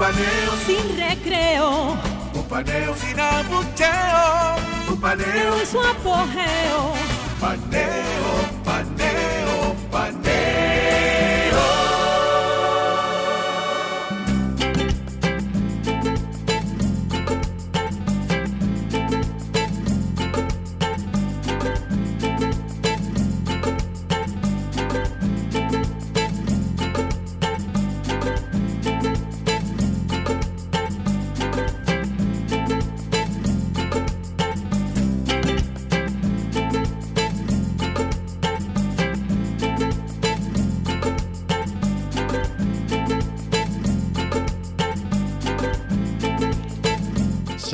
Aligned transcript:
Paneo 0.00 0.52
sin 0.64 0.96
recreo. 0.96 1.94
Un 2.32 2.44
paneo 2.48 2.94
sin 2.96 3.20
abucheo. 3.20 4.56
Un 4.88 4.98
paneo 4.98 5.60
en 5.60 5.66
su 5.66 5.78
apogeo. 5.78 6.94
Paneo, 7.38 8.19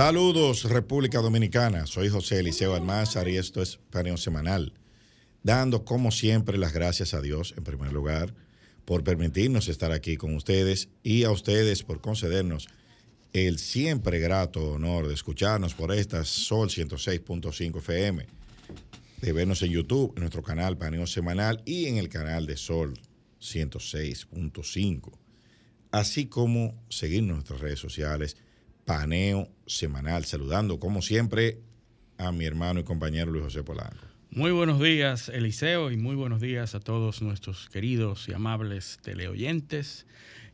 Saludos 0.06 0.62
República 0.62 1.18
Dominicana, 1.18 1.84
soy 1.84 2.08
José 2.08 2.38
Eliseo 2.38 2.76
Almázar 2.76 3.28
y 3.28 3.38
esto 3.38 3.60
es 3.60 3.80
Paneo 3.90 4.16
Semanal, 4.16 4.72
dando 5.42 5.84
como 5.84 6.12
siempre 6.12 6.58
las 6.58 6.72
gracias 6.72 7.12
a 7.12 7.20
Dios 7.20 7.54
en 7.56 7.64
primer 7.64 7.92
lugar 7.92 8.32
por 8.84 9.02
permitirnos 9.02 9.66
estar 9.66 9.90
aquí 9.90 10.16
con 10.16 10.36
ustedes 10.36 10.90
y 11.02 11.24
a 11.24 11.32
ustedes 11.32 11.82
por 11.82 12.00
concedernos 12.00 12.68
el 13.32 13.58
siempre 13.58 14.20
grato 14.20 14.74
honor 14.74 15.08
de 15.08 15.14
escucharnos 15.14 15.74
por 15.74 15.92
esta 15.92 16.24
Sol 16.24 16.68
106.5 16.68 17.78
FM, 17.78 18.26
de 19.22 19.32
vernos 19.32 19.60
en 19.62 19.72
YouTube, 19.72 20.12
en 20.14 20.20
nuestro 20.20 20.44
canal 20.44 20.78
Paneo 20.78 21.08
Semanal 21.08 21.64
y 21.66 21.86
en 21.86 21.96
el 21.96 22.08
canal 22.08 22.46
de 22.46 22.56
Sol 22.56 22.94
106.5, 23.40 25.18
así 25.90 26.26
como 26.26 26.80
seguirnos 26.90 27.30
en 27.30 27.34
nuestras 27.38 27.60
redes 27.60 27.80
sociales 27.80 28.36
paneo 28.84 29.50
semanal. 29.66 30.24
Saludando, 30.24 30.78
como 30.78 31.02
siempre, 31.02 31.58
a 32.18 32.32
mi 32.32 32.44
hermano 32.44 32.80
y 32.80 32.84
compañero 32.84 33.30
Luis 33.30 33.44
José 33.44 33.62
Polanco. 33.62 34.04
Muy 34.30 34.50
buenos 34.50 34.80
días, 34.80 35.28
Eliseo, 35.28 35.90
y 35.90 35.96
muy 35.96 36.14
buenos 36.14 36.40
días 36.40 36.74
a 36.74 36.80
todos 36.80 37.22
nuestros 37.22 37.68
queridos 37.68 38.28
y 38.28 38.34
amables 38.34 38.98
teleoyentes 39.02 40.06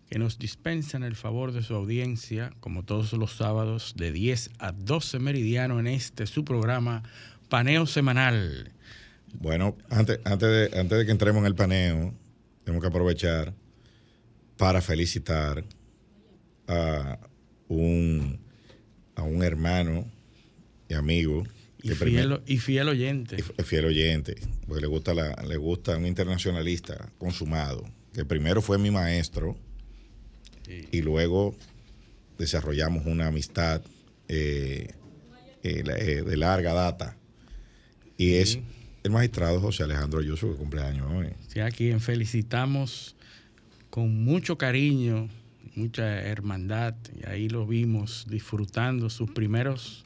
que 0.09 0.19
nos 0.19 0.39
dispensan 0.39 1.05
el 1.05 1.17
favor 1.17 1.53
de 1.53 1.63
su 1.63 1.75
audiencia, 1.75 2.53
como 2.61 2.85
todos 2.85 3.15
los 3.15 3.33
sábados, 3.33 3.95
de 3.97 4.13
10 4.13 4.51
a 4.59 4.73
12 4.73 5.19
meridiano 5.19 5.81
en 5.81 5.87
este 5.87 6.27
su 6.27 6.45
programa 6.45 7.03
Paneo 7.49 7.87
Semanal. 7.87 8.73
Bueno, 9.33 9.77
antes, 9.89 10.21
antes, 10.25 10.49
de, 10.49 10.79
antes 10.79 10.99
de 10.99 11.07
que 11.07 11.13
entremos 11.13 11.41
en 11.41 11.47
el 11.47 11.55
paneo, 11.55 12.15
tenemos 12.63 12.83
que 12.83 12.89
aprovechar 12.89 13.55
para 14.59 14.83
felicitar 14.83 15.65
a 16.69 17.19
un, 17.69 18.39
a 19.15 19.23
un 19.23 19.43
hermano 19.43 20.07
y 20.89 20.95
amigo. 20.95 21.45
Y 21.83 21.91
fiel, 21.91 22.41
y 22.47 22.59
fiel, 22.59 22.89
oyente. 22.89 23.37
Y 23.59 23.63
fiel 23.63 23.87
oyente, 23.87 24.37
porque 24.69 24.83
le 24.83 24.87
gusta, 24.87 25.15
la, 25.15 25.35
le 25.49 25.57
gusta 25.57 25.97
un 25.97 26.07
internacionalista 26.07 27.11
consumado, 27.19 27.85
que 28.15 28.25
primero 28.25 28.63
fue 28.63 28.79
mi 28.79 28.91
maestro 28.91 29.57
y 30.93 31.03
luego 31.03 31.57
desarrollamos 32.39 33.07
una 33.07 33.27
amistad 33.27 33.83
eh, 34.29 34.89
eh, 35.63 35.83
eh, 35.87 36.23
de 36.23 36.37
larga 36.37 36.73
data. 36.73 37.17
Y 38.17 38.35
es 38.35 38.59
el 39.03 39.11
magistrado 39.11 39.61
José 39.61 39.83
Alejandro 39.83 40.21
Ayuso, 40.21 40.51
que 40.53 40.57
cumpleaños 40.57 41.11
hoy. 41.11 41.29
Sí, 41.49 41.61
a 41.61 41.71
quien 41.71 42.01
felicitamos 42.01 43.17
con 43.91 44.25
mucho 44.25 44.57
cariño 44.57 45.29
mucha 45.75 46.21
hermandad 46.23 46.95
y 47.15 47.29
ahí 47.29 47.49
lo 47.49 47.67
vimos 47.67 48.27
disfrutando 48.29 49.11
sus 49.11 49.31
primeros 49.31 50.05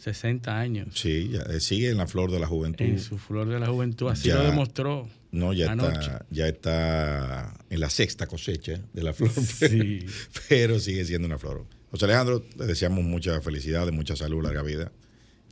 60 0.00 0.58
años. 0.58 0.88
Sí, 0.94 1.32
eh, 1.50 1.58
sigue 1.60 1.90
en 1.90 1.96
la 1.96 2.06
flor 2.06 2.30
de 2.30 2.38
la 2.38 2.46
juventud. 2.46 2.84
En 2.84 3.00
su 3.00 3.18
flor 3.18 3.48
de 3.48 3.58
la 3.58 3.66
juventud, 3.66 4.08
así 4.08 4.28
lo 4.28 4.42
demostró. 4.44 5.08
No, 5.32 5.52
ya 5.52 5.72
está, 5.72 6.26
ya 6.30 6.48
está 6.48 7.54
en 7.68 7.80
la 7.80 7.90
sexta 7.90 8.26
cosecha 8.26 8.80
de 8.92 9.02
la 9.02 9.12
flor, 9.12 9.30
sí. 9.30 10.06
pero, 10.48 10.78
sigue 10.78 11.04
siendo 11.04 11.26
una 11.26 11.38
flor. 11.38 11.66
José 11.90 12.04
Alejandro, 12.04 12.44
le 12.56 12.66
deseamos 12.66 13.04
mucha 13.04 13.40
felicidad, 13.40 13.90
mucha 13.90 14.16
salud, 14.16 14.42
larga 14.42 14.62
vida 14.62 14.92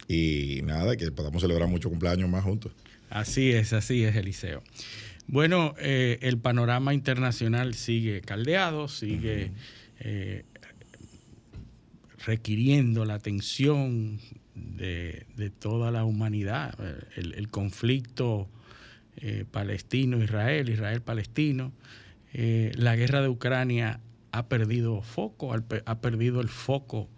y 0.09 0.61
nada, 0.63 0.97
que 0.97 1.11
podamos 1.11 1.43
celebrar 1.43 1.69
muchos 1.69 1.91
cumpleaños 1.91 2.29
más 2.29 2.45
juntos. 2.45 2.73
Así 3.11 3.53
es, 3.53 3.73
así 3.73 4.05
es, 4.05 4.17
Eliseo. 4.17 4.63
Bueno, 5.27 5.75
eh, 5.79 6.19
el 6.23 6.39
panorama 6.39 6.93
internacional 6.95 7.75
sigue 7.75 8.21
caldeado, 8.21 8.89
sigue 8.89 9.53
eh, 10.01 10.45
requiriendo 12.27 13.05
la 13.05 13.15
atención 13.15 14.21
de, 14.55 15.25
toda 15.59 15.91
la 15.91 16.05
humanidad. 16.05 16.79
El, 17.17 17.49
conflicto 17.49 18.49
eh, 19.17 19.45
palestino-israel, 19.51 20.69
Israel-palestino, 20.69 21.73
la 22.33 22.97
guerra 22.97 23.23
de 23.23 23.29
Ucrania 23.29 24.01
ha 24.33 24.47
perdido 24.49 25.01
foco, 25.03 25.55
ha 25.55 26.01
perdido 26.01 26.41
el 26.41 26.49
foco 26.49 27.09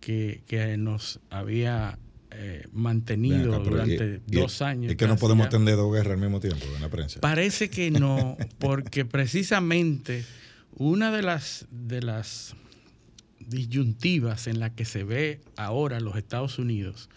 que, 0.00 0.42
que 0.46 0.76
nos 0.76 1.20
había 1.30 1.98
eh, 2.32 2.66
mantenido 2.72 3.58
durante 3.58 4.20
dos 4.26 4.62
años. 4.62 4.92
Es 4.92 4.96
que 4.96 5.08
no 5.08 5.16
podemos 5.16 5.46
atender 5.46 5.76
dos 5.76 5.92
guerras 5.92 6.14
al 6.14 6.20
mismo 6.20 6.40
tiempo 6.40 6.64
en 6.76 6.80
la 6.80 6.88
prensa. 6.88 7.20
Parece 7.20 7.70
que 7.70 7.90
no, 7.90 8.36
porque 8.58 9.04
precisamente 9.04 10.24
una 10.76 11.10
de 11.10 11.22
las, 11.22 11.66
de 11.70 12.02
las 12.02 12.54
disyuntivas 13.40 14.46
en 14.46 14.60
la 14.60 14.74
que 14.74 14.84
se 14.84 15.02
ve 15.02 15.40
ahora 15.56 15.98
los 15.98 16.16
Estados 16.16 16.58
Unidos 16.58 17.10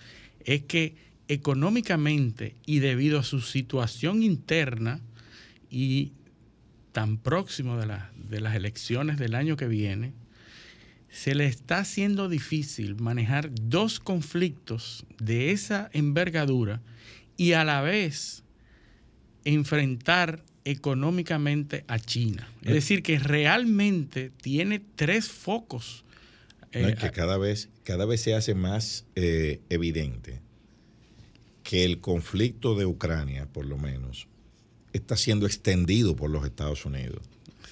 es 0.45 0.63
que 0.63 0.95
económicamente 1.27 2.55
y 2.65 2.79
debido 2.79 3.19
a 3.19 3.23
su 3.23 3.39
situación 3.39 4.23
interna 4.23 4.99
y 5.69 6.11
tan 6.91 7.17
próximo 7.17 7.77
de, 7.77 7.95
de 8.15 8.41
las 8.41 8.55
elecciones 8.55 9.17
del 9.17 9.35
año 9.35 9.57
que 9.57 9.67
viene, 9.67 10.13
se 11.13 11.35
le 11.35 11.45
está 11.45 11.77
haciendo 11.77 12.27
difícil 12.27 12.95
manejar 12.95 13.51
dos 13.53 13.99
conflictos 13.99 15.05
de 15.19 15.51
esa 15.51 15.89
envergadura 15.93 16.81
y 17.37 17.53
a 17.53 17.63
la 17.63 17.81
vez 17.81 18.43
enfrentar 19.45 20.43
económicamente 20.65 21.85
a 21.87 21.99
China. 21.99 22.49
Es 22.63 22.71
eh. 22.71 22.73
decir, 22.73 23.03
que 23.03 23.19
realmente 23.19 24.31
tiene 24.41 24.81
tres 24.95 25.29
focos. 25.29 26.03
Eh, 26.71 26.95
que 26.99 27.11
cada 27.11 27.37
vez, 27.37 27.69
cada 27.83 28.05
vez 28.05 28.21
se 28.21 28.33
hace 28.33 28.55
más 28.55 29.05
eh, 29.15 29.61
evidente 29.69 30.41
que 31.61 31.85
el 31.85 31.99
conflicto 31.99 32.73
de 32.73 32.87
Ucrania, 32.87 33.45
por 33.45 33.67
lo 33.67 33.77
menos, 33.77 34.27
está 34.93 35.15
siendo 35.15 35.45
extendido 35.45 36.15
por 36.15 36.31
los 36.31 36.43
Estados 36.43 36.85
Unidos. 36.85 37.21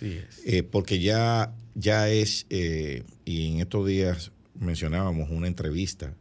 Eh, 0.02 0.64
porque 0.64 1.00
ya, 1.00 1.54
ya 1.76 2.10
es, 2.10 2.46
eh, 2.50 3.04
y 3.26 3.52
en 3.52 3.60
estos 3.60 3.88
días 3.88 4.32
mencionábamos 4.60 5.30
una 5.30 5.48
entrevista 5.48 6.16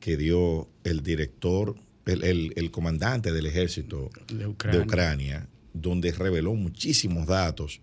que 0.00 0.16
dio 0.16 0.68
el 0.84 1.02
director, 1.02 1.76
el, 2.06 2.70
comandante 2.70 3.32
del 3.32 3.46
ejército 3.46 4.10
de 4.28 4.46
Ucrania. 4.80 5.48
donde 5.74 6.12
reveló 6.12 6.54
muchísimos 6.54 7.26
datos 7.26 7.80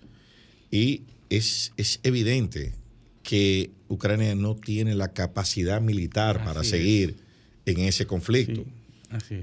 y 0.71 1.03
es, 1.29 1.71
es 1.77 1.99
evidente 2.03 2.73
que 3.21 3.71
Ucrania 3.87 4.35
no 4.35 4.55
tiene 4.55 4.95
la 4.95 5.13
capacidad 5.13 5.81
militar 5.81 6.43
para 6.43 6.63
seguir 6.63 7.17
en 7.65 7.79
ese 7.79 8.05
conflicto. 8.07 8.65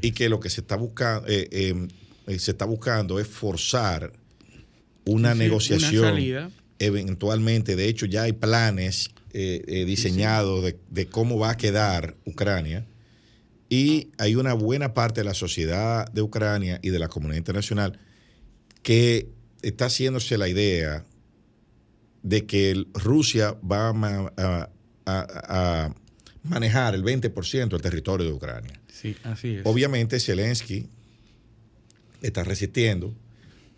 y 0.03 0.11
que 0.11 0.29
lo 0.29 0.41
que 0.41 0.51
se 0.51 0.61
está 0.61 0.77
buscando 0.77 1.27
eh, 1.29 2.39
se 2.39 2.51
está 2.51 2.65
buscando 2.65 3.19
es 3.19 3.27
forzar 3.27 4.13
una 5.05 5.35
negociación 5.35 6.53
eventualmente, 6.79 7.77
de 7.77 7.89
hecho 7.89 8.07
ya 8.07 8.23
hay 8.23 8.33
planes 8.33 9.11
eh, 9.33 9.63
eh, 9.67 9.85
diseñados 9.85 10.65
de, 10.65 10.79
de, 10.91 11.07
cómo 11.07 11.39
va 11.39 11.51
a 11.51 11.57
quedar 11.57 12.17
Ucrania 12.25 12.87
y 13.69 14.11
hay 14.19 14.35
una 14.35 14.53
buena 14.53 14.93
parte 14.93 15.21
de 15.21 15.25
la 15.25 15.35
sociedad 15.35 16.11
de 16.13 16.23
Ucrania 16.23 16.81
y 16.83 16.91
de 16.91 16.99
la 16.99 17.09
comunidad 17.09 17.39
internacional 17.39 17.99
que 18.83 19.29
está 19.63 19.87
haciéndose 19.87 20.37
la 20.37 20.49
idea 20.49 21.05
de 22.23 22.47
que 22.47 22.85
Rusia 22.95 23.57
va 23.63 23.91
a, 24.37 24.71
a 25.07 25.95
manejar 26.43 26.95
el 26.95 27.05
20% 27.05 27.69
del 27.69 27.81
territorio 27.81 28.27
de 28.27 28.33
Ucrania. 28.33 28.81
Sí, 28.89 29.17
así 29.25 29.57
es. 29.57 29.63
Obviamente 29.65 30.21
Zelensky 30.21 30.89
está 32.21 32.45
resistiendo 32.45 33.15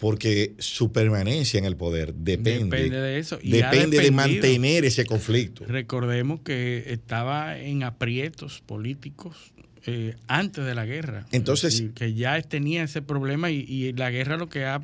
porque 0.05 0.53
su 0.59 0.93
permanencia 0.93 1.57
en 1.57 1.65
el 1.65 1.79
poder 1.79 2.13
depende, 2.13 2.65
depende 2.65 3.01
de 3.01 3.19
eso. 3.19 3.39
Y 3.41 3.53
depende 3.53 3.99
de 3.99 4.11
mantener 4.11 4.85
ese 4.85 5.07
conflicto. 5.07 5.65
Recordemos 5.65 6.41
que 6.41 6.85
estaba 6.89 7.59
en 7.59 7.85
aprietos 7.85 8.61
políticos 8.67 9.55
eh, 9.87 10.15
antes 10.27 10.63
de 10.63 10.75
la 10.75 10.85
guerra. 10.85 11.25
Entonces. 11.33 11.85
que 11.95 12.13
ya 12.13 12.39
tenía 12.43 12.83
ese 12.83 13.01
problema 13.01 13.51
y, 13.51 13.61
y, 13.61 13.95
la 13.95 14.11
guerra 14.11 14.37
lo 14.37 14.51
que 14.51 14.67
ha 14.67 14.83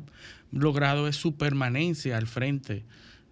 logrado 0.51 1.07
es 1.07 1.17
su 1.17 1.35
permanencia 1.35 2.17
al 2.17 2.25
frente 2.25 2.83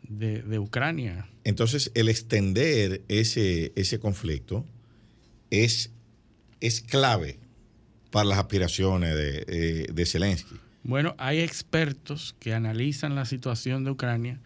de, 0.07 0.43
de 0.43 0.59
Ucrania. 0.59 1.25
Entonces, 1.43 1.89
el 1.95 2.07
extender 2.07 3.01
ese, 3.07 3.71
ese 3.75 3.97
conflicto 3.97 4.63
es, 5.49 5.89
es 6.61 6.81
clave 6.81 7.39
para 8.11 8.25
las 8.25 8.37
aspiraciones 8.37 9.15
de, 9.15 9.45
eh, 9.47 9.87
de 9.91 10.05
Zelensky. 10.05 10.55
Bueno, 10.89 11.13
hay 11.19 11.41
expertos 11.41 12.35
que 12.39 12.55
analizan 12.55 13.13
la 13.13 13.25
situación 13.25 13.83
de 13.83 13.91
Ucrania 13.91 14.39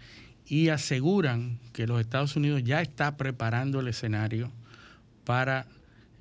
y 0.45 0.67
aseguran 0.67 1.57
que 1.71 1.87
los 1.87 2.01
Estados 2.01 2.35
Unidos 2.35 2.61
ya 2.65 2.81
está 2.81 3.15
preparando 3.15 3.79
el 3.79 3.87
escenario 3.87 4.51
para 5.23 5.67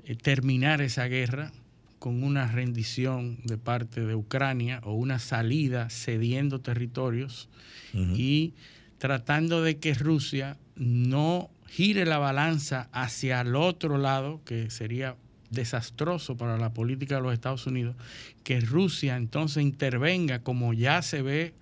eh, 0.05 0.15
terminar 0.15 0.81
esa 0.81 1.07
guerra 1.07 1.51
con 1.99 2.23
una 2.23 2.47
rendición 2.47 3.41
de 3.43 3.59
parte 3.59 4.07
de 4.07 4.15
Ucrania 4.15 4.81
o 4.85 4.93
una 4.93 5.19
salida 5.19 5.91
cediendo 5.91 6.61
territorios 6.61 7.49
uh 7.93 7.99
-huh. 7.99 8.17
y 8.17 8.55
tratando 8.99 9.61
de 9.61 9.79
que 9.79 9.93
Rusia 9.93 10.57
no 10.77 11.51
gire 11.67 12.07
la 12.07 12.19
balanza 12.19 12.89
hacia 12.93 13.41
el 13.41 13.57
otro 13.57 13.99
lado, 13.99 14.41
que 14.45 14.71
sería 14.71 15.17
desastroso 15.53 16.37
para 16.37 16.59
la 16.59 16.73
política 16.73 17.17
de 17.17 17.23
los 17.23 17.33
Estados 17.33 17.67
Unidos, 17.67 17.95
que 18.43 18.61
Rusia 18.61 19.17
entonces 19.17 19.63
intervenga 19.63 20.43
como 20.43 20.73
ya 20.73 21.03
se 21.03 21.23
ve 21.23 21.55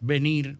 venir 0.00 0.58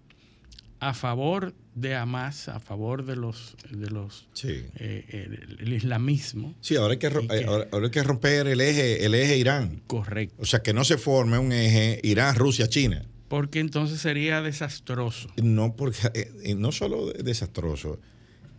a 0.80 0.94
favor 0.94 1.54
de 1.74 1.94
Hamas, 1.94 2.48
a 2.48 2.60
favor 2.60 3.04
de 3.04 3.16
los 3.16 3.56
de 3.70 3.88
los 3.90 4.28
sí. 4.32 4.64
eh, 4.76 5.04
el, 5.08 5.58
el, 5.60 5.72
islamismo. 5.72 6.54
Sí, 6.60 6.76
ahora 6.76 6.92
hay 6.92 6.98
que, 6.98 7.08
que 7.08 7.44
ahora, 7.44 7.68
ahora, 7.72 7.86
hay 7.86 7.90
que 7.90 8.02
romper 8.02 8.46
el 8.46 8.60
eje 8.60 9.04
el 9.04 9.14
eje 9.14 9.36
Irán. 9.38 9.82
Correcto. 9.86 10.34
O 10.38 10.44
sea, 10.44 10.62
que 10.62 10.72
no 10.72 10.84
se 10.84 10.98
forme 10.98 11.38
un 11.38 11.52
eje 11.52 12.00
Irán, 12.02 12.34
Rusia, 12.34 12.68
China. 12.68 13.06
Porque 13.28 13.60
entonces 13.60 14.00
sería 14.00 14.42
desastroso. 14.42 15.30
No, 15.42 15.74
porque 15.74 16.10
eh, 16.14 16.54
no 16.54 16.72
solo 16.72 17.12
desastroso, 17.12 17.98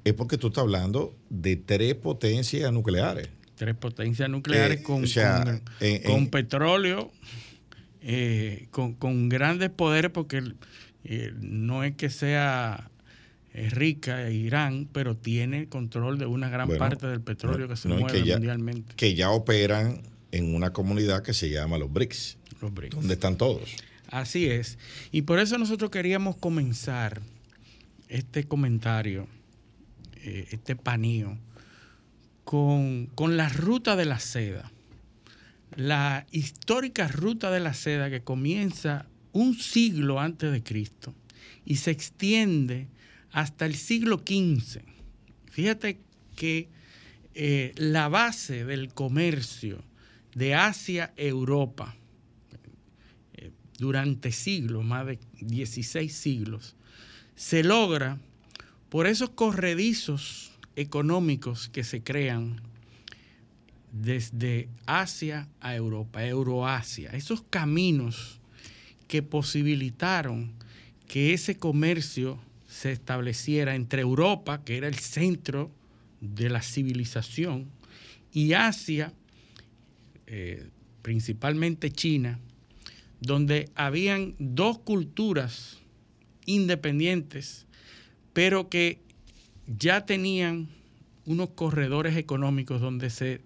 es 0.03 0.13
porque 0.13 0.37
tú 0.37 0.47
estás 0.47 0.63
hablando 0.63 1.15
de 1.29 1.57
tres 1.57 1.95
potencias 1.95 2.71
nucleares. 2.73 3.29
Tres 3.55 3.75
potencias 3.75 4.29
nucleares 4.29 4.79
eh, 4.79 4.83
con, 4.83 5.03
o 5.03 5.07
sea, 5.07 5.43
con, 5.43 5.61
en, 5.79 6.03
con 6.03 6.11
en, 6.11 6.29
petróleo, 6.29 7.11
eh, 8.01 8.67
con, 8.71 8.93
con, 8.93 9.29
grandes 9.29 9.69
poderes, 9.69 10.11
porque 10.11 10.41
eh, 11.03 11.33
no 11.39 11.83
es 11.83 11.95
que 11.95 12.09
sea 12.09 12.89
rica 13.53 14.31
Irán, 14.31 14.89
pero 14.91 15.15
tiene 15.15 15.69
control 15.69 16.17
de 16.17 16.25
una 16.25 16.49
gran 16.49 16.67
bueno, 16.67 16.79
parte 16.79 17.05
del 17.05 17.21
petróleo 17.21 17.67
no, 17.67 17.67
que 17.67 17.75
se 17.75 17.87
no, 17.87 17.97
mueve 17.97 18.21
que 18.21 18.27
ya, 18.27 18.35
mundialmente. 18.35 18.95
Que 18.95 19.13
ya 19.13 19.29
operan 19.29 20.01
en 20.31 20.55
una 20.55 20.73
comunidad 20.73 21.21
que 21.21 21.35
se 21.35 21.51
llama 21.51 21.77
los 21.77 21.93
BRICS, 21.93 22.39
los 22.61 22.73
BRICS. 22.73 22.95
donde 22.95 23.13
están 23.13 23.37
todos. 23.37 23.75
Así 24.07 24.47
es. 24.47 24.79
Y 25.11 25.23
por 25.23 25.37
eso 25.37 25.59
nosotros 25.59 25.91
queríamos 25.91 26.35
comenzar 26.35 27.21
este 28.09 28.45
comentario, 28.45 29.27
este 30.23 30.75
panío, 30.75 31.37
con, 32.43 33.07
con, 33.15 33.37
la 33.37 33.49
ruta 33.49 33.95
de 33.95 34.05
la 34.05 34.19
seda. 34.19 34.71
La 35.75 36.25
histórica 36.31 37.07
ruta 37.07 37.51
de 37.51 37.59
la 37.59 37.73
seda 37.73 38.09
que 38.09 38.21
comienza 38.21 39.07
un 39.31 39.55
siglo 39.55 40.19
antes 40.19 40.51
de 40.51 40.63
Cristo 40.63 41.13
y 41.65 41.77
se 41.77 41.91
extiende 41.91 42.87
hasta 43.31 43.65
el 43.65 43.75
siglo 43.75 44.17
XV. 44.17 44.81
Fíjate 45.49 45.99
que 46.35 46.69
eh, 47.35 47.73
la 47.77 48.07
base 48.09 48.63
del 48.63 48.93
comercio 48.93 49.83
de 50.35 50.53
Asia-Europa 50.53 51.95
eh, 53.33 53.51
durante 53.79 54.31
siglos, 54.31 54.85
más 54.85 55.07
de 55.07 55.19
16 55.41 56.13
siglos, 56.13 56.75
se 57.35 57.63
logra 57.63 58.19
por 58.89 59.07
esos 59.07 59.31
corredizos 59.31 60.52
económicos 60.75 61.69
que 61.69 61.83
se 61.83 62.03
crean 62.03 62.61
desde 63.91 64.69
Asia 64.85 65.47
a 65.61 65.75
Europa, 65.75 66.25
Euroasia, 66.25 67.11
esos 67.11 67.43
caminos 67.43 68.39
que 69.07 69.21
posibilitaron 69.21 70.51
que 71.07 71.33
ese 71.33 71.57
comercio 71.57 72.39
se 72.67 72.91
estableciera 72.91 73.75
entre 73.75 74.01
Europa, 74.01 74.63
que 74.63 74.77
era 74.77 74.87
el 74.87 74.95
centro 74.95 75.69
de 76.21 76.49
la 76.49 76.63
civilización, 76.63 77.69
y 78.31 78.53
Asia, 78.53 79.13
eh, 80.25 80.67
principalmente 81.03 81.91
China, 81.91 82.39
donde 83.21 83.69
habían 83.75 84.33
dos 84.39 84.79
culturas 84.79 85.77
independientes, 86.47 87.67
pero 88.33 88.69
que 88.69 89.02
ya 89.67 90.05
tenían 90.05 90.69
unos 91.25 91.49
corredores 91.49 92.17
económicos 92.17 92.81
donde 92.81 93.09
se 93.09 93.41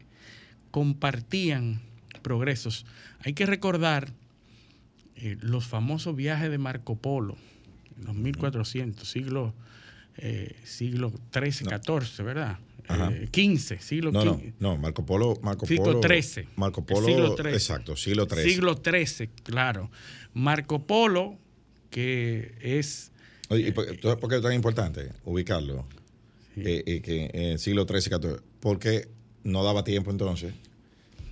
compartían 0.71 1.81
progresos. 2.21 2.85
Hay 3.19 3.33
que 3.33 3.45
recordar 3.45 4.13
eh, 5.15 5.37
los 5.39 5.67
famosos 5.67 6.15
viajes 6.15 6.51
de 6.51 6.57
Marco 6.57 6.95
Polo, 6.95 7.37
en 7.97 8.05
los 8.05 8.15
1400, 8.15 9.09
siglo, 9.09 9.53
eh, 10.17 10.55
siglo 10.63 11.13
13, 11.31 11.65
no. 11.65 11.69
14, 11.71 12.23
¿verdad? 12.23 12.59
Eh, 12.89 13.27
15, 13.31 13.79
siglo 13.79 14.11
no, 14.11 14.21
15. 14.21 14.53
No, 14.59 14.69
no, 14.69 14.77
Marco 14.77 15.05
Polo, 15.05 15.37
Marco 15.41 15.65
siglo 15.65 15.85
Polo, 15.85 15.99
13. 15.99 16.47
Marco 16.55 16.85
Polo, 16.85 17.07
siglo 17.07 17.35
13. 17.35 17.55
exacto, 17.55 17.95
siglo 17.95 18.27
13. 18.27 18.49
Siglo 18.49 18.75
13, 18.75 19.29
claro. 19.43 19.89
Marco 20.33 20.85
Polo, 20.85 21.37
que 21.89 22.55
es... 22.61 23.11
Oye, 23.49 23.69
¿y 23.69 23.71
por, 23.71 24.19
por, 24.19 24.29
qué 24.29 24.37
es 24.37 24.41
tan 24.41 24.53
importante 24.53 25.11
ubicarlo? 25.25 25.85
Sí. 26.57 26.63
Eh, 26.65 26.83
eh, 26.87 27.01
que 27.01 27.29
en 27.33 27.43
el 27.51 27.59
siglo 27.59 27.85
13, 27.85 28.09
14, 28.09 28.41
porque 28.59 29.07
no 29.43 29.63
daba 29.63 29.83
tiempo 29.83 30.09
entonces 30.11 30.53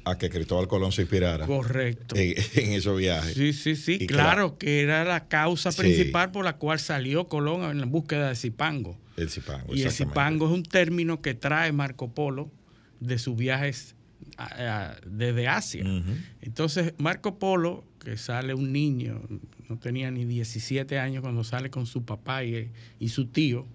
a 0.06 0.20
que 0.20 0.30
Cristóbal 0.30 0.68
Colón 0.68 0.92
se 0.92 1.02
inspirara. 1.02 1.48
Correcto. 1.48 2.16
En, 2.16 2.36
en 2.56 2.74
esos 2.74 2.98
viajes. 2.98 3.34
Sí, 3.34 3.54
sí, 3.54 3.76
sí. 3.76 3.98
Y 4.00 4.08
claro, 4.08 4.58
que 4.58 4.82
era 4.82 5.04
la 5.04 5.28
causa 5.28 5.72
sí. 5.72 5.82
principal 5.82 6.32
por 6.32 6.46
la 6.46 6.58
cual 6.58 6.80
salió 6.80 7.28
Colón 7.28 7.64
en 7.70 7.80
la 7.80 7.88
búsqueda 7.88 8.30
de 8.30 8.36
Zipango. 8.36 8.98
El 9.18 9.30
Zipango. 9.30 9.74
Y 9.76 9.82
el 9.82 9.92
Zipango 9.92 10.46
es 10.46 10.52
un 10.52 10.64
término 10.64 11.22
que 11.22 11.34
trae 11.34 11.72
Marco 11.72 12.14
Polo 12.14 12.52
de 13.00 13.18
sus 13.18 13.36
viajes 13.36 13.96
a, 14.38 14.92
a, 14.92 14.98
desde 15.08 15.48
Asia. 15.48 15.84
Uh 15.84 15.88
-huh. 15.88 16.18
Entonces, 16.42 16.94
Marco 16.98 17.40
Polo, 17.40 17.84
que 18.04 18.18
sale 18.18 18.54
un 18.54 18.72
niño, 18.72 19.22
no 19.70 19.80
tenía 19.80 20.12
ni 20.12 20.26
17 20.26 21.00
años 21.00 21.22
cuando 21.22 21.44
sale 21.44 21.70
con 21.72 21.88
su 21.88 22.04
papá 22.06 22.44
y, 22.44 22.70
y 23.00 23.10
su 23.10 23.26
tío, 23.28 23.66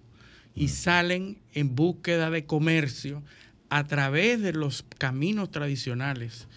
y 0.55 0.69
salen 0.69 1.39
en 1.53 1.75
búsqueda 1.75 2.31
de 2.31 2.45
comercio 2.45 3.23
a 3.69 3.87
través 3.87 4.41
de 4.43 4.53
los 4.53 4.85
caminos 4.99 5.51
tradicionales 5.51 6.49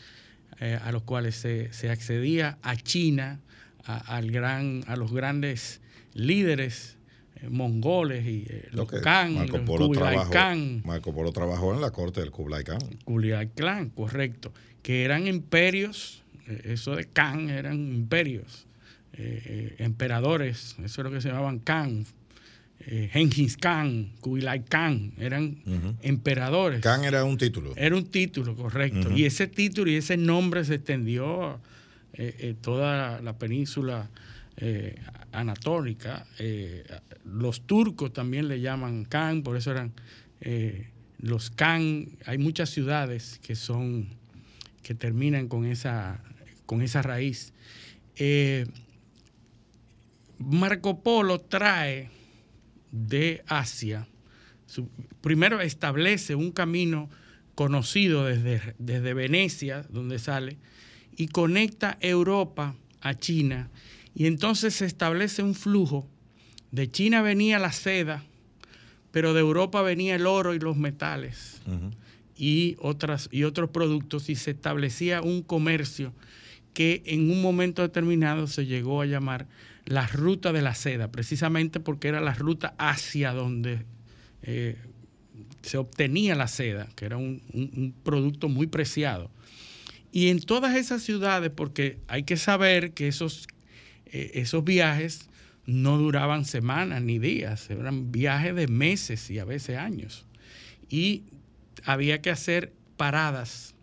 eh, 0.59 0.79
a 0.81 0.91
los 0.91 1.03
cuales 1.03 1.35
se, 1.35 1.73
se 1.73 1.89
accedía 1.89 2.57
a 2.62 2.75
China, 2.75 3.39
a, 3.85 3.97
al 4.15 4.31
gran, 4.31 4.83
a 4.88 4.95
los 4.95 5.12
grandes 5.12 5.81
líderes 6.13 6.97
eh, 7.35 7.50
mongoles 7.50 8.25
y 8.25 8.45
eh, 8.47 8.69
los 8.71 8.88
Khan, 8.88 9.35
Marco 9.35 9.65
Polo, 9.65 9.88
Kublai 9.88 10.13
trabajó, 10.13 10.31
Khan. 10.31 10.81
Marco 10.85 11.13
Polo 11.13 11.31
trabajó 11.31 11.73
en 11.73 11.81
la 11.81 11.91
corte 11.91 12.21
del 12.21 12.31
Kublai 12.31 12.63
Khan. 12.63 12.79
Kublai 13.03 13.50
Khan, 13.50 13.89
correcto. 13.89 14.53
Que 14.81 15.03
eran 15.03 15.27
imperios, 15.27 16.23
eso 16.47 16.95
de 16.95 17.05
Khan 17.05 17.50
eran 17.50 17.93
imperios, 17.93 18.67
emperadores, 19.13 20.75
eso 20.83 21.01
es 21.01 21.05
lo 21.05 21.12
que 21.12 21.21
se 21.21 21.29
llamaban 21.29 21.59
Khan, 21.59 22.05
eh, 22.79 23.09
Genghis 23.11 23.57
Khan, 23.57 24.11
Kublai 24.19 24.63
Khan, 24.65 25.13
eran 25.17 25.61
uh 25.65 25.71
-huh. 25.71 25.95
emperadores. 26.01 26.81
Khan 26.81 27.03
era 27.05 27.23
un 27.23 27.37
título. 27.37 27.73
Era 27.75 27.95
un 27.95 28.05
título, 28.05 28.55
correcto. 28.55 29.09
Uh 29.09 29.13
-huh. 29.13 29.17
Y 29.17 29.25
ese 29.25 29.47
título 29.47 29.89
y 29.89 29.95
ese 29.95 30.17
nombre 30.17 30.65
se 30.65 30.75
extendió 30.75 31.59
eh, 32.13 32.35
eh, 32.39 32.55
toda 32.59 33.21
la 33.21 33.37
península 33.37 34.09
eh, 34.57 34.95
anatólica. 35.31 36.25
Eh, 36.39 36.83
los 37.25 37.61
turcos 37.61 38.11
también 38.11 38.47
le 38.47 38.59
llaman 38.59 39.05
Khan, 39.05 39.43
por 39.43 39.55
eso 39.57 39.71
eran 39.71 39.93
los 41.19 41.51
Khan. 41.51 42.09
Hay 42.25 42.37
muchas 42.37 42.69
ciudades 42.69 43.39
que 43.41 43.55
son 43.55 44.07
que 44.83 44.93
terminan 44.93 45.47
con 45.47 45.65
esa, 45.65 46.19
con 46.65 46.81
esa 46.81 47.01
raíz. 47.01 47.53
Marco 50.37 51.01
Polo 51.01 51.39
trae 51.39 52.09
de 52.93 53.43
Asia, 53.47 54.07
primero 55.21 55.59
establece 55.59 56.35
un 56.35 56.51
camino 56.51 57.09
conocido 57.55 58.25
desde, 58.25 58.75
desde 58.77 59.13
Venecia, 59.13 59.85
donde 59.89 60.19
sale, 60.19 60.57
y 61.17 61.27
conecta 61.27 61.97
Europa 62.00 62.75
a 63.01 63.15
China 63.15 63.69
y 64.15 64.27
entonces 64.27 64.75
se 64.75 64.85
establece 64.85 65.43
un 65.43 65.55
flujo. 65.55 66.07
De 66.71 66.89
China 66.89 67.21
venía 67.21 67.59
la 67.59 67.71
seda, 67.71 68.23
pero 69.12 69.33
de 69.33 69.41
Europa 69.41 69.81
venía 69.81 70.15
el 70.15 70.25
oro 70.25 70.53
y 70.53 70.59
los 70.59 70.77
metales 70.77 71.62
y, 72.35 72.75
otras, 72.79 73.27
y 73.31 73.43
otros 73.43 73.69
productos 73.69 74.29
y 74.29 74.35
se 74.35 74.51
establecía 74.51 75.21
un 75.21 75.41
comercio 75.41 76.13
que 76.73 77.03
en 77.05 77.29
un 77.29 77.41
momento 77.41 77.83
determinado 77.83 78.47
se 78.47 78.65
llegó 78.65 79.01
a 79.01 79.05
llamar 79.05 79.47
la 79.85 80.07
ruta 80.07 80.53
de 80.53 80.61
la 80.61 80.75
seda, 80.75 81.11
precisamente 81.11 81.79
porque 81.79 82.07
era 82.07 82.21
la 82.21 82.33
ruta 82.33 82.73
hacia 82.77 83.33
donde 83.33 83.85
eh, 84.41 84.77
se 85.61 85.77
obtenía 85.77 86.35
la 86.35 86.47
seda, 86.47 86.87
que 86.95 87.05
era 87.05 87.17
un 87.17 87.93
producto 88.03 88.49
muy 88.49 88.67
preciado. 88.67 89.29
Y 90.11 90.29
en 90.29 90.41
todas 90.41 90.75
esas 90.75 91.01
ciudades, 91.01 91.51
porque 91.53 91.97
hay 92.07 92.23
que 92.23 92.37
saber 92.37 92.93
que 92.93 93.07
esos 93.07 93.47
eh, 94.13 94.39
esos 94.39 94.63
viajes 94.63 95.27
no 95.65 95.97
duraban 95.97 96.45
semanas 96.45 97.01
ni 97.01 97.17
días, 97.17 97.69
eran 97.71 98.11
viajes 98.11 98.55
de 98.55 98.67
meses 98.67 99.29
y 99.31 99.39
a 99.39 99.45
veces 99.45 99.77
años. 99.77 100.25
Y 100.87 101.23
había 101.83 102.21
que 102.21 102.29
hacer 102.29 102.73
paradas 102.95 103.73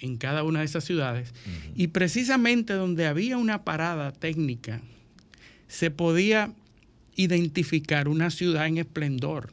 en 0.00 0.16
cada 0.16 0.42
una 0.42 0.60
de 0.60 0.64
esas 0.64 0.84
ciudades. 0.84 1.34
Y 1.74 1.88
precisamente 1.88 2.72
donde 2.72 3.06
había 3.06 3.36
una 3.36 3.62
parada 3.64 4.10
técnica, 4.12 4.80
se 5.68 5.90
podía 5.90 6.52
identificar 7.16 8.08
una 8.08 8.30
ciudad 8.30 8.66
en 8.66 8.78
esplendor. 8.78 9.52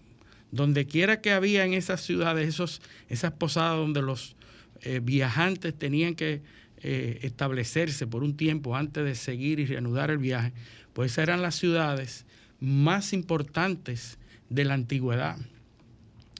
Donde 0.52 0.86
quiera 0.86 1.22
que 1.22 1.32
había 1.32 1.66
en 1.66 1.74
esas 1.74 2.02
ciudades, 2.02 2.48
esos, 2.48 2.82
esas 3.08 3.32
posadas 3.34 3.78
donde 3.78 4.02
los 4.02 4.36
eh, 4.82 5.00
viajantes 5.02 5.78
tenían 5.78 6.16
que 6.16 6.42
eh, 6.84 7.20
establecerse 7.22 8.08
por 8.08 8.24
un 8.24 8.36
tiempo 8.36 8.76
antes 8.76 9.06
de 9.06 9.16
seguir 9.16 9.60
y 9.60 9.66
reanudar 9.66 10.12
el 10.12 10.18
viaje, 10.18 10.52
pues 10.94 11.18
eran 11.18 11.42
las 11.42 11.56
ciudades 11.56 12.26
más 12.60 13.14
importantes 13.14 14.18
de 14.50 14.66
la 14.66 14.74
antigüedad. 14.74 15.38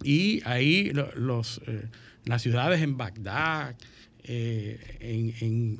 Y 0.04 0.42
ahí 0.46 0.92
los, 1.16 1.62
eh, 1.68 1.86
las 2.26 2.42
ciudades 2.42 2.82
en 2.82 2.98
Bagdad, 2.98 3.76
en, 4.24 5.80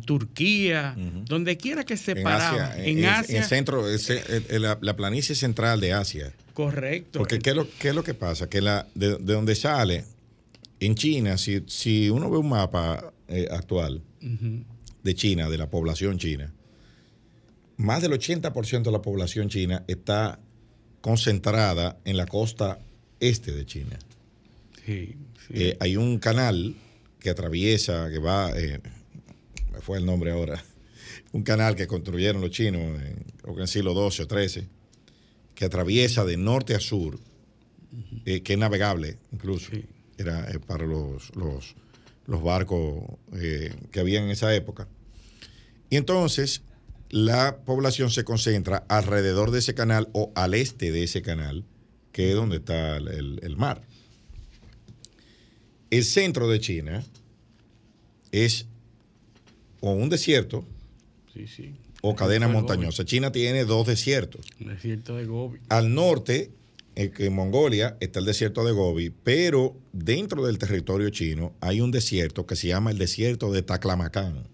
Turquía, 0.00 0.94
donde 1.24 1.56
quiera 1.56 1.84
que 1.84 1.96
se 1.96 2.16
paraban. 2.16 2.78
En 2.80 3.04
Asia. 3.04 3.36
En 3.36 3.42
el 3.42 3.48
centro, 3.48 3.84
la, 4.80 4.96
planicie 4.96 5.34
central 5.34 5.80
de 5.80 5.92
Asia. 5.92 6.32
Correcto. 6.54 7.18
Porque 7.18 7.38
¿qué 7.38 7.50
es 7.50 7.56
lo, 7.56 7.68
qué 7.78 7.90
es 7.90 7.94
lo 7.94 8.02
que 8.02 8.14
pasa? 8.14 8.48
Que 8.48 8.60
la, 8.60 8.86
de, 8.94 9.16
de 9.16 9.32
donde 9.34 9.54
sale 9.54 10.04
en 10.80 10.94
China, 10.94 11.38
si, 11.38 11.62
si 11.66 12.10
uno 12.10 12.30
ve 12.30 12.38
un 12.38 12.48
mapa 12.48 13.12
eh, 13.28 13.48
actual 13.50 14.02
de 15.02 15.14
China, 15.14 15.48
de 15.48 15.58
la 15.58 15.70
población 15.70 16.18
china, 16.18 16.52
más 17.76 18.02
del 18.02 18.12
80% 18.12 18.82
de 18.82 18.90
la 18.90 19.02
población 19.02 19.48
china 19.48 19.84
está 19.86 20.38
concentrada 21.00 21.98
en 22.04 22.16
la 22.16 22.26
costa 22.26 22.78
este 23.20 23.52
de 23.52 23.66
China. 23.66 23.98
Sí, 24.84 25.16
eh, 25.50 25.76
hay 25.80 25.96
un 25.96 26.18
canal 26.18 26.74
que 27.20 27.30
atraviesa, 27.30 28.08
que 28.10 28.18
va, 28.18 28.50
eh, 28.58 28.80
me 29.76 29.80
fue 29.80 29.98
el 29.98 30.06
nombre 30.06 30.32
ahora, 30.32 30.62
un 31.32 31.42
canal 31.42 31.76
que 31.76 31.86
construyeron 31.86 32.40
los 32.40 32.50
chinos 32.50 32.82
en, 32.82 33.24
en 33.46 33.60
el 33.60 33.68
siglo 33.68 33.92
XII 33.92 34.24
o 34.24 34.28
XIII, 34.28 34.68
que 35.54 35.64
atraviesa 35.64 36.24
de 36.24 36.36
norte 36.36 36.74
a 36.74 36.80
sur, 36.80 37.18
que 38.24 38.42
es 38.44 38.58
navegable 38.58 39.18
incluso 39.32 39.70
era 40.18 40.50
eh, 40.50 40.58
para 40.58 40.86
los, 40.86 41.30
los, 41.36 42.42
barcos 42.42 43.04
eh, 43.34 43.74
que 43.90 44.00
había 44.00 44.20
en 44.20 44.30
esa 44.30 44.54
época. 44.54 44.88
Y 45.90 45.96
entonces 45.96 46.62
la 47.10 47.58
población 47.64 48.10
se 48.10 48.24
concentra 48.24 48.84
alrededor 48.88 49.50
de 49.50 49.60
ese 49.60 49.74
canal 49.74 50.08
o 50.12 50.32
al 50.34 50.54
este 50.54 50.90
de 50.90 51.04
ese 51.04 51.22
canal, 51.22 51.64
que 52.12 52.30
es 52.30 52.34
donde 52.34 52.56
está 52.56 52.96
el, 52.96 53.56
mar. 53.56 53.82
El 55.90 56.04
centro 56.04 56.48
de 56.48 56.60
China 56.60 57.04
es 58.32 58.66
o 59.80 59.92
un 59.92 60.08
desierto 60.08 60.64
o 62.02 62.14
cadena 62.14 62.48
montañosa. 62.48 63.04
China 63.04 63.32
tiene 63.32 63.64
dos 63.64 63.86
desiertos. 63.86 64.46
desierto 64.58 65.16
de 65.16 65.24
Gobi. 65.26 65.58
Al 65.68 65.94
norte 65.94 66.50
en 66.96 67.34
Mongolia 67.34 67.96
está 68.00 68.20
el 68.20 68.24
desierto 68.24 68.64
de 68.64 68.72
Gobi, 68.72 69.10
pero 69.10 69.76
dentro 69.92 70.46
del 70.46 70.58
territorio 70.58 71.10
chino 71.10 71.52
hay 71.60 71.80
un 71.80 71.90
desierto 71.90 72.46
que 72.46 72.56
se 72.56 72.68
llama 72.68 72.90
el 72.90 72.98
desierto 72.98 73.52
de 73.52 73.62
Taklamakan, 73.62 74.44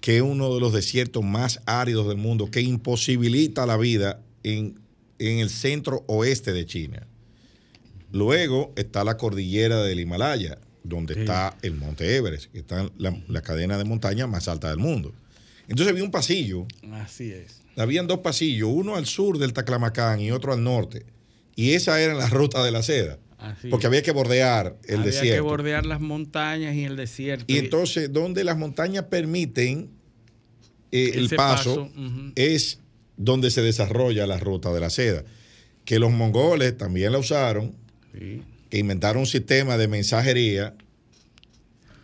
que 0.00 0.16
es 0.16 0.22
uno 0.22 0.54
de 0.54 0.60
los 0.60 0.72
desiertos 0.72 1.22
más 1.22 1.60
áridos 1.66 2.08
del 2.08 2.16
mundo, 2.16 2.50
que 2.50 2.62
imposibilita 2.62 3.66
la 3.66 3.76
vida 3.76 4.22
en, 4.42 4.80
el 5.18 5.50
centro 5.50 6.04
oeste 6.06 6.52
de 6.52 6.64
China. 6.64 7.06
Luego 8.12 8.72
está 8.76 9.04
la 9.04 9.16
cordillera 9.16 9.82
del 9.82 10.00
Himalaya, 10.00 10.58
donde 10.88 11.20
está 11.20 11.56
el 11.62 11.74
monte 11.74 12.16
Everest, 12.16 12.50
que 12.52 12.58
está 12.58 12.90
la, 12.96 13.16
la 13.28 13.42
cadena 13.42 13.78
de 13.78 13.84
montañas 13.84 14.28
más 14.28 14.48
alta 14.48 14.70
del 14.70 14.78
mundo. 14.78 15.12
Entonces 15.68 15.92
había 15.92 16.04
un 16.04 16.10
pasillo. 16.10 16.66
Así 16.92 17.30
es. 17.30 17.60
Habían 17.76 18.06
dos 18.06 18.20
pasillos, 18.20 18.70
uno 18.72 18.96
al 18.96 19.06
sur 19.06 19.38
del 19.38 19.52
Taklamakan 19.52 20.20
y 20.20 20.30
otro 20.32 20.52
al 20.52 20.64
norte 20.64 21.04
y 21.58 21.72
esa 21.72 22.00
era 22.00 22.14
la 22.14 22.28
ruta 22.28 22.62
de 22.62 22.70
la 22.70 22.84
seda. 22.84 23.18
porque 23.68 23.88
había 23.88 24.00
que 24.00 24.12
bordear 24.12 24.76
el 24.84 25.02
desierto. 25.02 25.18
Había 25.18 25.34
que 25.34 25.40
bordear 25.40 25.86
las 25.86 26.00
montañas 26.00 26.76
y 26.76 26.84
el 26.84 26.94
desierto. 26.94 27.46
Y 27.48 27.58
entonces, 27.58 28.12
donde 28.12 28.44
las 28.44 28.56
montañas 28.56 29.06
permiten 29.06 29.90
eh, 30.92 31.14
el 31.16 31.30
paso, 31.30 31.90
es 32.36 32.78
donde 33.16 33.50
se 33.50 33.60
desarrolla 33.60 34.24
la 34.28 34.38
ruta 34.38 34.72
de 34.72 34.78
la 34.78 34.88
seda. 34.88 35.24
Que 35.84 35.98
los 35.98 36.12
mongoles 36.12 36.78
también 36.78 37.10
la 37.10 37.18
usaron, 37.18 37.74
que 38.70 38.78
inventaron 38.78 39.20
un 39.20 39.26
sistema 39.26 39.76
de 39.76 39.88
mensajería 39.88 40.74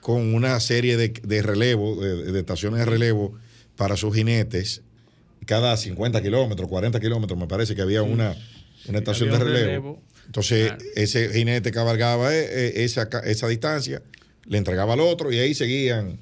con 0.00 0.34
una 0.34 0.58
serie 0.60 0.96
de, 0.96 1.08
de 1.08 1.42
relevo, 1.42 2.00
de, 2.00 2.38
estaciones 2.38 2.80
de 2.80 2.86
relevo 2.86 3.34
para 3.76 3.96
sus 3.96 4.14
jinetes, 4.14 4.82
cada 5.46 5.76
50 5.76 6.22
kilómetros, 6.22 6.68
40 6.68 7.00
kilómetros, 7.00 7.38
me 7.38 7.46
parece 7.46 7.74
que 7.74 7.82
había 7.82 8.02
una 8.02 8.36
una 8.88 8.98
estación 8.98 9.30
de 9.30 9.38
relevo. 9.38 10.02
Entonces, 10.26 10.72
ese 10.94 11.30
jinete 11.30 11.70
cabalgaba 11.70 12.34
eh, 12.34 12.44
eh, 12.44 12.84
esa, 12.84 13.08
esa 13.24 13.48
distancia, 13.48 14.02
le 14.46 14.58
entregaba 14.58 14.94
al 14.94 15.00
otro 15.00 15.32
y 15.32 15.38
ahí 15.38 15.54
seguían. 15.54 16.18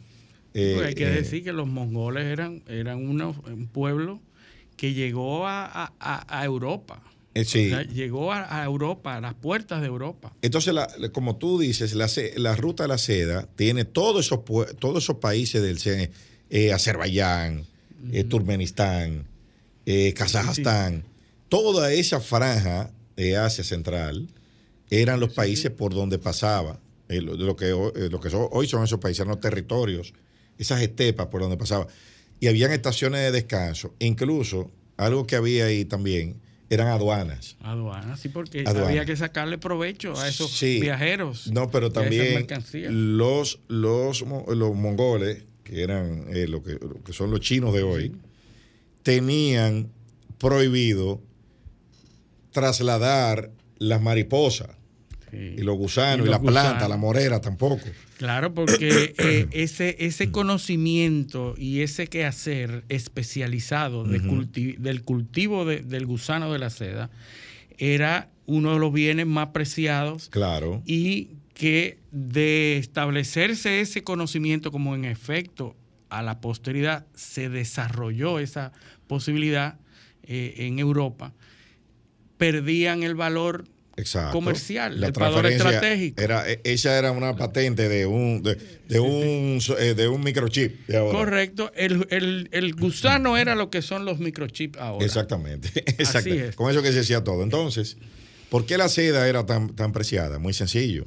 Eh, 0.55 0.81
hay 0.85 0.95
que 0.95 1.07
decir 1.09 1.43
que 1.45 1.53
los 1.53 1.67
mongoles 1.67 2.25
eran, 2.25 2.63
eran 2.69 2.99
un 2.99 3.69
pueblo 3.73 4.21
que 4.77 4.93
llegó 4.93 5.47
a, 5.47 5.93
Europa. 6.45 7.03
Sí. 7.45 7.73
llegó 7.95 8.33
a, 8.33 8.65
Europa, 8.65 9.17
a 9.17 9.21
las 9.21 9.35
puertas 9.35 9.81
de 9.81 9.87
Europa. 9.87 10.35
Entonces, 10.43 10.75
como 11.13 11.37
tú 11.37 11.59
dices, 11.59 11.95
la, 11.95 12.09
la, 12.37 12.57
ruta 12.57 12.85
de 12.85 12.89
la 12.89 12.99
seda 12.99 13.49
tiene 13.57 13.85
todos 13.85 14.27
esos, 14.27 14.41
todos 14.79 15.05
esos 15.05 15.17
países 15.17 15.63
del 15.63 16.73
Azerbaiyán, 16.73 17.65
Turkmenistán, 18.29 19.25
Kazajstán 20.15 21.05
toda 21.53 21.93
esa 21.93 22.19
franja 22.19 22.91
de 23.15 23.37
Asia 23.37 23.63
Central 23.63 24.27
eran 24.89 25.21
los 25.21 25.35
países 25.35 25.71
por 25.71 25.93
donde 25.93 26.19
pasaba, 26.19 26.81
eh, 27.11 27.21
lo, 27.21 27.57
que, 27.57 27.67
eh, 27.67 28.09
lo 28.11 28.21
que 28.21 28.31
hoy 28.35 28.67
son 28.67 28.83
esos 28.85 28.99
países, 29.01 29.27
los 29.27 29.39
territorios, 29.39 30.15
esas 30.57 30.81
estepas 30.81 31.27
por 31.27 31.43
donde 31.43 31.59
pasaba. 31.59 31.87
Y 32.41 32.47
habían 32.47 32.73
estaciones 32.73 33.21
de 33.21 33.33
descanso. 33.33 33.93
Incluso, 33.99 34.71
algo 34.97 35.27
que 35.27 35.37
había 35.37 35.67
ahí 35.67 35.85
también, 35.85 36.41
eran 36.73 36.89
aduanas. 36.89 37.57
Aduanas, 37.61 38.19
sí, 38.19 38.31
porque 38.31 38.65
había 38.67 39.05
que 39.05 39.15
sacarle 39.15 39.59
provecho 39.59 40.19
a 40.19 40.27
esos 40.27 40.59
viajeros. 40.61 41.49
No, 41.53 41.71
pero 41.71 41.93
también 41.93 42.47
los, 43.19 43.61
los, 43.69 44.23
los 44.23 44.75
mongoles, 44.75 45.45
que 45.65 45.83
eran 45.83 46.27
eh, 46.35 46.49
lo, 46.49 46.63
que, 46.63 46.79
que, 47.05 47.13
son 47.13 47.31
los 47.31 47.41
chinos 47.41 47.75
de 47.75 47.83
hoy, 47.83 48.17
tenían 49.03 49.91
prohibido 50.39 51.21
trasladar 52.53 53.51
las 53.77 54.01
mariposas. 54.01 54.71
Y 55.33 55.63
los 55.63 55.79
gusanos, 55.79 56.27
y, 56.27 56.31
la 56.31 56.41
planta, 56.41 56.87
la 56.89 56.97
morera 56.99 57.41
tampoco. 57.41 57.81
Claro, 58.19 58.53
porque 58.53 59.15
eh, 59.19 59.49
ese, 59.53 59.97
ese 59.99 60.31
conocimiento 60.31 61.55
y 61.57 61.81
ese 61.81 62.07
quehacer 62.07 62.85
especializado 62.91 64.05
del 64.05 65.03
cultivo 65.03 65.65
del 65.65 66.07
gusano 66.07 66.53
de 66.53 66.59
la 66.59 66.71
seda 66.71 67.11
era 67.79 68.29
uno 68.47 68.75
de 68.75 68.79
los 68.79 68.93
bienes 68.93 69.27
más 69.27 69.49
preciados. 69.49 70.29
Claro. 70.29 70.83
Y 70.85 71.31
que 71.55 71.99
de 72.11 72.77
establecerse 72.77 73.81
ese 73.81 74.03
conocimiento 74.03 74.71
como 74.71 74.95
en 74.95 75.05
efecto 75.05 75.77
a 76.09 76.23
la 76.23 76.41
posteridad 76.41 77.07
se 77.15 77.49
desarrolló 77.49 78.39
esa 78.39 78.73
posibilidad 79.07 79.79
eh, 80.23 80.55
en 80.59 80.79
Europa, 80.79 81.33
perdían 82.37 83.03
el 83.03 83.15
valor 83.15 83.65
comercial, 84.33 85.03
el 85.03 85.13
valor 85.13 85.47
estratégico. 85.47 86.21
Era, 86.21 86.51
e, 86.51 86.61
esa 86.65 86.99
era 86.99 87.13
una 87.13 87.37
patente 87.37 87.89
de 87.89 88.07
un, 88.07 88.43
de, 88.43 89.01
un, 89.01 89.61
eh, 89.79 89.95
de 89.95 90.09
un 90.09 90.23
microchip. 90.23 90.87
Correcto. 91.11 91.73
El, 91.75 92.75
gusano 92.75 93.37
era 93.37 93.55
lo 93.55 93.71
que 93.71 93.83
son 93.83 94.05
los 94.05 94.19
microchips 94.19 94.79
ahora. 94.79 95.05
Exactamente. 95.05 95.71
Exactamente. 95.99 96.55
Con 96.55 96.71
eso 96.71 96.83
que 96.83 96.93
se 96.93 96.99
decía 96.99 97.23
todo. 97.23 97.43
Entonces, 97.43 97.97
¿por 98.49 98.67
qué 98.67 98.79
la 98.79 98.89
seda 98.89 99.29
era 99.29 99.45
tan, 99.47 99.75
tan 99.75 99.93
preciada? 99.93 100.39
Muy 100.39 100.55
sencillo. 100.55 101.07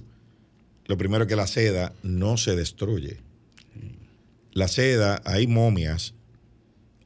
Lo 0.86 0.98
primero 0.98 1.24
es 1.24 1.27
que 1.27 1.36
la 1.36 1.48
seda 1.48 1.94
no 2.04 2.38
se 2.38 2.56
destruye. 2.56 3.18
La 4.51 4.68
seda, 4.68 5.22
hay 5.25 5.48
momias, 5.48 6.13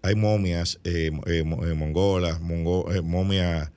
hay 0.02 0.16
momias 0.16 0.80
eh, 0.84 1.12
eh, 1.26 1.44
mongolas, 1.44 2.40
momias 2.42 3.72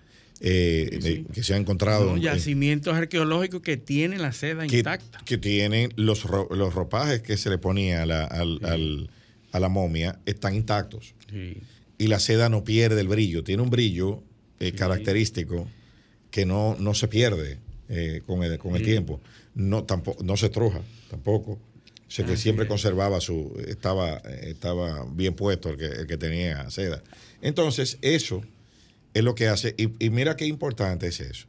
eh, 0.44 1.24
que 1.32 1.42
se 1.44 1.54
han 1.54 1.60
encontrado. 1.60 2.16
yacimientos 2.16 2.94
arqueológicos 2.94 3.62
que 3.62 3.76
tienen 3.76 4.20
la 4.20 4.32
seda 4.32 4.66
intacta. 4.66 5.20
Que 5.24 5.38
tienen 5.38 5.92
los, 5.94 6.24
los 6.50 6.74
ropajes 6.74 7.22
que 7.22 7.36
se 7.36 7.48
le 7.48 7.58
ponía 7.58 8.02
a 8.02 8.06
la, 8.06 8.24
a 8.24 9.60
la 9.60 9.68
momia, 9.68 10.18
están 10.26 10.56
intactos. 10.56 11.14
Y 11.96 12.08
la 12.08 12.18
seda 12.18 12.48
no 12.48 12.64
pierde 12.64 13.00
el 13.00 13.08
brillo, 13.08 13.44
tiene 13.44 13.62
un 13.62 13.70
brillo 13.70 14.22
eh, 14.58 14.72
característico 14.72 15.68
que 16.32 16.44
no, 16.44 16.76
no 16.78 16.94
se 16.94 17.06
pierde 17.06 17.58
eh, 17.88 18.22
con 18.26 18.42
el, 18.42 18.58
con 18.58 18.74
el 18.74 18.82
tiempo. 18.82 19.20
No, 19.54 19.84
tampoco, 19.84 20.24
no 20.24 20.36
se 20.36 20.48
troja 20.48 20.80
tampoco. 21.08 21.52
O 21.52 22.14
sea, 22.14 22.26
que 22.26 22.36
siempre 22.36 22.66
conservaba 22.66 23.20
su. 23.20 23.58
Estaba, 23.66 24.18
estaba 24.42 25.06
bien 25.14 25.34
puesto 25.34 25.70
el 25.70 25.76
que, 25.78 25.86
el 25.86 26.06
que 26.06 26.18
tenía 26.18 26.68
seda. 26.68 27.02
Entonces, 27.40 27.98
eso 28.02 28.42
es 29.14 29.24
lo 29.24 29.34
que 29.34 29.48
hace. 29.48 29.74
Y, 29.76 30.10
mira 30.10 30.36
qué 30.36 30.46
importante 30.46 31.08
es 31.08 31.20
eso. 31.20 31.46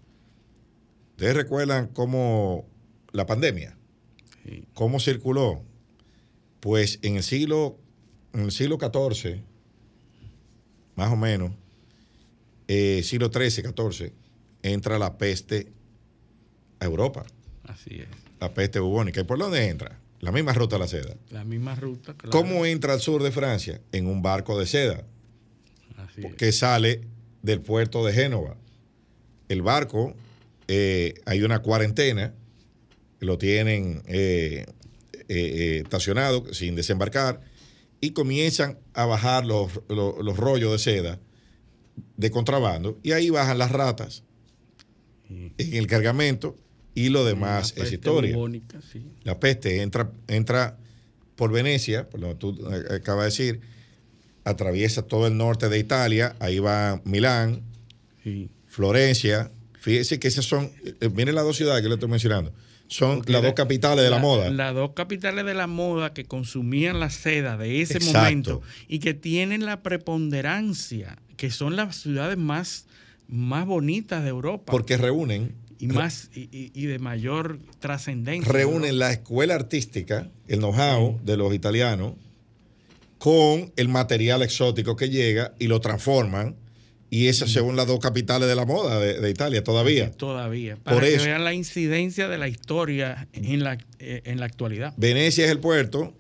Ustedes 1.11 1.35
recuerdan 1.35 1.87
cómo 1.87 2.65
la 3.11 3.25
pandemia, 3.25 3.77
cómo 4.73 4.99
circuló. 4.99 5.63
Pues 6.59 6.99
en 7.01 7.17
el 7.17 7.23
siglo, 7.23 7.77
en 8.33 8.41
el 8.41 8.51
siglo 8.51 8.77
XIV, 8.79 9.41
más 10.95 11.11
o 11.11 11.15
menos, 11.17 11.51
eh, 12.67 13.01
siglo 13.03 13.29
XIII, 13.31 13.73
XIV, 13.75 14.13
entra 14.61 14.97
la 14.97 15.17
peste 15.17 15.71
a 16.79 16.85
Europa. 16.85 17.25
Así 17.63 17.99
es. 17.99 18.07
La 18.39 18.53
peste 18.53 18.79
bubónica. 18.79 19.21
¿Y 19.21 19.23
por 19.25 19.37
dónde 19.37 19.67
entra? 19.67 19.99
La 20.19 20.31
misma 20.31 20.53
ruta 20.53 20.77
de 20.77 20.79
la 20.79 20.87
seda. 20.87 21.15
La 21.31 21.43
misma 21.43 21.75
ruta, 21.75 22.13
claro. 22.13 22.31
¿Cómo 22.31 22.65
entra 22.65 22.93
al 22.93 23.01
sur 23.01 23.21
de 23.21 23.31
Francia? 23.31 23.81
En 23.91 24.07
un 24.07 24.21
barco 24.21 24.57
de 24.57 24.65
seda. 24.65 25.03
Así 25.97 26.21
que 26.37 26.51
sale 26.53 27.01
del 27.43 27.61
puerto 27.61 28.03
de 28.03 28.13
Génova. 28.13 28.57
El 29.49 29.61
barco, 29.61 30.15
eh, 30.67 31.13
hay 31.25 31.43
una 31.43 31.59
cuarentena, 31.59 32.33
lo 33.19 33.37
tienen 33.37 34.01
eh, 34.07 34.65
eh, 35.27 35.81
estacionado 35.83 36.51
sin 36.53 36.75
desembarcar 36.75 37.41
y 38.01 38.11
comienzan 38.11 38.79
a 38.93 39.05
bajar 39.05 39.45
los, 39.45 39.71
rollos 39.87 40.71
de 40.71 40.79
seda 40.79 41.19
de 42.17 42.31
contrabando 42.31 42.99
y 43.03 43.11
ahí 43.11 43.29
bajan 43.29 43.57
las 43.57 43.71
ratas 43.71 44.23
en 45.29 45.53
el 45.57 45.87
cargamento 45.87 46.55
y 46.95 47.09
lo 47.09 47.25
demás 47.25 47.73
es 47.77 47.91
historia. 47.91 48.37
La 49.23 49.39
peste 49.39 49.81
entra, 49.81 50.11
entra 50.27 50.77
por 51.35 51.51
Venecia, 51.51 52.09
por 52.09 52.19
lo 52.19 52.29
que 52.29 52.35
tú 52.35 52.67
acabas 52.91 53.23
de 53.23 53.43
decir, 53.43 53.61
atraviesa 54.43 55.03
todo 55.03 55.27
el 55.27 55.37
norte 55.37 55.69
de 55.69 55.79
Italia, 55.79 56.35
ahí 56.39 56.59
va 56.59 57.01
Milán, 57.05 57.61
Florencia. 58.67 59.51
Fíjese 59.79 60.19
que 60.19 60.27
esas 60.27 60.45
son, 60.45 60.71
eh, 61.01 61.09
miren 61.09 61.35
las 61.35 61.43
dos 61.43 61.57
ciudades 61.57 61.81
que 61.81 61.89
le 61.89 61.95
estoy 61.95 62.09
mencionando, 62.09 62.53
son 62.87 63.23
las 63.27 63.41
dos 63.41 63.53
capitales 63.53 64.03
de 64.03 64.09
la, 64.09 64.19
moda. 64.19 64.49
Las 64.49 64.73
dos 64.73 64.91
capitales 64.93 65.45
de 65.45 65.53
la 65.53 65.67
moda 65.67 66.13
que 66.13 66.25
consumían 66.25 66.99
la 66.99 67.09
seda 67.09 67.57
de 67.57 67.81
ese 67.81 67.99
momento 67.99 68.61
y 68.87 68.99
que 68.99 69.13
tienen 69.13 69.65
la 69.65 69.81
preponderancia, 69.81 71.17
que 71.37 71.49
son 71.49 71.75
las 71.75 71.95
ciudades 71.95 72.37
más, 72.37 72.85
más 73.27 73.65
bonitas 73.65 74.23
de 74.23 74.29
Europa. 74.29 74.71
Porque 74.71 74.97
reúnen 74.97 75.55
y 75.79 75.87
más 75.87 76.29
y, 76.33 76.85
de 76.85 76.99
mayor 76.99 77.59
trascendencia. 77.79 78.51
Reúnen 78.51 78.99
la 78.99 79.11
escuela 79.11 79.55
artística, 79.55 80.29
el 80.47 80.59
know-how 80.59 81.19
de 81.23 81.35
los 81.35 81.53
italianos, 81.53 82.13
con 83.23 83.71
el 83.77 83.87
material 83.87 84.41
exótico 84.41 84.97
que 84.97 85.09
llega 85.09 85.53
y 85.57 85.67
lo 85.67 85.79
transforman. 85.79 86.57
Y 87.09 87.27
esas 87.27 87.51
según 87.51 87.77
las 87.77 87.87
dos 87.87 87.99
capitales 88.01 88.49
de 88.49 88.55
la 88.55 88.65
moda 88.65 88.99
de, 88.99 89.29
Italia, 89.29 89.63
todavía. 89.63 90.11
todavía. 90.11 90.75
Para 90.75 90.99
que 90.99 91.15
vean 91.19 91.45
la 91.45 91.53
incidencia 91.53 92.27
de 92.27 92.37
la 92.37 92.49
historia 92.49 93.29
en 93.31 93.63
la, 93.63 93.77
eh, 93.99 94.23
en 94.25 94.41
la 94.41 94.45
actualidad. 94.45 94.93
Venecia 94.97 95.45
es 95.45 95.51
el 95.51 95.59
puerto, 95.59 96.13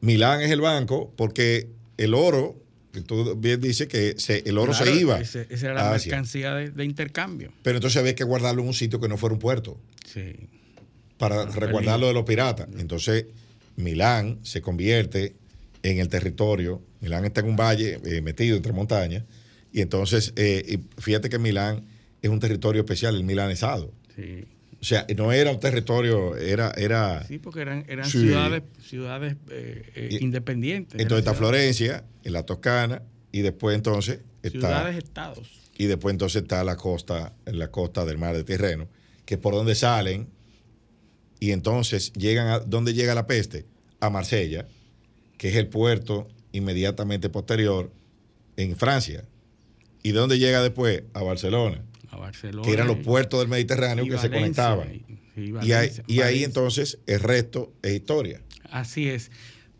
Milán 0.00 0.40
es 0.40 0.50
el 0.50 0.60
banco, 0.60 1.12
porque 1.16 1.68
el 1.98 2.14
oro, 2.14 2.56
que 2.92 3.02
tú 3.02 3.36
bien 3.36 3.60
dices 3.60 3.86
que 3.86 4.16
el 4.44 4.58
oro 4.58 4.74
se 4.74 4.92
iba. 4.92 5.20
esa 5.20 5.46
era 5.52 5.74
la 5.74 5.90
mercancía 5.92 6.52
de, 6.54 6.84
intercambio. 6.84 7.52
Pero 7.62 7.76
entonces 7.76 8.00
había 8.00 8.16
que 8.16 8.24
guardarlo 8.24 8.62
en 8.62 8.66
un 8.66 8.74
sitio 8.74 9.00
que 9.00 9.06
no 9.06 9.18
fuera 9.18 9.34
un 9.34 9.40
puerto. 9.40 9.78
Sí. 10.04 10.34
Para 11.16 11.46
resguardarlo 11.46 12.08
de 12.08 12.12
los 12.12 12.24
piratas. 12.24 12.66
Entonces, 12.76 13.26
Milán 13.76 14.40
se 14.42 14.60
convierte 14.62 15.36
en 15.84 15.98
el 15.98 16.08
territorio. 16.08 16.82
Milán 17.00 17.24
está 17.26 17.42
en 17.42 17.48
un 17.48 17.56
valle 17.56 18.00
eh, 18.04 18.22
metido 18.22 18.56
entre 18.56 18.72
montañas. 18.72 19.22
Y 19.70 19.82
entonces, 19.82 20.32
eh, 20.36 20.78
fíjate 20.98 21.28
que 21.28 21.38
Milán 21.38 21.84
es 22.22 22.30
un 22.30 22.40
territorio 22.40 22.80
especial, 22.80 23.14
el 23.14 23.24
milanesado. 23.24 23.92
Sí. 24.16 24.46
O 24.80 24.84
sea, 24.84 25.06
no 25.16 25.30
era 25.32 25.50
un 25.50 25.60
territorio, 25.60 26.36
era... 26.36 26.72
era 26.76 27.24
sí, 27.26 27.38
porque 27.38 27.62
eran, 27.62 27.84
ciudades, 28.04 28.62
ciudades 28.82 29.36
eh, 29.50 30.18
independientes. 30.20 31.00
Entonces 31.00 31.26
está 31.26 31.34
Florencia, 31.34 32.04
en 32.22 32.32
la 32.32 32.44
Toscana, 32.44 33.02
y 33.30 33.40
después 33.42 33.76
entonces 33.76 34.20
está... 34.42 34.58
Ciudades-estados. 34.58 35.50
Y 35.76 35.86
después 35.86 36.12
entonces 36.12 36.42
está 36.42 36.64
la 36.64 36.76
costa, 36.76 37.34
en 37.46 37.58
la 37.58 37.70
costa 37.70 38.04
del 38.04 38.16
mar 38.16 38.36
de 38.36 38.44
Tirreno, 38.44 38.88
que 39.24 39.34
es 39.34 39.40
por 39.40 39.54
donde 39.54 39.74
salen, 39.74 40.28
y 41.40 41.52
entonces 41.52 42.12
llegan 42.12 42.48
a... 42.48 42.58
¿Dónde 42.60 42.94
llega 42.94 43.14
la 43.14 43.26
peste? 43.26 43.66
A 44.00 44.10
Marsella 44.10 44.66
que 45.44 45.50
es 45.50 45.56
el 45.56 45.66
puerto 45.66 46.26
inmediatamente 46.52 47.28
posterior 47.28 47.92
en 48.56 48.76
Francia. 48.76 49.26
¿Y 50.02 50.12
de 50.12 50.18
dónde 50.18 50.38
llega 50.38 50.62
después? 50.62 51.02
A 51.12 51.22
Barcelona. 51.22 51.82
A 52.08 52.16
Barcelona. 52.16 52.66
Que 52.66 52.72
eran 52.72 52.86
los 52.86 52.96
puertos 53.00 53.40
del 53.40 53.50
Mediterráneo 53.50 54.06
que 54.06 54.16
se 54.16 54.30
conectaban. 54.30 55.02
Y, 55.36 55.72
ahí, 56.22 56.44
entonces 56.44 56.98
el 57.06 57.20
resto 57.20 57.74
es 57.82 57.92
historia. 57.92 58.40
Así 58.70 59.10
es. 59.10 59.30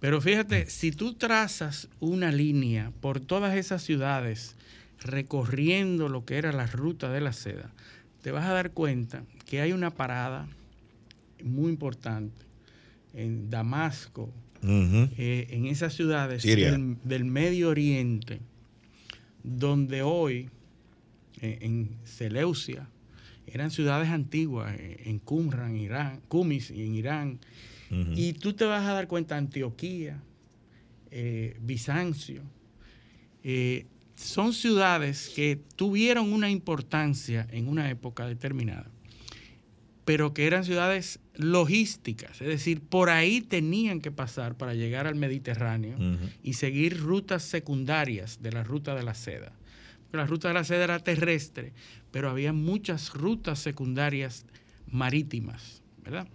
Pero 0.00 0.20
fíjate, 0.20 0.68
si 0.68 0.92
tú 0.92 1.14
trazas 1.14 1.88
una 1.98 2.30
línea 2.30 2.92
por 3.00 3.20
todas 3.20 3.56
esas 3.56 3.82
ciudades 3.82 4.56
recorriendo 5.00 6.10
lo 6.10 6.26
que 6.26 6.36
era 6.36 6.52
la 6.52 6.66
ruta 6.66 7.10
de 7.10 7.22
la 7.22 7.32
seda, 7.32 7.72
te 8.20 8.32
vas 8.32 8.44
a 8.44 8.52
dar 8.52 8.72
cuenta 8.72 9.22
que 9.46 9.62
hay 9.62 9.72
una 9.72 9.90
parada 9.90 10.46
muy 11.42 11.70
importante 11.70 12.44
en 13.14 13.48
Damasco, 13.48 14.30
eh, 14.66 15.46
en 15.50 15.66
esas 15.66 15.92
ciudades 15.94 16.42
del, 16.42 17.24
Medio 17.24 17.68
Oriente, 17.68 18.40
donde 19.42 20.02
hoy, 20.02 20.48
eh, 21.40 21.58
en 21.60 21.90
Seleucia, 22.04 22.88
eran 23.46 23.70
ciudades 23.70 24.08
antiguas, 24.08 24.74
eh, 24.78 25.02
en 25.04 25.18
Qumran, 25.18 25.76
Irán, 25.76 26.20
Kumis, 26.28 26.70
en 26.70 26.94
Irán, 26.94 27.38
y 28.16 28.32
tú 28.32 28.54
te 28.54 28.64
vas 28.64 28.84
a 28.88 28.92
dar 28.92 29.06
cuenta, 29.06 29.36
Antioquía, 29.36 30.20
Bizancio, 31.60 32.42
son 34.16 34.52
ciudades 34.52 35.30
que 35.36 35.60
tuvieron 35.76 36.32
una 36.32 36.50
importancia 36.50 37.46
en 37.52 37.68
una 37.68 37.88
época 37.88 38.26
determinada 38.26 38.90
pero 40.04 40.34
que 40.34 40.46
eran 40.46 40.64
ciudades 40.64 41.20
logísticas, 41.34 42.40
es 42.40 42.48
decir, 42.48 42.82
por 42.82 43.10
ahí 43.10 43.40
tenían 43.40 44.00
que 44.00 44.10
pasar 44.10 44.56
para 44.56 44.74
llegar 44.74 45.06
al 45.06 45.14
Mediterráneo 45.14 45.96
y 46.42 46.54
seguir 46.54 47.00
rutas 47.00 47.42
secundarias 47.42 48.40
de 48.42 48.52
la 48.52 48.64
ruta 48.64 48.94
de 48.94 49.02
la 49.02 49.14
seda. 49.14 49.52
la 50.12 50.26
ruta 50.26 50.48
de 50.48 50.54
la 50.54 50.64
seda 50.64 50.84
era 50.84 50.98
terrestre, 51.00 51.72
pero 52.12 52.30
había 52.30 52.52
muchas 52.52 53.14
rutas 53.14 53.58
secundarias 53.58 54.46
marítimas, 54.86 55.82
¿verdad? 56.04 56.28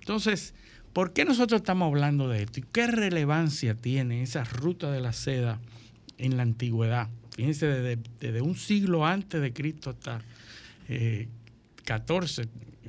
Entonces, 0.00 0.54
¿por 0.92 1.12
qué 1.12 1.24
nosotros 1.24 1.60
estamos 1.60 1.86
hablando 1.86 2.28
de 2.28 2.42
esto? 2.42 2.60
¿Y 2.60 2.64
qué 2.72 2.86
relevancia 2.88 3.74
tiene 3.74 4.22
esa 4.22 4.42
ruta 4.44 4.90
de 4.90 5.00
la 5.00 5.12
seda 5.12 5.60
en 6.18 6.36
la 6.36 6.42
antigüedad? 6.42 7.08
Fíjense, 7.36 7.66
desde, 7.66 8.40
un 8.40 8.56
siglo 8.56 9.06
antes 9.06 9.40
de 9.40 9.52
Cristo 9.52 9.90
hasta 9.90 10.20
14, 11.90 12.44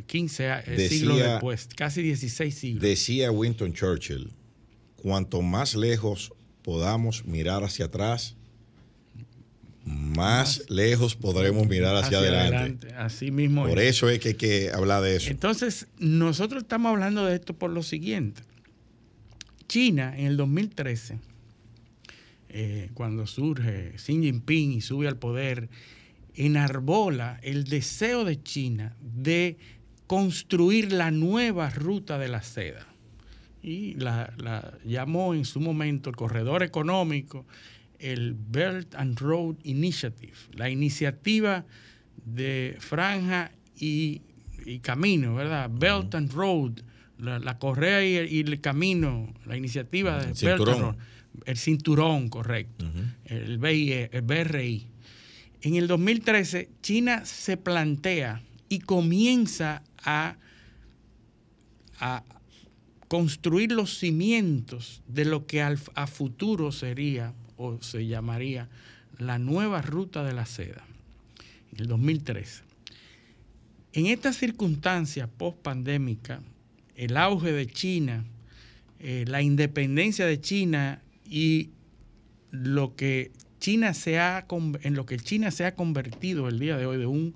15 0.05 0.87
siglos 0.87 1.17
después, 1.17 1.67
casi 1.75 2.03
16 2.03 2.53
siglos. 2.53 2.83
Decía 2.83 3.31
Winston 3.31 3.73
Churchill, 3.73 4.31
cuanto 4.95 5.41
más 5.41 5.73
lejos 5.73 6.31
podamos 6.61 7.25
mirar 7.25 7.63
hacia 7.63 7.85
atrás, 7.85 8.35
más, 9.83 10.69
lejos 10.69 11.15
podremos 11.15 11.67
mirar 11.67 11.95
hacia, 11.95 12.19
adelante. 12.19 12.93
Así 12.93 13.31
mismo. 13.31 13.65
Por 13.65 13.79
eso 13.79 14.07
es 14.07 14.19
que 14.19 14.27
hay 14.29 14.33
que 14.35 14.71
hablar 14.71 15.01
de 15.01 15.15
eso. 15.15 15.31
Entonces, 15.31 15.87
nosotros 15.97 16.61
estamos 16.61 16.91
hablando 16.91 17.25
de 17.25 17.33
esto 17.33 17.55
por 17.55 17.71
lo 17.71 17.81
siguiente. 17.81 18.43
China 19.67 20.13
en 20.15 20.27
el 20.27 20.37
2013, 20.37 21.17
eh, 22.49 22.91
cuando 22.93 23.25
surge 23.25 23.93
Xi 23.95 24.21
Jinping 24.21 24.73
y 24.73 24.81
sube 24.81 25.07
al 25.07 25.17
poder, 25.17 25.69
enarbola 26.35 27.39
el 27.43 27.65
deseo 27.65 28.25
de 28.25 28.41
China 28.41 28.95
de 29.01 29.57
construir 30.07 30.91
la 30.91 31.11
nueva 31.11 31.69
ruta 31.69 32.17
de 32.17 32.27
la 32.27 32.41
seda. 32.41 32.87
Y 33.63 33.93
la, 33.95 34.33
la 34.37 34.77
llamó 34.83 35.33
en 35.33 35.45
su 35.45 35.59
momento 35.59 36.09
el 36.09 36.15
corredor 36.15 36.63
económico 36.63 37.45
el 38.01 38.35
Belt 38.35 38.95
and 38.95 39.17
Road 39.19 39.55
Initiative, 39.63 40.33
la 40.53 40.69
iniciativa 40.69 41.63
de 42.25 42.75
franja 42.79 43.51
y, 43.77 44.21
camino, 44.81 45.35
¿verdad? 45.35 45.69
Belt 45.71 46.13
and 46.15 46.31
Road, 46.33 46.81
la, 47.19 47.57
correa 47.59 48.03
y 48.03 48.39
el, 48.39 48.59
camino, 48.59 49.33
la 49.45 49.55
iniciativa 49.55 50.19
de 50.19 50.33
Belt 50.33 50.67
and 50.67 50.81
Road, 50.81 50.95
el 51.45 51.57
cinturón, 51.57 52.29
correcto, 52.29 52.85
el, 53.25 53.63
el 53.63 54.21
BRI. 54.21 54.87
En 55.61 55.75
el 55.75 55.87
2013, 55.87 56.69
China 56.81 57.25
se 57.25 57.57
plantea 57.57 58.41
y 58.69 58.79
comienza 58.79 59.83
a, 60.03 60.37
construir 63.07 63.71
los 63.71 63.99
cimientos 63.99 65.03
de 65.07 65.25
lo 65.25 65.45
que 65.45 65.61
a 65.61 66.07
futuro 66.07 66.71
sería 66.71 67.33
o 67.57 67.79
se 67.81 68.07
llamaría 68.07 68.69
la 69.19 69.37
nueva 69.37 69.81
ruta 69.83 70.23
de 70.23 70.33
la 70.33 70.45
seda, 70.45 70.83
en 71.73 71.81
el 71.81 71.87
2013. 71.87 72.63
En 73.93 74.07
esta 74.07 74.33
circunstancia 74.33 75.27
post-pandémica, 75.27 76.41
el 76.95 77.17
auge 77.17 77.51
de 77.51 77.67
China, 77.67 78.23
eh, 78.99 79.25
la 79.27 79.41
independencia 79.41 80.25
de 80.25 80.39
China 80.39 81.01
y 81.29 81.69
lo 82.51 82.95
que 82.95 83.31
China 83.61 83.93
se 83.93 84.19
ha, 84.19 84.45
en 84.81 84.95
lo 84.95 85.05
que 85.05 85.17
China 85.17 85.51
se 85.51 85.65
ha 85.65 85.75
convertido 85.75 86.49
el 86.49 86.59
día 86.59 86.75
de 86.77 86.87
hoy 86.87 86.97
de 86.97 87.05
un 87.05 87.35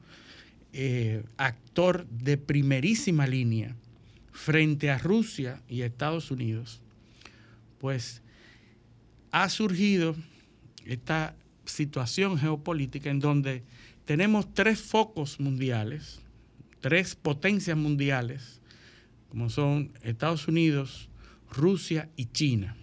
eh, 0.74 1.24
actor 1.38 2.06
de 2.10 2.38
primerísima 2.38 3.28
línea 3.28 3.76
frente 4.32 4.90
a 4.90 4.98
Rusia 4.98 5.62
y 5.70 5.84
Estados 5.84 6.32
Unidos, 6.32 6.82
pues 7.80 8.24
ha 9.32 9.48
surgido 9.50 10.16
esta 10.86 11.36
situación 11.64 12.38
geopolítica 12.38 13.12
en 13.12 13.20
donde 13.20 13.64
tenemos 14.06 14.52
tres 14.54 14.82
focos 14.82 15.40
mundiales, 15.40 16.22
tres 16.82 17.16
potencias 17.16 17.78
mundiales, 17.78 18.62
como 19.30 19.50
son 19.52 19.92
Estados 20.02 20.48
Unidos, 20.48 21.08
Rusia 21.52 22.10
y 22.16 22.26
China. 22.26 22.76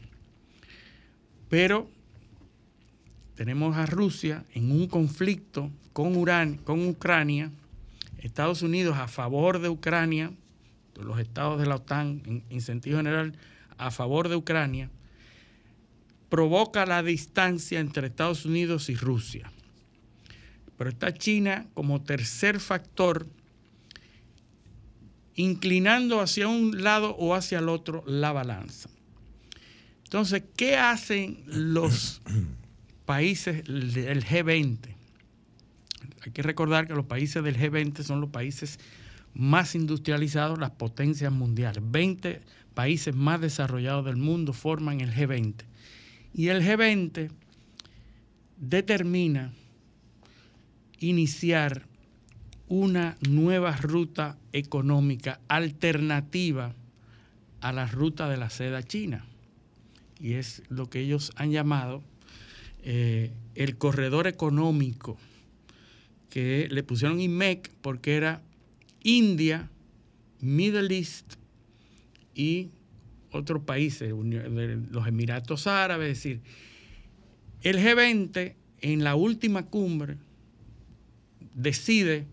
Pero 1.48 1.90
tenemos 3.42 3.76
a 3.76 3.87
Rusia 3.87 4.44
en 4.55 4.70
un 4.70 4.87
conflicto 4.87 5.68
con, 5.92 6.16
Ucrania, 6.16 7.50
Estados 8.18 8.62
Unidos 8.62 8.96
a 8.98 9.09
favor 9.09 9.59
de 9.59 9.68
Ucrania, 9.68 10.31
los 10.94 11.18
estados 11.18 11.59
de 11.59 11.66
la 11.66 11.74
OTAN 11.74 12.22
en, 12.24 12.44
en 12.50 12.61
sentido 12.61 12.98
general 12.98 13.35
a 13.78 13.90
favor 13.90 14.28
de 14.28 14.37
Ucrania, 14.37 14.90
provoca 16.28 16.87
la 16.87 17.02
distancia 17.02 17.81
entre 17.81 18.07
Estados 18.07 18.44
Unidos 18.46 18.88
y 18.88 18.94
Rusia. 18.94 19.50
Pero 20.78 20.90
está 20.90 21.12
China 21.12 21.66
como 21.74 22.00
tercer 22.00 22.61
factor, 22.61 23.26
inclinando 25.35 26.20
hacia 26.20 26.46
un 26.46 26.85
lado 26.85 27.16
o 27.16 27.35
hacia 27.35 27.59
el 27.59 27.68
otro 27.68 28.05
la 28.07 28.31
balanza. 28.31 28.88
Entonces, 30.05 30.44
¿qué 30.57 30.76
hacen 30.76 31.42
los 31.48 32.22
países 33.04 33.64
del 33.64 34.24
G20? 34.24 34.78
Hay 36.24 36.32
que 36.32 36.42
recordar 36.42 36.86
que 36.86 36.94
los 36.94 37.06
países 37.06 37.42
del 37.42 37.56
G20 37.56 38.02
son 38.02 38.20
los 38.20 38.30
países 38.30 38.78
más 39.34 39.74
industrializados, 39.74 40.58
las 40.58 40.70
potencias 40.72 41.32
mundiales. 41.32 41.82
20 41.84 42.42
países 42.74 43.14
más 43.14 43.40
desarrollados 43.40 44.04
del 44.04 44.16
mundo 44.16 44.52
forman 44.52 45.00
el 45.00 45.12
G20. 45.12 45.64
Y 46.34 46.48
el 46.48 46.62
G20 46.62 47.30
determina 48.56 49.52
iniciar 50.98 51.86
una 52.68 53.16
nueva 53.28 53.76
ruta 53.76 54.38
económica 54.52 55.40
alternativa 55.48 56.74
a 57.60 57.72
la 57.72 57.86
ruta 57.86 58.28
de 58.28 58.36
la 58.36 58.50
seda 58.50 58.82
china. 58.82 59.24
Y 60.20 60.34
es 60.34 60.62
lo 60.68 60.88
que 60.88 61.00
ellos 61.00 61.32
han 61.36 61.50
llamado 61.50 62.02
eh, 62.82 63.30
el 63.54 63.76
corredor 63.76 64.26
económico, 64.26 65.16
que 66.30 66.68
le 66.70 66.82
pusieron 66.82 67.20
IMEC 67.20 67.70
porque 67.80 68.16
era 68.16 68.42
India, 69.02 69.70
Middle 70.40 70.96
East 70.96 71.34
y 72.34 72.70
otros 73.30 73.62
países, 73.62 74.12
los 74.90 75.06
Emiratos 75.06 75.66
Árabes, 75.66 76.10
es 76.10 76.18
decir, 76.18 76.40
el 77.62 77.78
G20 77.78 78.54
en 78.80 79.04
la 79.04 79.14
última 79.14 79.66
cumbre 79.66 80.16
decide 81.54 82.26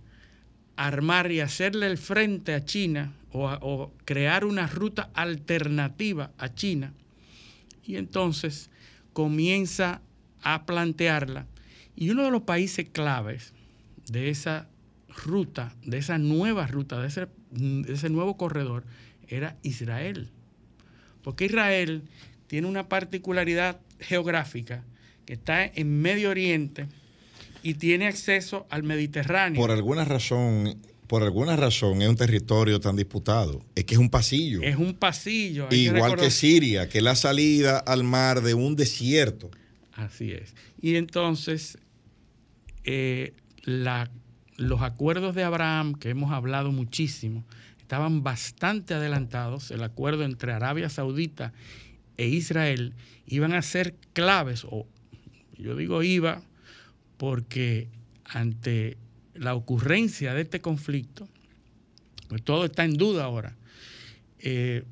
armar 0.75 1.31
y 1.31 1.41
hacerle 1.41 1.87
el 1.87 1.97
frente 1.97 2.53
a 2.53 2.65
China 2.65 3.13
o, 3.31 3.47
o, 3.47 3.93
crear 4.05 4.45
una 4.45 4.65
ruta 4.65 5.11
alternativa 5.13 6.31
a 6.37 6.53
China. 6.53 6.93
Y 7.85 7.97
entonces 7.97 8.69
comienza 9.13 10.01
a 10.41 10.65
plantearla 10.65 11.47
y 11.95 12.09
uno 12.09 12.23
de 12.23 12.31
los 12.31 12.43
países 12.43 12.87
claves 12.91 13.53
de 14.07 14.29
esa 14.29 14.67
ruta, 15.25 15.75
de 15.83 15.97
esa 15.97 16.17
nueva 16.17 16.67
ruta, 16.67 17.01
de 17.01 17.07
ese, 17.07 17.27
de 17.51 17.93
ese 17.93 18.09
nuevo 18.09 18.37
corredor 18.37 18.83
era 19.27 19.57
Israel. 19.63 20.29
Porque 21.21 21.45
Israel 21.45 22.03
tiene 22.47 22.67
una 22.67 22.87
particularidad 22.87 23.79
geográfica 23.99 24.83
que 25.25 25.33
está 25.33 25.65
en 25.65 26.01
Medio 26.01 26.29
Oriente 26.29 26.87
y 27.61 27.75
tiene 27.75 28.07
acceso 28.07 28.65
al 28.69 28.83
Mediterráneo. 28.83 29.61
Por 29.61 29.71
alguna 29.71 30.05
razón, 30.05 30.79
por 31.07 31.23
alguna 31.23 31.55
razón 31.55 32.01
es 32.01 32.09
un 32.09 32.15
territorio 32.15 32.79
tan 32.79 32.95
disputado. 32.95 33.63
Es 33.75 33.83
que 33.85 33.95
es 33.95 33.99
un 33.99 34.09
pasillo. 34.09 34.61
Es 34.61 34.77
un 34.77 34.93
pasillo. 34.93 35.67
Igual 35.69 36.15
que, 36.15 36.31
Siria, 36.31 36.87
que 36.87 36.99
es 36.99 37.03
la 37.03 37.15
salida 37.15 37.77
al 37.79 38.03
mar 38.03 38.41
de 38.41 38.53
un 38.53 38.75
desierto. 38.75 39.51
Así 39.99 40.31
es. 40.31 40.55
Y 40.81 40.95
entonces, 40.95 41.77
eh, 42.85 43.33
los 43.65 44.81
acuerdos 44.81 45.35
de 45.35 45.43
Abraham, 45.43 45.93
que 45.93 46.09
hemos 46.09 46.31
hablado 46.31 46.71
muchísimo, 46.71 47.43
estaban 47.79 48.23
bastante 48.23 48.93
adelantados, 48.93 49.71
el 49.71 49.83
acuerdo 49.83 50.23
entre 50.23 50.53
Arabia 50.53 50.89
Saudita 50.89 51.51
e 52.15 52.27
Israel, 52.27 52.93
iban 53.25 53.53
a 53.53 53.61
ser 53.61 53.95
claves, 54.13 54.65
o 54.69 54.87
yo 55.57 55.75
digo 55.75 56.01
iba, 56.01 56.41
porque 57.17 57.89
ante 58.23 58.97
la 59.33 59.53
ocurrencia 59.53 60.33
de 60.33 60.41
este 60.41 60.61
conflicto, 60.61 61.27
pues 62.29 62.41
todo 62.41 62.65
está 62.65 62.85
en 62.85 62.93
duda 62.93 63.25
ahora. 63.25 63.57
Eh, 64.39 64.85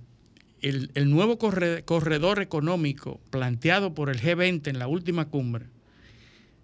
el, 0.62 0.92
el, 0.96 1.10
nuevo 1.10 1.38
corredor 1.38 2.42
económico 2.42 3.20
planteado 3.30 3.94
por 3.94 4.10
el 4.10 4.20
G20 4.20 4.68
en 4.68 4.80
la 4.80 4.88
última 4.88 5.30
cumbre 5.30 5.66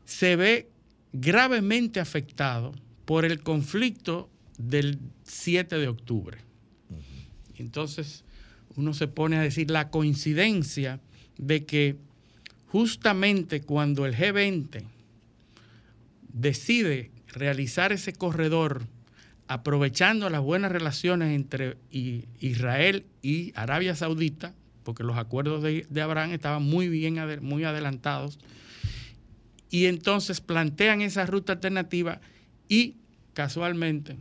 se 0.05 0.35
ve 0.35 0.69
gravemente 1.13 1.99
afectado 1.99 2.73
por 3.05 3.25
el 3.25 3.41
conflicto 3.41 4.29
del 4.57 4.99
7 5.23 5.77
de 5.77 5.87
octubre. 5.87 6.37
Entonces 7.57 8.23
uno 8.75 8.93
se 8.93 9.07
pone 9.07 9.37
a 9.37 9.41
decir 9.41 9.69
la 9.69 9.89
coincidencia 9.89 10.99
de 11.37 11.65
que 11.65 11.97
justamente 12.67 13.61
cuando 13.61 14.05
el 14.05 14.15
G20 14.15 14.83
decide 16.33 17.11
realizar 17.27 17.91
ese 17.91 18.13
corredor 18.13 18.83
aprovechando 19.47 20.29
las 20.29 20.41
buenas 20.41 20.71
relaciones 20.71 21.35
entre 21.35 21.77
Israel 21.91 23.05
y 23.21 23.51
Arabia 23.55 23.95
Saudita, 23.95 24.53
porque 24.83 25.03
los 25.03 25.17
acuerdos 25.17 25.63
de, 25.63 26.01
Abraham 26.01 26.31
estaban 26.31 26.63
muy 26.63 26.87
bien, 26.89 27.17
muy 27.41 27.63
adelantados, 27.63 28.39
y 29.69 29.85
entonces 29.85 30.39
plantean 30.39 31.01
esa 31.01 31.25
ruta 31.25 31.53
alternativa 31.53 32.21
y 32.69 32.95
casualmente 33.33 34.17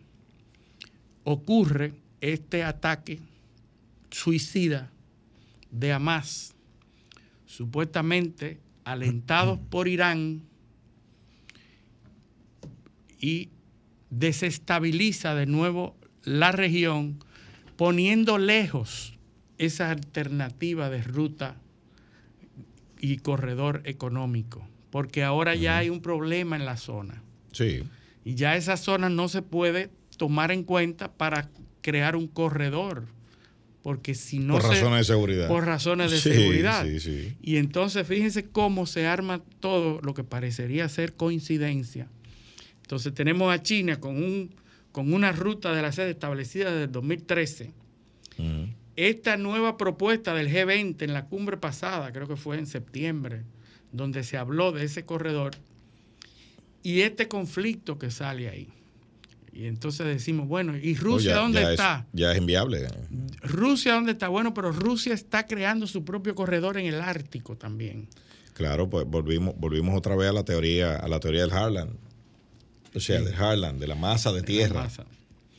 ocurre 1.24 1.94
este 2.20 2.64
ataque 2.64 3.20
suicida 4.10 4.90
de 5.70 5.92
Hamas, 5.92 6.54
supuestamente 7.46 8.60
alentados 8.84 9.58
por 9.70 9.88
Irán 9.88 10.42
y 13.20 13.50
desestabiliza 14.12 15.34
de 15.34 15.46
nuevo 15.46 15.96
la 16.22 16.52
región, 16.52 17.18
poniendo 17.76 18.38
lejos 18.38 19.18
esa 19.58 19.90
alternativa 19.90 20.90
de 20.90 21.02
ruta 21.02 21.56
y 23.00 23.16
corredor 23.16 23.82
económico, 23.84 24.68
porque 24.90 25.24
ahora 25.24 25.54
ya 25.54 25.78
hay 25.78 25.88
un 25.88 26.02
problema 26.02 26.56
en 26.56 26.66
la 26.66 26.76
zona. 26.76 27.22
Sí. 27.52 27.84
Y 28.24 28.34
ya 28.34 28.54
esa 28.56 28.76
zona 28.76 29.08
no 29.08 29.28
se 29.28 29.42
puede 29.42 29.90
tomar 30.18 30.52
en 30.52 30.62
cuenta 30.62 31.12
para 31.12 31.48
crear 31.80 32.14
un 32.14 32.28
corredor. 32.28 33.06
Porque 33.82 34.14
si 34.14 34.38
no 34.38 34.54
por 34.54 34.62
razones 34.62 34.98
de 34.98 35.04
seguridad. 35.04 35.48
Por 35.48 35.64
razones 35.64 36.12
de 36.12 36.20
seguridad. 36.20 36.84
Sí, 36.86 37.00
sí. 37.00 37.36
Y 37.42 37.56
entonces 37.56 38.06
fíjense 38.06 38.48
cómo 38.48 38.86
se 38.86 39.08
arma 39.08 39.42
todo 39.58 40.00
lo 40.02 40.14
que 40.14 40.22
parecería 40.22 40.88
ser 40.88 41.14
coincidencia 41.14 42.08
entonces 42.92 43.14
tenemos 43.14 43.50
a 43.50 43.62
China 43.62 43.98
con, 43.98 44.22
un, 44.22 44.54
con 44.92 45.14
una 45.14 45.32
ruta 45.32 45.74
de 45.74 45.80
la 45.80 45.92
sede 45.92 46.10
establecida 46.10 46.70
desde 46.70 46.84
el 46.84 46.92
2013. 46.92 47.72
Esta 48.96 49.38
nueva 49.38 49.78
propuesta 49.78 50.34
del 50.34 50.50
G20 50.50 51.00
en 51.00 51.14
la 51.14 51.24
cumbre 51.24 51.56
pasada, 51.56 52.12
creo 52.12 52.28
que 52.28 52.36
fue 52.36 52.58
en 52.58 52.66
septiembre, 52.66 53.44
donde 53.92 54.22
se 54.24 54.36
habló 54.36 54.72
de 54.72 54.84
ese 54.84 55.06
corredor, 55.06 55.52
y 56.82 57.00
este 57.00 57.28
conflicto 57.28 57.98
que 57.98 58.10
sale 58.10 58.50
ahí. 58.50 58.68
Y 59.54 59.68
entonces 59.68 60.06
decimos, 60.06 60.46
bueno, 60.46 60.76
¿y 60.76 60.94
Rusia 60.94 61.36
dónde 61.36 61.62
está? 61.62 62.06
ya 62.12 62.32
es 62.32 62.36
inviable. 62.36 62.88
Rusia 63.40 63.94
dónde 63.94 64.12
está? 64.12 64.28
Bueno, 64.28 64.52
pero 64.52 64.70
Rusia 64.70 65.14
está 65.14 65.46
creando 65.46 65.86
su 65.86 66.04
propio 66.04 66.34
corredor 66.34 66.76
en 66.76 66.84
el 66.84 67.00
Ártico 67.00 67.56
también. 67.56 68.08
Claro, 68.52 68.90
pues 68.90 69.06
volvimos, 69.06 69.54
volvimos 69.56 69.96
otra 69.96 70.14
vez 70.14 70.28
a 70.28 70.34
la 70.34 70.44
teoría, 70.44 70.96
a 70.96 71.08
la 71.08 71.20
teoría 71.20 71.40
del 71.40 71.52
Harlan 71.52 72.11
o 72.94 73.00
sea, 73.00 73.20
de 73.20 73.34
Harlan, 73.34 73.78
de 73.78 73.86
la 73.86 73.94
masa 73.94 74.32
de 74.32 74.42
tierra 74.42 74.88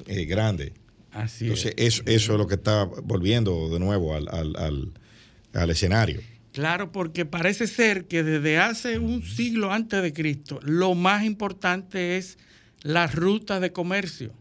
eh, 0.05 0.25
grande. 0.25 0.73
Así 1.11 1.45
Entonces, 1.45 1.73
Eso, 1.77 2.03
eso 2.05 2.33
es 2.33 2.37
lo 2.37 2.47
que 2.47 2.55
está 2.55 2.85
volviendo 2.85 3.69
de 3.69 3.79
nuevo 3.79 4.15
al, 4.15 5.69
escenario. 5.69 6.21
Claro, 6.51 6.91
porque 6.91 7.25
parece 7.25 7.67
ser 7.67 8.05
que 8.05 8.23
desde 8.23 8.57
hace 8.57 8.99
un 8.99 9.23
siglo 9.23 9.71
antes 9.71 10.01
de 10.01 10.13
Cristo, 10.13 10.59
lo 10.63 10.95
más 10.95 11.23
importante 11.23 12.17
es 12.17 12.37
la 12.81 13.07
ruta 13.07 13.59
de 13.59 13.71
comercio. 13.71 14.33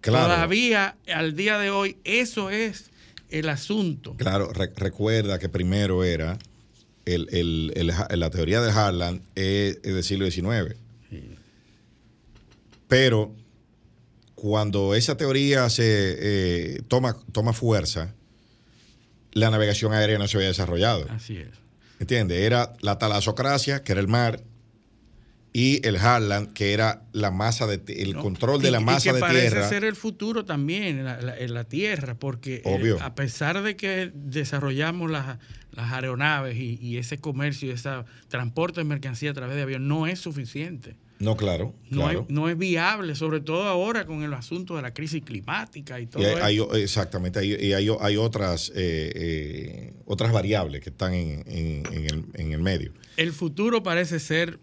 Claro. 0.00 0.34
Todavía, 0.34 0.96
al 1.12 1.34
día 1.34 1.58
de 1.58 1.70
hoy, 1.70 1.96
eso 2.04 2.50
es 2.50 2.90
el 3.30 3.48
asunto. 3.48 4.14
Claro, 4.16 4.52
recuerda 4.52 5.38
que 5.38 5.48
primero 5.48 6.04
era 6.04 6.38
el, 7.06 7.96
la 8.10 8.30
teoría 8.30 8.60
de 8.60 8.70
Harlan 8.70 9.22
es, 9.34 9.80
del 9.82 10.02
siglo 10.02 10.30
XIX. 10.30 10.76
Pero 12.88 13.34
cuando 14.34 14.94
esa 14.94 15.16
teoría 15.16 15.68
se 15.70 15.84
eh, 15.86 16.82
toma, 16.88 17.16
toma 17.32 17.52
fuerza, 17.52 18.14
la 19.32 19.50
navegación 19.50 19.92
aérea 19.92 20.18
no 20.18 20.28
se 20.28 20.36
había 20.36 20.48
desarrollado. 20.48 21.06
Así 21.10 21.36
es. 21.38 21.50
¿Entiendes? 21.98 22.38
Era 22.38 22.74
la 22.80 22.98
talasocracia, 22.98 23.82
que 23.82 23.92
era 23.92 24.00
el 24.00 24.08
mar, 24.08 24.42
y 25.56 25.80
el 25.88 25.96
Harland, 25.96 26.52
que 26.52 26.74
era 26.74 27.04
la 27.12 27.30
masa 27.30 27.66
de 27.66 27.80
el 27.94 28.14
control 28.14 28.60
de 28.60 28.70
la 28.70 28.80
masa 28.80 29.08
y 29.08 29.14
que 29.14 29.20
parece 29.20 29.66
ser 29.66 29.84
el 29.84 29.96
futuro 29.96 30.44
también 30.44 30.98
en 30.98 31.54
la, 31.54 31.64
tierra, 31.64 32.14
porque 32.14 32.60
eh, 32.62 32.96
a 33.00 33.14
pesar 33.14 33.62
de 33.62 33.74
que 33.74 34.12
desarrollamos 34.14 35.10
las, 35.10 35.38
aeronaves 35.78 36.56
y, 36.56 36.78
y, 36.82 36.98
ese 36.98 37.16
comercio 37.16 37.70
y 37.70 37.72
ese 37.72 37.88
transporte 38.28 38.80
de 38.80 38.84
mercancía 38.84 39.30
a 39.30 39.34
través 39.34 39.56
de 39.56 39.62
avión, 39.62 39.88
no 39.88 40.06
es 40.06 40.20
suficiente. 40.20 40.96
No, 41.18 41.36
claro. 41.36 41.74
No, 41.90 42.48
es 42.48 42.58
viable, 42.58 43.14
sobre 43.14 43.40
todo 43.40 43.64
ahora 43.64 44.06
con 44.06 44.22
el 44.22 44.34
asunto 44.34 44.76
de 44.76 44.82
la 44.82 44.92
crisis 44.92 45.22
climática 45.24 45.98
y 46.00 46.06
todo 46.06 46.22
eso. 46.22 46.74
exactamente, 46.74 47.44
y 47.44 47.72
hay, 47.72 48.16
otras, 48.16 48.70
eh, 48.74 49.12
eh, 49.14 49.92
otras 50.04 50.32
variables 50.32 50.82
que 50.82 50.90
están 50.90 51.14
en, 51.14 51.44
el, 52.34 52.58
medio. 52.58 52.92
El 53.16 53.32
futuro 53.32 53.82
parece 53.82 54.20
ser 54.20 54.58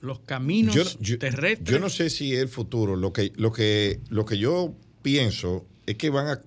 los 0.00 0.20
caminos 0.20 0.98
terrestres. 1.18 1.70
Yo 1.70 1.78
no 1.78 1.88
sé 1.88 2.10
si 2.10 2.34
es 2.34 2.40
el 2.40 2.48
futuro. 2.48 2.96
Lo 2.96 3.12
que, 3.12 3.32
lo 3.36 3.52
que, 3.52 4.00
lo 4.10 4.26
que 4.26 4.38
yo 4.38 4.74
pienso 5.02 5.66
es 5.86 5.96
que 5.96 6.10
van 6.10 6.26
a. 6.26 6.42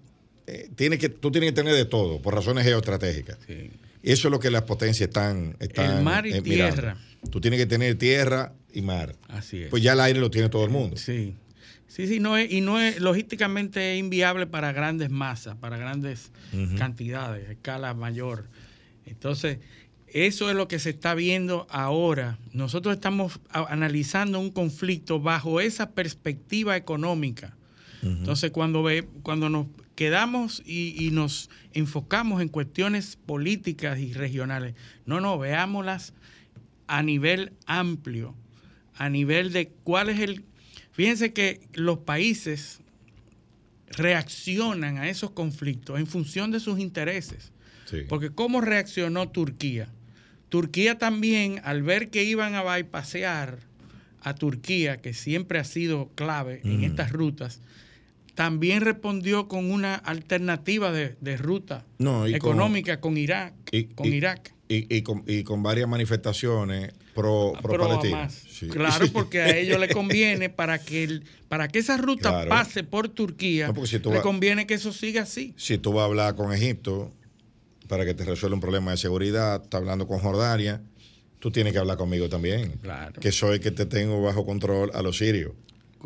Eh, 0.46 0.70
tiene 0.76 0.98
que, 0.98 1.10
tú 1.10 1.32
tienes 1.32 1.52
que 1.52 1.56
tener 1.56 1.74
de 1.74 1.86
todo 1.86 2.22
por 2.22 2.34
razones 2.34 2.64
geoestratégicas. 2.66 3.38
Eso 4.12 4.30
es 4.30 4.32
lo 4.32 4.39
que 4.39 4.50
las 4.50 4.63
potencias 4.63 5.10
están. 5.10 5.56
están 5.60 5.98
el 5.98 6.04
mar 6.04 6.26
y 6.26 6.41
tierra. 6.41 6.98
Tú 7.30 7.41
tienes 7.41 7.60
que 7.60 7.65
tener 7.65 7.98
tierra 7.98 8.54
y 8.74 8.82
mar. 8.82 9.15
Así 9.28 9.63
es. 9.63 9.70
Pues 9.70 9.84
ya 9.84 9.93
el 9.93 10.00
aire 10.00 10.20
lo 10.20 10.32
tiene 10.32 10.48
todo 10.50 10.63
el 10.63 10.70
mundo. 10.70 10.96
Sí. 10.98 11.36
Sí, 11.88 12.08
sí, 12.08 12.20
no 12.20 12.38
es, 12.38 12.52
y 12.52 12.62
no 12.62 12.80
es 12.80 13.00
logísticamente 13.00 13.98
inviable 13.98 14.46
para 14.46 14.72
grandes 14.72 15.10
masas, 15.10 15.56
para 15.56 15.78
grandes 15.78 16.32
cantidades, 16.78 17.50
escala 17.50 17.93
mayor. 17.93 18.48
Entonces, 19.06 19.60
eso 20.08 20.50
es 20.50 20.56
lo 20.56 20.67
que 20.67 20.80
se 20.80 20.91
está 20.91 21.13
viendo 21.15 21.65
ahora. 21.70 22.38
Nosotros 22.54 22.96
estamos 22.96 23.39
analizando 23.50 24.39
un 24.39 24.52
conflicto 24.52 25.20
bajo 25.20 25.60
esa 25.60 25.91
perspectiva 25.91 26.78
económica. 26.78 27.58
Entonces, 28.04 28.52
cuando, 28.52 28.84
ve, 28.84 29.08
cuando 29.24 29.50
nos 29.50 29.67
quedamos 29.98 30.64
y, 30.66 30.96
y, 30.98 31.12
nos 31.12 31.50
enfocamos 31.74 32.42
en 32.42 32.48
cuestiones 32.48 33.18
políticas 33.26 34.00
y 34.00 34.14
regionales, 34.14 34.76
no, 35.06 35.20
no, 35.20 35.38
veámoslas 35.38 36.14
a 36.88 37.04
nivel 37.04 37.52
amplio 37.66 38.34
a 38.98 39.10
nivel 39.10 39.54
de 39.54 39.70
cuál 39.84 40.10
es 40.10 40.20
el... 40.20 40.44
Fíjense 40.92 41.32
que 41.32 41.62
los 41.74 42.00
países 42.00 42.80
reaccionan 43.90 44.98
a 44.98 45.10
esos 45.10 45.32
conflictos 45.32 46.00
en 46.00 46.08
función 46.08 46.52
de 46.52 46.60
sus 46.60 46.80
intereses. 46.80 47.52
Porque 48.10 48.32
¿cómo 48.32 48.60
reaccionó 48.60 49.30
Turquía? 49.30 49.88
Turquía 50.50 50.98
también, 50.98 51.62
al 51.64 51.84
ver 51.84 52.10
que 52.10 52.26
iban 52.26 52.54
a 52.56 52.64
bypasear 52.64 53.60
a 54.22 54.36
Turquía, 54.36 54.98
que 54.98 55.14
siempre 55.14 55.60
ha 55.60 55.64
sido 55.64 56.10
clave 56.16 56.60
en 56.66 56.84
estas 56.84 57.14
rutas, 57.14 57.62
también 58.38 58.82
respondió 58.82 59.47
con 59.47 59.71
una 59.71 59.95
alternativa 59.95 60.91
de, 60.91 61.38
ruta 61.38 61.88
económica 62.28 63.02
con, 63.02 63.17
Irak. 63.17 63.56
con 63.95 64.06
Irak. 64.06 64.54
Y, 64.69 65.02
con, 65.02 65.63
varias 65.63 65.89
manifestaciones 65.89 66.93
pro, 67.15 67.54
pro, 67.63 68.00
Claro, 68.69 69.08
porque 69.13 69.41
a 69.41 69.58
ellos 69.58 69.80
les 69.80 69.91
conviene 69.91 70.50
para 70.52 70.78
que 70.78 71.21
para 71.50 71.67
que 71.67 71.80
esa 71.80 71.97
ruta 71.97 72.47
pase 72.47 72.84
por 72.84 73.10
Turquía, 73.10 73.73
le 74.04 74.21
conviene 74.21 74.67
que 74.67 74.76
eso 74.76 74.93
siga 74.93 75.23
así. 75.23 75.56
Si 75.58 75.80
tú 75.80 75.93
vas 75.93 76.04
a 76.04 76.06
hablar 76.06 76.36
con 76.36 76.54
Egipto 76.54 77.12
para 77.88 78.06
que 78.06 78.13
te 78.13 78.23
resuelva 78.23 78.54
un 78.54 78.62
problema 78.62 78.91
de 78.91 78.97
seguridad, 78.97 79.63
estás 79.63 79.80
hablando 79.80 80.06
con 80.06 80.19
Jordania, 80.19 80.84
tú 81.39 81.50
tienes 81.50 81.73
que 81.73 81.80
hablar 81.80 81.97
conmigo 81.97 82.30
también. 82.30 82.73
Claro. 82.84 83.19
Que 83.19 83.32
soy 83.32 83.60
que 83.60 83.71
te 83.71 83.88
tengo 83.88 84.21
bajo 84.21 84.45
control 84.45 84.91
a 84.93 85.02
los 85.02 85.17
sirios. 85.17 85.54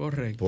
Correcto. 0.02 0.44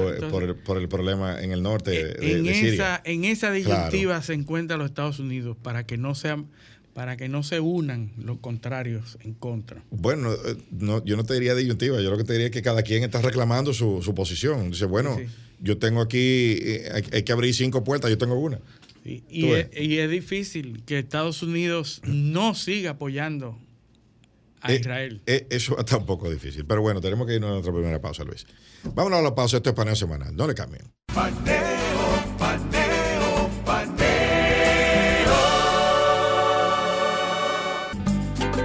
Por, 0.66 0.80
el, 0.80 0.88
problema 0.88 1.40
en 1.40 1.52
el 1.52 1.62
norte 1.62 1.92
eh, 1.92 2.06
de, 2.16 2.40
en 2.40 2.48
Esa, 2.48 3.00
en 3.06 3.24
esa 3.24 3.52
disyuntiva 3.52 4.20
se 4.24 4.34
encuentran 4.34 4.80
los 4.80 4.90
Estados 4.90 5.20
Unidos 5.20 5.56
para 5.62 5.86
que 5.86 5.96
no 5.96 6.16
sean 6.16 6.48
para 6.96 7.18
que 7.18 7.30
no 7.30 7.44
se 7.44 7.60
unan 7.60 8.12
los 8.18 8.40
contrarios 8.40 9.20
en 9.22 9.36
contra. 9.36 9.84
Bueno, 9.92 10.34
eh, 10.34 10.56
no, 10.72 11.06
yo 11.06 11.16
no 11.18 11.24
te 11.24 11.36
diría 11.36 11.54
disyuntiva, 11.54 12.02
yo 12.02 12.10
lo 12.10 12.18
que 12.18 12.24
te 12.24 12.34
diría 12.34 12.48
es 12.48 12.52
que 12.52 12.64
cada 12.64 12.82
quien 12.82 13.04
está 13.04 13.22
reclamando 13.22 13.76
su, 13.76 14.12
posición. 14.16 14.72
Dice, 14.72 14.86
bueno, 14.86 15.20
yo 15.60 15.78
tengo 15.78 16.02
aquí, 16.02 16.58
eh, 16.60 17.04
hay, 17.12 17.22
que 17.22 17.32
abrir 17.32 17.54
cinco 17.54 17.84
puertas, 17.84 18.10
yo 18.10 18.18
tengo 18.18 18.34
una. 18.34 18.60
Y, 19.06 19.52
es, 19.52 20.10
difícil 20.10 20.82
que 20.88 20.98
Estados 20.98 21.44
Unidos 21.44 22.02
no 22.06 22.56
siga 22.56 22.92
apoyando 22.92 23.60
a 24.64 24.72
eh, 24.72 24.78
Israel. 24.78 25.22
eso 25.26 25.78
está 25.80 25.98
un 25.98 26.06
poco 26.06 26.32
difícil, 26.32 26.66
pero 26.66 26.82
bueno, 26.82 27.02
tenemos 27.02 27.28
que 27.28 27.36
irnos 27.36 27.50
a 27.50 27.54
nuestra 27.54 27.74
primera 27.74 28.02
pausa, 28.02 28.24
Luis. 28.24 28.48
Vámonos 28.84 29.20
a 29.20 29.22
la 29.22 29.36
pausa, 29.36 29.58
esto 29.58 29.70
es 29.70 29.76
paneo 29.76 29.96
semanal, 29.96 30.36
no 30.36 30.48
le 30.48 30.56
cambien. 30.56 30.92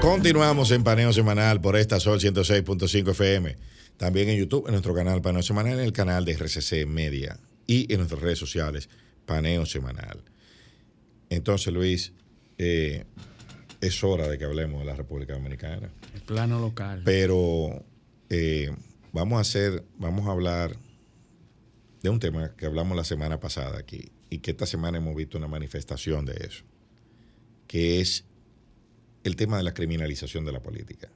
Continuamos 0.00 0.70
en 0.70 0.84
Paneo 0.84 1.12
Semanal 1.12 1.60
por 1.60 1.76
esta 1.76 2.00
Sol 2.00 2.18
106.5 2.18 3.10
FM. 3.10 3.56
También 3.98 4.28
en 4.28 4.38
YouTube, 4.38 4.66
en 4.66 4.72
nuestro 4.72 4.94
canal 4.94 5.20
Paneo 5.20 5.42
Semanal, 5.42 5.74
en 5.74 5.84
el 5.84 5.92
canal 5.92 6.24
de 6.24 6.32
RCC 6.32 6.86
Media 6.86 7.38
y 7.66 7.92
en 7.92 7.98
nuestras 7.98 8.22
redes 8.22 8.38
sociales 8.38 8.88
Paneo 9.26 9.66
Semanal. 9.66 10.22
Entonces, 11.30 11.72
Luis, 11.74 12.12
eh, 12.56 13.04
es 13.80 14.02
hora 14.04 14.28
de 14.28 14.38
que 14.38 14.44
hablemos 14.44 14.80
de 14.80 14.86
la 14.86 14.94
República 14.94 15.34
Dominicana. 15.34 15.90
El 16.14 16.20
plano 16.22 16.60
local. 16.60 17.02
Pero 17.04 17.84
eh, 18.28 18.70
vamos 19.12 19.38
a 19.38 19.40
hacer, 19.40 19.84
vamos 19.98 20.26
a 20.26 20.32
hablar 20.32 20.76
de 22.02 22.10
un 22.10 22.18
tema 22.18 22.54
que 22.56 22.66
hablamos 22.66 22.96
la 22.96 23.04
semana 23.04 23.40
pasada 23.40 23.78
aquí 23.78 24.10
y 24.30 24.38
que 24.38 24.50
esta 24.50 24.66
semana 24.66 24.98
hemos 24.98 25.14
visto 25.14 25.38
una 25.38 25.48
manifestación 25.48 26.24
de 26.24 26.34
eso, 26.44 26.64
que 27.66 28.00
es 28.00 28.24
el 29.24 29.36
tema 29.36 29.56
de 29.56 29.62
la 29.62 29.74
criminalización 29.74 30.44
de 30.44 30.52
la 30.52 30.60
política. 30.60 31.10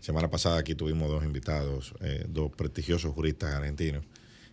Semana 0.00 0.30
pasada 0.30 0.58
aquí 0.58 0.74
tuvimos 0.74 1.08
dos 1.08 1.24
invitados, 1.24 1.94
eh, 2.00 2.26
dos 2.28 2.50
prestigiosos 2.52 3.14
juristas 3.14 3.54
argentinos 3.54 4.04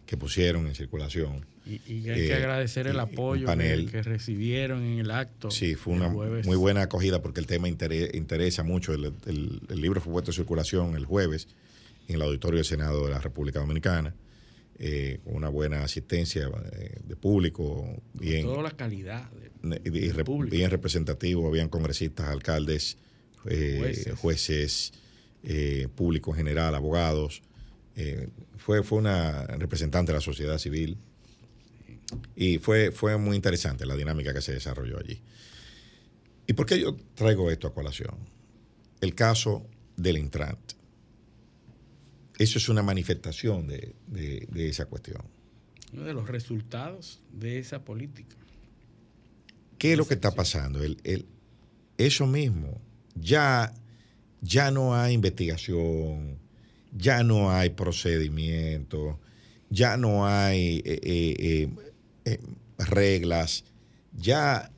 que 0.08 0.17
pusieron 0.17 0.65
en 0.65 0.74
circulación. 0.74 1.46
Y, 1.65 2.10
hay 2.10 2.15
que 2.15 2.28
eh, 2.30 2.34
agradecer 2.34 2.88
el 2.88 3.00
apoyo 3.00 3.46
que, 3.46 4.02
recibieron 4.02 4.82
en 4.84 5.00
el 5.00 5.12
acto. 5.12 5.52
Sí, 5.52 5.76
fue 5.76 5.93
una 5.93 6.10
muy 6.10 6.56
buena 6.56 6.84
acogida 6.84 7.22
porque 7.22 7.39
el 7.39 7.46
tema 7.46 7.67
interesa 7.67 8.63
mucho. 8.63 8.93
El, 8.93 9.13
libro 9.70 10.02
fue 10.02 10.13
puesto 10.13 10.32
en 10.32 10.36
circulación 10.36 10.96
el 10.96 11.06
jueves 11.06 11.48
en 12.08 12.15
el 12.15 12.22
auditorio 12.22 12.58
del 12.58 12.65
Senado 12.65 13.06
de 13.06 13.12
la 13.12 13.20
República 13.20 13.60
Dominicana. 13.60 14.15
Eh, 14.80 15.20
con 15.24 15.36
una 15.36 15.50
buena 15.50 15.84
asistencia 15.84 16.50
de 17.04 17.15
público, 17.15 18.02
bien. 18.13 18.46
Toda 18.46 18.63
la 18.63 18.72
calidad. 18.72 19.30
bien 19.62 20.72
representativo, 20.72 21.48
habían 21.48 21.67
congresistas, 21.67 22.28
alcaldes, 22.28 22.98
jueces 24.15 24.93
eh, 25.43 25.88
público 25.96 26.32
en 26.32 26.38
general, 26.38 26.76
abogados. 26.76 27.41
Eh, 27.99 28.29
fue, 28.57 28.83
fue 28.83 28.99
una 28.99 29.47
representante 29.47 30.12
de 30.12 30.19
la 30.19 30.21
sociedad 30.21 30.60
civil 30.60 30.97
y 32.36 32.60
fue, 32.60 32.91
fue 32.91 33.17
muy 33.17 33.36
interesante 33.36 33.88
la 33.88 33.95
dinámica 33.95 34.33
que 34.36 34.41
se 34.41 34.53
desarrolló 34.53 34.99
allí. 34.99 35.19
¿Y 36.45 36.53
por 36.53 36.67
qué 36.67 36.79
yo 36.79 36.95
traigo 37.15 37.49
esto 37.49 37.67
a 37.67 37.73
colación? 37.73 38.15
El 39.01 39.15
caso 39.15 39.67
del 39.95 40.17
Intrant. 40.17 40.73
Eso 42.38 42.60
es 42.60 42.69
una 42.69 42.83
manifestación 42.83 43.67
de, 43.67 43.95
esa 44.55 44.86
cuestión. 44.86 45.23
Uno 45.91 46.03
de 46.03 46.13
los 46.13 46.27
resultados 46.27 47.23
de 47.33 47.57
esa 47.57 47.83
política. 47.83 48.38
¿Qué 49.79 49.93
es 49.93 49.97
lo 49.97 50.07
que 50.07 50.13
está 50.13 50.36
pasando? 50.36 50.81
eso 51.97 52.27
mismo. 52.27 52.79
Ya 53.15 53.73
ya 54.41 54.71
no 54.71 54.95
hay 54.95 55.13
investigación, 55.13 56.38
ya 56.91 57.23
no 57.23 57.52
hay 57.52 57.71
procedimiento, 57.71 59.19
ya 59.69 59.97
no 59.97 60.28
hay 60.28 60.82
eh, 60.86 61.00
eh, 61.04 61.69
eh, 62.26 62.39
reglas, 62.78 63.63
ya 64.13 64.71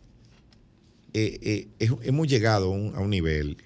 hemos 1.14 2.28
llegado 2.28 2.74
a 2.74 3.00
un, 3.00 3.10
nivel. 3.10 3.58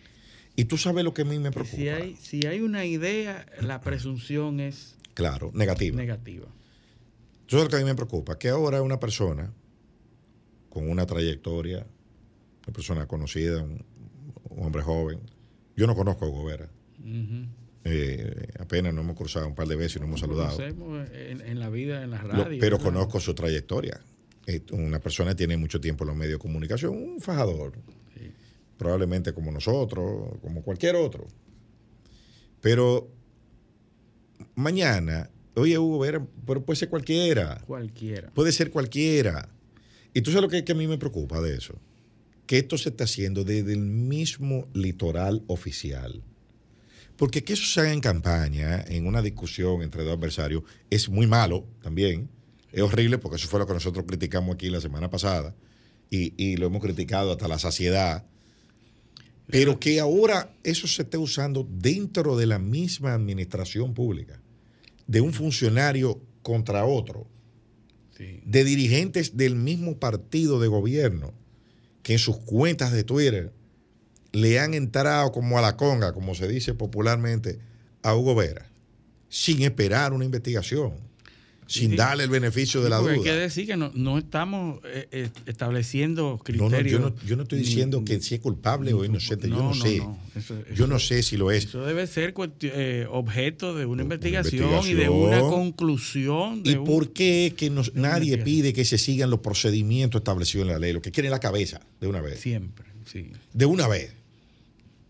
Y 0.55 0.65
tú 0.65 0.77
sabes 0.77 1.03
lo 1.03 1.13
que 1.13 1.23
a 1.23 1.25
mí 1.25 1.39
me 1.39 1.51
preocupa. 1.51 1.77
Si 1.77 1.89
hay, 1.89 2.15
si 2.15 2.45
hay 2.45 2.61
una 2.61 2.85
idea, 2.85 3.45
la 3.59 3.81
presunción 3.81 4.59
es... 4.59 4.95
Claro, 5.13 5.51
negativa. 5.53 5.97
Negativa. 5.97 6.47
Lo 7.49 7.67
que 7.67 7.75
a 7.75 7.79
mí 7.79 7.85
me 7.85 7.95
preocupa, 7.95 8.39
que 8.39 8.49
ahora 8.49 8.81
una 8.81 8.99
persona 8.99 9.53
con 10.69 10.89
una 10.89 11.05
trayectoria, 11.05 11.85
una 12.65 12.73
persona 12.73 13.05
conocida, 13.07 13.61
un 13.61 13.85
hombre 14.57 14.81
joven, 14.81 15.19
yo 15.75 15.85
no 15.85 15.95
conozco 15.95 16.25
a 16.25 16.29
Hugo 16.29 16.45
Vera. 16.45 16.69
Eh, 17.85 18.47
apenas 18.59 18.93
nos 18.93 19.03
hemos 19.03 19.17
cruzado 19.17 19.47
un 19.47 19.55
par 19.55 19.67
de 19.67 19.75
veces 19.75 19.97
y 19.97 19.99
nos 19.99 20.07
hemos 20.07 20.19
saludado. 20.19 20.57
En, 20.61 21.41
en, 21.41 21.59
la 21.59 21.69
vida, 21.69 22.03
en 22.03 22.11
la 22.11 22.21
radio. 22.21 22.57
pero 22.59 22.79
conozco 22.79 23.19
su 23.19 23.33
trayectoria. 23.33 23.99
Una 24.71 24.99
persona 24.99 25.31
que 25.31 25.35
tiene 25.35 25.57
mucho 25.57 25.79
tiempo 25.79 26.03
en 26.03 26.09
los 26.09 26.17
medios 26.17 26.39
de 26.39 26.41
comunicación, 26.41 26.95
un 26.95 27.19
fajador. 27.19 27.73
Probablemente 28.77 29.33
como 29.33 29.51
nosotros, 29.51 30.37
como 30.41 30.63
cualquier 30.63 30.95
otro. 30.95 31.27
Pero 32.59 33.09
mañana, 34.55 35.29
oye 35.55 35.77
Hugo 35.77 35.99
Vera, 35.99 36.25
pero 36.45 36.65
puede 36.65 36.77
ser 36.77 36.89
cualquiera. 36.89 37.61
Cualquiera. 37.65 38.31
Puede 38.31 38.51
ser 38.51 38.71
cualquiera. 38.71 39.49
Y 40.13 40.21
tú 40.21 40.31
sabes 40.31 40.43
lo 40.43 40.49
que, 40.49 40.63
que 40.63 40.71
a 40.71 40.75
mí 40.75 40.87
me 40.87 40.97
preocupa 40.97 41.41
de 41.41 41.55
eso 41.55 41.79
que 42.45 42.57
esto 42.57 42.77
se 42.77 42.89
está 42.89 43.05
haciendo 43.05 43.43
desde 43.43 43.73
el 43.73 43.79
mismo 43.79 44.67
litoral 44.73 45.43
oficial. 45.47 46.21
Porque 47.23 47.41
que 47.41 47.53
eso 47.53 47.65
se 47.65 47.79
haga 47.79 47.93
en 47.93 48.01
campaña, 48.01 48.83
en 48.85 49.07
una 49.07 49.21
discusión 49.21 49.81
entre 49.81 50.03
dos 50.03 50.17
adversarios, 50.17 50.63
es 50.89 51.07
muy 51.07 51.25
malo 51.25 51.65
también. 51.81 52.27
Es 52.73 52.81
horrible 52.81 53.17
porque 53.17 53.37
eso 53.37 53.47
fue 53.47 53.61
lo 53.61 53.65
que 53.65 53.71
nosotros 53.71 54.03
criticamos 54.05 54.53
aquí 54.53 54.69
la 54.69 54.81
semana 54.81 55.09
pasada 55.09 55.55
y, 56.09 56.57
lo 56.57 56.65
hemos 56.65 56.81
criticado 56.81 57.31
hasta 57.31 57.47
la 57.47 57.59
saciedad. 57.59 58.25
Pero 59.47 59.79
que 59.79 60.01
ahora 60.01 60.53
eso 60.65 60.85
se 60.85 61.03
esté 61.03 61.17
usando 61.17 61.65
dentro 61.71 62.35
de 62.35 62.45
la 62.45 62.59
misma 62.59 63.13
administración 63.13 63.93
pública, 63.93 64.41
de 65.07 65.21
un 65.21 65.31
funcionario 65.31 66.21
contra 66.41 66.83
otro, 66.83 67.25
de 68.17 68.63
dirigentes 68.65 69.37
del 69.37 69.55
mismo 69.55 69.97
partido 69.97 70.59
de 70.59 70.67
gobierno 70.67 71.33
que 72.01 72.11
en 72.11 72.19
sus 72.19 72.35
cuentas 72.39 72.91
de 72.91 73.05
Twitter 73.05 73.53
le 74.33 74.59
han 74.59 74.73
entrado 74.73 75.31
como 75.31 75.57
a 75.57 75.61
la 75.61 75.77
conga, 75.77 76.11
como 76.11 76.35
se 76.35 76.47
dice 76.47 76.73
popularmente, 76.73 77.59
a 78.01 78.15
Hugo 78.15 78.35
Vera, 78.35 78.69
sin 79.29 79.61
esperar 79.61 80.11
una 80.11 80.25
investigación 80.25 80.93
sin 81.67 81.95
darle 81.95 82.23
el 82.23 82.29
beneficio 82.29 82.81
de 82.81 82.89
la 82.89 82.97
duda. 82.97 83.13
Hay 83.13 83.21
que 83.21 83.33
decir 83.33 83.65
que 83.65 83.77
no, 83.77 84.17
estamos 84.17 84.79
eh, 84.85 85.07
eh, 85.11 85.29
estableciendo 85.45 86.39
criterios. 86.43 87.01
No, 87.01 87.15
yo, 87.25 87.35
no, 87.35 87.43
estoy 87.43 87.59
diciendo 87.59 88.03
que 88.05 88.19
si 88.21 88.35
es 88.35 88.41
culpable 88.41 88.93
o 88.93 89.03
inocente, 89.05 89.49
yo 89.49 89.55
no, 89.55 89.73
sé. 89.73 90.01
yo 90.75 90.87
no 90.87 90.99
sé 90.99 91.23
si 91.23 91.37
lo 91.37 91.51
es. 91.51 91.65
Eso 91.65 91.85
debe 91.85 92.05
ser 92.07 92.33
eh, 92.61 93.07
objeto 93.09 93.75
de 93.75 93.85
una 93.85 94.03
investigación, 94.03 94.87
y 94.87 94.93
de 94.93 95.09
una 95.09 95.41
conclusión. 95.41 96.61
¿Y 96.63 96.75
por 96.75 97.11
qué 97.13 97.47
es 97.47 97.53
que 97.53 97.71
nadie 97.93 98.37
pide 98.39 98.73
que 98.73 98.85
se 98.85 98.97
sigan 98.97 99.29
los 99.29 99.39
procedimientos 99.39 100.19
establecidos 100.19 100.67
en 100.67 100.73
la 100.73 100.79
ley? 100.79 100.93
Lo 100.93 101.01
que 101.01 101.11
quiere 101.11 101.29
la 101.29 101.39
cabeza, 101.39 101.81
de 101.99 102.07
una 102.07 102.21
vez. 102.21 102.39
Siempre, 102.39 102.85
sí. 103.05 103.31
De 103.53 103.65
una 103.65 103.87
vez. 103.87 104.13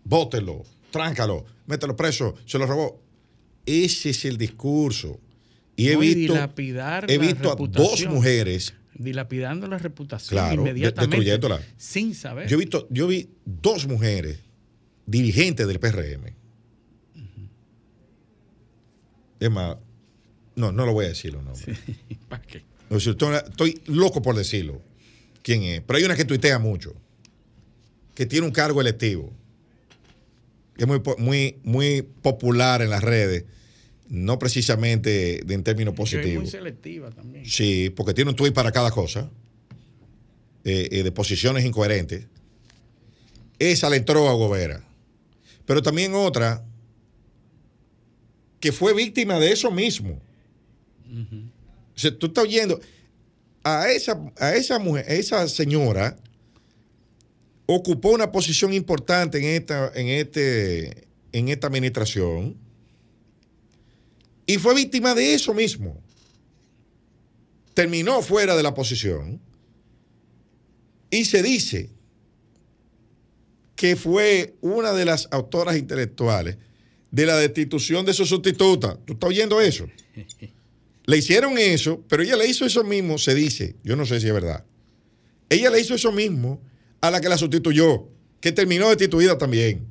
Bótelo, 0.03 0.63
tráncalo, 0.91 1.45
mételo 1.65 1.95
preso, 1.95 2.35
se 2.45 2.57
lo 2.57 2.65
robó. 2.65 3.01
Ese 3.65 4.09
es 4.09 4.25
el 4.25 4.37
discurso. 4.37 5.19
Y 5.75 5.87
he 5.87 5.97
visto, 5.97 6.35
he 7.07 7.17
visto 7.17 7.51
a 7.51 7.55
dos 7.55 8.05
mujeres 8.07 8.73
dilapidando 8.95 9.67
la 9.67 9.77
reputación 9.77 10.53
inmediatamente 10.53 11.39
sin 11.77 12.13
saber. 12.13 12.47
Yo 12.47 12.57
he 12.57 12.59
visto, 12.59 12.87
yo 12.91 13.07
vi 13.07 13.29
dos 13.45 13.87
mujeres 13.87 14.39
dirigentes 15.05 15.67
del 15.67 15.79
PRM. 15.79 16.35
Es 19.39 19.51
más, 19.51 19.77
no, 20.55 20.71
no 20.71 20.85
lo 20.85 20.93
voy 20.93 21.05
a 21.05 21.09
decir 21.09 21.33
los 21.33 21.43
nombres. 21.43 21.77
¿Para 22.29 22.41
qué? 22.43 22.63
estoy, 22.89 23.81
loco 23.87 24.21
por 24.21 24.35
decirlo. 24.35 24.81
¿Quién 25.41 25.63
es? 25.63 25.81
Pero 25.81 25.97
hay 25.97 26.05
una 26.05 26.15
que 26.15 26.23
tuitea 26.23 26.59
mucho, 26.59 26.95
que 28.15 28.25
tiene 28.25 28.45
un 28.45 28.53
cargo 28.53 28.79
electivo, 28.79 29.33
es 30.77 30.87
muy, 30.87 31.01
muy, 31.17 31.59
muy 31.63 32.01
popular 32.01 32.81
en 32.81 32.89
las 32.89 33.03
redes 33.03 33.45
no 34.13 34.37
precisamente 34.37 35.41
en 35.51 35.63
términos 35.63 35.95
positivos. 35.95 36.29
Es 36.29 36.39
muy 36.39 36.47
selectiva 36.47 37.09
también. 37.09 37.45
Sí, 37.47 37.89
porque 37.89 38.13
tiene 38.13 38.29
un 38.29 38.35
tweet 38.35 38.51
para 38.51 38.71
cada 38.71 38.91
cosa, 38.91 39.31
eh, 40.63 40.87
eh, 40.91 41.03
de 41.03 41.11
posiciones 41.11 41.65
incoherentes. 41.65 42.27
Esa 43.57 43.89
le 43.89 43.97
entró 43.97 44.29
a 44.29 44.33
Gobera. 44.33 44.85
Pero 45.65 45.81
también 45.81 46.13
otra 46.13 46.63
que 48.59 48.71
fue 48.71 48.93
víctima 48.93 49.39
de 49.39 49.51
eso 49.51 49.71
mismo. 49.71 50.21
o 51.09 51.99
sea, 51.99 52.15
tú 52.17 52.27
estás 52.27 52.43
oyendo 52.43 52.79
a 53.63 53.89
esa, 53.89 54.19
a 54.37 54.53
esa 54.53 54.77
mujer, 54.77 55.05
a 55.07 55.13
esa 55.13 55.47
señora 55.47 56.17
ocupó 57.65 58.09
una 58.09 58.31
posición 58.31 58.73
importante 58.73 59.37
en 59.37 59.45
esta, 59.45 59.91
en 59.95 60.07
este, 60.07 61.07
en 61.31 61.49
esta 61.49 61.67
administración 61.67 62.57
y 64.45 64.57
fue 64.57 64.75
víctima 64.75 65.15
de 65.15 65.33
eso 65.33 65.53
mismo. 65.53 66.01
Terminó 67.73 68.21
fuera 68.21 68.55
de 68.55 68.63
la 68.63 68.73
posición 68.73 69.41
y 71.09 71.25
se 71.25 71.41
dice 71.41 71.89
que 73.75 73.95
fue 73.95 74.55
una 74.61 74.93
de 74.93 75.05
las 75.05 75.27
autoras 75.31 75.77
intelectuales 75.77 76.57
de 77.11 77.25
la 77.25 77.37
destitución 77.37 78.05
de 78.05 78.13
su 78.13 78.25
sustituta. 78.25 78.97
¿Tú 79.05 79.13
estás 79.13 79.29
oyendo 79.29 79.61
eso? 79.61 79.87
Le 81.05 81.17
hicieron 81.17 81.57
eso, 81.57 82.01
pero 82.07 82.23
ella 82.23 82.37
le 82.37 82.47
hizo 82.47 82.65
eso 82.65 82.81
mismo, 82.85 83.17
se 83.17 83.35
dice, 83.35 83.75
yo 83.83 83.97
no 83.97 84.05
sé 84.05 84.21
si 84.21 84.27
es 84.27 84.33
verdad. 84.33 84.63
Ella 85.49 85.69
le 85.69 85.81
hizo 85.81 85.93
eso 85.95 86.13
mismo 86.13 86.61
a 87.03 87.11
la 87.11 87.19
que 87.19 87.27
la 87.27 87.37
sustituyó. 87.37 88.07
que 88.39 88.51
terminó 88.51 88.89
destituida 88.89 89.37
también. 89.37 89.87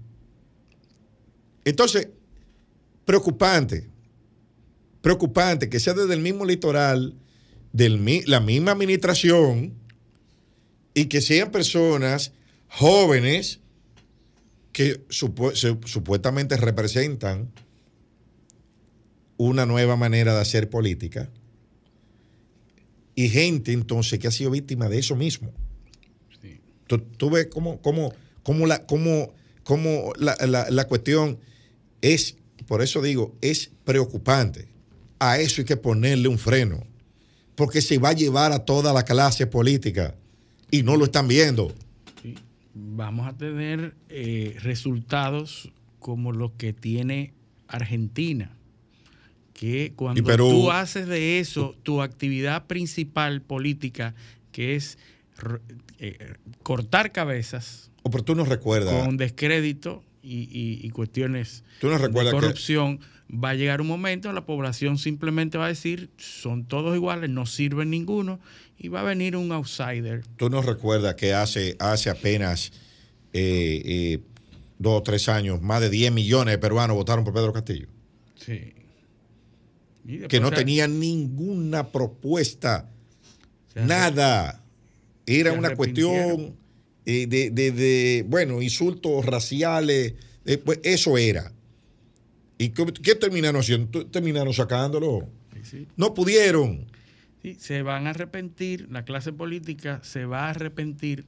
Entonces, 1.64 2.08
preocupante, 3.06 3.88
preocupante 5.00 5.70
que 5.70 5.80
sea 5.80 5.94
desde 5.94 6.12
el 6.12 6.20
mismo 6.20 6.44
litoral, 6.44 7.14
de 7.72 8.22
la 8.26 8.40
misma 8.40 8.72
administración, 8.72 9.74
y 10.94 11.06
que 11.06 11.22
sean 11.22 11.50
personas 11.50 12.32
jóvenes 12.68 13.60
que 14.72 15.02
supuestamente 15.08 16.56
representan 16.58 17.50
una 19.38 19.64
nueva 19.64 19.96
manera 19.96 20.34
de 20.34 20.40
hacer 20.40 20.68
política 20.68 21.30
y 23.14 23.28
gente 23.28 23.72
entonces 23.72 24.18
que 24.18 24.28
ha 24.28 24.30
sido 24.30 24.50
víctima 24.50 24.90
de 24.90 24.98
eso 24.98 25.16
mismo. 25.16 25.52
Tú, 26.86 27.30
ves 27.30 27.48
cómo, 27.48 27.80
la, 30.18 30.36
la, 30.46 30.70
la, 30.70 30.84
cuestión 30.86 31.38
es, 32.00 32.36
por 32.66 32.82
eso 32.82 33.00
digo, 33.00 33.34
es 33.40 33.70
preocupante. 33.84 34.68
A 35.18 35.38
eso 35.38 35.60
hay 35.60 35.64
que 35.64 35.76
ponerle 35.76 36.28
un 36.28 36.38
freno, 36.38 36.84
porque 37.54 37.80
se 37.80 37.98
va 37.98 38.10
a 38.10 38.12
llevar 38.12 38.52
a 38.52 38.64
toda 38.64 38.92
la 38.92 39.04
clase 39.04 39.46
política 39.46 40.14
y 40.70 40.82
no 40.82 40.96
lo 40.96 41.04
están 41.04 41.28
viendo. 41.28 41.72
Vamos 42.74 43.26
a 43.26 43.36
tener 43.36 43.94
eh, 44.08 44.56
resultados 44.60 45.70
como 45.98 46.32
los 46.32 46.52
que 46.52 46.72
tiene 46.72 47.32
Argentina, 47.68 48.56
que 49.52 49.92
cuando 49.94 50.22
tú 50.36 50.70
haces 50.70 51.06
de 51.06 51.38
eso 51.38 51.76
tu 51.82 52.02
actividad 52.02 52.66
principal 52.66 53.42
política, 53.42 54.14
que 54.50 54.74
es 54.74 54.98
eh, 55.98 56.34
cortar 56.62 57.12
cabezas. 57.12 57.90
Oportuno 58.02 58.44
recuerda. 58.44 59.04
Con 59.04 59.16
descrédito 59.16 60.02
y, 60.22 60.88
cuestiones 60.90 61.64
de 61.80 62.30
corrupción. 62.30 63.00
Va 63.32 63.50
a 63.50 63.54
llegar 63.54 63.80
un 63.80 63.86
momento, 63.86 64.30
la 64.32 64.44
población 64.44 64.98
simplemente 64.98 65.56
va 65.56 65.64
a 65.64 65.68
decir, 65.68 66.10
son 66.18 66.66
todos 66.66 66.94
iguales, 66.94 67.30
no 67.30 67.46
sirven 67.46 67.88
ninguno, 67.88 68.40
y 68.78 68.88
va 68.88 69.00
a 69.00 69.04
venir 69.04 69.36
un 69.36 69.50
outsider. 69.52 70.22
¿Tú 70.36 70.50
no 70.50 70.60
recuerdas 70.60 71.14
que 71.14 71.32
hace, 71.32 71.76
hace 71.78 72.10
apenas 72.10 72.72
eh, 73.32 73.82
eh, 73.84 74.18
dos 74.78 75.00
o 75.00 75.02
tres 75.02 75.30
años, 75.30 75.62
más 75.62 75.80
de 75.80 75.88
10 75.88 76.12
millones 76.12 76.52
de 76.52 76.58
peruanos 76.58 76.94
votaron 76.94 77.24
por 77.24 77.32
Pedro 77.32 77.54
Castillo? 77.54 77.88
Sí. 78.36 78.74
Que 80.28 80.40
no 80.40 80.50
tenían 80.50 81.00
ninguna 81.00 81.88
propuesta, 81.88 82.90
nada 83.74 84.61
era 85.26 85.52
una 85.52 85.74
cuestión 85.76 86.56
eh, 87.04 87.26
de, 87.26 88.24
bueno, 88.28 88.62
insultos 88.62 89.24
raciales, 89.26 90.14
eh, 90.44 90.58
pues 90.58 90.80
eso 90.82 91.18
era. 91.18 91.52
¿Y 92.58 92.70
qué, 92.70 93.14
terminaron 93.14 93.60
haciendo? 93.60 94.06
Terminaron 94.06 94.52
sacándolo. 94.54 95.28
No 95.96 96.14
pudieron. 96.14 96.86
Sí, 97.42 97.56
se 97.58 97.82
van 97.82 98.06
a 98.06 98.10
arrepentir, 98.10 98.88
la 98.90 99.04
clase 99.04 99.32
política 99.32 100.00
se 100.04 100.26
va 100.26 100.46
a 100.46 100.50
arrepentir 100.50 101.24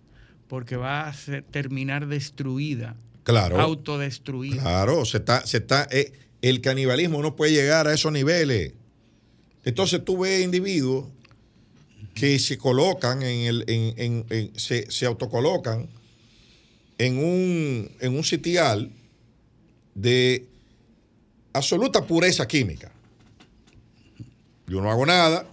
porque 0.46 0.76
va 0.76 1.08
a 1.08 1.14
terminar 1.50 2.06
destruida. 2.06 2.96
Claro. 3.24 3.60
Autodestruida. 3.60 4.62
Claro, 4.62 5.04
se 5.04 5.18
está, 5.18 5.44
se 5.46 5.56
está, 5.56 5.88
eh, 5.90 6.12
el 6.42 6.60
canibalismo 6.60 7.20
no 7.22 7.34
puede 7.34 7.52
llegar 7.52 7.88
a 7.88 7.94
esos 7.94 8.12
niveles. 8.12 8.74
Entonces 9.64 10.04
tú 10.04 10.18
ves 10.18 10.44
individuos 10.44 11.06
que 12.14 12.38
se 12.38 12.56
colocan 12.56 13.22
en 13.22 13.46
el, 13.46 13.64
en, 13.66 14.52
se, 14.56 14.90
se, 14.90 15.04
autocolocan 15.04 15.88
en 16.96 17.18
un, 17.18 17.90
en 18.00 18.16
un 18.16 18.22
sitial 18.22 18.92
de 19.94 20.46
absoluta 21.52 22.06
pureza 22.06 22.46
química. 22.46 22.92
Yo 24.66 24.80
no 24.80 24.90
hago 24.90 25.04
nada 25.04 25.46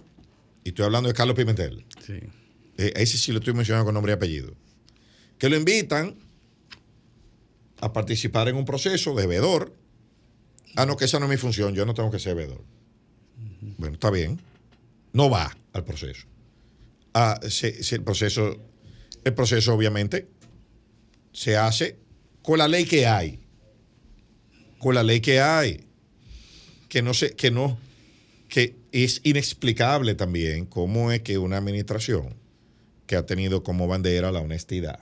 y 0.64 0.68
estoy 0.70 0.84
hablando 0.84 1.08
de 1.08 1.14
Carlos 1.14 1.36
Pimentel. 1.36 1.84
Sí. 2.06 2.14
Eh, 2.78 2.92
ese 2.96 3.18
sí 3.18 3.32
lo 3.32 3.40
estoy 3.40 3.54
mencionando 3.54 3.84
con 3.84 3.94
nombre 3.94 4.12
y 4.12 4.14
apellido. 4.14 4.54
Que 5.38 5.48
lo 5.48 5.56
invitan 5.56 6.14
a 7.80 7.92
participar 7.92 8.48
en 8.48 8.56
un 8.56 8.64
proceso 8.64 9.14
de 9.16 9.26
veedor. 9.26 9.74
Ah, 10.76 10.86
no, 10.86 10.96
que 10.96 11.06
esa 11.06 11.18
no 11.18 11.26
es 11.26 11.30
mi 11.30 11.36
función, 11.36 11.74
yo 11.74 11.84
no 11.84 11.92
tengo 11.92 12.10
que 12.10 12.20
ser 12.20 12.36
veedor. 12.36 12.64
Bueno, 13.78 13.94
está 13.94 14.10
bien. 14.10 14.40
No 15.12 15.28
va 15.28 15.54
al 15.72 15.84
proceso 15.84 16.31
ah, 17.14 17.40
el, 17.42 18.02
proceso, 18.02 18.56
el 19.24 19.34
proceso 19.34 19.74
obviamente 19.74 20.28
se 21.32 21.56
hace 21.56 21.96
con 22.42 22.58
la 22.58 22.68
ley 22.68 22.84
que 22.84 23.06
hay. 23.06 23.38
Con 24.78 24.94
la 24.94 25.02
ley 25.02 25.20
que 25.20 25.40
hay. 25.40 25.84
Que 26.88 27.02
no 27.02 27.14
sé, 27.14 27.34
que 27.34 27.50
no, 27.50 27.78
que 28.48 28.76
es 28.92 29.20
inexplicable 29.24 30.14
también 30.14 30.66
cómo 30.66 31.10
es 31.10 31.22
que 31.22 31.38
una 31.38 31.56
administración 31.56 32.34
que 33.06 33.16
ha 33.16 33.24
tenido 33.24 33.62
como 33.62 33.86
bandera 33.86 34.30
la 34.30 34.40
honestidad 34.40 35.00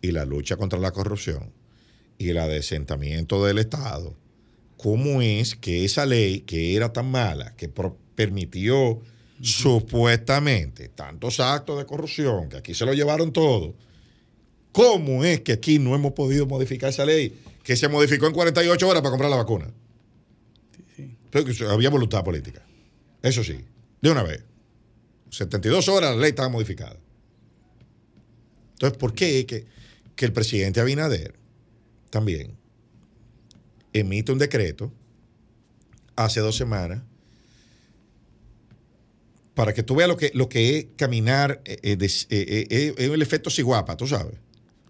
y 0.00 0.12
la 0.12 0.24
lucha 0.24 0.56
contra 0.56 0.78
la 0.78 0.92
corrupción 0.92 1.52
y 2.18 2.28
el 2.28 2.38
adesentamiento 2.38 3.44
del 3.44 3.58
Estado, 3.58 4.16
cómo 4.76 5.22
es 5.22 5.56
que 5.56 5.84
esa 5.84 6.06
ley 6.06 6.40
que 6.40 6.76
era 6.76 6.92
tan 6.92 7.10
mala, 7.10 7.56
que 7.56 7.68
permitió 8.14 9.00
supuestamente 9.44 10.88
tantos 10.88 11.38
actos 11.38 11.78
de 11.78 11.84
corrupción 11.84 12.48
que 12.48 12.56
aquí 12.56 12.74
se 12.74 12.86
lo 12.86 12.94
llevaron 12.94 13.32
todo, 13.32 13.74
¿cómo 14.72 15.22
es 15.22 15.40
que 15.40 15.52
aquí 15.52 15.78
no 15.78 15.94
hemos 15.94 16.12
podido 16.12 16.46
modificar 16.46 16.90
esa 16.90 17.04
ley 17.04 17.38
que 17.62 17.76
se 17.76 17.88
modificó 17.88 18.26
en 18.26 18.32
48 18.32 18.88
horas 18.88 19.02
para 19.02 19.10
comprar 19.10 19.30
la 19.30 19.36
vacuna? 19.36 19.70
había 21.68 21.90
voluntad 21.90 22.24
política. 22.24 22.62
Eso 23.20 23.42
sí, 23.42 23.58
de 24.00 24.10
una 24.10 24.22
vez. 24.22 24.42
72 25.30 25.88
horas 25.88 26.14
la 26.14 26.20
ley 26.20 26.30
estaba 26.30 26.48
modificada. 26.48 26.96
Entonces, 28.74 28.96
¿por 28.96 29.14
qué 29.14 29.44
que, 29.44 29.66
que 30.14 30.24
el 30.24 30.32
presidente 30.32 30.80
Abinader 30.80 31.34
también 32.10 32.56
emite 33.92 34.30
un 34.30 34.38
decreto 34.38 34.92
hace 36.16 36.40
dos 36.40 36.56
semanas 36.56 37.02
para 39.54 39.72
que 39.72 39.82
tú 39.82 39.94
veas 39.94 40.08
lo 40.08 40.16
que, 40.16 40.30
lo 40.34 40.48
que 40.48 40.78
es 40.78 40.86
caminar, 40.96 41.60
eh, 41.64 41.78
eh, 41.82 41.96
eh, 42.30 42.94
es 42.96 43.10
el 43.10 43.22
efecto 43.22 43.50
ciguapa, 43.50 43.96
tú 43.96 44.06
sabes. 44.06 44.34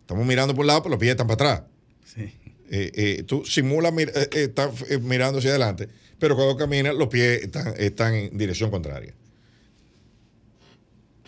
Estamos 0.00 0.26
mirando 0.26 0.54
por 0.54 0.62
un 0.62 0.68
lado, 0.68 0.82
pero 0.82 0.90
los 0.90 1.00
pies 1.00 1.12
están 1.12 1.26
para 1.26 1.34
atrás. 1.34 1.62
Sí. 2.04 3.24
tú 3.26 3.44
simulas, 3.44 3.92
estás 4.32 4.70
mirando 5.00 5.38
hacia 5.38 5.50
adelante, 5.50 5.88
pero 6.18 6.34
cuando 6.34 6.56
caminas, 6.56 6.94
los 6.94 7.08
pies 7.08 7.42
están, 7.42 7.74
están 7.76 8.14
en 8.14 8.38
dirección 8.38 8.70
contraria. 8.70 9.14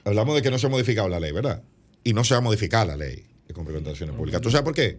Hablamos 0.05 0.37
de 0.37 0.43
que 0.43 0.51
no 0.51 0.59
se 0.59 0.67
ha 0.67 0.71
modificado 0.71 1.09
la 1.09 1.21
ley, 1.21 1.33
¿verdad? 1.33 1.63
Y 2.05 2.13
no 2.13 2.25
se 2.25 2.35
va 2.35 2.39
a 2.39 2.43
modificar 2.43 2.87
la 2.87 2.97
ley 2.97 3.27
de 3.49 3.55
contrataciones 3.55 4.15
públicas. 4.15 4.41
¿Tú 4.41 4.51
sabes 4.51 4.65
por 4.65 4.75
qué? 4.75 4.99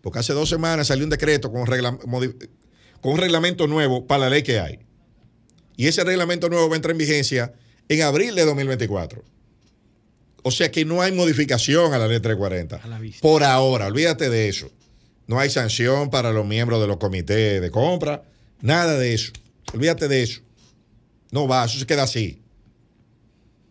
Porque 0.00 0.18
hace 0.18 0.32
dos 0.32 0.48
semanas 0.48 0.88
salió 0.88 1.04
un 1.04 1.10
decreto 1.10 1.50
con 1.52 1.64
con 3.00 3.12
un 3.12 3.18
reglamento 3.18 3.66
nuevo 3.68 4.06
para 4.06 4.24
la 4.24 4.30
ley 4.30 4.42
que 4.42 4.58
hay. 4.58 4.80
Y 5.76 5.86
ese 5.86 6.02
reglamento 6.02 6.48
nuevo 6.48 6.68
va 6.68 6.74
a 6.74 6.76
entrar 6.76 6.92
en 6.92 6.98
vigencia 6.98 7.52
en 7.88 8.02
abril 8.02 8.34
de 8.34 8.44
2024. 8.44 9.24
O 10.42 10.50
sea 10.50 10.70
que 10.70 10.84
no 10.84 11.02
hay 11.02 11.12
modificación 11.12 11.92
a 11.92 11.98
la 11.98 12.06
ley 12.06 12.20
340. 12.20 12.80
Por 13.20 13.44
ahora, 13.44 13.86
olvídate 13.86 14.30
de 14.30 14.48
eso. 14.48 14.70
No 15.26 15.38
hay 15.38 15.50
sanción 15.50 16.10
para 16.10 16.32
los 16.32 16.46
miembros 16.46 16.80
de 16.80 16.86
los 16.86 16.96
comités 16.96 17.60
de 17.60 17.70
compra, 17.70 18.22
nada 18.62 18.96
de 18.96 19.14
eso. 19.14 19.32
Olvídate 19.74 20.08
de 20.08 20.22
eso. 20.22 20.40
No 21.32 21.46
va, 21.46 21.64
eso 21.64 21.78
se 21.78 21.86
queda 21.86 22.04
así. 22.04 22.40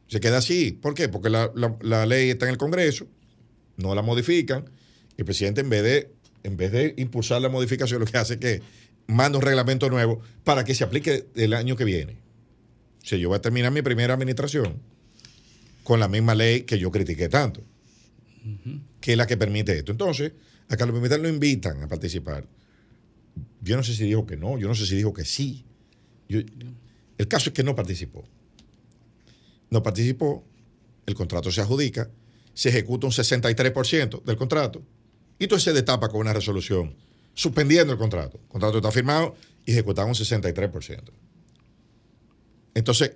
Se 0.07 0.19
queda 0.19 0.37
así. 0.37 0.71
¿Por 0.71 0.93
qué? 0.93 1.09
Porque 1.09 1.29
la, 1.29 2.05
ley 2.05 2.29
está 2.29 2.45
en 2.45 2.51
el 2.51 2.57
Congreso, 2.57 3.07
no 3.77 3.95
la 3.95 4.03
modifican. 4.03 4.69
El 5.17 5.25
presidente, 5.25 5.61
en 5.61 5.69
vez 5.69 5.83
de, 5.83 6.11
en 6.43 6.57
vez 6.57 6.71
de 6.71 6.93
impulsar 6.97 7.41
la 7.41 7.49
modificación, 7.49 7.99
lo 7.99 8.05
que 8.05 8.17
hace 8.17 8.33
es 8.35 8.39
que 8.39 8.61
manda 9.07 9.39
un 9.39 9.43
reglamento 9.43 9.89
nuevo 9.89 10.21
para 10.43 10.63
que 10.63 10.75
se 10.75 10.83
aplique 10.83 11.25
el 11.35 11.53
año 11.55 11.75
que 11.75 11.85
viene 11.85 12.26
si 13.07 13.17
yo 13.19 13.29
voy 13.29 13.37
a 13.37 13.41
terminar 13.41 13.71
mi 13.71 13.81
primera 13.81 14.13
administración 14.13 14.81
con 15.85 16.01
la 16.01 16.09
misma 16.09 16.35
ley 16.35 16.63
que 16.63 16.77
yo 16.77 16.91
critiqué 16.91 17.29
tanto, 17.29 17.63
que 18.99 19.13
es 19.13 19.17
la 19.17 19.25
que 19.25 19.37
permite 19.37 19.77
esto. 19.77 19.93
Entonces, 19.93 20.33
a 20.67 20.75
Carlos 20.75 20.93
Pimentel 20.93 21.21
lo 21.21 21.29
invitan 21.29 21.81
a 21.81 21.87
participar. 21.87 22.45
Yo 23.61 23.77
no 23.77 23.83
sé 23.83 23.93
si 23.93 24.03
dijo 24.03 24.25
que 24.25 24.35
no, 24.35 24.57
yo 24.57 24.67
no 24.67 24.75
sé 24.75 24.85
si 24.85 24.97
dijo 24.97 25.13
que 25.13 25.23
sí. 25.23 25.63
el 26.27 27.27
caso 27.29 27.49
es 27.49 27.53
que 27.53 27.63
no 27.63 27.75
participó. 27.75 28.27
No 29.69 29.81
participó, 29.81 30.43
el 31.05 31.15
contrato 31.15 31.49
se 31.49 31.61
adjudica, 31.61 32.09
se 32.53 32.67
ejecuta 32.67 33.07
un 33.07 33.13
63% 33.13 34.21
del 34.21 34.35
contrato 34.35 34.83
y 35.39 35.45
entonces 35.45 35.63
se 35.63 35.71
destapa 35.71 36.09
con 36.09 36.19
una 36.19 36.33
resolución 36.33 36.93
suspendiendo 37.33 37.93
el 37.93 37.99
contrato. 37.99 38.37
El 38.37 38.49
contrato 38.49 38.77
está 38.79 38.91
firmado 38.91 39.33
y 39.65 39.71
ejecutado 39.71 40.09
un 40.09 40.13
63%. 40.13 41.03
Entonces, 42.77 43.13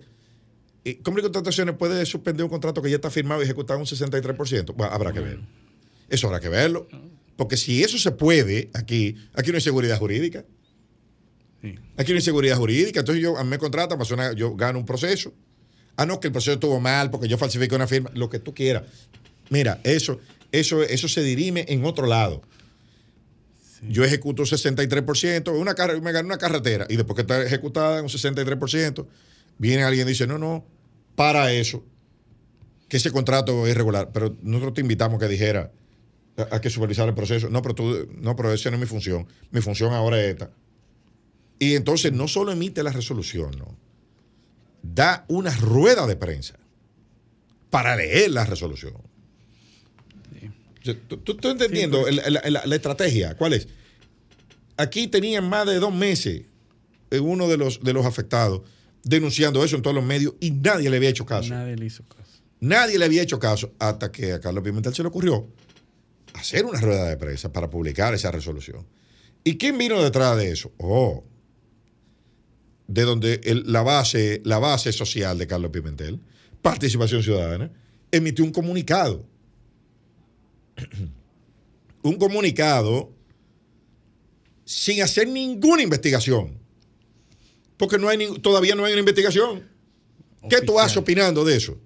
¿cómo 1.03 1.17
de 1.17 1.21
contrataciones 1.21 1.75
puede 1.75 2.03
suspender 2.07 2.43
un 2.43 2.49
contrato 2.49 2.81
que 2.81 2.89
ya 2.89 2.95
está 2.95 3.11
firmado 3.11 3.41
y 3.41 3.45
ejecutado 3.45 3.79
un 3.79 3.85
63%? 3.85 4.73
Bueno, 4.73 4.91
habrá 4.91 5.13
que 5.13 5.19
verlo. 5.19 5.45
Eso 6.09 6.25
habrá 6.25 6.39
que 6.39 6.49
verlo. 6.49 6.87
Porque 7.35 7.57
si 7.57 7.83
eso 7.83 7.99
se 7.99 8.11
puede 8.11 8.71
aquí, 8.73 9.15
aquí 9.35 9.51
no 9.51 9.57
hay 9.57 9.61
seguridad 9.61 9.99
jurídica. 9.99 10.43
Aquí 11.95 12.11
no 12.11 12.15
hay 12.15 12.21
seguridad 12.21 12.57
jurídica. 12.57 13.01
Entonces 13.01 13.21
yo 13.21 13.37
a 13.37 13.43
mí 13.43 13.51
me 13.51 13.59
contratan, 13.59 13.99
yo 14.35 14.55
gano 14.55 14.79
un 14.79 14.85
proceso. 14.85 15.31
Ah, 15.95 16.07
no, 16.07 16.19
que 16.19 16.29
el 16.29 16.33
proceso 16.33 16.53
estuvo 16.53 16.79
mal 16.79 17.11
porque 17.11 17.27
yo 17.27 17.37
falsifiqué 17.37 17.75
una 17.75 17.85
firma, 17.85 18.09
lo 18.15 18.31
que 18.31 18.39
tú 18.39 18.55
quieras. 18.55 18.83
Mira, 19.51 19.79
eso, 19.83 20.19
eso, 20.51 20.81
eso 20.81 21.07
se 21.07 21.21
dirime 21.21 21.65
en 21.69 21.85
otro 21.85 22.07
lado. 22.07 22.41
Yo 23.87 24.03
ejecuto 24.03 24.41
un 24.41 24.47
63%, 24.47 25.51
una 25.51 25.75
me 26.01 26.11
gano 26.11 26.27
una 26.27 26.37
carretera 26.39 26.87
y 26.89 26.95
después 26.95 27.15
que 27.15 27.21
está 27.21 27.43
ejecutada 27.43 27.99
en 27.99 28.05
un 28.05 28.09
63%, 28.09 29.05
viene 29.61 29.83
alguien 29.83 30.07
y 30.07 30.09
dice, 30.09 30.25
no, 30.25 30.39
no, 30.39 30.65
para 31.15 31.53
eso, 31.53 31.85
que 32.89 32.97
ese 32.97 33.11
contrato 33.11 33.67
es 33.67 33.71
irregular. 33.71 34.09
Pero 34.11 34.35
nosotros 34.41 34.73
te 34.73 34.81
invitamos 34.81 35.19
que 35.19 35.27
dijera, 35.27 35.71
hay 36.49 36.59
que 36.59 36.71
supervisar 36.71 37.07
el 37.07 37.13
proceso. 37.13 37.47
No, 37.47 37.61
pero 37.61 37.75
tú, 37.75 38.09
no, 38.17 38.35
pero 38.35 38.51
esa 38.51 38.71
no 38.71 38.77
es 38.77 38.81
mi 38.81 38.87
función. 38.87 39.27
Mi 39.51 39.61
función 39.61 39.93
ahora 39.93 40.19
es 40.19 40.29
esta. 40.31 40.49
Y 41.59 41.75
entonces 41.75 42.11
no 42.11 42.27
solo 42.27 42.51
emite 42.51 42.81
la 42.81 42.91
resolución, 42.91 43.51
no. 43.59 43.77
Da 44.81 45.25
una 45.27 45.55
rueda 45.55 46.07
de 46.07 46.15
prensa 46.15 46.55
para 47.69 47.95
leer 47.95 48.31
la 48.31 48.45
resolución. 48.45 48.95
¿Tú, 51.07 51.33
estás 51.33 51.51
entendiendo 51.51 52.03
la, 52.09 52.75
estrategia? 52.75 53.37
¿Cuál 53.37 53.53
es? 53.53 53.67
Aquí 54.75 55.07
tenían 55.07 55.47
más 55.47 55.67
de 55.67 55.75
dos 55.75 55.93
meses 55.93 56.45
uno 57.11 57.47
de 57.47 57.57
los, 57.57 57.83
de 57.83 57.93
los 57.93 58.07
afectados 58.07 58.61
denunciando 59.03 59.63
eso 59.63 59.75
en 59.75 59.81
todos 59.81 59.95
los 59.95 60.05
medios 60.05 60.35
y 60.39 60.51
nadie 60.51 60.89
le 60.89 60.97
había 60.97 61.09
hecho 61.09 61.25
caso. 61.25 61.49
Nadie 61.49 61.75
le 61.75 61.85
hizo 61.85 62.03
caso. 62.03 62.41
Nadie 62.59 62.99
le 62.99 63.05
había 63.05 63.23
hecho 63.23 63.39
caso 63.39 63.73
hasta 63.79 64.11
que 64.11 64.33
a 64.33 64.39
Carlos 64.39 64.63
Pimentel 64.63 64.93
se 64.93 65.01
le 65.01 65.09
ocurrió 65.09 65.47
hacer 66.33 66.65
una 66.65 66.79
rueda 66.79 67.09
de 67.09 67.17
prensa 67.17 67.51
para 67.51 67.69
publicar 67.69 68.13
esa 68.13 68.31
resolución. 68.31 68.85
¿Y 69.43 69.57
quién 69.57 69.77
vino 69.77 70.01
detrás 70.01 70.37
de 70.37 70.51
eso? 70.51 70.71
Oh, 70.77 71.23
de 72.87 73.03
donde 73.03 73.41
la, 73.65 73.81
base, 73.81 74.41
la 74.43 74.59
base 74.59 74.91
social 74.91 75.37
de 75.37 75.47
Carlos 75.47 75.71
Pimentel, 75.71 76.19
Participación 76.61 77.23
Ciudadana, 77.23 77.71
emitió 78.11 78.45
un 78.45 78.51
comunicado. 78.51 79.25
un 82.03 82.15
comunicado 82.15 83.11
sin 84.65 85.01
hacer 85.01 85.27
ninguna 85.27 85.81
investigación. 85.81 86.60
Porque 87.81 87.97
no 87.97 88.09
hay 88.09 88.39
todavía 88.41 88.75
no 88.75 88.85
hay 88.85 88.91
una 88.91 88.99
investigación. 88.99 89.63
¿Qué 90.47 90.61
tú 90.61 90.75
vas 90.75 90.95
opinando 90.97 91.43
de 91.43 91.57
eso? 91.57 91.79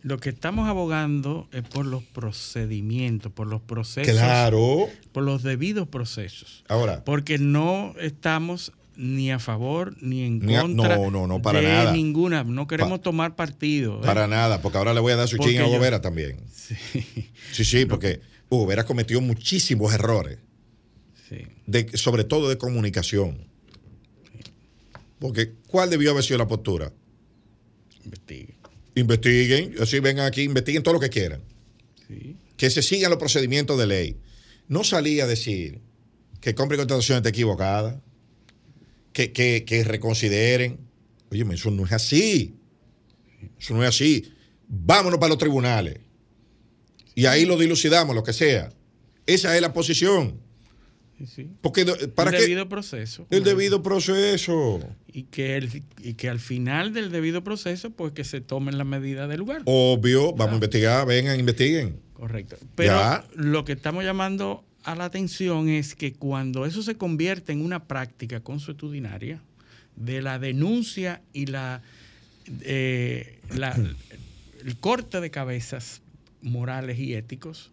Lo 0.00 0.18
que 0.18 0.30
estamos 0.30 0.66
abogando 0.66 1.46
es 1.52 1.62
por 1.62 1.84
los 1.84 2.02
procedimientos, 2.02 3.30
por 3.30 3.46
los 3.46 3.60
procesos. 3.60 4.14
Claro. 4.14 4.88
Por 5.12 5.24
los 5.24 5.42
debidos 5.42 5.88
procesos. 5.88 6.64
Ahora. 6.68 7.04
Porque 7.04 7.36
no 7.36 7.92
estamos 8.00 8.72
ni 8.96 9.30
a 9.30 9.38
favor 9.38 9.94
ni 10.00 10.22
en 10.22 10.40
contra 10.40 10.96
no, 10.96 11.10
no, 11.10 11.26
no, 11.26 11.42
para 11.42 11.60
de 11.60 11.68
nada. 11.68 11.92
ninguna. 11.92 12.44
No 12.44 12.66
queremos 12.66 13.02
tomar 13.02 13.36
partido. 13.36 13.98
¿eh? 13.98 14.06
Para 14.06 14.26
nada, 14.26 14.62
porque 14.62 14.78
ahora 14.78 14.94
le 14.94 15.00
voy 15.00 15.12
a 15.12 15.16
dar 15.16 15.28
su 15.28 15.36
ching 15.36 15.58
a 15.58 15.66
Hugo 15.66 15.80
Vera 15.80 16.00
también. 16.00 16.40
Sí, 16.50 16.76
sí, 17.52 17.64
sí 17.66 17.84
porque 17.84 18.22
Hugo 18.48 18.64
Vera 18.64 18.84
cometió 18.84 19.20
muchísimos 19.20 19.92
errores. 19.92 20.38
Sí. 21.28 21.46
De, 21.66 21.94
sobre 21.98 22.24
todo 22.24 22.48
de 22.48 22.56
comunicación. 22.56 23.52
Porque, 25.18 25.52
¿cuál 25.68 25.90
debió 25.90 26.10
haber 26.10 26.24
sido 26.24 26.38
la 26.38 26.48
postura? 26.48 26.92
Investiguen. 28.04 28.56
Investiguen, 28.94 29.74
así 29.80 30.00
vengan 30.00 30.26
aquí, 30.26 30.42
investiguen 30.42 30.82
todo 30.82 30.94
lo 30.94 31.00
que 31.00 31.10
quieran. 31.10 31.42
Sí. 32.08 32.36
Que 32.56 32.70
se 32.70 32.82
sigan 32.82 33.10
los 33.10 33.18
procedimientos 33.18 33.78
de 33.78 33.86
ley. 33.86 34.16
No 34.68 34.84
salía 34.84 35.24
a 35.24 35.26
decir 35.26 35.80
que 36.40 36.54
compra 36.54 36.76
y 36.76 36.78
contratación 36.78 37.18
está 37.18 37.30
equivocada 37.30 38.00
que, 39.14 39.84
reconsideren. 39.86 40.78
Oye, 41.30 41.44
eso 41.52 41.70
no 41.70 41.86
es 41.86 41.92
así. 41.92 42.56
Eso 43.58 43.74
no 43.74 43.82
es 43.82 43.88
así. 43.88 44.32
Vámonos 44.68 45.18
para 45.18 45.30
los 45.30 45.38
tribunales. 45.38 45.98
Y 47.14 47.26
ahí 47.26 47.44
lo 47.44 47.56
dilucidamos, 47.56 48.14
lo 48.14 48.24
que 48.24 48.32
sea. 48.32 48.72
Esa 49.26 49.54
es 49.54 49.62
la 49.62 49.72
posición. 49.72 50.40
Porque 51.60 51.84
para 52.14 52.30
el 52.30 52.42
debido 52.42 52.68
proceso. 52.68 53.26
El 53.30 53.44
debido 53.44 53.82
proceso. 53.82 54.80
Y 55.12 55.24
que, 55.24 55.56
el, 55.56 55.82
y 56.02 56.14
que 56.14 56.28
al 56.28 56.40
final 56.40 56.92
del 56.92 57.10
debido 57.10 57.44
proceso, 57.44 57.90
pues 57.90 58.12
que 58.12 58.24
se 58.24 58.40
tomen 58.40 58.78
las 58.78 58.86
medidas 58.86 59.28
del 59.28 59.38
lugar. 59.38 59.62
Obvio, 59.64 60.32
vamos 60.32 60.52
a 60.52 60.54
investigar, 60.56 61.06
vengan, 61.06 61.38
investiguen. 61.38 62.00
Correcto. 62.14 62.56
Pero 62.74 63.24
lo 63.34 63.64
que 63.64 63.72
estamos 63.72 64.04
llamando 64.04 64.64
a 64.82 64.94
la 64.94 65.04
atención 65.04 65.68
es 65.68 65.94
que 65.94 66.12
cuando 66.12 66.66
eso 66.66 66.82
se 66.82 66.96
convierte 66.96 67.52
en 67.52 67.64
una 67.64 67.84
práctica 67.84 68.40
consuetudinaria 68.40 69.42
de 69.96 70.20
la 70.20 70.38
denuncia 70.38 71.22
y 71.32 71.46
la, 71.46 71.82
eh, 72.62 73.38
el 74.64 74.76
corte 74.78 75.20
de 75.20 75.30
cabezas 75.30 76.02
morales 76.42 76.98
y 76.98 77.14
éticos, 77.14 77.72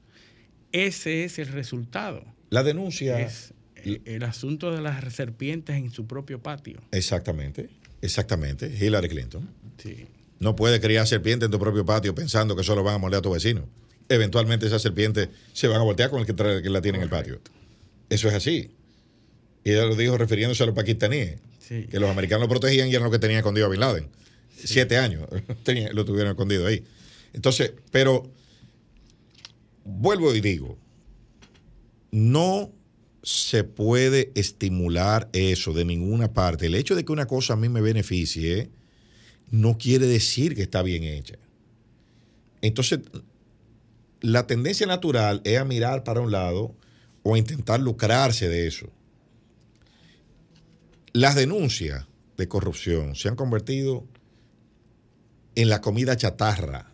ese 0.72 1.26
es 1.26 1.40
el 1.40 1.48
resultado. 1.48 2.24
La 2.52 2.62
denuncia 2.62 3.20
es 3.20 3.56
el, 3.84 4.24
asunto 4.24 4.72
de 4.72 4.82
las 4.82 5.12
serpientes 5.12 5.76
en 5.76 5.90
su 5.90 6.06
propio 6.06 6.44
patio. 6.44 6.80
Exactamente, 6.92 7.70
exactamente. 8.04 8.68
Hillary 8.68 9.10
Clinton. 9.10 9.50
No 10.40 10.56
puede 10.56 10.80
criar 10.80 11.08
serpientes 11.08 11.48
en 11.48 11.52
tu 11.52 11.60
propio 11.60 11.84
patio 11.84 12.14
pensando 12.14 12.56
que 12.56 12.64
solo 12.64 12.84
van 12.84 12.96
a 12.96 12.98
molestar 13.00 13.20
a 13.20 13.22
tu 13.24 13.32
vecino 13.32 13.68
eventualmente 14.14 14.68
esas 14.68 14.82
serpientes 14.82 15.30
se 15.54 15.68
van 15.68 15.80
a 15.80 15.84
voltear 15.84 16.10
con 16.10 16.20
el 16.20 16.26
que, 16.26 16.70
la 16.70 16.82
tiene 16.82 16.98
en 16.98 17.04
el 17.04 17.10
patio. 17.10 17.40
Eso 18.10 18.28
es 18.28 18.34
así. 18.34 18.72
Y 19.64 19.72
ella 19.72 19.86
lo 19.86 19.96
dijo 19.96 20.18
refiriéndose 20.18 20.64
a 20.64 20.66
los 20.66 20.76
pakistaníes, 20.76 21.40
que 21.68 22.00
los 22.00 22.10
americanos 22.10 22.42
lo 22.42 22.50
protegían 22.50 22.90
y 22.90 22.92
eran 22.92 23.06
lo 23.06 23.12
que 23.12 23.20
tenían 23.20 23.40
escondido 23.40 23.68
a 23.68 23.70
Bin 23.70 23.80
Laden. 23.80 24.10
Siete 24.54 24.98
años 24.98 25.28
lo 25.94 26.06
tuvieron 26.06 26.32
escondido 26.32 26.68
ahí. 26.68 26.84
Entonces, 27.34 27.72
pero 27.92 28.30
vuelvo 29.86 30.36
y 30.36 30.42
digo, 30.42 30.78
no 32.12 32.72
se 33.24 33.64
puede 33.64 34.32
estimular 34.36 35.30
eso 35.34 35.74
de 35.74 35.86
ninguna 35.86 36.34
parte. 36.34 36.68
El 36.68 36.76
hecho 36.76 36.96
de 36.96 37.06
que 37.06 37.12
una 37.12 37.28
cosa 37.28 37.54
a 37.54 37.58
mí 37.58 37.70
me 37.70 37.82
beneficie 37.82 38.70
no 39.50 39.78
quiere 39.78 40.08
decir 40.08 40.56
que 40.56 40.64
está 40.64 40.82
bien 40.82 41.04
hecha. 41.04 41.36
Entonces, 42.62 43.00
la 44.22 44.48
tendencia 44.48 44.88
natural 44.88 45.42
es 45.44 45.58
a 45.58 45.66
mirar 45.66 46.04
para 46.04 46.22
un 46.22 46.32
lado 46.32 46.76
o 47.24 47.36
a 47.36 47.38
intentar 47.38 47.80
lucrarse 47.80 48.48
de 48.48 48.68
eso. 48.68 48.90
Las 51.14 51.36
denuncias 51.36 52.08
de 52.38 52.48
corrupción 52.48 53.16
se 53.16 53.28
han 53.28 53.36
convertido 53.36 54.08
en 55.56 55.70
la 55.70 55.82
comida 55.82 56.16
chatarra 56.16 56.92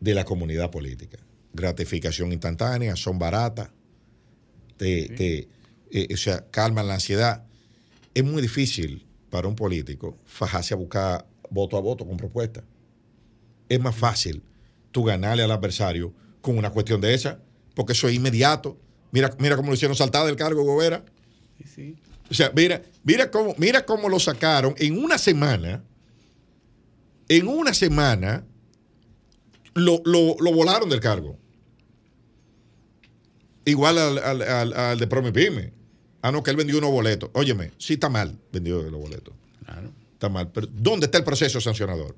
de 0.00 0.14
la 0.14 0.24
comunidad 0.24 0.70
política. 0.70 1.18
Gratificación 1.56 2.32
instantánea, 2.32 2.94
son 2.96 3.18
baratas, 3.18 3.70
te, 4.76 5.48
eh, 5.90 6.08
o 6.12 6.16
sea, 6.16 6.44
calman 6.50 6.86
la 6.86 6.94
ansiedad. 6.94 7.44
Es 8.14 8.24
muy 8.24 8.42
difícil 8.42 9.06
para 9.30 9.48
un 9.48 9.56
político 9.56 10.18
fajarse 10.26 10.74
a 10.74 10.76
buscar 10.76 11.26
voto 11.50 11.76
a 11.76 11.80
voto 11.80 12.06
con 12.06 12.16
propuestas. 12.16 12.64
Es 13.68 13.80
más 13.80 13.96
fácil 13.96 14.42
tú 14.92 15.04
ganarle 15.04 15.42
al 15.42 15.50
adversario 15.50 16.12
con 16.40 16.56
una 16.58 16.70
cuestión 16.70 17.00
de 17.00 17.14
esa, 17.14 17.40
porque 17.74 17.92
eso 17.92 18.08
es 18.08 18.14
inmediato. 18.14 18.78
Mira, 19.10 19.30
mira 19.38 19.56
cómo 19.56 19.68
lo 19.68 19.74
hicieron 19.74 19.96
saltar 19.96 20.26
del 20.26 20.36
cargo, 20.36 20.62
Gobera. 20.62 21.04
O 22.30 22.34
sea, 22.34 22.52
mira, 22.54 22.82
mira 23.02 23.30
cómo, 23.30 23.54
mira 23.58 23.84
cómo 23.84 24.08
lo 24.08 24.18
sacaron 24.18 24.74
en 24.78 25.02
una 25.02 25.18
semana. 25.18 25.82
En 27.28 27.48
una 27.48 27.74
semana 27.74 28.44
lo, 29.74 30.00
volaron 30.52 30.88
del 30.88 31.00
cargo. 31.00 31.38
Igual 33.66 33.98
al, 33.98 34.98
de 34.98 35.06
Promipime. 35.06 35.72
Ah, 36.22 36.32
no, 36.32 36.42
que 36.42 36.50
él 36.50 36.56
vendió 36.56 36.78
unos 36.78 36.90
boletos. 36.90 37.30
Óyeme, 37.34 37.72
sí 37.78 37.94
está 37.94 38.08
mal 38.08 38.38
vendió 38.52 38.80
los 38.82 39.00
boletos. 39.00 39.34
Claro. 39.64 39.90
Está 40.14 40.28
mal. 40.28 40.50
Pero 40.52 40.68
¿dónde 40.72 41.06
está 41.06 41.18
el 41.18 41.24
proceso 41.24 41.60
sancionador? 41.60 42.16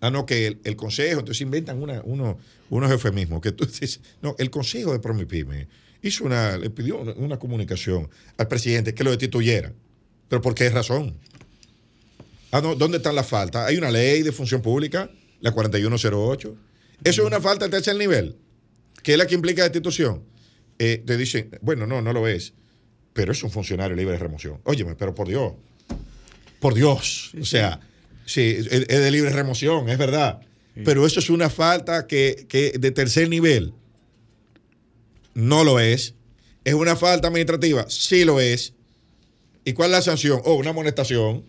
Ah, 0.00 0.10
no, 0.10 0.24
que 0.24 0.58
el, 0.62 0.76
consejo, 0.76 1.18
entonces 1.20 1.40
inventan 1.40 1.82
una, 1.82 2.00
uno, 2.04 2.38
unos 2.70 2.90
eufemismos. 2.90 3.40
Que 3.42 3.50
tú 3.50 3.66
dices, 3.66 4.00
no, 4.22 4.36
el 4.38 4.50
consejo 4.50 4.92
de 4.92 5.00
Promipyme 5.00 5.66
hizo 6.00 6.24
una, 6.24 6.56
le 6.56 6.70
pidió 6.70 6.98
una, 6.98 7.38
comunicación 7.38 8.08
al 8.36 8.46
presidente 8.46 8.94
que 8.94 9.02
lo 9.02 9.10
destituyera. 9.10 9.72
¿Pero 10.28 10.40
por 10.40 10.54
qué 10.54 10.70
razón? 10.70 11.16
Ah, 12.52 12.60
no, 12.60 12.76
¿dónde 12.76 12.98
están 12.98 13.16
las 13.16 13.26
faltas? 13.26 13.66
Hay 13.66 13.76
una 13.76 13.90
ley 13.90 14.22
de 14.22 14.30
función 14.30 14.62
pública, 14.62 15.10
la 15.40 15.50
4108. 15.50 16.56
Eso 17.02 17.22
es 17.22 17.26
una 17.26 17.40
falta 17.40 17.64
de 17.64 17.72
tercer 17.72 17.96
nivel, 17.96 18.36
que 19.02 19.12
es 19.12 19.18
la 19.18 19.26
que 19.26 19.34
implica 19.34 19.62
destitución. 19.62 20.24
Eh, 20.78 21.02
te 21.04 21.16
dicen, 21.16 21.50
bueno, 21.60 21.86
no, 21.86 22.02
no 22.02 22.12
lo 22.12 22.28
es, 22.28 22.54
pero 23.12 23.32
es 23.32 23.42
un 23.42 23.50
funcionario 23.50 23.96
libre 23.96 24.12
de 24.12 24.18
remoción. 24.18 24.60
Óyeme, 24.64 24.94
pero 24.94 25.14
por 25.14 25.28
Dios, 25.28 25.54
por 26.60 26.74
Dios, 26.74 27.32
o 27.40 27.44
sea 27.44 27.80
Sí, 28.28 28.58
es 28.58 28.86
de 28.86 29.10
libre 29.10 29.30
remoción, 29.30 29.88
es 29.88 29.96
verdad. 29.96 30.42
Pero 30.84 31.06
eso 31.06 31.18
es 31.18 31.30
una 31.30 31.48
falta 31.48 32.06
que, 32.06 32.46
de 32.78 32.90
tercer 32.90 33.30
nivel. 33.30 33.72
No 35.32 35.64
lo 35.64 35.80
es. 35.80 36.14
¿Es 36.62 36.74
una 36.74 36.94
falta 36.94 37.28
administrativa? 37.28 37.86
Sí 37.88 38.26
lo 38.26 38.38
es. 38.38 38.74
¿Y 39.64 39.72
cuál 39.72 39.92
es 39.92 39.96
la 39.96 40.02
sanción? 40.02 40.42
Oh, 40.44 40.56
una 40.56 40.70
amonestación. 40.70 41.42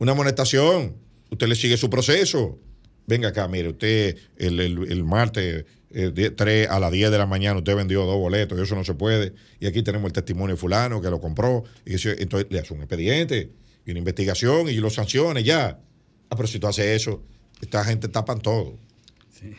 Una 0.00 0.12
amonestación. 0.12 0.96
Usted 1.30 1.46
le 1.46 1.54
sigue 1.54 1.76
su 1.76 1.88
proceso. 1.88 2.58
Venga 3.06 3.28
acá, 3.28 3.48
mire, 3.48 3.68
usted 3.70 4.16
el, 4.36 5.04
martes 5.04 5.64
3 5.90 6.32
eh, 6.46 6.66
a 6.70 6.78
las 6.78 6.92
10 6.92 7.10
de 7.10 7.18
la 7.18 7.26
mañana 7.26 7.58
usted 7.58 7.74
vendió 7.74 8.06
dos 8.06 8.16
boletos 8.16 8.58
y 8.58 8.62
eso 8.62 8.76
no 8.76 8.84
se 8.84 8.94
puede. 8.94 9.32
Y 9.58 9.66
aquí 9.66 9.82
tenemos 9.82 10.06
el 10.08 10.12
testimonio 10.12 10.54
de 10.54 10.60
fulano 10.60 11.00
que 11.00 11.10
lo 11.10 11.20
compró. 11.20 11.64
Y 11.84 11.92
entonces 11.92 12.46
le 12.50 12.60
hace 12.60 12.74
un 12.74 12.80
expediente 12.80 13.50
y 13.84 13.90
una 13.90 13.98
investigación 13.98 14.68
y 14.68 14.74
lo 14.74 14.90
sancione 14.90 15.42
ya. 15.42 15.80
Ah, 16.28 16.36
pero 16.36 16.46
si 16.46 16.58
tú 16.58 16.68
haces 16.68 16.86
eso, 16.86 17.22
esta 17.60 17.84
gente 17.84 18.08
tapan 18.08 18.40
todo. 18.40 18.76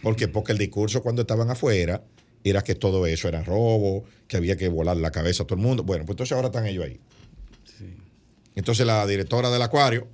Porque, 0.03 0.27
porque 0.27 0.51
el 0.51 0.57
discurso 0.57 1.01
cuando 1.01 1.23
estaban 1.23 1.49
afuera 1.49 2.03
era 2.43 2.63
que 2.63 2.75
todo 2.75 3.05
eso 3.05 3.27
era 3.27 3.43
robo, 3.43 4.05
que 4.27 4.37
había 4.37 4.55
que 4.55 4.67
volar 4.67 4.97
la 4.97 5.11
cabeza 5.11 5.43
a 5.43 5.47
todo 5.47 5.57
el 5.57 5.65
mundo. 5.65 5.83
Bueno, 5.83 6.05
pues 6.05 6.13
entonces 6.13 6.35
ahora 6.35 6.47
están 6.47 6.65
ellos 6.65 6.85
ahí. 6.85 6.99
Entonces 8.55 8.85
la 8.85 9.05
directora 9.07 9.49
del 9.49 9.61
acuario, 9.61 10.07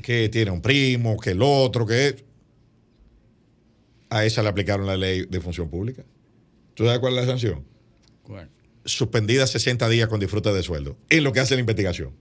que 0.00 0.28
tiene 0.28 0.50
un 0.50 0.62
primo, 0.62 1.18
que 1.18 1.30
el 1.30 1.42
otro, 1.42 1.86
que 1.86 2.24
a 4.10 4.24
esa 4.24 4.42
le 4.42 4.48
aplicaron 4.48 4.86
la 4.86 4.96
ley 4.96 5.26
de 5.28 5.40
función 5.40 5.70
pública. 5.70 6.04
¿Tú 6.74 6.84
sabes 6.84 6.98
cuál 6.98 7.14
es 7.14 7.20
la 7.20 7.26
sanción? 7.26 7.64
¿Cuál? 8.22 8.48
Suspendida 8.84 9.46
60 9.46 9.88
días 9.88 10.08
con 10.08 10.20
disfrute 10.20 10.52
de 10.52 10.62
sueldo, 10.62 10.96
en 11.08 11.24
lo 11.24 11.32
que 11.32 11.40
hace 11.40 11.54
la 11.54 11.60
investigación. 11.60 12.12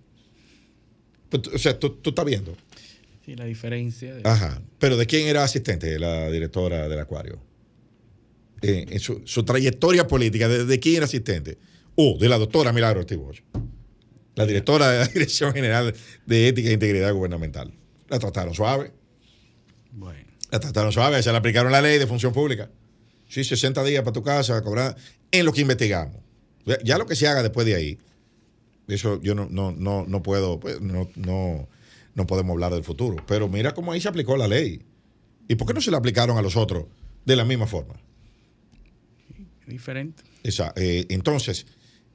Pues, 1.29 1.47
o 1.47 1.57
sea, 1.57 1.77
tú, 1.77 1.99
estás 2.03 2.25
viendo. 2.25 2.55
Sí, 3.25 3.35
la 3.35 3.45
diferencia. 3.45 4.17
Ajá. 4.23 4.61
Pero 4.79 4.97
¿de 4.97 5.05
quién 5.05 5.27
era 5.27 5.43
asistente 5.43 5.97
la 5.99 6.29
directora 6.29 6.87
del 6.87 6.99
acuario? 6.99 7.39
Eh, 8.61 8.85
en 8.89 8.99
su, 8.99 9.43
trayectoria 9.43 10.07
política, 10.07 10.47
¿de, 10.47 10.79
quién 10.79 10.97
era 10.97 11.05
asistente? 11.05 11.57
Oh, 11.95 12.17
de 12.19 12.27
la 12.27 12.37
doctora 12.37 12.73
Milagro 12.73 13.01
Ortiz 13.01 13.17
la 14.39 14.45
directora 14.45 14.89
de 14.89 14.99
la 14.99 15.07
Dirección 15.13 15.53
General 15.53 15.93
de 16.25 16.47
Ética 16.47 16.69
e 16.69 16.71
Integridad 16.71 17.13
Gubernamental. 17.13 17.73
La 18.07 18.19
trataron 18.19 18.55
suave. 18.55 18.93
Bueno. 19.91 20.29
La 20.49 20.61
trataron 20.61 20.93
suave, 20.93 21.21
se 21.21 21.29
le 21.29 21.37
aplicaron 21.37 21.73
la 21.73 21.81
ley 21.81 21.99
de 21.99 22.07
función 22.07 22.31
pública. 22.31 22.71
Sí, 23.27 23.43
60 23.43 23.83
días 23.83 24.01
para 24.01 24.13
tu 24.13 24.23
casa, 24.23 24.55
a 24.55 24.61
cobrar 24.61 24.95
en 25.29 25.45
lo 25.45 25.51
que 25.51 25.59
investigamos. 25.59 26.15
Ya 26.85 26.97
lo 26.97 27.05
que 27.05 27.17
se 27.17 27.27
haga 27.27 27.43
después 27.43 27.67
de 27.67 27.75
ahí, 27.75 27.99
eso 28.87 29.21
yo 29.21 29.35
no, 29.35 29.49
no, 29.49 29.73
no, 29.73 30.05
no 30.07 30.23
puedo, 30.23 30.57
pues, 30.57 30.79
no, 30.79 31.09
no, 31.17 31.67
no 32.15 32.25
podemos 32.25 32.53
hablar 32.53 32.73
del 32.73 32.85
futuro. 32.85 33.21
Pero 33.27 33.49
mira 33.49 33.73
cómo 33.73 33.91
ahí 33.91 33.99
se 33.99 34.07
aplicó 34.07 34.37
la 34.37 34.47
ley. 34.47 34.81
¿Y 35.49 35.55
por 35.55 35.67
qué 35.67 35.73
no 35.73 35.81
se 35.81 35.91
la 35.91 35.97
aplicaron 35.97 36.37
a 36.37 36.41
los 36.41 36.55
otros 36.55 36.85
de 37.25 37.35
la 37.35 37.43
misma 37.43 37.67
forma? 37.67 37.95
Diferente. 39.67 40.23
Esa, 40.43 40.71
eh, 40.77 41.07
entonces, 41.09 41.65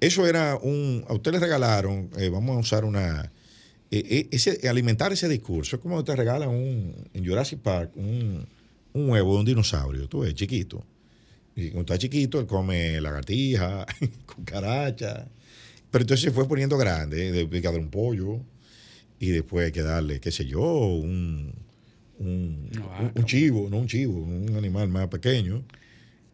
eso 0.06 0.26
era 0.26 0.56
un. 0.56 1.04
A 1.08 1.14
usted 1.14 1.32
le 1.32 1.38
regalaron, 1.38 2.10
eh, 2.18 2.28
vamos 2.28 2.56
a 2.56 2.60
usar 2.60 2.84
una. 2.84 3.30
Eh, 3.90 4.28
ese, 4.30 4.68
alimentar 4.68 5.12
ese 5.12 5.28
discurso 5.28 5.76
es 5.76 5.82
como 5.82 6.02
te 6.02 6.16
regalan 6.16 6.48
un, 6.48 6.94
en 7.12 7.24
Jurassic 7.24 7.60
Park 7.60 7.92
un, 7.94 8.46
un 8.92 9.10
huevo 9.10 9.34
de 9.34 9.38
un 9.40 9.44
dinosaurio, 9.44 10.08
tú 10.08 10.20
ves, 10.20 10.34
chiquito. 10.34 10.84
Y 11.56 11.70
cuando 11.70 11.92
está 11.92 11.98
chiquito, 11.98 12.40
él 12.40 12.46
come 12.46 13.00
lagartija, 13.00 13.86
cucaracha. 14.26 15.28
Pero 15.90 16.02
entonces 16.02 16.24
se 16.24 16.32
fue 16.32 16.48
poniendo 16.48 16.76
grande, 16.76 17.30
hay 17.38 17.48
que 17.48 17.60
darle 17.60 17.78
un 17.78 17.90
pollo 17.90 18.40
y 19.20 19.28
después 19.28 19.66
hay 19.66 19.72
que 19.72 19.82
darle, 19.82 20.18
qué 20.18 20.32
sé 20.32 20.44
yo, 20.44 20.60
un, 20.60 21.52
un, 22.18 22.70
chivo, 23.26 23.70
no 23.70 23.78
un 23.78 23.86
chivo, 23.86 24.20
un 24.20 24.56
animal 24.56 24.88
más 24.88 25.06
pequeño. 25.06 25.62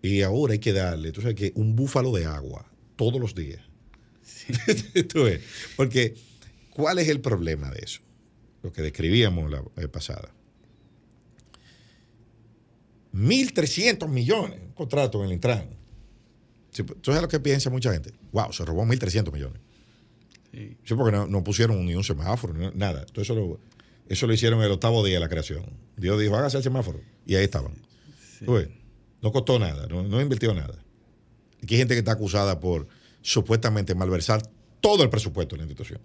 Y 0.01 0.23
ahora 0.23 0.55
hay 0.55 0.61
que 0.61 0.73
darle, 0.73 1.09
entonces 1.09 1.35
que 1.35 1.53
un 1.57 1.77
búfalo 1.77 2.11
de 2.12 2.25
agua 2.25 2.70
todos 3.01 3.18
los 3.18 3.34
días. 3.34 3.62
Porque, 5.76 6.14
¿cuál 6.68 6.98
es 6.98 7.09
el 7.09 7.20
problema 7.22 7.70
de 7.70 7.80
eso? 7.82 8.03
Lo 8.62 8.70
que 8.70 8.82
describíamos 8.82 9.51
la 9.51 9.62
vez 9.74 9.88
pasada. 9.88 10.30
1.300 13.14 14.07
millones, 14.07 14.61
un 14.62 14.72
contrato 14.72 15.20
en 15.20 15.28
el 15.28 15.32
Intran. 15.32 15.70
Entonces 16.76 17.14
es 17.16 17.22
lo 17.22 17.28
que 17.28 17.40
piensa 17.40 17.70
mucha 17.70 17.90
gente. 17.90 18.12
Wow, 18.32 18.53
se 18.53 18.66
robó 18.66 18.84
1.300 18.84 19.32
millones. 19.32 19.62
Sí. 20.53 20.94
porque 20.94 21.16
no, 21.16 21.42
pusieron 21.42 21.82
ni 21.86 21.94
un 21.94 22.05
semáforo, 22.05 22.53
nada. 22.74 23.01
Entonces 23.01 23.30
eso 23.30 23.34
lo, 23.34 23.61
eso 24.09 24.26
lo 24.26 24.34
hicieron 24.34 24.62
el 24.62 24.70
octavo 24.72 25.03
día 25.03 25.14
de 25.14 25.20
la 25.20 25.30
creación. 25.30 25.64
Dios 25.96 26.20
dijo, 26.20 26.36
hágase 26.36 26.59
el 26.59 26.62
semáforo. 26.62 27.01
Y 27.24 27.36
ahí 27.36 27.44
estaban. 27.44 27.72
no 29.22 29.32
costó 29.32 29.59
nada, 29.59 29.86
no, 29.86 30.20
invirtió 30.20 30.53
nada. 30.53 30.84
Aquí 31.62 31.74
hay 31.74 31.78
gente 31.78 31.94
que 31.94 32.00
está 32.00 32.12
acusada 32.12 32.61
por 32.61 32.88
supuestamente 33.22 33.94
malversar 33.94 34.42
todo 34.80 35.02
el 35.02 35.11
presupuesto 35.11 35.56
de 35.56 35.58
la 35.58 35.64
institución. 35.64 36.00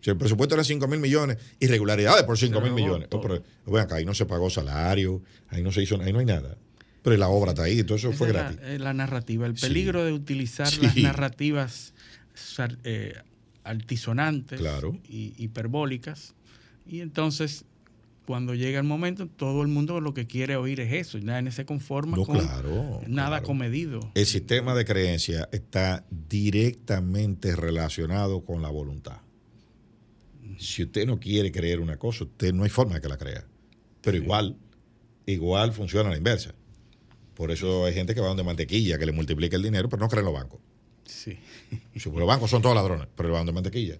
Si 0.00 0.10
el 0.10 0.16
presupuesto 0.16 0.56
era 0.56 0.64
5 0.64 0.88
mil 0.88 0.98
millones, 0.98 1.38
irregularidades 1.60 2.24
por 2.24 2.36
5 2.36 2.60
mil 2.60 2.72
millones. 2.72 3.08
Oh, 3.12 3.78
acá, 3.78 3.96
ahí 3.96 4.04
no 4.04 4.14
se 4.14 4.26
pagó 4.26 4.50
salario, 4.50 5.22
ahí 5.48 5.62
no 5.62 5.70
se 5.70 5.82
hizo, 5.82 6.00
ahí 6.02 6.12
no 6.12 6.18
hay 6.18 6.26
nada. 6.26 6.56
Pero 7.02 7.16
la 7.16 7.28
obra 7.28 7.52
está 7.52 7.64
ahí, 7.64 7.84
todo 7.84 7.96
eso 7.96 8.12
fue 8.12 8.28
gratis. 8.28 8.58
La, 8.78 8.92
narrativa, 8.94 9.46
el 9.46 9.54
peligro 9.54 10.04
de 10.04 10.12
utilizar 10.12 10.72
las 10.78 10.96
narrativas 10.96 11.94
eh, 12.82 13.14
altisonantes 13.62 14.60
y 15.08 15.34
hiperbólicas. 15.38 16.34
Y 16.84 17.00
entonces, 17.00 17.64
cuando 18.32 18.54
llega 18.54 18.78
el 18.78 18.86
momento, 18.86 19.28
todo 19.28 19.60
el 19.60 19.68
mundo 19.68 20.00
lo 20.00 20.14
que 20.14 20.26
quiere 20.26 20.56
oír 20.56 20.80
es 20.80 20.90
eso. 20.94 21.18
Y 21.18 21.20
nadie 21.20 21.52
se 21.52 21.66
conforma 21.66 22.16
con 22.16 22.40
nada 23.06 23.42
comedido. 23.42 24.10
El 24.14 24.24
sistema 24.24 24.74
de 24.74 24.86
creencia 24.86 25.50
está 25.52 26.06
directamente 26.08 27.54
relacionado 27.54 28.42
con 28.42 28.62
la 28.62 28.70
voluntad. 28.70 29.18
Si 30.58 30.82
usted 30.82 31.04
no 31.04 31.20
quiere 31.20 31.52
creer 31.52 31.80
una 31.80 31.98
cosa, 31.98 32.24
usted 32.24 32.54
no 32.54 32.64
hay 32.64 32.70
forma 32.70 32.94
de 32.94 33.02
que 33.02 33.08
la 33.10 33.18
crea. 33.18 33.44
Pero 34.00 34.16
igual, 34.16 34.56
igual 35.26 35.74
funciona 35.74 36.08
a 36.08 36.12
la 36.12 36.16
inversa. 36.16 36.54
Por 37.34 37.50
eso 37.50 37.84
hay 37.84 37.92
gente 37.92 38.14
que 38.14 38.22
va 38.22 38.28
donde 38.28 38.44
mantequilla, 38.44 38.96
que 38.98 39.04
le 39.04 39.12
multiplica 39.12 39.56
el 39.56 39.62
dinero, 39.62 39.90
pero 39.90 40.00
no 40.00 40.08
cree 40.08 40.20
en 40.20 40.24
los 40.24 40.34
bancos. 40.34 40.58
Sí. 41.04 41.36
Pues 41.92 42.06
los 42.06 42.26
bancos 42.26 42.48
son 42.48 42.62
todos 42.62 42.74
ladrones, 42.74 43.08
pero 43.14 43.30
va 43.30 43.36
donde 43.36 43.52
mantequilla. 43.52 43.98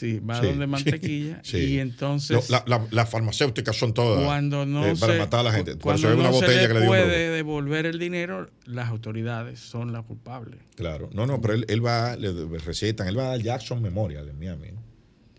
Sí, 0.00 0.18
va 0.18 0.40
donde 0.40 0.66
mantequilla. 0.66 1.42
Y 1.52 1.78
entonces. 1.78 2.48
las 2.48 3.10
farmacéuticas 3.10 3.76
son 3.76 3.92
todas. 3.92 4.24
Cuando 4.24 4.64
no 4.64 4.86
eh, 4.86 4.94
para 4.98 5.18
matar 5.18 5.40
a 5.40 5.42
la 5.42 5.52
gente. 5.52 5.76
Cuando 5.76 6.08
Por 6.08 6.16
una 6.18 6.30
botella 6.30 6.68
que 6.68 6.72
le 6.74 6.86
puede 6.86 7.28
devolver 7.28 7.84
el 7.84 7.98
dinero, 7.98 8.48
las 8.64 8.88
autoridades 8.88 9.60
son 9.60 9.92
las 9.92 10.06
culpables. 10.06 10.58
Claro. 10.74 11.10
No, 11.12 11.26
no, 11.26 11.42
pero 11.42 11.52
él, 11.52 11.84
va, 11.84 12.16
le 12.16 12.32
recetan, 12.60 13.08
él 13.08 13.18
va 13.18 13.32
al 13.32 13.42
Jackson 13.42 13.82
Memorial 13.82 14.26
en 14.26 14.38
Miami, 14.38 14.68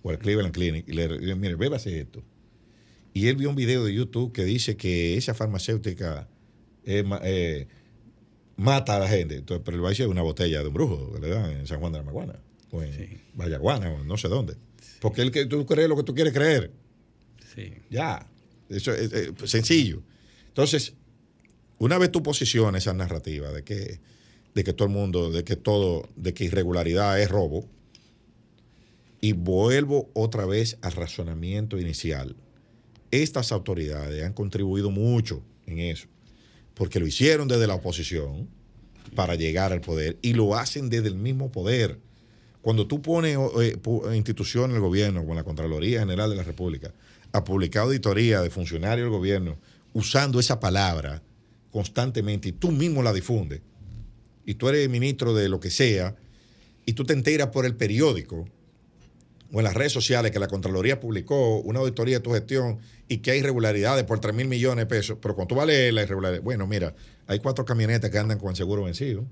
o 0.03 0.11
al 0.11 0.19
Cleveland 0.19 0.53
Clinic, 0.53 0.87
y 0.87 0.93
le 0.93 1.07
dice, 1.07 1.33
mire, 1.33 1.55
bébase 1.55 1.99
esto. 1.99 2.21
Y 3.13 3.29
él 3.29 3.37
vio 3.37 3.49
un 3.49 3.55
video 3.55 3.83
de 3.83 3.95
YouTube 3.95 4.31
que 4.31 4.45
dice 4.45 4.77
que 4.77 5.17
esa 5.17 5.33
farmacéutica 5.33 6.27
eh, 6.85 7.67
mata 8.57 8.97
a 8.97 8.99
la 8.99 9.07
gente. 9.07 9.37
Entonces, 9.37 9.63
pero 9.65 9.77
el 9.77 9.83
va 9.83 9.89
a 9.89 10.07
una 10.07 10.21
botella 10.21 10.61
de 10.61 10.67
un 10.67 10.73
brujo 10.75 11.13
que 11.13 11.19
le 11.19 11.29
dan 11.29 11.49
en 11.49 11.65
San 11.65 11.79
Juan 11.79 11.93
de 11.93 11.97
la 11.97 12.05
Maguana, 12.05 12.35
o 12.71 12.81
en 12.81 13.21
Vallaguana, 13.33 13.91
o 13.91 14.03
no 14.03 14.17
sé 14.17 14.27
dónde. 14.27 14.55
Porque 14.99 15.21
él 15.21 15.31
que 15.31 15.45
tú 15.45 15.65
crees 15.65 15.89
lo 15.89 15.95
que 15.95 16.03
tú 16.03 16.13
quieres 16.13 16.33
creer. 16.33 16.71
Sí. 17.53 17.73
Ya. 17.89 18.25
Eso 18.69 18.93
es, 18.93 19.11
sencillo. 19.45 20.01
Entonces, 20.47 20.93
una 21.77 21.97
vez 21.97 22.11
tú 22.11 22.23
posicionas 22.23 22.83
esa 22.83 22.93
narrativa 22.93 23.51
de 23.51 23.63
que, 23.63 23.99
de 24.53 24.63
que 24.63 24.73
todo 24.73 24.87
el 24.87 24.93
mundo, 24.93 25.31
de 25.31 25.43
que 25.43 25.55
todo, 25.55 26.07
de 26.15 26.33
que 26.33 26.45
irregularidad 26.45 27.19
es 27.19 27.29
robo, 27.29 27.67
y 29.19 29.33
vuelvo 29.33 30.09
otra 30.13 30.45
vez 30.45 30.77
al 30.81 30.93
razonamiento 30.93 31.79
inicial. 31.79 32.35
Estas 33.11 33.51
autoridades 33.51 34.23
han 34.23 34.33
contribuido 34.33 34.89
mucho 34.89 35.43
en 35.67 35.79
eso 35.79 36.07
porque 36.81 36.99
lo 36.99 37.05
hicieron 37.05 37.47
desde 37.47 37.67
la 37.67 37.75
oposición 37.75 38.49
para 39.15 39.35
llegar 39.35 39.71
al 39.71 39.81
poder 39.81 40.17
y 40.23 40.33
lo 40.33 40.55
hacen 40.55 40.89
desde 40.89 41.09
el 41.09 41.15
mismo 41.15 41.51
poder. 41.51 41.99
Cuando 42.61 42.85
tú 42.87 43.01
pones 43.01 43.37
eh, 43.59 43.77
instituciones 44.13 44.73
del 44.73 44.81
gobierno, 44.81 45.25
con 45.25 45.35
la 45.35 45.43
Contraloría 45.43 45.99
General 45.99 46.29
de 46.29 46.35
la 46.35 46.43
República, 46.43 46.93
a 47.31 47.43
publicar 47.43 47.83
auditoría 47.83 48.41
de 48.41 48.49
funcionarios 48.49 49.05
del 49.05 49.17
gobierno 49.17 49.57
usando 49.93 50.39
esa 50.39 50.59
palabra 50.59 51.21
constantemente 51.71 52.49
y 52.49 52.51
tú 52.51 52.71
mismo 52.71 53.01
la 53.01 53.13
difundes, 53.13 53.61
y 54.45 54.55
tú 54.55 54.69
eres 54.69 54.89
ministro 54.89 55.33
de 55.33 55.49
lo 55.49 55.59
que 55.59 55.69
sea, 55.69 56.15
y 56.85 56.93
tú 56.93 57.05
te 57.05 57.13
enteras 57.13 57.47
por 57.47 57.65
el 57.65 57.75
periódico 57.75 58.45
o 59.53 59.59
en 59.59 59.63
las 59.63 59.73
redes 59.73 59.91
sociales 59.91 60.31
que 60.31 60.39
la 60.39 60.47
Contraloría 60.47 60.99
publicó 60.99 61.59
una 61.59 61.79
auditoría 61.79 62.17
de 62.17 62.23
tu 62.23 62.31
gestión 62.31 62.79
y 63.07 63.17
que 63.17 63.31
hay 63.31 63.39
irregularidades 63.39 64.05
por 64.05 64.19
3 64.19 64.33
mil 64.33 64.47
millones 64.47 64.83
de 64.83 64.85
pesos, 64.85 65.17
pero 65.21 65.35
cuando 65.35 65.55
tú 65.55 65.65
leer 65.65 65.93
la 65.93 66.03
irregularidad, 66.03 66.41
bueno, 66.41 66.67
mira, 66.67 66.95
hay 67.27 67.39
cuatro 67.39 67.65
camionetas 67.65 68.09
que 68.09 68.17
andan 68.17 68.39
con 68.39 68.51
el 68.51 68.55
seguro 68.55 68.83
vencido. 68.83 69.25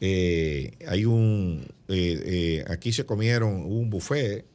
Eh, 0.00 0.78
hay 0.88 1.04
un, 1.04 1.66
eh, 1.88 2.22
eh, 2.24 2.64
aquí 2.68 2.92
se 2.92 3.04
comieron 3.04 3.64
un 3.64 3.90
buffet, 3.90 4.46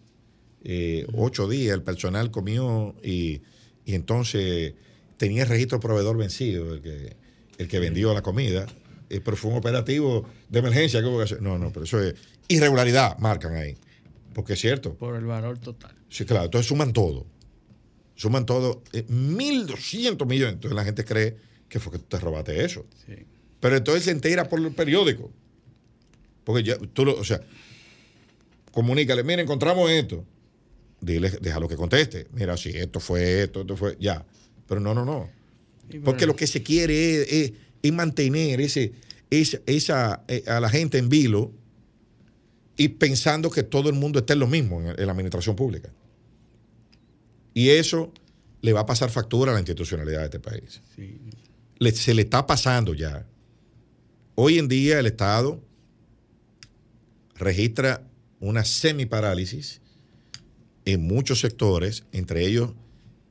ocho 1.13 1.47
días, 1.47 1.75
el 1.75 1.83
personal 1.83 2.31
comió 2.31 2.95
y, 3.03 3.41
entonces 3.85 4.73
tenía 5.17 5.43
el 5.43 5.49
registro 5.49 5.79
proveedor 5.79 6.17
vencido. 6.17 6.81
Que, 6.81 7.15
el 7.57 7.67
que 7.67 7.79
vendió 7.79 8.13
la 8.13 8.21
comida, 8.21 8.65
eh, 9.09 9.21
pero 9.23 9.37
fue 9.37 9.51
un 9.51 9.57
operativo 9.57 10.27
de 10.49 10.59
emergencia 10.59 11.01
que 11.01 11.07
hubo 11.07 11.17
que 11.17 11.23
hacer. 11.23 11.41
No, 11.41 11.57
no, 11.57 11.71
pero 11.71 11.85
eso 11.85 12.01
es 12.01 12.15
irregularidad, 12.47 13.17
marcan 13.19 13.55
ahí. 13.55 13.75
Porque 14.33 14.53
es 14.53 14.59
cierto. 14.59 14.95
Por 14.95 15.15
el 15.15 15.25
valor 15.25 15.57
total. 15.57 15.95
Sí, 16.09 16.25
claro. 16.25 16.45
Entonces 16.45 16.67
suman 16.67 16.91
todo. 16.91 17.25
Suman 18.15 18.45
todo. 18.45 18.83
Eh, 18.91 19.05
1.200 19.07 20.25
millones. 20.25 20.55
Entonces 20.55 20.75
la 20.75 20.83
gente 20.83 21.05
cree 21.05 21.37
que 21.69 21.79
fue 21.79 21.93
que 21.93 21.99
tú 21.99 22.05
te 22.05 22.19
robaste 22.19 22.63
eso. 22.63 22.85
Sí. 23.05 23.13
Pero 23.65 23.77
entonces 23.77 24.03
se 24.03 24.11
entera 24.11 24.47
por 24.47 24.59
el 24.59 24.71
periódico. 24.73 25.31
Porque 26.43 26.61
ya, 26.61 26.77
tú 26.77 27.03
lo, 27.03 27.15
o 27.19 27.23
sea, 27.23 27.41
comunícale, 28.71 29.23
mira, 29.23 29.41
encontramos 29.41 29.89
esto. 29.89 30.23
Dile, 31.01 31.31
déjalo 31.41 31.67
que 31.67 31.75
conteste. 31.75 32.27
Mira, 32.31 32.55
si 32.57 32.69
esto 32.69 32.99
fue 32.99 33.41
esto, 33.41 33.61
esto 33.61 33.75
fue, 33.75 33.97
ya. 33.99 34.23
Pero 34.67 34.79
no, 34.79 34.93
no, 34.93 35.03
no. 35.03 35.29
Porque 36.03 36.27
lo 36.27 36.35
que 36.35 36.45
se 36.45 36.61
quiere 36.61 37.21
es, 37.23 37.31
es- 37.31 37.51
es 37.81 37.91
mantener 37.93 38.61
ese, 38.61 38.93
esa, 39.31 39.59
esa, 39.65 40.23
eh, 40.27 40.43
a 40.45 40.59
la 40.59 40.69
gente 40.69 40.99
en 40.99 41.09
vilo 41.09 41.51
y 42.77 42.89
pensando 42.89 43.49
que 43.49 43.63
todo 43.63 43.89
el 43.89 43.95
mundo 43.95 44.19
está 44.19 44.33
en 44.33 44.39
lo 44.39 44.47
mismo 44.47 44.79
en, 44.81 44.87
en 44.99 45.05
la 45.07 45.11
administración 45.11 45.55
pública. 45.55 45.89
Y 47.55 47.69
eso 47.69 48.11
le 48.61 48.73
va 48.73 48.81
a 48.81 48.85
pasar 48.85 49.09
factura 49.09 49.51
a 49.51 49.53
la 49.55 49.59
institucionalidad 49.61 50.19
de 50.19 50.25
este 50.25 50.39
país 50.39 50.81
sí. 50.95 51.17
le- 51.79 51.91
se 51.91 52.13
le 52.13 52.21
está 52.23 52.45
pasando 52.45 52.93
ya. 52.93 53.25
Hoy 54.35 54.59
en 54.59 54.67
día 54.67 54.99
el 54.99 55.05
Estado 55.05 55.61
registra 57.35 58.03
una 58.39 58.63
semiparálisis 58.65 59.81
en 60.85 61.01
muchos 61.07 61.39
sectores, 61.39 62.03
entre 62.11 62.45
ellos 62.45 62.71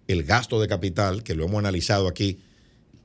el 0.08 0.24
gasto 0.24 0.60
de 0.60 0.68
capital, 0.68 1.22
que 1.22 1.34
lo 1.34 1.44
hemos 1.44 1.58
analizado 1.58 2.08
aquí 2.08 2.38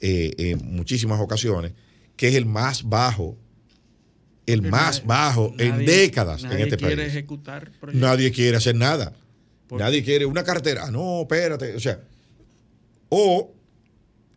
eh, 0.01 0.31
en 0.37 0.75
muchísimas 0.75 1.19
ocasiones, 1.19 1.73
que 2.15 2.29
es 2.29 2.35
el 2.35 2.45
más 2.45 2.83
bajo, 2.87 3.37
el 4.45 4.61
más 4.61 4.99
nadie- 5.03 5.07
bajo 5.07 5.53
en 5.57 5.69
nadie- 5.71 5.85
décadas 5.85 6.43
en 6.43 6.49
nadie 6.49 6.63
este 6.63 6.77
quiere 6.77 6.95
país. 6.97 7.07
ejecutar 7.09 7.71
proyectos. 7.79 7.95
Nadie 8.09 8.31
quiere 8.31 8.57
hacer 8.57 8.75
nada. 8.75 9.13
Nadie 9.71 10.03
quiere 10.03 10.25
una 10.25 10.43
carretera. 10.43 10.85
Ah, 10.87 10.91
No, 10.91 11.21
espérate. 11.21 11.75
O 11.75 11.79
sea, 11.79 12.01
o 13.09 13.53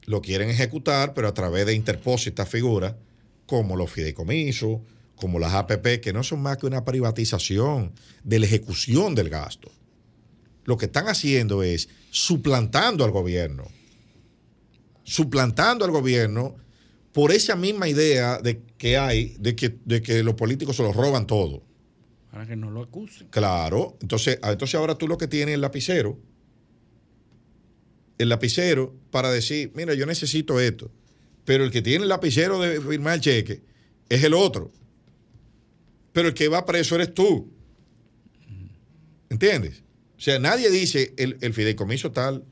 lo 0.04 0.20
quieren 0.20 0.50
ejecutar, 0.50 1.14
pero 1.14 1.28
a 1.28 1.34
través 1.34 1.64
de 1.64 1.74
interpósitas 1.74 2.48
figuras 2.48 2.94
como 3.52 3.76
los 3.76 3.90
fideicomisos, 3.90 4.80
como 5.14 5.38
las 5.38 5.52
APP, 5.52 6.00
que 6.00 6.14
no 6.14 6.22
son 6.22 6.40
más 6.40 6.56
que 6.56 6.64
una 6.64 6.86
privatización 6.86 7.92
de 8.24 8.38
la 8.38 8.46
ejecución 8.46 9.14
del 9.14 9.28
gasto. 9.28 9.70
Lo 10.64 10.78
que 10.78 10.86
están 10.86 11.06
haciendo 11.06 11.62
es 11.62 11.90
suplantando 12.10 13.04
al 13.04 13.10
gobierno. 13.10 13.64
Suplantando 15.04 15.84
al 15.84 15.90
gobierno 15.90 16.56
por 17.12 17.30
esa 17.30 17.54
misma 17.54 17.90
idea 17.90 18.38
de 18.38 18.62
que 18.78 18.96
hay 18.96 19.36
de 19.38 19.54
que, 19.54 19.76
de 19.84 20.00
que 20.00 20.22
los 20.22 20.34
políticos 20.34 20.76
se 20.76 20.82
los 20.82 20.96
roban 20.96 21.26
todo. 21.26 21.62
Para 22.30 22.46
que 22.46 22.56
no 22.56 22.70
lo 22.70 22.80
acusen. 22.80 23.28
Claro. 23.28 23.98
Entonces, 24.00 24.38
ah, 24.40 24.52
entonces 24.52 24.76
ahora 24.76 24.96
tú 24.96 25.06
lo 25.06 25.18
que 25.18 25.28
tienes 25.28 25.48
es 25.48 25.54
el 25.56 25.60
lapicero. 25.60 26.18
El 28.16 28.30
lapicero 28.30 28.94
para 29.10 29.30
decir, 29.30 29.72
mira, 29.74 29.92
yo 29.92 30.06
necesito 30.06 30.58
esto. 30.58 30.90
Pero 31.44 31.64
el 31.64 31.70
que 31.70 31.82
tiene 31.82 32.04
el 32.04 32.08
lapicero 32.08 32.60
de 32.60 32.80
firmar 32.80 33.14
el 33.14 33.20
cheque 33.20 33.62
es 34.08 34.22
el 34.24 34.34
otro. 34.34 34.70
Pero 36.12 36.28
el 36.28 36.34
que 36.34 36.48
va 36.48 36.64
preso 36.66 36.94
eres 36.94 37.12
tú. 37.14 37.50
¿Entiendes? 39.30 39.82
O 40.16 40.20
sea, 40.20 40.38
nadie 40.38 40.70
dice 40.70 41.14
el, 41.16 41.38
el 41.40 41.52
fideicomiso 41.54 42.12
tal 42.12 42.44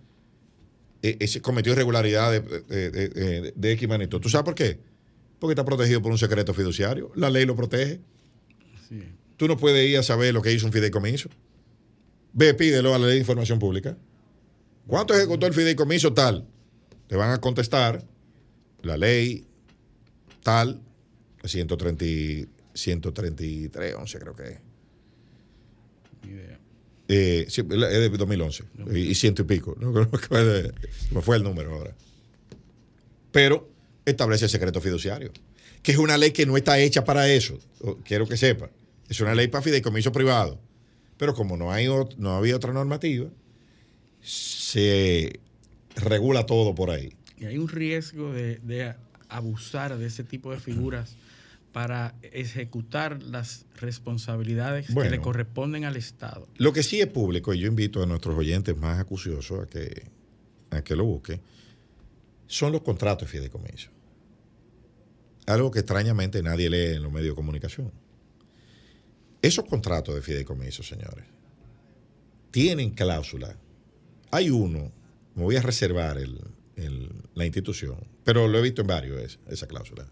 eh, 1.03 1.19
cometió 1.41 1.73
irregularidad 1.73 2.33
de, 2.33 2.41
de, 2.41 2.91
de- 2.91 3.09
de- 3.09 3.53
de 3.55 3.73
X 3.73 3.89
magnitud. 3.89 4.21
¿Tú 4.21 4.29
sabes 4.29 4.45
por 4.45 4.55
qué? 4.55 4.81
Porque 5.39 5.53
está 5.53 5.65
protegido 5.65 6.03
por 6.03 6.11
un 6.13 6.19
secreto 6.19 6.53
fiduciario. 6.53 7.13
La 7.15 7.31
ley 7.31 7.45
lo 7.47 7.55
protege. 7.57 8.01
Sí. 8.89 9.03
Tú 9.37 9.47
no 9.49 9.57
puedes 9.57 9.89
ir 9.89 9.97
a 9.99 10.03
saber 10.03 10.35
lo 10.35 10.43
que 10.43 10.53
hizo 10.53 10.67
un 10.67 10.73
fideicomiso. 10.73 11.31
Ve, 12.33 12.55
pídelo 12.55 12.95
a 12.95 12.99
la 12.99 13.07
ley 13.07 13.15
de 13.15 13.21
información 13.21 13.59
pública. 13.59 13.97
¿Cuánto 14.87 15.15
ejecutó 15.15 15.47
el 15.47 15.55
fideicomiso 15.55 16.13
tal? 16.13 16.47
Te 17.07 17.17
van 17.17 17.31
a 17.31 17.41
contestar 17.41 18.05
la 18.83 18.97
ley 18.97 19.47
tal, 20.43 20.81
130, 21.45 22.05
y- 22.05 22.49
133, 22.75 23.95
11 23.95 24.19
creo 24.19 24.35
que 24.35 24.43
es. 24.45 24.59
Ni 26.25 26.31
idea. 26.31 26.59
Eh, 27.09 27.47
sí, 27.49 27.63
es 27.63 27.69
de 27.69 28.09
2011 28.11 28.65
y, 28.95 28.99
y 29.01 29.15
ciento 29.15 29.43
y 29.43 29.45
pico. 29.45 29.77
No, 29.81 29.93
creo 29.93 30.11
que 30.11 30.35
de- 30.37 30.73
me 31.11 31.21
fue 31.23 31.37
el 31.37 31.43
número 31.43 31.75
ahora. 31.75 31.95
Pero 33.33 33.69
establece 34.05 34.45
el 34.45 34.51
secreto 34.51 34.81
fiduciario, 34.81 35.33
que 35.83 35.93
es 35.93 35.99
una 35.99 36.17
ley 36.17 36.31
que 36.33 36.47
no 36.47 36.57
está 36.57 36.79
hecha 36.79 37.05
para 37.05 37.29
eso. 37.29 37.59
Quiero 38.05 38.27
que 38.27 38.37
sepa. 38.37 38.71
Es 39.09 39.21
una 39.21 39.35
ley 39.35 39.49
para 39.49 39.63
fideicomiso 39.63 40.13
privado. 40.13 40.61
Pero 41.17 41.35
como 41.35 41.57
no, 41.57 41.71
hay 41.73 41.87
no 42.17 42.37
había 42.37 42.57
otra 42.57 42.73
normativa, 42.73 43.29
se 44.23 45.41
regula 45.97 46.47
todo 46.47 46.75
por 46.75 46.91
ahí. 46.91 47.13
Y 47.41 47.47
hay 47.47 47.59
un 47.59 47.69
riesgo 47.69 48.33
de, 48.33 48.59
de 48.59 48.95
abusar 49.29 49.97
de 49.97 50.07
ese 50.07 50.23
tipo 50.25 50.53
de 50.53 50.59
figuras 50.61 51.17
para 51.73 52.15
ejecutar 52.23 53.23
las 53.23 53.65
responsabilidades 53.81 54.93
Bueno. 54.93 55.11
que 55.11 55.17
le 55.17 55.23
corresponden 55.23 55.85
al 55.85 55.97
Estado. 55.97 56.49
Lo 56.59 56.73
que 56.73 56.83
sí 56.83 57.01
es 57.01 57.07
público, 57.07 57.55
y 57.55 57.61
yo 57.61 57.69
invito 57.69 58.03
a 58.03 58.07
nuestros 58.07 58.37
oyentes 58.37 58.77
más 58.77 58.99
acuciosos 58.99 59.61
a 59.65 59.67
que, 59.69 60.03
a 60.71 60.83
que 60.83 60.97
lo 60.97 61.05
busquen, 61.05 61.41
son 62.47 62.73
los 62.73 62.83
contratos 62.83 63.29
de 63.31 63.39
fideicomiso. 63.39 63.89
Algo 65.47 65.71
que 65.71 65.79
extrañamente 65.79 66.43
nadie 66.43 66.69
lee 66.69 66.97
en 66.97 67.03
los 67.05 67.13
medios 67.13 67.33
de 67.33 67.37
comunicación. 67.37 67.93
Esos 69.41 69.65
contratos 69.65 70.15
de 70.15 70.23
fideicomiso, 70.23 70.83
señores, 70.83 71.25
tienen 72.51 72.91
cláusula. 72.91 73.57
Hay 74.33 74.51
uno, 74.51 74.93
me 75.37 75.43
voy 75.45 75.57
a 75.57 75.63
reservar 75.63 76.19
el- 76.19 76.41
la 77.35 77.45
institución, 77.47 77.97
pero 78.25 78.49
lo 78.49 78.59
he 78.59 78.63
visto 78.63 78.81
en 78.83 78.87
varios, 78.89 79.21
es- 79.23 79.39
esa 79.49 79.67
cláusula, 79.67 80.07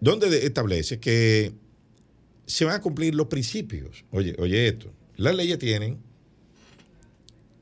donde 0.00 0.28
de- 0.30 0.46
establece 0.46 0.98
que 1.00 1.52
se 2.46 2.64
van 2.64 2.74
a 2.76 2.80
cumplir 2.80 3.14
los 3.14 3.28
principios. 3.28 4.04
Oye, 4.10 4.34
oye 4.38 4.68
esto. 4.68 4.92
Las 5.16 5.34
leyes 5.34 5.58
tienen 5.58 5.98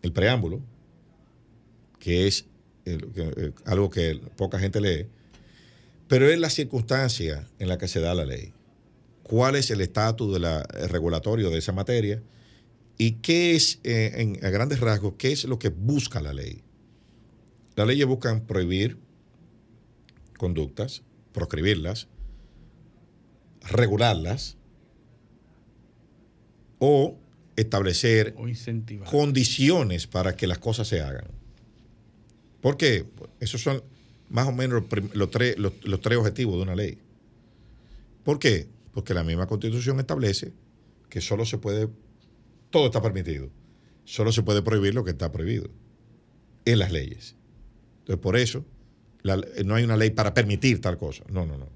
el 0.02 0.12
preámbulo, 0.12 0.60
que 1.98 2.26
es 2.26 2.46
eh, 2.84 3.52
algo 3.64 3.90
que 3.90 4.20
poca 4.36 4.58
gente 4.58 4.80
lee, 4.80 5.06
pero 6.08 6.28
es 6.28 6.38
la 6.38 6.50
circunstancia 6.50 7.46
en 7.60 7.68
la 7.68 7.78
que 7.78 7.86
se 7.86 8.00
da 8.00 8.12
la 8.14 8.24
ley. 8.24 8.52
¿Cuál 9.22 9.54
es 9.56 9.70
el 9.70 9.80
estatus 9.80 10.36
el 10.36 10.88
regulatorio 10.88 11.48
de 11.50 11.58
esa 11.58 11.72
materia? 11.72 12.20
¿Y 12.98 13.12
qué 13.22 13.54
es, 13.54 13.78
eh, 13.84 14.12
en, 14.16 14.44
a 14.44 14.50
grandes 14.50 14.80
rasgos, 14.80 15.14
qué 15.16 15.30
es 15.32 15.44
lo 15.44 15.58
que 15.60 15.68
busca 15.68 16.20
la 16.20 16.32
ley? 16.34 16.62
Las 17.76 17.86
leyes 17.86 18.06
buscan 18.06 18.46
prohibir 18.46 18.98
conductas, 20.36 21.02
proscribirlas, 21.32 22.08
regularlas 23.70 24.56
o 26.78 27.18
establecer 27.56 28.34
O 28.36 29.10
condiciones 29.10 30.06
para 30.06 30.36
que 30.36 30.46
las 30.46 30.58
cosas 30.58 30.88
se 30.88 31.00
hagan. 31.00 31.26
¿Por 32.60 32.76
qué? 32.76 33.06
Esos 33.40 33.62
son 33.62 33.82
más 34.28 34.48
o 34.48 34.52
menos 34.52 34.84
los, 35.12 35.30
tres, 35.30 35.58
los, 35.58 35.72
los 35.84 36.00
tres 36.00 36.18
objetivos 36.18 36.56
de 36.56 36.62
una 36.62 36.74
ley. 36.74 36.98
¿Por 38.24 38.38
qué? 38.38 38.68
Porque 38.92 39.14
la 39.14 39.24
misma 39.24 39.46
constitución 39.46 40.00
establece 40.00 40.52
que 41.08 41.20
solo 41.20 41.44
se 41.44 41.58
puede, 41.58 41.88
todo 42.70 42.86
está 42.86 43.02
permitido, 43.02 43.50
solo 44.04 44.32
se 44.32 44.42
puede 44.42 44.62
prohibir 44.62 44.94
lo 44.94 45.04
que 45.04 45.10
está 45.10 45.30
prohibido 45.30 45.70
en 46.64 46.78
las 46.78 46.92
leyes. 46.92 47.36
Entonces, 48.02 48.20
por 48.22 48.36
eso, 48.36 48.64
la- 49.22 49.40
no 49.64 49.74
hay 49.74 49.84
una 49.84 49.96
ley 49.96 50.10
para 50.10 50.34
permitir 50.34 50.80
tal 50.80 50.98
cosa. 50.98 51.24
No, 51.28 51.46
no, 51.46 51.56
no. 51.58 51.68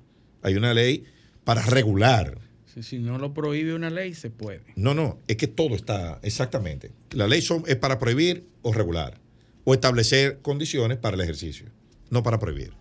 Hay 0.43 0.55
una 0.57 0.75
ley 0.75 1.05
para 1.45 1.63
regular. 1.63 2.39
Si, 2.67 2.83
si 2.83 2.99
no 2.99 3.19
lo 3.19 3.33
prohíbe 3.33 3.75
una 3.75 3.91
ley, 3.91 4.15
se 4.15 4.31
puede. 4.31 4.63
No, 4.77 4.93
no, 4.95 5.19
es 5.29 5.37
que 5.37 5.47
todo 5.47 5.75
está 5.75 6.19
exactamente. 6.23 6.93
La 7.13 7.27
ley 7.27 7.41
son, 7.43 7.63
es 7.67 7.77
para 7.77 7.99
prohibir 7.99 8.47
o 8.63 8.73
regular, 8.73 9.21
o 9.65 9.73
establecer 9.75 10.41
condiciones 10.43 10.99
para 10.99 11.15
el 11.15 11.21
ejercicio, 11.23 11.67
no 12.11 12.23
para 12.23 12.39
prohibir. 12.39 12.73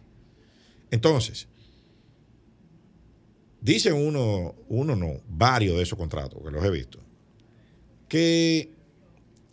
Entonces, 0.92 1.48
dicen 3.62 3.94
uno, 3.94 4.56
uno 4.68 4.96
no, 4.96 5.22
varios 5.28 5.78
de 5.78 5.84
esos 5.84 5.98
contratos, 5.98 6.42
que 6.44 6.52
los 6.52 6.64
he 6.64 6.70
visto, 6.72 7.00
que 8.08 8.70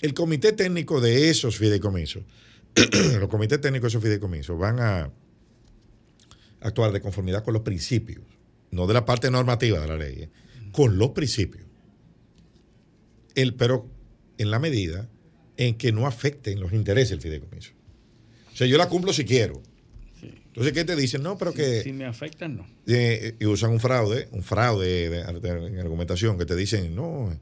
el 0.01 0.15
comité 0.15 0.53
técnico 0.53 1.01
de 1.01 1.31
esos 1.31 1.57
fideicomisos, 1.57 2.25
los 3.21 3.29
comités 3.29 3.61
técnicos 3.61 3.85
de 3.85 3.99
esos 3.99 4.03
fideicomisos 4.03 4.59
van 4.59 4.81
a 4.81 5.11
actuar 6.61 6.93
de 6.93 7.01
conformidad 7.01 7.45
con 7.45 7.55
los 7.55 7.63
principios, 7.63 8.25
no 8.71 8.87
de 8.87 8.95
la 8.95 9.05
parte 9.05 9.31
normativa 9.31 9.81
de 9.81 9.87
la 9.87 9.97
ley, 9.97 10.23
¿eh? 10.23 10.31
con 10.71 10.99
los 10.99 11.11
principios. 11.11 11.65
El, 13.35 13.55
pero 13.55 13.89
en 14.39 14.51
la 14.51 14.59
medida 14.59 15.09
en 15.57 15.77
que 15.77 15.93
no 15.93 16.07
afecten 16.07 16.61
los 16.61 16.73
intereses 16.73 17.11
del 17.11 17.21
fideicomiso. 17.21 17.73
O 18.53 18.57
sea, 18.57 18.67
yo 18.67 18.79
la 18.79 18.89
cumplo 18.89 19.13
si 19.13 19.25
quiero, 19.25 19.63
Entonces, 20.23 20.73
¿qué 20.73 20.85
te 20.85 20.97
dicen? 20.97 21.23
No, 21.23 21.39
pero 21.39 21.53
que... 21.53 21.83
Si 21.83 21.93
me 21.93 22.05
afectan, 22.05 22.57
no. 22.57 22.67
Eh, 22.87 23.37
y 23.41 23.47
usan 23.47 23.71
un 23.71 23.81
fraude, 23.81 24.29
un 24.33 24.43
fraude 24.43 25.09
de, 25.09 25.81
argumentación, 25.81 26.39
que 26.39 26.45
te 26.45 26.55
dicen, 26.55 26.95
no, 26.95 27.35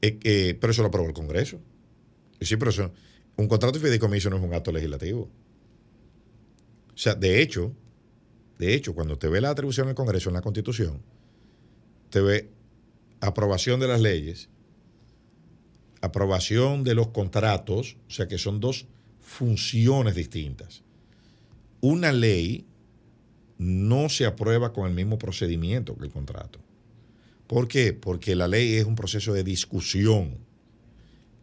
pero 0.00 0.70
eso 0.70 0.82
lo 0.82 0.88
aprobó 0.88 1.08
el 1.08 1.14
Congreso. 1.14 1.60
Y 2.40 2.46
sí, 2.46 2.56
pero 2.56 2.70
eso, 2.70 2.92
un 3.36 3.48
contrato 3.48 3.78
de 3.78 3.84
fideicomiso 3.84 4.30
no 4.30 4.36
es 4.36 4.42
un 4.42 4.54
acto 4.54 4.72
legislativo. 4.72 5.30
O 6.94 6.98
sea, 6.98 7.14
de 7.14 7.40
hecho, 7.40 7.74
de 8.58 8.74
hecho, 8.74 8.94
cuando 8.94 9.16
te 9.16 9.28
ve 9.28 9.40
la 9.40 9.50
atribución 9.50 9.86
del 9.86 9.96
Congreso 9.96 10.28
en 10.28 10.34
la 10.34 10.42
Constitución, 10.42 11.00
te 12.10 12.20
ve 12.20 12.50
aprobación 13.20 13.80
de 13.80 13.88
las 13.88 14.00
leyes, 14.00 14.50
aprobación 16.02 16.84
de 16.84 16.94
los 16.94 17.08
contratos, 17.08 17.96
o 18.06 18.10
sea 18.10 18.28
que 18.28 18.36
son 18.36 18.60
dos 18.60 18.86
funciones 19.20 20.14
distintas. 20.14 20.82
Una 21.80 22.12
ley 22.12 22.66
no 23.56 24.08
se 24.08 24.26
aprueba 24.26 24.72
con 24.72 24.86
el 24.86 24.94
mismo 24.94 25.18
procedimiento 25.18 25.96
que 25.96 26.04
el 26.04 26.12
contrato. 26.12 26.58
¿Por 27.46 27.68
qué? 27.68 27.92
Porque 27.92 28.34
la 28.34 28.48
ley 28.48 28.74
es 28.74 28.84
un 28.84 28.94
proceso 28.94 29.32
de 29.32 29.44
discusión 29.44 30.38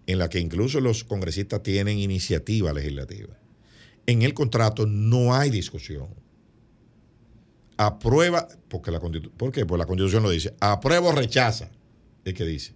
en 0.08 0.20
la 0.20 0.30
que 0.30 0.40
incluso 0.40 0.80
los 0.82 1.04
congresistas 1.04 1.62
tienen 1.62 2.00
iniciativa 2.00 2.74
legislativa. 2.74 3.38
En 4.06 4.24
el 4.24 4.34
contrato 4.34 4.86
no 4.86 5.36
hay 5.36 5.50
discusión 5.50 6.08
aprueba, 7.78 8.48
porque 8.68 8.92
la 8.92 9.00
¿por 9.00 9.52
qué? 9.52 9.66
Pues 9.66 9.80
la 9.80 9.86
Constitución 9.86 10.24
lo 10.24 10.32
dice, 10.32 10.54
aprueba 10.60 11.10
o 11.10 11.12
rechaza, 11.12 11.70
es 12.26 12.34
que 12.34 12.44
dice. 12.44 12.74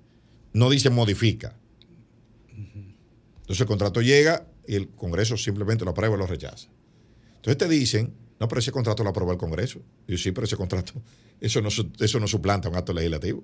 No 0.53 0.69
dice 0.69 0.89
modifica. 0.89 1.57
Entonces 2.47 3.61
el 3.61 3.67
contrato 3.67 4.01
llega 4.01 4.47
y 4.67 4.75
el 4.75 4.89
Congreso 4.89 5.35
simplemente 5.37 5.83
lo 5.83 5.91
aprueba 5.91 6.15
o 6.15 6.17
lo 6.17 6.27
rechaza. 6.27 6.69
Entonces 7.37 7.57
te 7.57 7.67
dicen, 7.67 8.13
no, 8.39 8.47
pero 8.47 8.59
ese 8.59 8.71
contrato 8.71 9.03
lo 9.03 9.09
aprobó 9.09 9.31
el 9.31 9.37
Congreso. 9.37 9.81
Yo, 10.07 10.17
sí, 10.17 10.31
pero 10.31 10.45
ese 10.45 10.55
contrato, 10.55 10.93
eso 11.41 11.61
no, 11.61 11.69
eso 11.69 12.19
no 12.19 12.27
suplanta 12.27 12.69
un 12.69 12.75
acto 12.75 12.93
legislativo. 12.93 13.43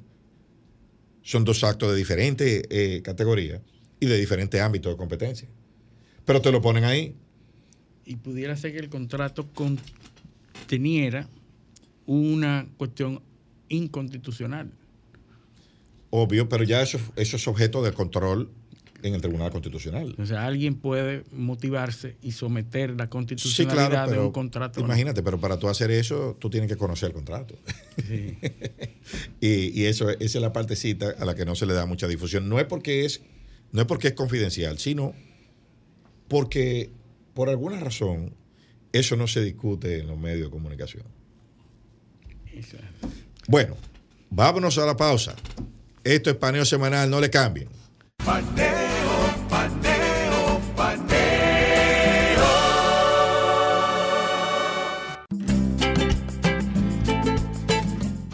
Son 1.23 1.43
dos 1.43 1.63
actos 1.63 1.89
de 1.89 1.97
diferentes 1.97 2.63
eh, 2.69 3.01
categorías 3.03 3.61
y 3.99 4.05
de 4.05 4.17
diferentes 4.17 4.59
ámbitos 4.61 4.91
de 4.93 4.97
competencia. 4.97 5.47
Pero 6.25 6.41
te 6.41 6.51
lo 6.51 6.61
ponen 6.61 6.83
ahí. 6.83 7.15
Y 8.05 8.17
pudiera 8.17 8.55
ser 8.55 8.73
que 8.73 8.79
el 8.79 8.89
contrato 8.89 9.47
conteniera 9.53 11.27
una 12.05 12.67
cuestión 12.77 13.21
inconstitucional. 13.69 14.71
Obvio, 16.09 16.47
pero 16.47 16.63
ya 16.63 16.81
eso, 16.81 16.99
eso 17.15 17.35
es 17.35 17.47
objeto 17.47 17.83
de 17.83 17.91
control 17.91 18.49
en 19.03 19.13
el 19.13 19.21
Tribunal 19.21 19.51
Constitucional. 19.51 20.15
O 20.17 20.25
sea, 20.25 20.45
alguien 20.45 20.75
puede 20.75 21.23
motivarse 21.31 22.15
y 22.21 22.31
someter 22.31 22.91
la 22.91 23.09
constitucionalidad 23.09 24.09
de 24.09 24.19
un 24.19 24.31
contrato. 24.31 24.79
Imagínate, 24.79 25.21
pero 25.21 25.39
para 25.39 25.59
tú 25.59 25.67
hacer 25.67 25.91
eso, 25.91 26.35
tú 26.39 26.49
tienes 26.49 26.69
que 26.69 26.77
conocer 26.77 27.07
el 27.07 27.13
contrato. 27.13 27.55
Sí. 28.07 28.37
y, 29.41 29.81
y, 29.81 29.85
eso, 29.85 30.09
esa 30.09 30.37
es 30.37 30.41
la 30.41 30.53
partecita 30.53 31.13
a 31.19 31.25
la 31.25 31.35
que 31.35 31.45
no 31.45 31.55
se 31.55 31.65
le 31.65 31.73
da 31.73 31.85
mucha 31.85 32.07
difusión. 32.07 32.49
No 32.49 32.59
es 32.59 32.65
porque 32.65 33.05
es, 33.05 33.21
no 33.71 33.81
es 33.81 33.87
porque 33.87 34.09
es 34.09 34.13
confidencial, 34.13 34.79
sino 34.79 35.13
porque 36.27 36.91
por 37.33 37.49
alguna 37.49 37.79
razón 37.79 38.33
eso 38.91 39.15
no 39.15 39.27
se 39.27 39.41
discute 39.41 39.99
en 39.99 40.07
los 40.07 40.17
medios 40.17 40.47
de 40.47 40.49
comunicación. 40.49 41.03
Bueno, 43.47 43.77
vámonos 44.29 44.77
a 44.77 44.85
la 44.85 44.97
pausa. 44.97 45.35
Esto 46.03 46.29
es 46.29 46.35
paneo 46.37 46.65
semanal, 46.65 47.09
no 47.09 47.19
le 47.19 47.29
cambien. 47.29 47.69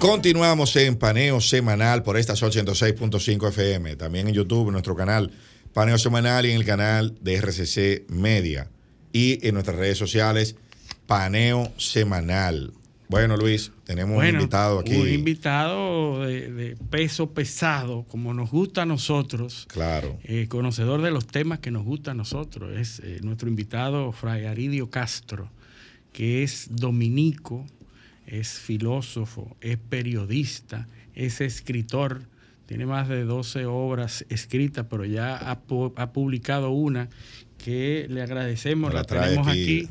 Continuamos 0.03 0.75
en 0.75 0.97
paneo 0.97 1.39
semanal 1.39 2.03
por 2.03 2.17
esta 2.17 2.33
106.5 2.33 3.47
FM. 3.47 3.95
También 3.95 4.27
en 4.27 4.33
YouTube, 4.33 4.67
en 4.67 4.73
nuestro 4.73 4.97
canal 4.97 5.31
Paneo 5.71 5.97
Semanal 5.97 6.45
y 6.45 6.51
en 6.51 6.57
el 6.57 6.65
canal 6.65 7.15
de 7.21 7.37
RCC 7.37 8.09
Media. 8.09 8.69
Y 9.13 9.47
en 9.47 9.53
nuestras 9.53 9.77
redes 9.77 9.97
sociales, 9.97 10.57
Paneo 11.07 11.71
Semanal. 11.77 12.73
Bueno, 13.07 13.37
Luis, 13.37 13.71
tenemos 13.85 14.17
un 14.17 14.27
invitado 14.27 14.79
aquí. 14.79 14.93
Un 14.93 15.07
invitado 15.07 16.25
de, 16.25 16.75
peso 16.89 17.29
pesado, 17.29 18.03
como 18.09 18.33
nos 18.33 18.51
gusta 18.51 18.81
a 18.81 18.85
nosotros. 18.85 19.67
Claro. 19.69 20.19
Eh, 20.25 20.47
conocedor 20.49 21.01
de 21.01 21.11
los 21.11 21.27
temas 21.27 21.59
que 21.59 21.71
nos 21.71 21.85
gusta 21.85 22.11
a 22.11 22.13
nosotros. 22.13 22.77
Es 22.77 22.99
eh, 23.05 23.21
nuestro 23.23 23.47
invitado, 23.47 24.11
Fray 24.11 24.47
Aridio 24.47 24.89
Castro, 24.89 25.49
que 26.11 26.43
es 26.43 26.67
dominico, 26.71 27.65
es 28.39 28.59
filósofo, 28.59 29.55
es 29.61 29.77
periodista, 29.77 30.87
es 31.13 31.39
escritor. 31.39 32.23
Tiene 32.65 32.87
más 32.87 33.07
de 33.07 33.25
12 33.25 33.65
obras 33.67 34.25
escritas, 34.29 34.87
pero 34.89 35.05
ya 35.05 35.35
ha, 35.37 35.51
ha 35.51 36.13
publicado 36.13 36.71
una 36.71 37.09
que 37.63 38.07
le 38.09 38.23
agradecemos, 38.23 38.93
la, 38.93 39.03
tenemos 39.03 39.47
aquí, 39.47 39.87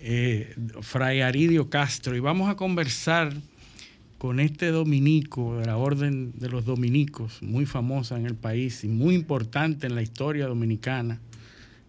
eh, 0.00 0.54
Fray 0.80 1.20
Aridio 1.20 1.70
Castro, 1.70 2.16
y 2.16 2.20
vamos 2.20 2.50
a 2.50 2.56
conversar 2.56 3.32
con 4.18 4.40
este 4.40 4.72
dominico 4.72 5.58
de 5.58 5.66
la 5.66 5.76
Orden 5.76 6.32
de 6.36 6.48
los 6.48 6.64
Dominicos, 6.64 7.40
muy 7.42 7.64
famosa 7.64 8.18
en 8.18 8.26
el 8.26 8.34
país 8.34 8.82
y 8.82 8.88
muy 8.88 9.14
importante 9.14 9.86
en 9.86 9.94
la 9.94 10.02
historia 10.02 10.48
dominicana. 10.48 11.20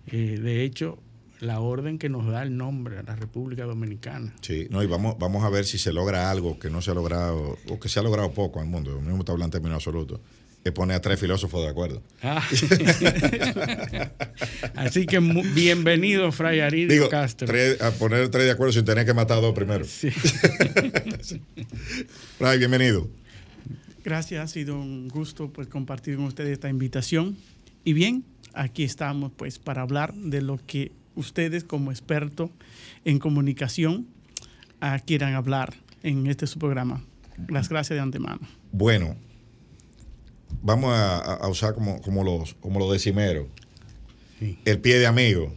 Eh, 0.06 0.40
de 0.40 0.64
hecho, 0.64 1.00
la 1.40 1.60
orden 1.60 1.98
que 1.98 2.10
nos 2.10 2.28
da 2.28 2.44
el 2.44 2.58
nombre 2.58 2.98
a 2.98 3.04
la 3.04 3.16
República 3.16 3.64
Dominicana. 3.66 4.34
Sí, 4.42 4.68
no, 4.70 4.84
y 4.84 4.88
vamos, 4.88 5.18
vamos 5.20 5.44
a 5.44 5.50
ver 5.50 5.66
si 5.66 5.78
se 5.78 5.94
logra 5.94 6.30
algo 6.30 6.60
que 6.60 6.70
no 6.70 6.82
se 6.82 6.92
ha 6.92 6.94
logrado, 6.94 7.58
o 7.70 7.80
que 7.80 7.90
se 7.90 8.00
ha 8.00 8.04
logrado 8.04 8.32
poco 8.34 8.60
en 8.60 8.66
el 8.66 8.72
mundo. 8.72 9.02
No 9.02 9.18
está 9.18 9.32
hablando 9.32 9.58
en 9.58 9.62
términos 9.62 9.76
absolutos 9.78 10.20
que 10.64 10.72
pone 10.72 10.94
a 10.94 11.02
tres 11.02 11.20
filósofos 11.20 11.64
de 11.64 11.70
acuerdo. 11.70 12.04
Ah. 12.22 12.46
Así 14.76 15.06
que 15.06 15.20
bienvenido, 15.20 16.32
Fray 16.32 16.60
Aridio 16.60 17.10
Castro. 17.10 17.48
a 17.80 17.92
poner 17.92 18.30
tres 18.30 18.46
de 18.46 18.52
acuerdo 18.52 18.74
sin 18.74 18.86
tener 18.86 19.06
que 19.06 19.14
matar 19.14 19.38
a 19.38 19.42
dos 19.42 19.54
primero. 19.54 19.86
Fray, 22.38 22.60
bienvenido. 22.60 23.08
Gracias, 24.04 24.44
ha 24.44 24.48
sido 24.48 24.76
un 24.80 25.08
gusto 25.08 25.50
pues, 25.50 25.68
compartir 25.68 26.18
con 26.18 26.26
ustedes 26.26 26.52
esta 26.52 26.70
invitación. 26.70 27.38
Y 27.86 27.94
bien, 27.94 28.26
aquí 28.54 28.84
estamos 28.84 29.32
pues 29.36 29.60
para 29.60 29.82
hablar 29.82 30.14
de 30.14 30.42
lo 30.42 30.60
que 30.66 30.92
ustedes 31.20 31.64
como 31.64 31.92
expertos 31.92 32.50
en 33.06 33.20
comunicación 33.20 34.08
quieran 35.06 35.36
hablar 35.36 35.76
en 36.04 36.28
este 36.28 36.48
su 36.48 36.58
programa. 36.60 37.04
Las 37.48 37.70
gracias 37.70 37.96
de 37.96 38.02
antemano. 38.02 38.40
Bueno, 38.72 39.16
vamos 40.62 40.94
a, 40.94 41.48
usar 41.48 41.74
como, 41.74 42.02
como, 42.02 42.24
los, 42.24 42.54
como 42.56 42.80
los 42.80 42.92
decimeros, 42.92 43.48
el 44.66 44.80
pie 44.80 45.00
de 45.00 45.08
amigo. 45.08 45.54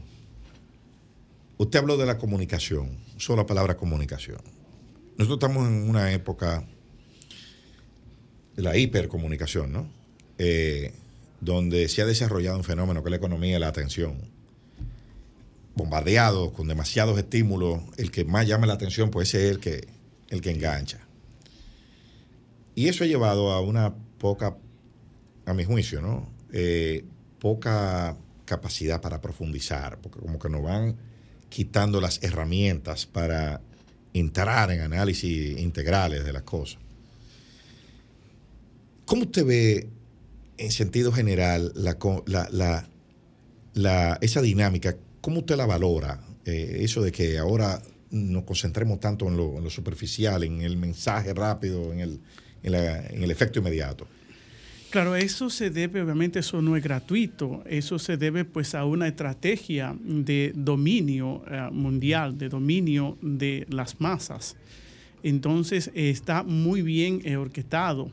Usted 1.58 1.78
habló 1.78 1.96
de 1.96 2.06
la 2.06 2.18
comunicación, 2.18 2.98
usó 3.16 3.36
la 3.36 3.46
palabra 3.46 3.76
comunicación. 3.76 4.38
Nosotros 5.16 5.38
estamos 5.38 5.68
en 5.68 5.88
una 5.88 6.12
época 6.12 6.66
de 8.56 8.62
la 8.62 8.76
hipercomunicación, 8.76 9.72
¿no? 9.72 9.88
Eh, 10.38 10.92
donde 11.40 11.88
se 11.88 12.02
ha 12.02 12.06
desarrollado 12.06 12.56
un 12.56 12.64
fenómeno 12.64 13.02
que 13.02 13.08
es 13.08 13.10
la 13.10 13.16
economía 13.16 13.54
de 13.54 13.60
la 13.60 13.68
atención. 13.68 14.18
Bombardeado 15.74 16.52
con 16.52 16.68
demasiados 16.68 17.18
estímulos, 17.18 17.80
el 17.96 18.10
que 18.10 18.24
más 18.24 18.46
llama 18.46 18.66
la 18.66 18.74
atención 18.74 19.10
puede 19.10 19.26
ser 19.26 19.46
el 19.52 19.58
que, 19.58 19.88
el 20.28 20.40
que 20.40 20.50
engancha. 20.50 21.00
Y 22.74 22.88
eso 22.88 23.04
ha 23.04 23.06
llevado 23.06 23.52
a 23.52 23.60
una 23.60 23.94
poca 24.18 24.56
a 25.44 25.54
mi 25.54 25.64
juicio, 25.64 26.00
¿no? 26.00 26.28
Eh, 26.52 27.04
poca 27.38 28.16
capacidad 28.44 29.00
para 29.00 29.20
profundizar, 29.20 29.98
porque 29.98 30.20
como 30.20 30.38
que 30.38 30.48
nos 30.48 30.62
van 30.62 30.96
quitando 31.48 32.00
las 32.00 32.22
herramientas 32.22 33.06
para 33.06 33.60
entrar 34.14 34.70
en 34.70 34.80
análisis 34.80 35.58
integrales 35.58 36.24
de 36.24 36.32
las 36.32 36.42
cosas. 36.42 36.78
¿Cómo 39.04 39.22
usted 39.22 39.44
ve, 39.44 39.88
en 40.56 40.70
sentido 40.70 41.12
general, 41.12 41.72
la, 43.74 44.18
esa 44.20 44.40
dinámica? 44.40 44.96
¿Cómo 45.22 45.38
usted 45.38 45.56
la 45.56 45.66
valora? 45.66 46.20
Eh, 46.44 46.78
eso 46.80 47.00
de 47.00 47.12
que 47.12 47.38
ahora 47.38 47.80
nos 48.10 48.42
concentremos 48.42 48.98
tanto 48.98 49.28
en 49.28 49.36
lo, 49.36 49.70
superficial, 49.70 50.42
en 50.42 50.60
el 50.60 50.76
mensaje 50.76 51.32
rápido, 51.32 51.92
en 51.92 52.00
el, 52.00 52.20
en 52.64 53.22
el 53.22 53.30
efecto 53.30 53.60
inmediato. 53.60 54.06
Claro, 54.90 55.14
eso 55.14 55.48
se 55.48 55.70
debe, 55.70 56.02
obviamente 56.02 56.40
eso 56.40 56.60
no 56.60 56.76
es 56.76 56.82
gratuito, 56.82 57.62
eso 57.66 58.00
se 58.00 58.16
debe 58.16 58.44
pues 58.44 58.74
a 58.74 58.84
una 58.84 59.06
estrategia 59.06 59.96
de 60.02 60.52
dominio 60.56 61.44
eh, 61.48 61.68
mundial, 61.70 62.36
de 62.36 62.48
dominio 62.48 63.16
de 63.22 63.64
las 63.70 64.00
masas. 64.00 64.56
Entonces 65.22 65.92
está 65.94 66.42
muy 66.42 66.82
bien 66.82 67.22
orquestado. 67.36 68.10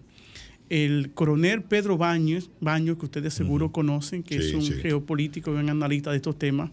El 0.70 1.12
coronel 1.16 1.64
Pedro 1.64 1.98
Baños, 1.98 2.52
Baños 2.62 3.00
que 3.00 3.06
ustedes 3.06 3.34
seguro 3.34 3.72
conocen, 3.72 4.22
que 4.22 4.36
es 4.36 4.54
un 4.54 4.62
geopolítico 4.62 5.52
y 5.52 5.56
un 5.56 5.70
analista 5.70 6.12
de 6.12 6.18
estos 6.18 6.38
temas, 6.38 6.70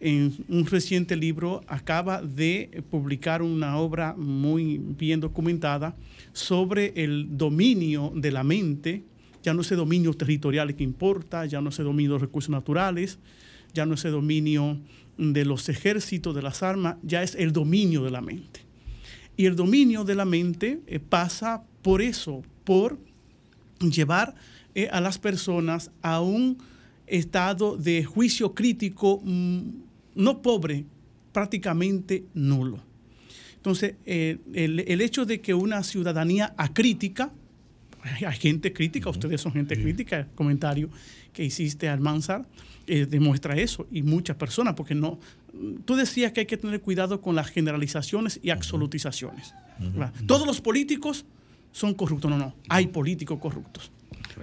en 0.00 0.44
un 0.48 0.66
reciente 0.66 1.16
libro 1.16 1.62
acaba 1.66 2.22
de 2.22 2.82
publicar 2.90 3.42
una 3.42 3.78
obra 3.78 4.14
muy 4.16 4.78
bien 4.78 5.20
documentada 5.20 5.96
sobre 6.32 6.92
el 6.96 7.36
dominio 7.36 8.12
de 8.14 8.30
la 8.30 8.44
mente, 8.44 9.02
ya 9.42 9.54
no 9.54 9.62
ese 9.62 9.74
dominio 9.74 10.14
territorial 10.14 10.74
que 10.74 10.84
importa, 10.84 11.46
ya 11.46 11.60
no 11.60 11.70
ese 11.70 11.82
dominio 11.82 12.14
de 12.14 12.18
recursos 12.20 12.50
naturales, 12.50 13.18
ya 13.74 13.86
no 13.86 13.94
ese 13.94 14.10
dominio 14.10 14.78
de 15.16 15.44
los 15.44 15.68
ejércitos, 15.68 16.34
de 16.34 16.42
las 16.42 16.62
armas, 16.62 16.96
ya 17.02 17.22
es 17.22 17.34
el 17.34 17.52
dominio 17.52 18.04
de 18.04 18.10
la 18.10 18.20
mente. 18.20 18.60
Y 19.36 19.46
el 19.46 19.56
dominio 19.56 20.04
de 20.04 20.14
la 20.14 20.24
mente 20.24 20.80
eh, 20.86 21.00
pasa 21.00 21.62
por 21.82 22.02
eso, 22.02 22.42
por 22.64 22.98
llevar 23.80 24.34
eh, 24.74 24.88
a 24.90 25.00
las 25.00 25.18
personas 25.18 25.90
a 26.02 26.20
un 26.20 26.58
estado 27.06 27.76
de 27.76 28.04
juicio 28.04 28.54
crítico 28.54 29.20
mm, 29.24 29.87
no 30.18 30.42
pobre, 30.42 30.84
prácticamente 31.32 32.24
nulo. 32.34 32.80
Entonces, 33.54 33.94
eh, 34.04 34.38
el, 34.52 35.00
hecho 35.00 35.24
de 35.24 35.40
que 35.40 35.54
una 35.54 35.82
ciudadanía 35.84 36.54
acrítica, 36.56 37.32
hay 38.02 38.36
gente 38.36 38.72
crítica, 38.72 39.10
ustedes 39.10 39.40
son 39.40 39.52
gente 39.52 39.80
crítica, 39.80 40.18
el 40.18 40.26
comentario 40.34 40.90
que 41.32 41.44
hiciste 41.44 41.88
al 41.88 42.00
Mansar 42.00 42.46
eh, 42.86 43.06
demuestra 43.06 43.56
eso, 43.56 43.86
y 43.92 44.02
muchas 44.02 44.36
personas, 44.36 44.74
porque 44.74 44.94
no, 44.94 45.20
tú 45.84 45.94
decías 45.94 46.32
que 46.32 46.40
hay 46.40 46.46
que 46.46 46.56
tener 46.56 46.80
cuidado 46.80 47.20
con 47.20 47.36
las 47.36 47.48
generalizaciones 47.48 48.40
y 48.42 48.50
absolutizaciones. 48.50 49.54
Todos 50.26 50.46
los 50.46 50.60
políticos 50.60 51.24
son 51.70 51.94
corruptos, 51.94 52.28
no, 52.28 52.38
no, 52.38 52.56
hay 52.68 52.88
políticos 52.88 53.38
corruptos. 53.40 53.92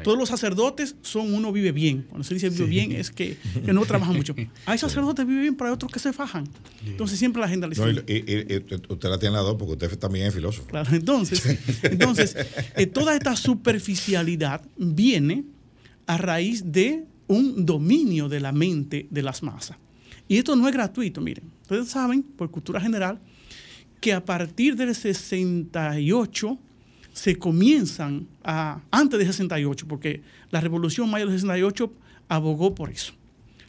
Todos 0.04 0.18
los 0.18 0.30
sacerdotes 0.30 0.96
son 1.02 1.34
uno 1.34 1.52
vive 1.52 1.72
bien. 1.72 2.06
Cuando 2.10 2.24
se 2.24 2.34
dice 2.34 2.50
vive 2.50 2.66
bien 2.66 2.91
es 2.91 3.12
que, 3.12 3.38
no 3.66 3.86
trabaja 3.86 4.12
mucho. 4.12 4.36
Hay 4.66 4.78
sacerdotes 4.78 5.26
que 5.26 5.30
viven 5.30 5.41
bien, 5.41 5.56
pero 5.56 5.70
hay 5.70 5.74
otros 5.74 5.91
que 5.91 6.00
se 6.00 6.14
fajan. 6.14 6.48
Entonces 6.86 7.20
siempre 7.20 7.39
la 7.39 7.48
agenda 7.48 7.68
no, 7.68 7.74
usted 7.74 9.10
la 9.10 9.20
tiene 9.20 9.36
la 9.36 9.41
dos 9.41 9.56
porque 9.58 9.74
usted 9.74 9.98
también 9.98 10.28
es 10.28 10.34
filósofo. 10.34 10.68
Claro, 10.68 10.96
entonces, 10.96 11.58
entonces 11.84 12.36
eh, 12.76 12.88
toda 12.88 13.16
esta 13.16 13.36
superficialidad 13.36 14.62
viene 14.78 15.46
a 16.08 16.18
raíz 16.18 16.64
de 16.72 17.06
un 17.28 17.66
dominio 17.66 18.30
de 18.30 18.39
la 18.39 18.52
mente 18.52 19.08
de 19.10 19.24
las 19.24 19.43
masas. 19.43 19.78
Y 20.28 20.38
esto 20.38 20.56
no 20.56 20.68
es 20.68 20.74
gratuito, 20.74 21.22
miren. 21.22 21.46
Ustedes 21.62 21.89
saben, 21.89 22.24
por 22.24 22.50
cultura 22.50 22.80
general, 22.80 23.20
que 24.00 24.14
a 24.14 24.24
partir 24.24 24.76
del 24.76 24.93
68 24.93 26.60
se 27.16 27.38
comienzan 27.38 28.28
a, 28.43 28.82
antes 28.91 29.18
de 29.18 29.26
68, 29.26 29.88
porque 29.88 30.22
la 30.51 30.59
Revolución 30.59 31.09
Mayo 31.09 31.26
del 31.26 31.36
68 31.36 31.89
abogó 32.28 32.76
por 32.76 32.89
eso, 32.89 33.13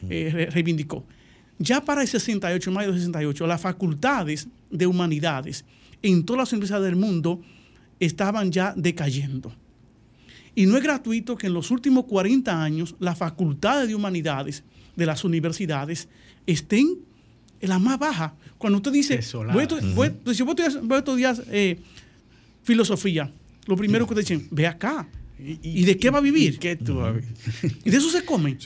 eh, 0.09 0.49
reivindicó. 0.51 1.05
Ya 1.57 1.79
para 1.79 2.01
el 2.01 2.09
68, 2.09 2.71
mayo 2.71 2.91
del 2.91 2.99
68, 2.99 3.47
las 3.47 3.61
facultades 3.61 4.49
de 4.69 4.85
humanidades 4.85 5.63
en 6.03 6.25
todas 6.25 6.39
las 6.39 6.51
universidades 6.51 6.85
del 6.87 6.97
mundo 6.97 7.41
estaban 8.01 8.51
ya 8.51 8.73
decayendo. 8.75 9.53
Y 10.53 10.65
no 10.65 10.75
es 10.75 10.83
gratuito 10.83 11.37
que 11.37 11.47
en 11.47 11.53
los 11.53 11.71
últimos 11.71 12.03
40 12.03 12.61
años 12.61 12.95
las 12.99 13.17
facultades 13.17 13.87
de 13.87 13.95
humanidades 13.95 14.65
de 14.97 15.05
las 15.05 15.23
universidades 15.23 16.09
estén 16.45 16.97
en 17.61 17.69
la 17.69 17.79
más 17.79 17.97
baja. 17.97 18.35
Cuando 18.57 18.77
usted 18.77 18.91
dice, 18.91 19.21
voy 19.53 19.61
a, 19.61 20.97
estudiar, 20.97 21.35
eh, 21.49 21.79
filosofía, 22.67 23.31
lo 23.65 23.77
primero 23.77 24.05
que 24.05 24.13
te 24.13 24.19
dicen, 24.19 24.47
ve 24.51 24.67
acá. 24.67 25.07
¿Y, 25.39 25.85
de 25.85 25.97
qué 25.97 26.09
va 26.09 26.17
a 26.17 26.21
vivir? 26.21 26.59
¿Qué 26.59 26.75
tú 26.75 26.99
Y 27.85 27.89
de 27.89 27.97
eso 27.97 28.09
se 28.09 28.25
come. 28.25 28.57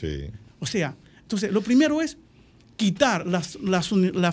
O 0.58 0.66
sea, 0.66 0.96
entonces, 1.20 1.52
lo 1.52 1.60
primero 1.60 2.02
es 2.02 2.18
quitar 2.76 3.24
las, 3.26 3.58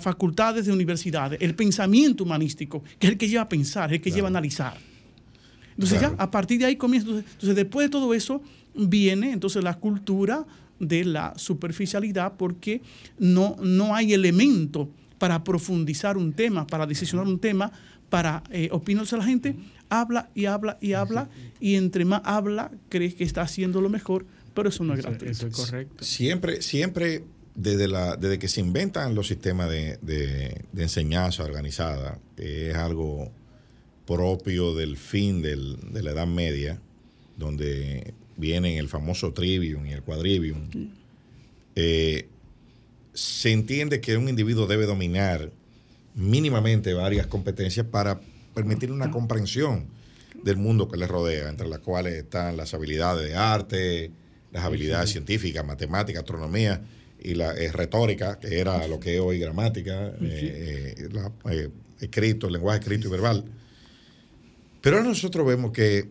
facultades 0.01 0.65
de 0.65 0.71
universidades, 0.71 1.39
el 1.39 1.53
pensamiento 1.53 2.23
humanístico, 2.23 2.83
que 2.97 3.07
es 3.07 3.13
el 3.13 3.19
que 3.19 3.27
lleva 3.27 3.43
a 3.43 3.49
pensar, 3.49 3.93
el 3.93 4.01
que 4.01 4.09
lleva 4.09 4.27
a 4.27 4.31
analizar. 4.31 4.77
Entonces 5.71 6.01
ya, 6.01 6.15
a 6.17 6.31
partir 6.31 6.59
de 6.59 6.65
ahí 6.65 6.75
comienza. 6.75 7.09
Entonces, 7.09 7.55
después 7.55 7.85
de 7.85 7.89
todo 7.91 8.13
eso, 8.15 8.41
viene 8.73 9.33
entonces 9.33 9.63
la 9.63 9.75
cultura 9.75 10.47
de 10.79 11.05
la 11.05 11.33
superficialidad 11.35 12.33
porque 12.37 12.81
no, 13.19 13.55
no 13.61 13.95
hay 13.95 14.13
elemento 14.13 14.89
para 15.19 15.43
profundizar 15.43 16.17
un 16.17 16.33
tema, 16.33 16.65
para 16.65 16.87
decisionar 16.87 17.27
un 17.27 17.37
tema, 17.37 17.71
para 18.09 18.43
eh, 18.51 18.69
opinarse 18.71 19.15
a 19.15 19.19
la 19.19 19.25
gente, 19.25 19.55
habla 19.89 20.29
y 20.35 20.45
habla 20.45 20.77
y 20.81 20.93
habla, 20.93 21.29
y 21.59 21.75
entre 21.75 22.05
más 22.05 22.21
habla, 22.23 22.71
crees 22.89 23.15
que 23.15 23.23
está 23.23 23.41
haciendo 23.41 23.81
lo 23.81 23.89
mejor, 23.89 24.25
pero 24.53 24.69
eso 24.69 24.83
no 24.83 24.93
es 24.93 25.01
gratuito. 25.01 25.31
Eso 25.31 25.47
es 25.47 25.55
correcto. 25.55 26.03
Siempre, 26.03 26.61
siempre 26.61 27.23
desde, 27.55 27.87
la, 27.87 28.15
desde 28.15 28.39
que 28.39 28.47
se 28.47 28.61
inventan 28.61 29.15
los 29.15 29.27
sistemas 29.27 29.69
de, 29.69 30.65
enseñanza 30.77 31.43
organizada, 31.43 32.19
que 32.35 32.71
es 32.71 32.75
algo 32.75 33.31
propio 34.05 34.73
del 34.73 34.97
fin 34.97 35.41
de 35.41 35.55
la 36.01 36.11
Edad 36.11 36.27
Media, 36.27 36.79
donde 37.37 38.13
vienen 38.37 38.77
el 38.77 38.87
famoso 38.87 39.33
trivium 39.33 39.85
y 39.85 39.91
el 39.91 40.01
quadrivium, 40.01 40.69
eh, 41.75 42.27
se 43.13 43.51
entiende 43.51 44.01
que 44.01 44.17
un 44.17 44.29
individuo 44.29 44.65
debe 44.65 44.85
dominar 44.85 45.51
mínimamente 46.15 46.93
varias 46.93 47.27
competencias 47.27 47.85
para 47.85 48.19
permitir 48.53 48.91
una 48.91 49.11
comprensión 49.11 49.87
del 50.43 50.57
mundo 50.57 50.87
que 50.87 50.97
le 50.97 51.07
rodea, 51.07 51.49
entre 51.49 51.67
las 51.67 51.79
cuales 51.79 52.13
están 52.13 52.57
las 52.57 52.73
habilidades 52.73 53.27
de 53.27 53.35
arte, 53.35 54.11
las 54.51 54.63
habilidades 54.63 55.11
científicas, 55.11 55.65
matemáticas, 55.65 56.21
astronomía 56.21 56.81
y 57.21 57.35
la 57.35 57.53
eh, 57.53 57.71
retórica, 57.71 58.39
que 58.39 58.59
era 58.59 58.87
lo 58.87 58.99
que 58.99 59.15
es 59.15 59.21
hoy 59.21 59.39
gramática, 59.39 60.13
eh, 60.21 60.95
eh, 61.49 61.69
escrito, 61.99 62.49
lenguaje 62.49 62.79
escrito 62.79 63.07
y 63.07 63.11
verbal. 63.11 63.45
Pero 64.81 65.03
nosotros 65.03 65.45
vemos 65.45 65.71
que 65.71 66.09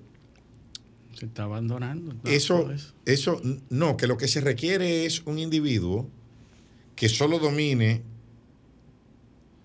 se 1.18 1.26
está 1.26 1.44
abandonando. 1.44 2.14
Eso, 2.24 2.70
eso, 3.04 3.40
no, 3.70 3.96
que 3.96 4.06
lo 4.06 4.16
que 4.16 4.28
se 4.28 4.40
requiere 4.40 5.04
es 5.04 5.22
un 5.26 5.38
individuo 5.38 6.08
que 6.94 7.08
solo 7.08 7.40
domine 7.40 8.02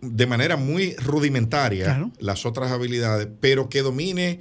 de 0.03 0.27
manera 0.27 0.57
muy 0.57 0.95
rudimentaria 0.95 2.11
las 2.19 2.45
otras 2.45 2.71
habilidades, 2.71 3.27
pero 3.39 3.69
que 3.69 3.81
domine 3.81 4.39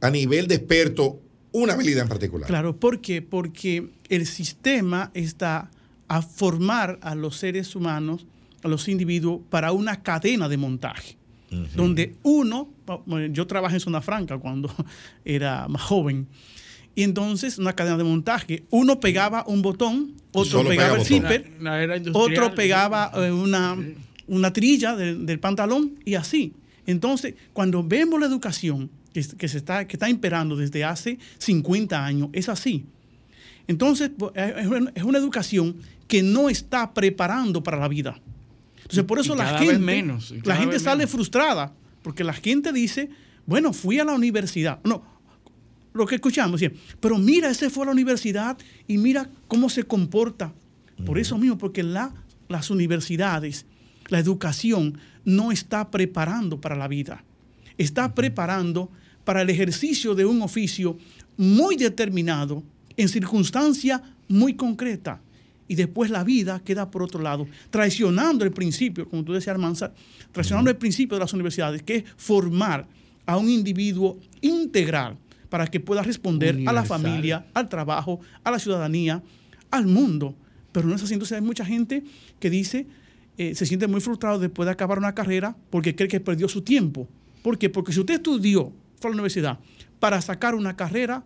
a 0.00 0.10
nivel 0.10 0.46
de 0.46 0.56
experto 0.56 1.20
una 1.52 1.74
habilidad 1.74 2.02
en 2.02 2.08
particular. 2.08 2.46
Claro, 2.46 2.76
¿por 2.76 3.00
qué? 3.00 3.22
Porque 3.22 3.88
el 4.08 4.26
sistema 4.26 5.10
está 5.14 5.70
a 6.08 6.22
formar 6.22 6.98
a 7.02 7.14
los 7.14 7.36
seres 7.36 7.74
humanos, 7.74 8.26
a 8.62 8.68
los 8.68 8.88
individuos, 8.88 9.40
para 9.48 9.72
una 9.72 10.02
cadena 10.02 10.48
de 10.48 10.56
montaje. 10.56 11.16
Donde 11.74 12.14
uno, 12.22 12.68
yo 13.32 13.44
trabajé 13.48 13.74
en 13.74 13.80
Zona 13.80 14.00
Franca 14.00 14.38
cuando 14.38 14.72
era 15.24 15.66
más 15.66 15.82
joven, 15.82 16.28
y 16.94 17.02
entonces 17.02 17.58
una 17.58 17.72
cadena 17.74 17.96
de 17.96 18.04
montaje, 18.04 18.64
uno 18.70 19.00
pegaba 19.00 19.44
un 19.48 19.62
botón, 19.62 20.14
otro 20.32 20.64
pegaba 20.64 20.96
el 20.96 21.04
zipper, 21.04 21.50
otro 22.12 22.54
pegaba 22.54 23.10
eh, 23.16 23.32
una 23.32 23.76
una 24.30 24.52
trilla 24.52 24.96
del 24.96 25.40
pantalón 25.40 25.98
y 26.04 26.14
así. 26.14 26.54
Entonces, 26.86 27.34
cuando 27.52 27.82
vemos 27.82 28.18
la 28.18 28.26
educación 28.26 28.90
que, 29.12 29.48
se 29.48 29.58
está, 29.58 29.86
que 29.86 29.96
está 29.96 30.08
imperando 30.08 30.56
desde 30.56 30.84
hace 30.84 31.18
50 31.38 32.04
años, 32.04 32.30
es 32.32 32.48
así. 32.48 32.86
Entonces, 33.66 34.12
es 34.34 35.02
una 35.02 35.18
educación 35.18 35.76
que 36.06 36.22
no 36.22 36.48
está 36.48 36.94
preparando 36.94 37.62
para 37.62 37.76
la 37.76 37.88
vida. 37.88 38.20
Entonces, 38.76 39.04
por 39.04 39.18
eso 39.18 39.34
la 39.34 39.58
gente, 39.58 39.78
menos, 39.78 40.32
la 40.44 40.56
gente 40.56 40.78
sale 40.78 41.06
frustrada, 41.06 41.72
porque 42.02 42.24
la 42.24 42.32
gente 42.32 42.72
dice, 42.72 43.10
bueno, 43.46 43.72
fui 43.72 43.98
a 43.98 44.04
la 44.04 44.12
universidad. 44.12 44.80
No, 44.84 45.02
lo 45.92 46.06
que 46.06 46.16
escuchamos, 46.16 46.60
pero 47.00 47.18
mira, 47.18 47.50
ese 47.50 47.68
fue 47.68 47.82
a 47.82 47.86
la 47.86 47.92
universidad 47.92 48.56
y 48.86 48.96
mira 48.98 49.28
cómo 49.48 49.68
se 49.68 49.82
comporta. 49.82 50.52
Por 51.04 51.18
eso 51.18 51.36
mismo, 51.38 51.58
porque 51.58 51.82
la, 51.82 52.12
las 52.48 52.70
universidades 52.70 53.66
la 54.10 54.18
educación 54.18 54.98
no 55.24 55.50
está 55.50 55.90
preparando 55.90 56.60
para 56.60 56.76
la 56.76 56.88
vida, 56.88 57.24
está 57.78 58.14
preparando 58.14 58.90
para 59.24 59.42
el 59.42 59.50
ejercicio 59.50 60.14
de 60.14 60.26
un 60.26 60.42
oficio 60.42 60.98
muy 61.36 61.76
determinado, 61.76 62.62
en 62.96 63.08
circunstancia 63.08 64.02
muy 64.28 64.54
concreta. 64.54 65.20
Y 65.68 65.76
después 65.76 66.10
la 66.10 66.24
vida 66.24 66.60
queda 66.64 66.90
por 66.90 67.02
otro 67.02 67.22
lado, 67.22 67.46
traicionando 67.70 68.44
el 68.44 68.50
principio, 68.50 69.08
como 69.08 69.22
tú 69.24 69.32
decías, 69.32 69.54
Armanza, 69.54 69.92
traicionando 70.32 70.68
el 70.68 70.76
principio 70.76 71.16
de 71.16 71.20
las 71.20 71.32
universidades, 71.32 71.82
que 71.82 71.96
es 71.96 72.04
formar 72.16 72.88
a 73.24 73.36
un 73.36 73.48
individuo 73.48 74.18
integral 74.40 75.16
para 75.48 75.66
que 75.68 75.78
pueda 75.78 76.02
responder 76.02 76.60
a 76.66 76.72
la 76.72 76.84
familia, 76.84 77.46
al 77.54 77.68
trabajo, 77.68 78.20
a 78.42 78.50
la 78.50 78.58
ciudadanía, 78.58 79.22
al 79.70 79.86
mundo. 79.86 80.34
Pero 80.72 80.88
no 80.88 80.94
es 80.96 81.02
así. 81.02 81.14
Entonces 81.14 81.36
hay 81.36 81.44
mucha 81.44 81.64
gente 81.64 82.02
que 82.40 82.50
dice, 82.50 82.86
eh, 83.40 83.54
se 83.54 83.64
siente 83.64 83.86
muy 83.86 84.02
frustrado 84.02 84.38
después 84.38 84.66
de 84.66 84.72
acabar 84.72 84.98
una 84.98 85.14
carrera 85.14 85.56
porque 85.70 85.96
cree 85.96 86.10
que 86.10 86.20
perdió 86.20 86.46
su 86.46 86.60
tiempo. 86.60 87.08
¿Por 87.40 87.56
qué? 87.56 87.70
Porque 87.70 87.90
si 87.90 87.98
usted 87.98 88.16
estudió, 88.16 88.70
fue 89.00 89.08
a 89.08 89.12
la 89.12 89.14
universidad, 89.14 89.58
para 89.98 90.20
sacar 90.20 90.54
una 90.54 90.76
carrera, 90.76 91.24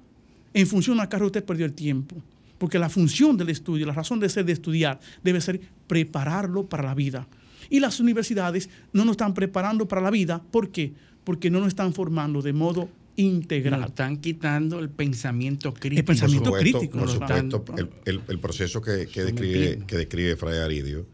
en 0.52 0.68
función 0.68 0.94
de 0.94 1.00
una 1.00 1.08
carrera 1.08 1.26
usted 1.26 1.44
perdió 1.44 1.66
el 1.66 1.72
tiempo. 1.72 2.14
porque 2.56 2.78
la 2.78 2.88
función 2.88 3.36
del 3.36 3.50
estudio, 3.50 3.84
la 3.84 3.94
razón 3.94 4.20
de 4.20 4.28
ser 4.28 4.44
de 4.44 4.52
estudiar, 4.52 5.00
debe 5.24 5.40
ser 5.40 5.60
prepararlo 5.88 6.68
para 6.68 6.84
la 6.84 6.94
vida. 6.94 7.26
Y 7.68 7.80
las 7.80 7.98
universidades 7.98 8.70
no 8.92 9.04
nos 9.04 9.14
están 9.14 9.34
preparando 9.34 9.88
para 9.88 10.00
la 10.00 10.12
vida. 10.12 10.40
¿Por 10.52 10.70
qué? 10.70 10.92
Porque 11.24 11.50
no 11.50 11.58
nos 11.58 11.68
están 11.68 11.92
formando 11.94 12.42
de 12.42 12.52
modo 12.52 12.88
integral. 13.16 13.80
Nos 13.80 13.88
están 13.90 14.18
quitando 14.18 14.78
el 14.78 14.88
pensamiento 14.88 15.74
crítico. 15.74 15.98
El 15.98 16.04
pensamiento 16.04 16.52
crítico. 16.52 16.96
Por 16.96 17.10
supuesto, 17.10 17.64
el, 18.04 18.38
proceso 18.38 18.80
que, 18.80 18.92
describe, 18.92 19.80
que 19.84 19.96
describe 19.96 20.36
Fray 20.36 20.58
Aridio, 20.58 21.06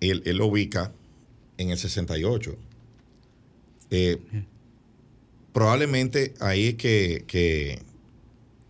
él, 0.00 0.22
lo 0.36 0.46
ubica 0.46 0.92
en 1.56 1.70
el 1.70 1.78
68. 1.78 2.56
Eh, 3.90 4.18
probablemente 5.52 6.34
ahí 6.40 6.68
es 6.68 6.74
que, 6.74 7.24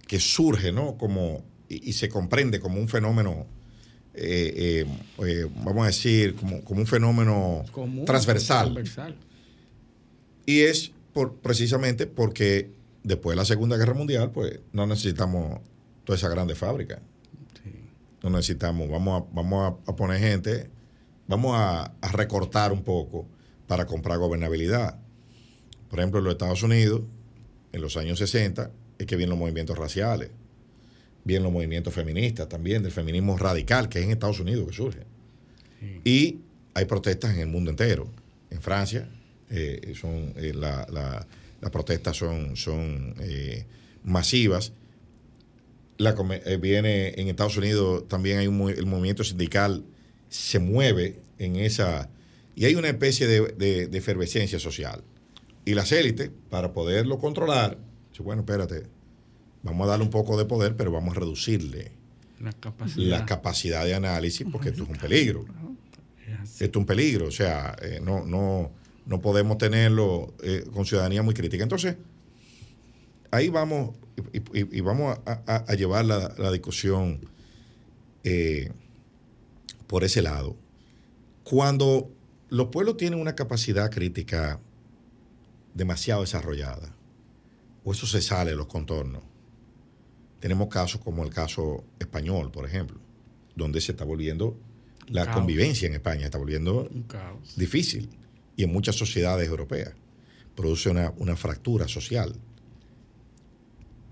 que, 0.06 0.20
surge, 0.20 0.72
¿no? 0.72 0.96
Como, 0.96 1.44
y, 1.68 1.92
se 1.92 2.08
comprende 2.08 2.60
como 2.60 2.80
un 2.80 2.88
fenómeno, 2.88 3.46
eh, 4.14 4.86
eh, 5.18 5.46
vamos 5.64 5.84
a 5.84 5.86
decir, 5.86 6.34
como, 6.34 6.60
un 6.66 6.86
fenómeno 6.86 7.64
transversal. 8.06 8.82
Y 10.46 10.60
es 10.60 10.92
por, 11.12 11.34
precisamente 11.34 12.06
porque 12.06 12.70
después 13.02 13.34
de 13.34 13.36
la 13.36 13.44
Segunda 13.44 13.76
Guerra 13.76 13.94
Mundial, 13.94 14.30
pues 14.30 14.60
no 14.72 14.86
necesitamos 14.86 15.60
toda 16.04 16.16
esa 16.16 16.28
grande 16.28 16.54
fábrica. 16.54 17.00
No 18.22 18.30
necesitamos, 18.30 18.88
vamos 18.88 19.22
a, 19.22 19.26
vamos 19.32 19.74
a, 19.86 19.96
poner 19.96 20.18
gente, 20.20 20.68
vamos 21.28 21.52
a, 21.54 21.92
recortar 22.12 22.72
un 22.72 22.82
poco 22.82 23.26
para 23.68 23.86
comprar 23.86 24.18
gobernabilidad. 24.18 24.98
Por 25.88 26.00
ejemplo, 26.00 26.18
en 26.18 26.24
los 26.24 26.32
Estados 26.32 26.62
Unidos, 26.62 27.02
en 27.72 27.80
los 27.80 27.96
años 27.96 28.18
60, 28.18 28.70
es 28.98 29.06
que 29.06 29.14
vienen 29.14 29.30
los 29.30 29.38
movimientos 29.38 29.78
raciales, 29.78 30.30
vienen 31.22 31.44
los 31.44 31.52
movimientos 31.52 31.94
feministas 31.94 32.48
también, 32.48 32.82
del 32.82 32.92
feminismo 32.92 33.36
radical, 33.36 33.88
que 33.88 34.00
es 34.00 34.06
en 34.06 34.10
Estados 34.10 34.40
Unidos 34.40 34.66
que 34.66 34.72
surge. 34.72 35.06
Y 36.02 36.40
hay 36.74 36.86
protestas 36.86 37.34
en 37.34 37.40
el 37.40 37.46
mundo 37.46 37.70
entero. 37.70 38.08
En 38.50 38.60
Francia, 38.60 39.08
eh, 39.50 39.92
son, 40.00 40.32
eh, 40.36 40.52
las 40.54 41.70
protestas 41.70 42.16
son, 42.16 42.56
son 42.56 43.14
eh, 43.20 43.66
masivas. 44.02 44.72
La, 45.98 46.14
viene 46.60 47.14
en 47.20 47.28
Estados 47.28 47.56
Unidos 47.56 48.08
también 48.08 48.38
hay 48.38 48.46
un, 48.46 48.70
el 48.70 48.86
movimiento 48.86 49.24
sindical 49.24 49.84
se 50.28 50.58
mueve 50.58 51.20
en 51.38 51.56
esa 51.56 52.10
y 52.54 52.64
hay 52.64 52.74
una 52.74 52.88
especie 52.88 53.26
de, 53.26 53.88
efervescencia 53.92 54.58
social. 54.58 55.04
Y 55.64 55.74
las 55.74 55.92
élites 55.92 56.30
para 56.50 56.72
poderlo 56.72 57.18
controlar 57.18 57.78
bueno 58.20 58.40
espérate 58.40 58.82
vamos 59.62 59.86
a 59.86 59.90
darle 59.90 60.04
un 60.04 60.10
poco 60.10 60.36
de 60.36 60.44
poder 60.44 60.74
pero 60.74 60.90
vamos 60.90 61.16
a 61.16 61.20
reducirle 61.20 61.92
la 62.40 62.52
capacidad, 63.26 63.84
de 63.84 63.94
análisis 63.94 64.44
porque 64.50 64.70
esto 64.70 64.82
es 64.82 64.88
un 64.88 64.96
peligro. 64.96 65.44
Esto 66.42 66.64
es 66.64 66.76
un 66.76 66.86
peligro 66.86 67.26
o 67.26 67.30
sea 67.30 67.76
no 68.02 68.24
no 68.24 68.72
no 69.08 69.22
podemos 69.22 69.56
tenerlo 69.56 70.34
eh, 70.42 70.64
con 70.72 70.84
ciudadanía 70.84 71.22
muy 71.22 71.34
crítica. 71.34 71.62
Entonces, 71.62 71.96
ahí 73.30 73.48
vamos 73.48 73.96
y, 74.32 74.80
vamos 74.80 75.18
a, 75.24 75.74
llevar 75.74 76.04
la, 76.04 76.50
discusión 76.50 77.20
eh, 78.24 78.70
por 79.88 80.04
ese 80.04 80.22
lado. 80.22 80.56
Cuando 81.42 82.12
los 82.50 82.68
pueblos 82.68 82.96
tienen 82.96 83.20
una 83.20 83.34
capacidad 83.34 83.90
crítica 83.90 84.60
demasiado 85.74 86.20
desarrollada, 86.20 86.94
o 87.82 87.92
eso 87.92 88.06
se 88.06 88.20
sale 88.20 88.50
de 88.50 88.56
los 88.56 88.66
contornos, 88.66 89.24
tenemos 90.38 90.68
casos 90.68 91.00
como 91.00 91.24
el 91.24 91.30
caso 91.30 91.84
español, 91.98 92.52
por 92.52 92.64
ejemplo, 92.64 93.00
donde 93.56 93.80
se 93.80 93.92
está 93.92 94.04
volviendo 94.04 94.56
la 95.08 95.32
convivencia 95.32 95.88
en 95.88 95.94
España, 95.94 96.26
está 96.26 96.38
volviendo 96.38 96.88
difícil 97.56 98.10
y 98.56 98.64
en 98.64 98.72
muchas 98.72 98.94
sociedades 98.96 99.48
europeas. 99.48 99.94
Produce 100.54 100.90
una, 100.90 101.36
fractura 101.36 101.88
social. 101.88 102.34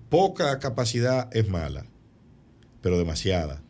Poca 0.08 0.58
capacidad 0.58 1.28
es 1.36 1.48
mala, 1.48 1.84
pero 2.80 2.98
demasiada 2.98 3.62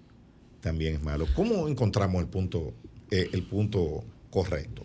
también 0.66 0.96
es 0.96 1.02
malo. 1.02 1.26
¿Cómo 1.34 1.68
encontramos 1.68 2.20
el 2.20 2.28
punto, 2.28 2.74
eh, 3.10 3.30
el 3.32 3.44
punto 3.44 4.04
correcto? 4.30 4.82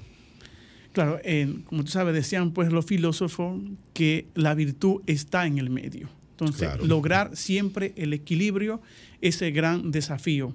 Claro, 0.94 1.20
como 1.66 1.84
tú 1.84 1.92
sabes, 1.92 2.14
decían 2.14 2.52
pues 2.52 2.72
los 2.72 2.86
filósofos 2.86 3.60
que 3.94 4.28
la 4.36 4.54
virtud 4.54 5.02
está 5.08 5.48
en 5.48 5.58
el 5.58 5.70
medio. 5.70 6.10
Entonces, 6.32 6.70
lograr 6.86 7.36
siempre 7.36 7.94
el 7.96 8.14
equilibrio 8.14 8.82
es 9.22 9.42
el 9.42 9.54
gran 9.54 9.92
desafío. 9.92 10.54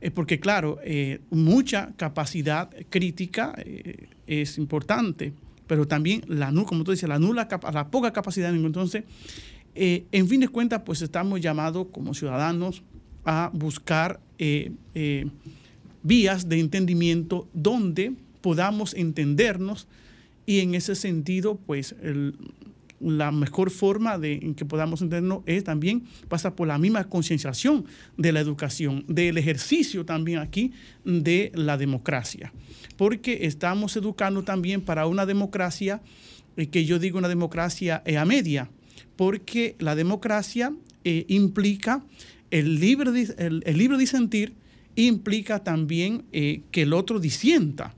Eh, 0.00 0.10
porque 0.10 0.40
claro, 0.40 0.78
eh, 0.82 1.20
mucha 1.30 1.92
capacidad 1.96 2.70
crítica 2.88 3.54
eh, 3.58 4.08
es 4.26 4.58
importante, 4.58 5.32
pero 5.66 5.86
también 5.86 6.22
la 6.26 6.52
como 6.64 6.84
tú 6.84 6.90
dices, 6.90 7.08
la 7.08 7.18
nula 7.18 7.48
la 7.72 7.90
poca 7.90 8.12
capacidad. 8.12 8.54
Entonces, 8.54 9.04
en 9.74 10.28
fin 10.28 10.40
de 10.40 10.48
cuentas, 10.48 10.82
pues 10.84 11.00
estamos 11.00 11.40
llamados 11.40 11.86
como 11.92 12.12
ciudadanos 12.12 12.82
a 13.24 13.50
buscar 13.52 14.20
vías 16.02 16.48
de 16.48 16.60
entendimiento 16.60 17.48
donde 17.52 18.12
podamos 18.40 18.94
entendernos 18.94 19.86
y 20.46 20.60
en 20.60 20.74
ese 20.74 20.94
sentido, 20.94 21.56
pues 21.56 21.94
la 23.00 23.32
mejor 23.32 23.70
forma 23.70 24.18
de 24.18 24.34
en 24.34 24.54
que 24.54 24.64
podamos 24.64 25.00
entendernos 25.00 25.42
es 25.46 25.64
también 25.64 26.04
pasa 26.28 26.54
por 26.54 26.68
la 26.68 26.78
misma 26.78 27.04
concienciación 27.04 27.86
de 28.16 28.32
la 28.32 28.40
educación, 28.40 29.04
del 29.08 29.38
ejercicio 29.38 30.04
también 30.04 30.38
aquí 30.38 30.72
de 31.04 31.50
la 31.54 31.78
democracia, 31.78 32.52
porque 32.96 33.46
estamos 33.46 33.96
educando 33.96 34.44
también 34.44 34.82
para 34.82 35.06
una 35.06 35.26
democracia 35.26 36.02
eh, 36.56 36.66
que 36.66 36.84
yo 36.84 36.98
digo 36.98 37.18
una 37.18 37.28
democracia 37.28 38.02
eh, 38.04 38.18
a 38.18 38.24
media, 38.24 38.70
porque 39.16 39.76
la 39.78 39.94
democracia 39.94 40.72
eh, 41.04 41.24
implica 41.28 42.04
el 42.50 42.80
libre, 42.80 43.10
el, 43.38 43.78
libre 43.78 43.98
disentir, 43.98 44.54
implica 44.96 45.62
también 45.62 46.24
que 46.30 46.82
el 46.82 46.92
otro 46.92 47.20
disienta. 47.20 47.94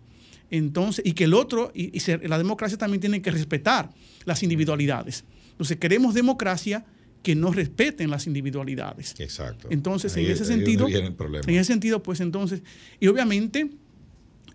Entonces, 0.50 1.04
y 1.06 1.14
que 1.14 1.24
el 1.24 1.32
otro, 1.32 1.72
y, 1.74 1.98
la 2.28 2.36
democracia 2.36 2.76
también 2.76 3.00
tiene 3.00 3.22
que 3.22 3.30
respetar 3.30 3.90
las 4.26 4.42
individualidades. 4.42 5.24
Entonces, 5.52 5.78
queremos 5.78 6.12
democracia 6.12 6.84
que 7.22 7.34
no 7.34 7.52
respeten 7.52 8.10
las 8.10 8.26
individualidades. 8.26 9.14
Exacto. 9.18 9.68
Entonces, 9.70 10.14
en 10.16 10.26
ese 10.30 10.44
sentido, 10.44 10.88
en 10.88 11.54
ese 11.54 11.64
sentido, 11.64 12.02
pues 12.02 12.20
entonces, 12.20 12.62
y 13.00 13.06
obviamente, 13.06 13.70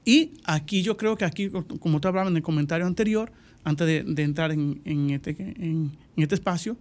y 0.05 0.33
aquí 0.43 0.83
yo 0.83 0.97
creo 0.97 1.17
que 1.17 1.25
aquí, 1.25 1.49
como 1.49 1.99
tú 1.99 2.07
hablabas 2.07 2.29
en 2.29 2.37
el 2.37 2.43
comentario 2.43 2.85
anterior, 2.85 3.31
antes 3.63 3.87
de, 3.87 4.23
entrar 4.23 4.51
en, 4.51 5.09
este, 5.09 5.35
en, 5.39 5.91
este, 6.15 6.35
espacio, 6.35 6.77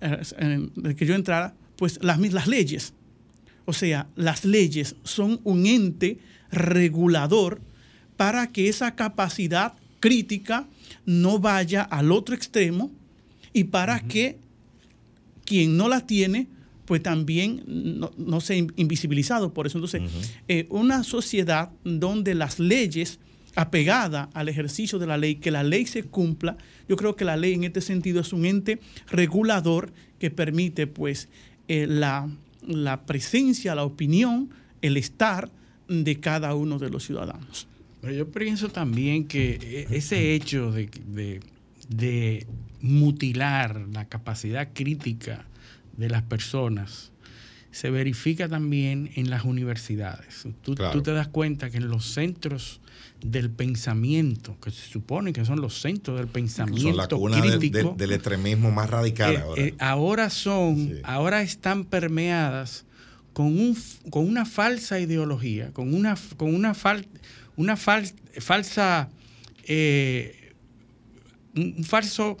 eh, 0.00 0.68
de 0.74 0.96
que 0.96 1.06
yo 1.06 1.14
entrara, 1.14 1.54
pues 1.76 1.98
las, 2.02 2.18
las 2.32 2.46
leyes. 2.46 2.94
O 3.64 3.72
sea, 3.72 4.08
las 4.14 4.44
leyes 4.44 4.96
son 5.02 5.40
un 5.44 5.66
ente 5.66 6.18
regulador 6.50 7.60
para 8.16 8.52
que 8.52 8.68
esa 8.68 8.94
capacidad 8.94 9.74
crítica 10.00 10.68
no 11.04 11.38
vaya 11.38 11.82
al 11.82 12.12
otro 12.12 12.34
extremo 12.34 12.90
y 13.52 13.64
para 13.64 14.00
que 14.00 14.38
quien 15.44 15.76
no 15.76 15.88
la 15.88 16.06
tiene, 16.06 16.48
pues 16.84 17.02
también 17.02 17.62
no, 17.66 18.40
sea 18.40 18.56
invisibilizado. 18.56 19.52
Por 19.52 19.66
eso, 19.66 19.78
entonces, 19.78 20.02
eh, 20.48 20.66
una 20.70 21.02
sociedad 21.02 21.70
donde 21.84 22.34
las 22.34 22.58
leyes 22.58 23.18
apegadas 23.54 24.28
al 24.34 24.48
ejercicio 24.48 24.98
de 24.98 25.06
la 25.06 25.16
ley, 25.16 25.36
que 25.36 25.50
la 25.50 25.62
ley 25.64 25.86
se 25.86 26.04
cumpla, 26.04 26.56
yo 26.88 26.96
creo 26.96 27.16
que 27.16 27.24
la 27.24 27.36
ley 27.36 27.54
en 27.54 27.64
este 27.64 27.80
sentido 27.80 28.20
es 28.20 28.32
un 28.32 28.44
ente 28.44 28.78
regulador 29.08 29.92
que 30.18 30.30
permite 30.30 30.86
pues 30.86 31.28
eh, 31.68 31.86
la, 31.86 32.28
la 32.66 33.06
presencia, 33.06 33.74
la 33.74 33.84
opinión, 33.84 34.50
el 34.82 34.96
estar 34.96 35.50
de 35.88 36.20
cada 36.20 36.54
uno 36.54 36.78
de 36.78 36.90
los 36.90 37.04
ciudadanos 37.04 37.68
yo 38.12 38.30
pienso 38.30 38.68
también 38.68 39.26
que 39.26 39.86
e, 39.90 39.96
ese 39.96 40.34
hecho 40.34 40.72
de, 40.72 42.46
mutilar 42.80 43.80
la 43.92 44.04
capacidad 44.06 44.68
crítica 44.72 45.44
de 45.96 46.08
las 46.08 46.22
personas 46.22 47.10
se 47.70 47.90
verifica 47.90 48.48
también 48.48 49.10
en 49.16 49.28
las 49.28 49.44
universidades. 49.44 50.46
Tú, 50.62 50.74
te 50.74 51.12
das 51.12 51.28
cuenta 51.28 51.70
que 51.70 51.78
en 51.78 51.88
los 51.88 52.06
centros 52.06 52.80
del 53.30 53.50
pensamiento, 53.50 54.56
que 54.60 54.70
se 54.70 54.88
supone 54.88 55.32
que 55.32 55.44
son 55.44 55.60
los 55.60 55.80
centros 55.80 56.18
del 56.18 56.28
pensamiento 56.28 57.20
crítico, 57.20 57.94
del, 57.96 58.12
extremismo 58.12 58.70
más 58.70 58.90
radical 58.90 59.34
eh, 59.34 59.38
ahora. 59.40 59.62
Eh, 59.62 59.74
ahora 59.78 60.30
son, 60.30 60.92
ahora 61.02 61.42
están 61.42 61.84
permeadas 61.84 62.84
con, 63.32 63.46
un, 63.46 63.76
con 64.10 64.26
una 64.26 64.44
falsa 64.44 64.98
ideología, 65.00 65.72
con 65.72 65.94
una, 65.94 66.16
con 66.36 66.54
una 66.54 66.74
falta 66.74 67.08
una 67.56 67.76
falsa, 67.76 69.08
eh, 69.64 70.52
un 71.54 71.84
falso 71.84 72.36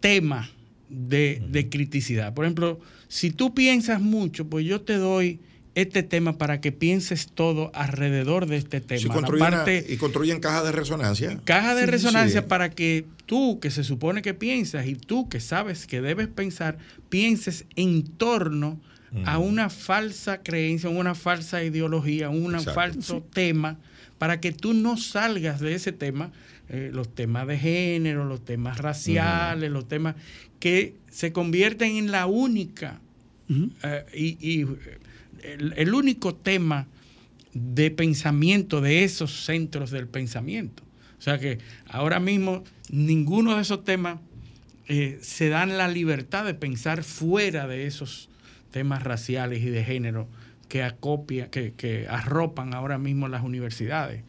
tema 0.00 0.50
de, 0.88 1.42
de 1.50 1.68
criticidad. 1.68 2.34
Por 2.34 2.44
ejemplo, 2.44 2.80
si 3.08 3.30
tú 3.30 3.54
piensas 3.54 4.00
mucho, 4.00 4.48
pues 4.48 4.64
yo 4.64 4.80
te 4.80 4.94
doy 4.94 5.40
este 5.74 6.02
tema 6.02 6.36
para 6.36 6.60
que 6.60 6.70
pienses 6.72 7.28
todo 7.28 7.70
alrededor 7.74 8.46
de 8.46 8.56
este 8.58 8.80
tema. 8.80 9.00
Sí, 9.00 9.08
construyen 9.08 9.46
Aparte, 9.46 9.84
una- 9.86 9.94
y 9.94 9.96
construyen 9.96 10.40
cajas 10.40 10.64
de 10.64 10.72
resonancia. 10.72 11.40
caja 11.44 11.74
de 11.74 11.84
Sí, 11.84 11.90
resonancia 11.90 12.42
sí. 12.42 12.46
para 12.46 12.70
que 12.70 13.06
tú, 13.26 13.58
que 13.60 13.70
se 13.70 13.82
supone 13.84 14.20
que 14.22 14.34
piensas, 14.34 14.86
y 14.86 14.94
tú 14.96 15.28
que 15.28 15.40
sabes 15.40 15.86
que 15.86 16.00
debes 16.02 16.28
pensar, 16.28 16.76
pienses 17.08 17.64
en 17.76 18.02
torno 18.04 18.80
a 19.24 19.38
Ujú. 19.38 19.48
una 19.48 19.70
falsa 19.70 20.42
creencia, 20.42 20.88
una 20.88 21.14
falsa 21.14 21.62
ideología, 21.64 22.28
un 22.30 22.58
falso 22.62 23.22
tema, 23.32 23.78
para 24.18 24.40
que 24.40 24.52
tú 24.52 24.72
no 24.74 24.96
salgas 24.96 25.60
de 25.60 25.74
ese 25.74 25.92
tema, 25.92 26.32
eh, 26.68 26.90
los 26.92 27.14
temas 27.14 27.46
de 27.46 27.58
género, 27.58 28.24
los 28.24 28.44
temas 28.44 28.78
raciales, 28.78 29.70
los 29.70 29.88
temas 29.88 30.14
que 30.60 30.94
se 31.10 31.32
convierten 31.32 31.96
en 31.96 32.10
la 32.10 32.26
única 32.26 33.00
eh, 33.82 34.04
y, 34.14 34.60
y, 34.62 34.66
el, 35.42 35.94
único 35.94 36.34
tema 36.34 36.86
de 37.52 37.90
pensamiento 37.90 38.80
de 38.80 39.04
esos 39.04 39.44
centros 39.44 39.90
del 39.90 40.08
pensamiento. 40.08 40.82
O 41.18 41.22
sea 41.22 41.38
que 41.38 41.58
ahora 41.88 42.20
mismo 42.20 42.64
ninguno 42.90 43.56
de 43.56 43.62
esos 43.62 43.84
temas 43.84 44.18
eh, 44.88 45.18
se 45.22 45.48
dan 45.48 45.78
la 45.78 45.88
libertad 45.88 46.44
de 46.44 46.54
pensar 46.54 47.04
fuera 47.04 47.66
de 47.66 47.86
esos 47.86 48.28
temas 48.70 49.02
raciales 49.02 49.62
y 49.62 49.70
de 49.70 49.84
género 49.84 50.28
que 50.68 50.82
acopia, 50.82 51.50
que, 51.50 51.74
que 51.74 52.06
arropan 52.08 52.74
ahora 52.74 52.98
mismo 52.98 53.28
las 53.28 53.42
universidades. 53.42 54.24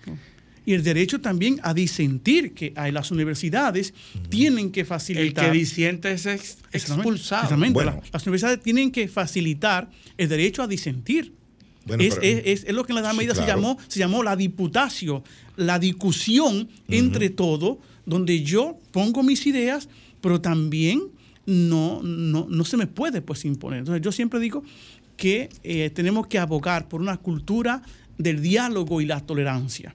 Y 0.65 0.73
el 0.73 0.83
derecho 0.83 1.19
también 1.19 1.59
a 1.63 1.73
disentir, 1.73 2.53
que 2.53 2.71
hay 2.75 2.91
las 2.91 3.11
universidades 3.11 3.93
tienen 4.29 4.71
que 4.71 4.81
El 4.81 4.85
facilitar. 4.85 5.51
que 5.51 5.57
disiente 5.57 6.11
es 6.11 6.25
ex- 6.25 6.57
expulsado. 6.71 7.43
exactamente. 7.43 7.73
Bueno. 7.73 7.91
La- 8.01 8.09
Las 8.13 8.23
universidades 8.25 8.61
tienen 8.61 8.91
que 8.91 9.07
facilitar 9.07 9.89
el 10.17 10.29
derecho 10.29 10.63
a 10.63 10.67
disentir. 10.67 11.33
Bueno, 11.85 12.01
es, 12.01 12.15
pero- 12.15 12.25
es- 12.25 12.41
es- 12.45 12.63
es 12.65 12.73
lo 12.73 12.85
que 12.85 12.93
en 12.93 12.95
la 12.95 13.01
Edad 13.11 13.33
Sí, 13.35 13.41
se, 13.41 13.45
llamó, 13.45 13.77
se 13.89 13.99
llamó 13.99 14.23
la 14.23 14.37
diputación, 14.37 15.21
la 15.57 15.79
discusión 15.79 16.69
entre 16.87 17.29
todos, 17.29 17.77
donde 18.05 18.41
yo 18.43 18.77
pongo 18.91 19.21
mis 19.21 19.45
ideas, 19.47 19.89
pero 20.21 20.39
también 20.39 21.03
no, 21.45 22.01
no, 22.03 22.47
no 22.49 22.63
se 22.63 22.77
me 22.77 22.87
puede 22.87 23.21
pues, 23.21 23.43
imponer. 23.43 23.79
Entonces 23.79 24.01
yo 24.01 24.13
siempre 24.13 24.39
digo 24.39 24.63
que 25.17 25.49
eh, 25.63 25.89
tenemos 25.93 26.27
que 26.27 26.39
abogar 26.39 26.87
por 26.87 27.01
una 27.01 27.17
cultura 27.17 27.81
del 28.17 28.41
diálogo 28.41 29.01
y 29.01 29.05
la 29.05 29.19
tolerancia. 29.19 29.93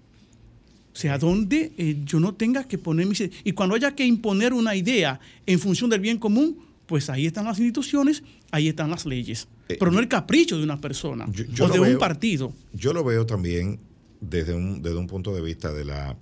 O 0.99 1.01
sea, 1.01 1.16
donde 1.16 1.70
eh, 1.79 2.01
yo 2.05 2.19
no 2.19 2.35
tenga 2.35 2.66
que 2.66 2.77
poner 2.77 3.07
mis... 3.07 3.23
Y 3.45 3.53
cuando 3.53 3.77
haya 3.77 3.95
que 3.95 4.05
imponer 4.05 4.53
una 4.53 4.75
idea 4.75 5.20
en 5.47 5.61
función 5.61 5.89
del 5.89 6.01
bien 6.01 6.19
común, 6.19 6.59
pues 6.87 7.09
ahí 7.09 7.25
están 7.25 7.45
las 7.45 7.57
instituciones, 7.61 8.25
ahí 8.51 8.66
están 8.66 8.91
las 8.91 9.07
leyes. 9.07 9.47
Eh, 9.69 9.77
Pero 9.79 9.93
no 9.93 10.01
el 10.01 10.09
capricho 10.09 10.59
de 10.59 10.65
una 10.65 10.81
persona 10.81 11.27
Yo- 11.31 11.45
yo 11.45 11.66
o 11.66 11.69
de 11.69 11.79
un 11.79 11.99
partido. 11.99 12.53
Yo 12.73 12.93
lo 12.93 13.05
veo 13.05 13.25
también 13.27 13.79
desde 14.20 14.55
un, 14.55 14.83
desde 14.83 14.97
un 14.97 15.07
punto 15.07 15.33
de 15.33 15.41
vista 15.41 15.73
de 15.73 15.85
la... 15.85 16.16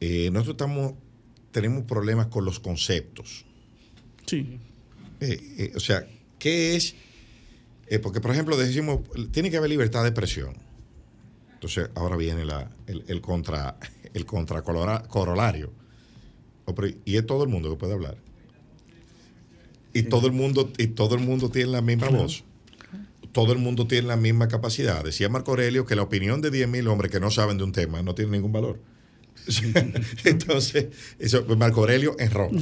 eh, 0.00 0.28
nosotros 0.32 0.54
estamos, 0.54 0.94
tenemos 1.52 1.84
problemas 1.84 2.26
con 2.26 2.44
los 2.44 2.58
conceptos. 2.58 3.44
Sí. 4.26 4.58
Eh, 5.20 5.70
o 5.76 5.78
sea, 5.78 6.04
¿qué 6.40 6.74
es? 6.74 6.96
porque, 8.02 8.20
por 8.20 8.32
ejemplo, 8.32 8.56
decimos, 8.56 9.02
tiene 9.30 9.52
que 9.52 9.56
haber 9.58 9.70
libertad 9.70 10.02
de 10.02 10.08
expresión. 10.08 10.54
Entonces, 11.62 11.90
ahora 11.94 12.16
viene 12.16 12.44
la, 12.44 12.68
el, 12.88 13.04
el 13.06 13.20
contra, 13.20 13.76
el 14.14 14.26
contra 14.26 14.62
corolario. 14.62 15.72
Y 17.04 17.16
es 17.16 17.24
todo 17.24 17.44
el 17.44 17.50
mundo 17.50 17.70
que 17.70 17.76
puede 17.76 17.92
hablar. 17.92 18.16
Y 19.94 20.02
todo 20.02 20.26
el 20.26 20.32
mundo, 20.32 20.72
y 20.76 20.88
todo 20.88 21.14
el 21.14 21.20
mundo 21.20 21.50
tiene 21.50 21.70
la 21.70 21.80
misma 21.80 22.08
voz. 22.08 22.42
Todo 23.30 23.52
el 23.52 23.60
mundo 23.60 23.86
tiene 23.86 24.08
la 24.08 24.16
misma 24.16 24.48
capacidad. 24.48 25.04
Decía 25.04 25.28
Marco 25.28 25.52
Aurelio 25.52 25.86
que 25.86 25.94
la 25.94 26.02
opinión 26.02 26.40
de 26.40 26.50
10.000 26.50 26.88
hombres 26.88 27.12
que 27.12 27.20
no 27.20 27.30
saben 27.30 27.58
de 27.58 27.62
un 27.62 27.70
tema 27.70 28.02
no 28.02 28.16
tiene 28.16 28.32
ningún 28.32 28.50
valor. 28.50 28.80
Entonces, 30.24 30.86
eso, 31.20 31.44
Marco 31.56 31.82
Aurelio 31.82 32.16
en 32.18 32.30
Roma. 32.32 32.60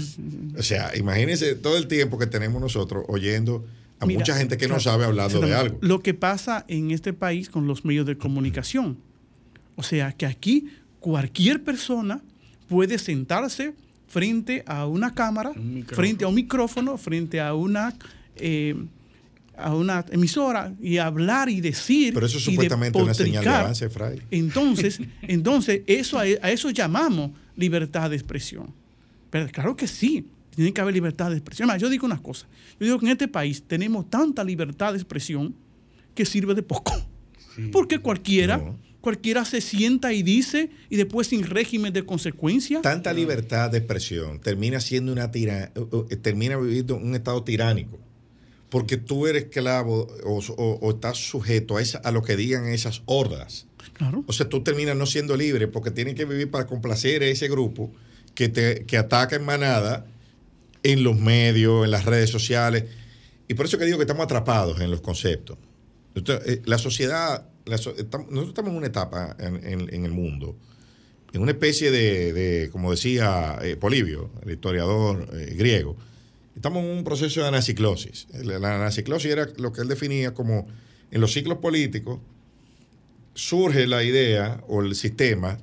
O 0.59 0.63
sea, 0.63 0.95
imagínense 0.95 1.55
todo 1.55 1.79
el 1.79 1.89
tiempo 1.89 2.19
que 2.19 2.27
tenemos 2.27 2.61
nosotros 2.61 3.07
oyendo 3.09 3.65
a 4.01 4.07
Mira, 4.07 4.21
mucha 4.21 4.37
gente 4.37 4.57
que 4.57 4.67
no 4.67 4.81
sabe 4.81 5.05
hablando 5.05 5.41
de 5.41 5.55
algo. 5.55 5.79
Lo 5.83 6.01
que 6.01 6.15
pasa 6.15 6.65
en 6.69 6.91
este 6.91 7.13
país 7.13 7.51
con 7.51 7.67
los 7.67 7.85
medios 7.85 8.07
de 8.07 8.17
comunicación. 8.17 8.99
O 9.77 9.83
sea, 9.83 10.13
que 10.13 10.27
aquí 10.27 10.69
cualquier 11.01 11.63
persona 11.63 12.23
puede 12.69 12.99
sentarse 12.99 13.75
frente 14.07 14.65
a 14.67 14.87
una 14.87 15.15
cámara, 15.15 15.51
Un 15.51 15.85
frente 15.87 16.25
a 16.25 16.29
un 16.29 16.35
micrófono, 16.35 16.97
frente 16.97 17.41
a 17.41 17.55
una, 17.55 17.95
eh, 18.37 18.75
a 19.57 19.75
una 19.75 20.05
emisora 20.11 20.73
y 20.81 20.97
hablar 20.99 21.49
y 21.51 21.61
decir. 21.61 22.15
Pero 22.15 22.27
eso 22.27 22.39
es 22.39 22.45
supuestamente 22.45 23.01
una 23.01 23.15
señal 23.15 23.45
de 23.45 23.51
avance, 23.51 23.89
Fray. 23.91 24.21
Entonces, 24.31 24.99
entonces 25.23 25.83
eso 25.87 26.19
a, 26.19 26.23
a 26.23 26.51
eso 26.51 26.71
llamamos 26.71 27.33
libertad 27.55 28.11
de 28.11 28.17
expresión. 28.17 28.73
Pero 29.31 29.47
claro 29.49 29.77
que 29.77 29.87
sí, 29.87 30.27
tiene 30.63 30.73
que 30.73 30.81
haber 30.81 30.95
libertad 30.95 31.31
de 31.31 31.37
expresión. 31.37 31.69
Además, 31.71 31.83
yo 31.83 31.89
digo 31.91 32.07
una 32.07 32.23
cosa, 32.23 32.47
yo 32.79 32.87
digo 32.87 32.99
que 32.99 33.07
en 33.07 33.13
este 33.13 33.29
país 33.29 33.63
tenemos 33.67 34.09
tanta 34.11 34.45
libertad 34.45 34.93
de 34.93 34.99
expresión 34.99 35.55
que 36.15 36.25
sirve 36.25 36.55
de 36.55 36.63
poco. 36.63 36.93
Porque 37.73 37.99
cualquiera, 37.99 38.59
No. 38.59 38.79
cualquiera 39.01 39.45
se 39.45 39.61
sienta 39.61 40.13
y 40.13 40.23
dice 40.23 40.71
y 40.89 40.97
después 40.97 41.27
sin 41.27 41.43
régimen 41.45 41.93
de 41.93 42.05
consecuencia. 42.07 42.81
Tanta 42.81 43.13
libertad 43.13 43.71
de 43.71 43.79
expresión 43.79 44.41
termina 44.41 44.81
siendo 44.81 45.13
una 45.13 45.31
tira, 45.31 45.73
termina 46.23 46.57
viviendo 46.57 46.97
un 46.97 47.15
estado 47.15 47.43
tiránico. 47.43 47.99
Porque 48.71 48.97
tú 48.97 49.27
eres 49.27 49.45
esclavo 49.45 50.07
o, 50.25 50.39
o- 50.39 50.79
o 50.81 50.91
estás 50.91 51.19
sujeto 51.19 51.77
a, 51.77 51.83
esa- 51.83 51.99
a 51.99 52.13
lo 52.13 52.23
que 52.23 52.37
digan 52.37 52.67
esas 52.69 53.03
hordas. 53.07 53.67
Claro. 53.95 54.23
O 54.29 54.33
sea, 54.33 54.49
tú 54.49 54.63
terminas 54.63 54.97
no 54.97 55.07
siendo 55.07 55.37
libre 55.37 55.67
porque 55.67 55.91
tienes 55.91 56.15
que 56.15 56.25
vivir 56.25 56.51
para 56.51 56.67
complacer 56.67 57.23
a 57.23 57.27
ese 57.27 57.49
grupo 57.49 57.91
que, 58.35 58.49
te, 58.49 58.85
que 58.87 58.97
ataca 58.97 59.35
en 59.37 59.45
manada 59.45 60.07
en 60.83 61.05
los 61.05 61.19
medios, 61.19 61.85
en 61.85 61.91
las 61.91 62.05
redes 62.05 62.31
sociales. 62.31 62.85
Y 63.49 63.55
por 63.55 63.67
eso 63.67 63.79
que 63.79 63.85
digo 63.85 63.99
que 63.99 64.05
estamos 64.05 64.25
atrapados 64.25 64.81
en 64.81 64.91
los 64.91 65.01
conceptos. 65.01 65.59
Eh, 66.15 66.63
la 66.65 66.79
sociedad, 66.79 67.47
nosotros 67.67 67.99
estamos 67.99 68.71
en 68.71 68.77
una 68.77 68.87
etapa 68.87 69.37
en, 69.39 70.05
el 70.05 70.11
mundo, 70.11 70.57
en 71.33 71.43
una 71.43 71.53
especie 71.53 71.91
de, 71.91 72.69
como 72.73 72.91
decía 72.91 73.59
eh, 73.63 73.77
Polibio, 73.77 74.31
el 74.45 74.53
historiador 74.53 75.29
eh, 75.35 75.55
griego, 75.57 75.97
estamos 76.57 76.83
en 76.83 76.91
un 76.91 77.05
proceso 77.05 77.43
de 77.43 77.49
anaciclosis. 77.49 78.27
La 78.33 78.77
anaciclosis 78.77 79.31
era 79.31 79.49
lo 79.57 79.73
que 79.73 79.83
él 79.83 79.89
definía 79.89 80.35
como 80.35 80.67
en 81.11 81.21
los 81.21 81.33
ciclos 81.33 81.59
políticos, 81.59 82.19
surge 83.35 83.87
la 83.87 84.03
idea 84.03 84.63
o 84.67 84.83
el 84.83 84.95
sistema, 84.95 85.59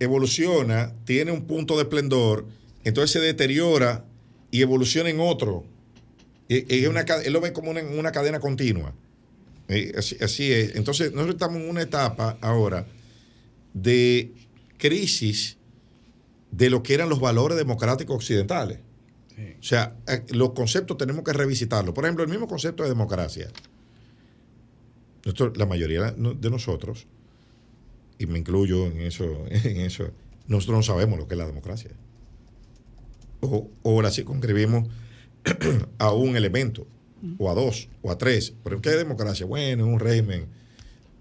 evoluciona, 0.00 0.94
tiene 1.04 1.32
un 1.32 1.46
punto 1.46 1.76
de 1.76 1.82
esplendor, 1.82 2.46
entonces 2.88 3.10
se 3.12 3.20
deteriora 3.20 4.04
y 4.50 4.62
evoluciona 4.62 5.10
en 5.10 5.20
otro. 5.20 5.64
Y- 6.48 6.86
una 6.86 7.02
él 7.02 7.32
lo 7.32 7.40
ve 7.40 7.52
como 7.52 7.70
una, 7.70 7.82
una 7.82 8.10
cadena 8.12 8.40
continua. 8.40 8.94
Así, 9.96 10.16
así 10.20 10.50
es. 10.50 10.76
Entonces, 10.76 11.12
nosotros 11.12 11.34
estamos 11.34 11.58
en 11.58 11.68
una 11.68 11.82
etapa 11.82 12.38
ahora 12.40 12.86
de 13.74 14.32
crisis 14.78 15.58
de 16.50 16.70
lo 16.70 16.82
que 16.82 16.94
eran 16.94 17.10
los 17.10 17.20
valores 17.20 17.58
democráticos 17.58 18.16
occidentales. 18.16 18.78
O 19.60 19.62
sea, 19.62 19.94
eh, 20.08 20.24
los 20.30 20.50
conceptos 20.52 20.96
tenemos 20.96 21.22
que 21.22 21.32
revisitarlos. 21.32 21.94
Por 21.94 22.04
ejemplo, 22.04 22.24
el 22.24 22.30
mismo 22.30 22.48
concepto 22.48 22.82
de 22.82 22.88
democracia. 22.88 23.48
Nosotros- 25.24 25.56
la 25.58 25.66
mayoría 25.66 26.12
de 26.12 26.50
nosotros, 26.50 27.06
y 28.18 28.26
me 28.26 28.38
incluyo 28.38 28.86
en 28.86 29.00
eso, 29.02 29.44
en 29.50 29.76
eso, 29.80 30.10
nosotros 30.46 30.78
no 30.78 30.82
sabemos 30.82 31.18
lo 31.18 31.28
que 31.28 31.34
es 31.34 31.38
la 31.38 31.46
democracia. 31.46 31.90
O, 33.40 33.70
o 33.82 34.02
la 34.02 34.10
circunscribimos 34.10 34.88
a 35.98 36.12
un 36.12 36.36
elemento, 36.36 36.86
o 37.38 37.50
a 37.50 37.54
dos, 37.54 37.88
o 38.02 38.10
a 38.10 38.18
tres. 38.18 38.54
¿Pero 38.64 38.80
qué 38.80 38.90
es 38.90 38.96
democracia? 38.96 39.46
Bueno, 39.46 39.86
es 39.86 39.92
un 39.92 40.00
régimen 40.00 40.46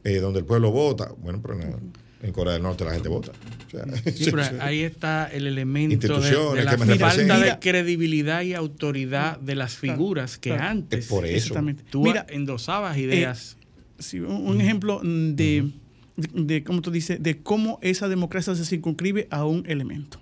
eh, 0.03 0.19
donde 0.19 0.39
el 0.39 0.45
pueblo 0.45 0.72
vota. 0.72 1.14
Bueno, 1.18 1.41
pero 1.41 1.60
en, 1.60 1.94
en 2.22 2.31
Corea 2.31 2.53
del 2.53 2.64
Norte 2.64 2.85
la 2.85 2.94
gente 2.94 3.10
vota. 3.10 3.31
O 3.68 3.69
sea, 3.69 3.85
Sí, 4.11 4.26
pero 4.31 4.44
ahí 4.61 4.81
está 4.81 5.27
el 5.27 5.48
elemento 5.48 6.19
de, 6.19 6.64
la 6.64 6.77
falta 6.77 7.39
de 7.39 7.60
credibilidad 7.60 8.41
y 8.41 8.53
autoridad 8.53 9.39
de 9.39 9.56
las 9.56 9.76
figuras 9.76 10.38
que 10.38 10.52
claro. 10.52 10.65
antes 10.65 11.06
Es 11.06 11.07
por 11.07 11.26
eso. 11.26 11.56
Tú 11.89 12.03
Mira, 12.03 12.26
endosabas 12.30 12.98
ideas. 12.98 13.57
sí, 13.99 14.19
un, 14.19 14.48
un 14.48 14.61
ejemplo 14.61 15.02
de, 15.03 15.69
de, 16.15 16.27
de, 16.34 16.64
¿cómo 16.64 16.81
tú 16.81 16.91
dices? 16.91 17.22
De 17.22 17.39
cómo 17.41 17.80
esa 17.81 18.07
democracia 18.07 18.56
se 18.56 18.65
circunscribe 18.65 19.27
a 19.30 19.45
un 19.45 19.65
elemento. 19.68 20.19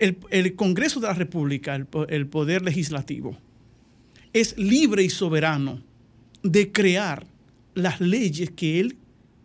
El, 0.00 0.18
el 0.30 0.56
Congreso 0.56 0.98
de 0.98 1.06
la 1.06 1.14
República, 1.14 1.76
el, 1.76 1.86
el 2.08 2.26
Poder 2.26 2.62
Legislativo, 2.62 3.36
es 4.32 4.58
libre 4.58 5.04
y 5.04 5.10
soberano 5.10 5.82
de 6.42 6.72
crear 6.72 7.26
las 7.74 8.00
leyes 8.00 8.50
que 8.50 8.80
él 8.80 8.96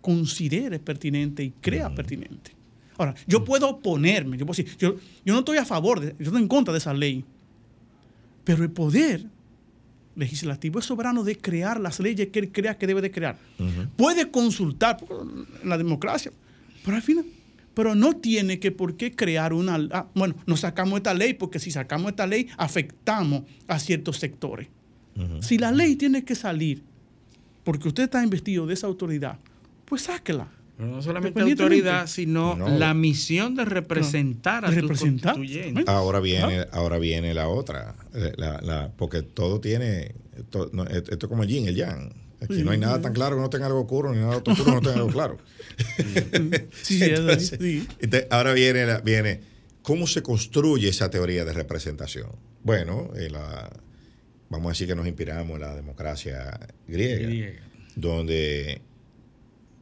considere 0.02 0.80
pertinente 0.80 1.44
y 1.44 1.52
crea 1.52 1.94
pertinente. 1.94 2.52
Ahora, 2.98 3.15
yo 3.27 3.44
puedo 3.44 3.69
oponerme, 3.69 4.38
yo, 4.38 4.45
puedo 4.45 4.56
decir, 4.57 4.77
yo, 4.77 4.95
yo 5.26 5.34
no 5.34 5.40
estoy 5.40 5.57
a 5.57 5.65
favor, 5.65 5.99
de, 5.99 6.15
yo 6.18 6.26
estoy 6.26 6.41
en 6.41 6.48
contra 6.48 6.72
de 6.72 6.77
esa 6.77 6.94
ley, 6.94 7.26
pero 8.44 8.64
el 8.64 8.72
poder 8.72 9.26
legislativo 10.15 10.80
es 10.80 10.86
soberano 10.86 11.23
de 11.23 11.38
crear 11.38 11.80
las 11.80 11.99
leyes 11.99 12.30
que 12.30 12.40
él 12.40 12.52
crea 12.52 12.77
que 12.77 12.88
debe 12.88 13.02
de 13.02 13.11
crear. 13.11 13.38
Puede 13.98 14.32
consultar 14.32 14.98
la 15.64 15.77
democracia, 15.77 16.32
pero 16.86 16.95
al 16.95 17.03
final, 17.03 17.26
pero 17.76 17.94
no 17.94 18.16
tiene 18.16 18.60
que 18.60 18.72
por 18.72 18.98
qué 18.98 19.14
crear 19.14 19.54
una... 19.54 19.76
Ah, 19.92 20.08
bueno, 20.16 20.36
nos 20.48 20.62
sacamos 20.62 20.98
esta 20.98 21.14
ley 21.14 21.34
porque 21.34 21.60
si 21.60 21.70
sacamos 21.70 22.12
esta 22.12 22.26
ley 22.26 22.48
afectamos 22.58 23.44
a 23.68 23.78
ciertos 23.78 24.18
sectores. 24.18 24.70
Si 25.40 25.58
la 25.58 25.72
ley 25.72 25.96
tiene 25.96 26.26
que 26.26 26.36
salir 26.36 26.84
porque 27.64 27.88
usted 27.88 28.04
está 28.04 28.22
investido 28.22 28.66
de 28.68 28.74
esa 28.74 28.88
autoridad, 28.88 29.40
pues 29.86 30.04
sáquela. 30.04 30.48
Pero 30.78 30.90
no 30.90 31.02
solamente 31.02 31.42
autoridad, 31.42 32.08
sino 32.08 32.58
la 32.58 32.94
misión 32.94 33.56
de 33.56 33.64
representar 33.64 34.66
a 34.66 34.72
representar. 34.72 35.38
Ahora 35.88 36.20
viene, 36.20 36.66
ahora 36.72 36.98
viene 36.98 37.34
la 37.34 37.48
otra, 37.48 37.96
eh, 38.14 38.34
la, 38.36 38.92
porque 38.98 39.22
todo 39.22 39.62
tiene, 39.62 40.16
esto, 40.36 40.70
es 40.74 41.18
como 41.28 41.44
el 41.44 41.50
yin, 41.50 41.68
el 41.68 41.76
yang. 41.76 42.25
Aquí 42.41 42.64
no 42.64 42.72
hay 42.72 42.78
nada 42.78 43.02
tan 43.02 43.14
claro 43.14 43.36
que 43.36 43.41
no 43.41 43.49
tenga 43.49 43.68
algo 43.68 43.82
oscuro, 43.82 44.14
ni 44.14 44.20
nada 44.20 44.38
oscuro 44.38 44.66
que 44.66 44.72
no 44.72 44.82
tenga 44.82 44.95
algo 44.95 45.10
claro. 45.10 45.38
sí, 46.82 46.99
sí. 47.40 47.88
ahora 48.30 48.53
viene, 48.53 48.86
viene, 49.03 49.41
¿cómo 49.82 50.06
se 50.07 50.22
construye 50.22 50.90
esa 50.90 51.10
teoría 51.10 51.45
de 51.45 51.53
representación? 51.53 52.30
Bueno, 52.64 53.12
eh, 53.16 53.30
la, 53.30 53.70
vamos 54.49 54.68
a 54.68 54.70
decir 54.70 54.88
que 54.88 54.95
nos 54.95 55.07
inspiramos 55.07 55.56
en 55.56 55.62
la 55.62 55.76
democracia 55.76 56.60
griega. 56.88 57.60
donde 57.95 58.82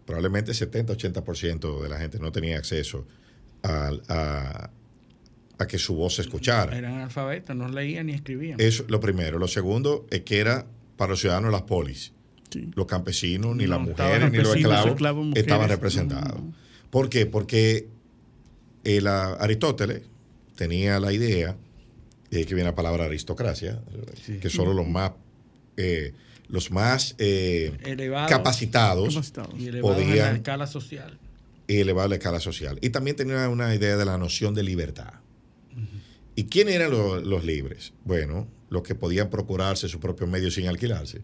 probablemente 0.05 0.51
70-80% 0.51 1.81
de 1.81 1.89
la 1.89 1.97
gente 1.97 2.19
no 2.19 2.31
tenía 2.31 2.57
acceso 2.57 3.07
a, 3.63 4.69
que 5.67 5.77
su 5.77 5.95
voz 5.95 6.15
se 6.15 6.23
escuchara. 6.23 6.77
Eran 6.77 6.99
alfabetos, 6.99 7.55
no 7.55 7.69
leían 7.69 8.07
ni 8.07 8.13
escribían. 8.13 8.59
Eso 8.59 8.83
lo 8.89 8.99
primero. 8.99 9.39
Lo 9.39 9.47
segundo 9.47 10.05
es 10.09 10.23
que 10.23 10.39
era 10.39 10.65
para 10.97 11.11
los 11.11 11.21
ciudadanos 11.21 11.53
las 11.53 11.61
polis. 11.61 12.11
Los 12.75 12.85
campesinos, 12.85 13.55
ni 13.55 13.67
las 13.67 13.79
mujeres, 13.79 14.31
ni 14.31 14.37
los 14.37 14.55
esclavos, 14.55 15.35
estaban 15.35 15.69
representados. 15.69 16.41
¿Por 16.89 17.09
qué? 17.09 17.25
Porque 17.25 17.87
el, 18.83 19.07
Aristóteles 19.07 20.03
tenía 20.55 20.99
la 20.99 21.13
idea, 21.13 21.55
de 22.29 22.45
que 22.45 22.55
viene 22.55 22.69
la 22.69 22.75
palabra 22.75 23.05
aristocracia, 23.05 23.81
que 24.41 24.49
solo 24.49 24.73
los 24.73 24.87
más 24.87 25.11
eh, 25.77 26.13
los 26.47 26.71
más 26.71 27.15
eh, 27.17 27.71
capacitados, 28.29 29.33
podían 29.81 30.17
la 30.17 30.31
escala 30.33 30.67
social. 30.67 31.17
elevar 31.67 32.09
la 32.09 32.15
escala 32.15 32.39
social. 32.39 32.77
Y 32.81 32.89
también 32.89 33.15
tenía 33.15 33.49
una 33.49 33.73
idea 33.73 33.97
de 33.97 34.05
la 34.05 34.17
noción 34.17 34.53
de 34.53 34.63
libertad. 34.63 35.13
¿Y 36.35 36.45
quiénes 36.45 36.75
eran 36.75 36.91
los, 36.91 37.43
libres? 37.43 37.93
Bueno, 38.05 38.47
los 38.69 38.83
que 38.83 38.95
podían 38.95 39.29
procurarse 39.29 39.87
su 39.87 39.99
propio 39.99 40.27
medio 40.27 40.51
sin 40.51 40.67
alquilarse. 40.67 41.21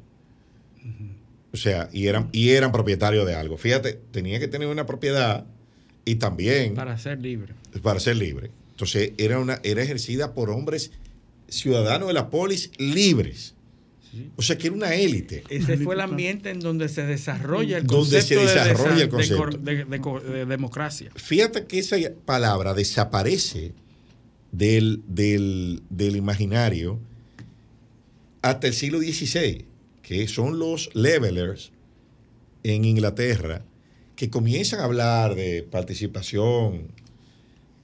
O 1.52 1.58
sea, 1.58 1.90
y 1.92 2.08
eran, 2.08 2.30
y 2.32 2.50
eran 2.50 2.72
propietarios 2.72 3.26
de 3.26 3.36
algo. 3.36 3.58
Fíjate, 3.58 4.00
tenía 4.12 4.40
que 4.40 4.48
tener 4.48 4.68
una 4.68 4.86
propiedad 4.86 5.46
y 6.06 6.16
también... 6.16 6.76
Para 6.76 6.98
ser 6.98 7.20
libre. 7.20 7.54
Para 7.82 8.00
ser 8.00 8.18
libre. 8.18 8.52
Entonces, 8.72 9.14
era, 9.18 9.40
una, 9.40 9.60
era 9.64 9.82
ejercida 9.82 10.34
por 10.34 10.50
hombres 10.50 10.92
ciudadanos 11.48 12.08
de 12.08 12.14
la 12.14 12.30
polis 12.30 12.72
libres. 12.78 13.56
O 14.36 14.42
sea 14.42 14.58
que 14.58 14.68
era 14.68 14.76
una 14.76 14.96
élite. 14.96 15.44
Ese 15.50 15.78
fue 15.78 15.94
el 15.94 16.02
ambiente 16.02 16.50
en 16.50 16.60
donde 16.60 16.90
se 16.90 17.06
desarrolla 17.06 17.78
el 17.78 17.86
concepto, 17.86 18.40
de, 19.60 20.46
democracia. 20.48 21.12
Fíjate 21.16 21.66
que 21.66 21.80
esa 21.80 21.98
palabra 22.26 22.74
desaparece 22.74 23.74
del, 24.52 25.04
del, 25.08 26.16
imaginario 26.16 27.00
hasta 28.42 28.68
el 28.68 28.74
siglo 28.74 29.00
XVI, 29.00 29.66
que 30.10 30.28
son 30.28 30.58
los 30.58 30.90
levelers 30.96 31.72
en 32.64 32.84
Inglaterra, 32.84 33.64
que 34.16 34.32
comienzan 34.32 34.80
a 34.80 34.86
hablar 34.86 35.36
de 35.36 35.62
participación. 35.62 36.88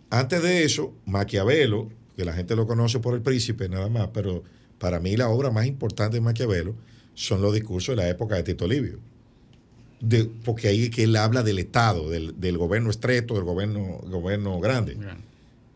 Antes 0.10 0.42
de 0.42 0.64
eso, 0.64 0.92
Maquiavelo, 1.06 1.88
que 2.18 2.26
la 2.26 2.34
gente 2.34 2.56
lo 2.56 2.66
conoce 2.66 3.00
por 3.00 3.14
el 3.14 3.22
príncipe 3.22 3.70
nada 3.70 3.90
más, 3.90 4.10
pero 4.12 4.44
para 4.80 5.00
mí 5.00 5.16
la 5.16 5.30
obra 5.30 5.52
más 5.52 5.68
importante 5.68 6.16
de 6.18 6.22
Maquiavelo 6.22 6.74
son 7.14 7.44
los 7.44 7.54
discursos 7.54 7.96
de 7.96 8.02
la 8.02 8.10
época 8.10 8.34
de 8.34 8.42
Tito 8.42 8.68
Livio. 8.68 8.98
porque 10.44 10.70
ahí 10.70 10.86
es 10.86 10.90
que 10.90 11.04
él 11.04 11.16
habla 11.18 11.44
del 11.44 11.60
Estado, 11.60 12.10
del, 12.10 12.58
gobierno 12.58 12.90
estrecho, 12.90 13.36
del 13.36 13.44
gobierno, 13.44 14.00
gobierno 14.04 14.60
grande. 14.60 14.98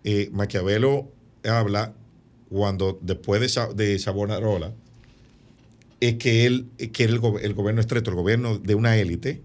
Eh, 0.04 0.32
Maquiavelo 0.32 1.12
habla 1.44 1.94
cuando 2.50 2.98
después 3.04 3.40
de, 3.40 3.76
de 3.76 4.00
Savonarola, 4.00 4.74
es 6.00 6.16
que 6.16 6.46
él 6.46 6.68
que 6.94 7.04
el, 7.04 7.20
el 7.42 7.54
gobierno 7.54 7.82
estrecho, 7.82 8.12
el 8.12 8.18
gobierno 8.18 8.58
de 8.58 8.76
una 8.76 8.98
élite, 8.98 9.42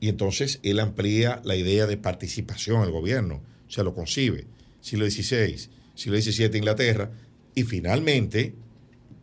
y 0.00 0.08
entonces 0.08 0.60
él 0.62 0.80
amplía 0.80 1.40
la 1.44 1.56
idea 1.56 1.86
de 1.86 1.96
participación 1.96 2.82
al 2.82 2.90
gobierno, 2.90 3.42
o 3.66 3.70
sea, 3.70 3.84
lo 3.84 3.94
concibe. 3.94 4.46
Siglo 4.80 5.08
XVI, 5.10 5.68
siglo 5.94 6.20
XVII 6.20 6.56
Inglaterra, 6.58 7.10
y 7.54 7.64
finalmente, 7.64 8.54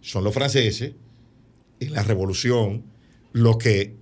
son 0.01 0.23
los 0.23 0.33
franceses, 0.33 0.93
en 1.79 1.93
la 1.93 2.03
revolución, 2.03 2.83
lo 3.31 3.57
que 3.57 3.95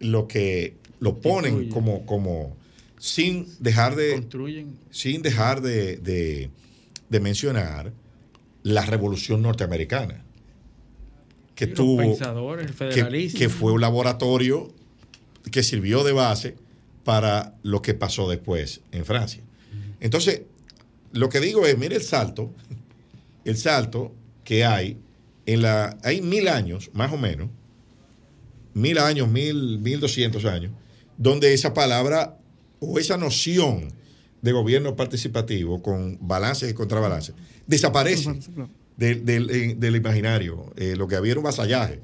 lo, 0.00 0.28
que 0.28 0.76
lo 1.00 1.20
ponen 1.20 1.68
como, 1.68 2.06
como 2.06 2.56
sin 2.98 3.46
dejar 3.60 3.96
de. 3.96 4.26
Sin 4.90 5.22
dejar 5.22 5.60
de, 5.60 6.50
mencionar 7.10 7.92
la 8.62 8.84
revolución 8.84 9.42
norteamericana. 9.42 10.24
Que 11.58 11.66
tuvo. 11.66 12.16
que, 12.94 13.32
que 13.36 13.48
fue 13.48 13.72
un 13.72 13.80
laboratorio 13.80 14.72
que 15.50 15.64
sirvió 15.64 16.04
de 16.04 16.12
base 16.12 16.54
para 17.02 17.56
lo 17.64 17.82
que 17.82 17.94
pasó 17.94 18.28
después 18.28 18.82
en 18.92 19.04
Francia. 19.04 19.42
Entonces, 19.98 20.42
lo 21.12 21.28
que 21.28 21.40
digo 21.40 21.66
es, 21.66 21.76
mire 21.76 21.96
el 21.96 22.02
salto 22.02 22.54
el 23.48 23.56
salto 23.56 24.14
que 24.44 24.64
hay 24.64 24.98
en 25.46 25.62
la. 25.62 25.96
Hay 26.02 26.20
mil 26.20 26.48
años, 26.48 26.90
más 26.92 27.12
o 27.12 27.16
menos, 27.16 27.48
mil 28.74 28.98
años, 28.98 29.28
mil, 29.28 29.78
mil 29.78 30.00
doscientos 30.00 30.44
años, 30.44 30.72
donde 31.16 31.54
esa 31.54 31.72
palabra 31.72 32.38
o 32.78 32.98
esa 32.98 33.16
noción 33.16 33.92
de 34.42 34.52
gobierno 34.52 34.96
participativo 34.96 35.82
con 35.82 36.18
balances 36.20 36.70
y 36.70 36.74
contrabalances 36.74 37.34
desaparece 37.66 38.38
del, 38.98 39.96
imaginario. 39.96 40.72
Eh, 40.76 40.96
lo 40.96 41.08
que 41.08 41.16
había 41.16 41.32
era 41.32 41.40
un 41.40 41.44
vasallaje 41.44 42.00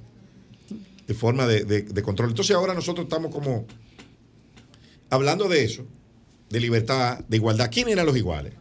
de 1.06 1.14
forma 1.14 1.46
de, 1.46 2.02
control. 2.02 2.30
Entonces 2.30 2.54
ahora 2.56 2.74
nosotros 2.74 3.04
estamos 3.04 3.32
como 3.32 3.66
hablando 5.10 5.48
de 5.48 5.64
eso, 5.64 5.86
de 6.50 6.60
libertad, 6.60 7.20
de 7.28 7.36
igualdad. 7.36 7.68
¿Quién 7.70 7.88
eran 7.88 8.06
los 8.06 8.16
iguales? 8.16 8.54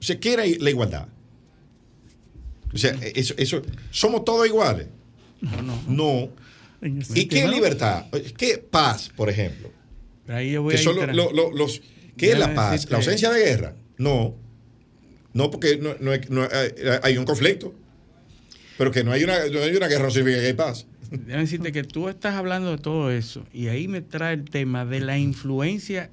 O 0.00 0.02
sea, 0.02 0.18
¿qué 0.18 0.32
era 0.34 0.44
la 0.46 0.70
igualdad? 0.70 1.08
O 2.72 2.78
sea, 2.78 2.96
eso, 3.14 3.34
eso, 3.36 3.62
¿somos 3.90 4.24
todos 4.24 4.46
iguales? 4.46 4.86
No. 5.40 5.62
no. 5.62 5.82
no. 5.88 6.28
¿Y 7.14 7.26
qué 7.26 7.46
libertad? 7.46 8.06
¿Qué 8.36 8.58
paz, 8.58 9.10
por 9.14 9.30
ejemplo? 9.30 9.70
Ahí 10.28 10.52
yo 10.52 10.62
voy 10.62 10.74
¿Qué, 10.76 10.82
los, 10.84 11.82
¿qué 12.16 12.32
es 12.32 12.38
la 12.38 12.54
paz? 12.54 12.88
¿La 12.90 12.96
ausencia 12.96 13.30
de 13.30 13.44
guerra? 13.44 13.76
No. 13.98 14.34
No, 15.34 15.50
porque 15.50 15.78
no, 15.78 15.94
no, 16.00 16.48
hay, 17.02 17.16
un 17.16 17.24
conflicto. 17.24 17.74
Pero 18.78 18.90
que 18.90 19.04
no 19.04 19.12
hay 19.12 19.24
una, 19.24 19.46
no 19.46 19.60
hay 19.60 19.76
una 19.76 19.88
guerra 19.88 20.08
que 20.08 20.20
hay 20.20 20.52
paz. 20.52 20.86
Déjame 21.10 21.42
decirte 21.42 21.72
que 21.72 21.84
tú 21.84 22.08
estás 22.08 22.34
hablando 22.34 22.70
de 22.70 22.78
todo 22.78 23.10
eso 23.10 23.46
y 23.52 23.68
ahí 23.68 23.86
me 23.86 24.00
trae 24.00 24.34
el 24.34 24.44
tema 24.44 24.86
de 24.86 25.00
la 25.00 25.18
influencia 25.18 26.10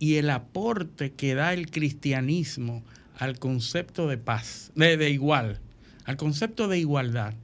y 0.00 0.16
el 0.16 0.30
aporte 0.30 1.12
que 1.12 1.34
da 1.34 1.52
el 1.52 1.70
cristianismo 1.70 2.82
al 3.18 3.38
concepto 3.38 4.08
de 4.08 4.18
paz, 4.18 4.72
de, 4.74 4.96
de 4.96 5.10
igual 5.10 5.60
al 6.04 6.16
concepto 6.16 6.68
de 6.68 6.78
igualdad. 6.78 7.34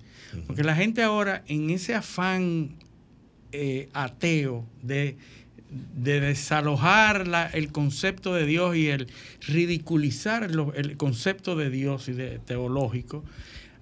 Porque 0.46 0.62
la 0.62 0.76
gente 0.76 1.02
ahora, 1.02 1.42
en 1.46 1.70
ese 1.70 1.94
afán 1.94 2.76
eh, 3.52 3.88
ateo 3.92 4.66
de, 4.82 5.16
desalojar 5.70 7.50
el 7.52 7.72
concepto 7.72 8.34
de 8.34 8.46
Dios 8.46 8.76
y 8.76 8.88
el 8.88 9.08
ridiculizar 9.46 10.50
el 10.74 10.96
concepto 10.96 11.56
de 11.56 11.70
Dios 11.70 12.08
y 12.08 12.12
de 12.12 12.38
teológico, 12.38 13.24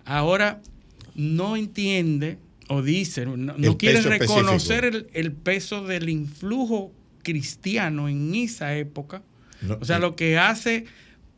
ahora 0.05 0.61
no 1.15 1.57
entiende 1.57 2.39
o 2.69 2.83
dice, 2.83 3.27
no, 3.27 3.79
quiere 3.79 4.03
reconocer 4.03 5.07
el, 5.13 5.33
peso 5.33 5.85
del 5.85 6.09
influjo 6.09 6.93
cristiano 7.23 8.09
en 8.09 8.35
esa 8.35 8.77
época. 8.77 9.23
o 9.81 9.85
sea, 9.85 9.99
lo 10.01 10.17
que 10.17 10.39
hace 10.39 10.87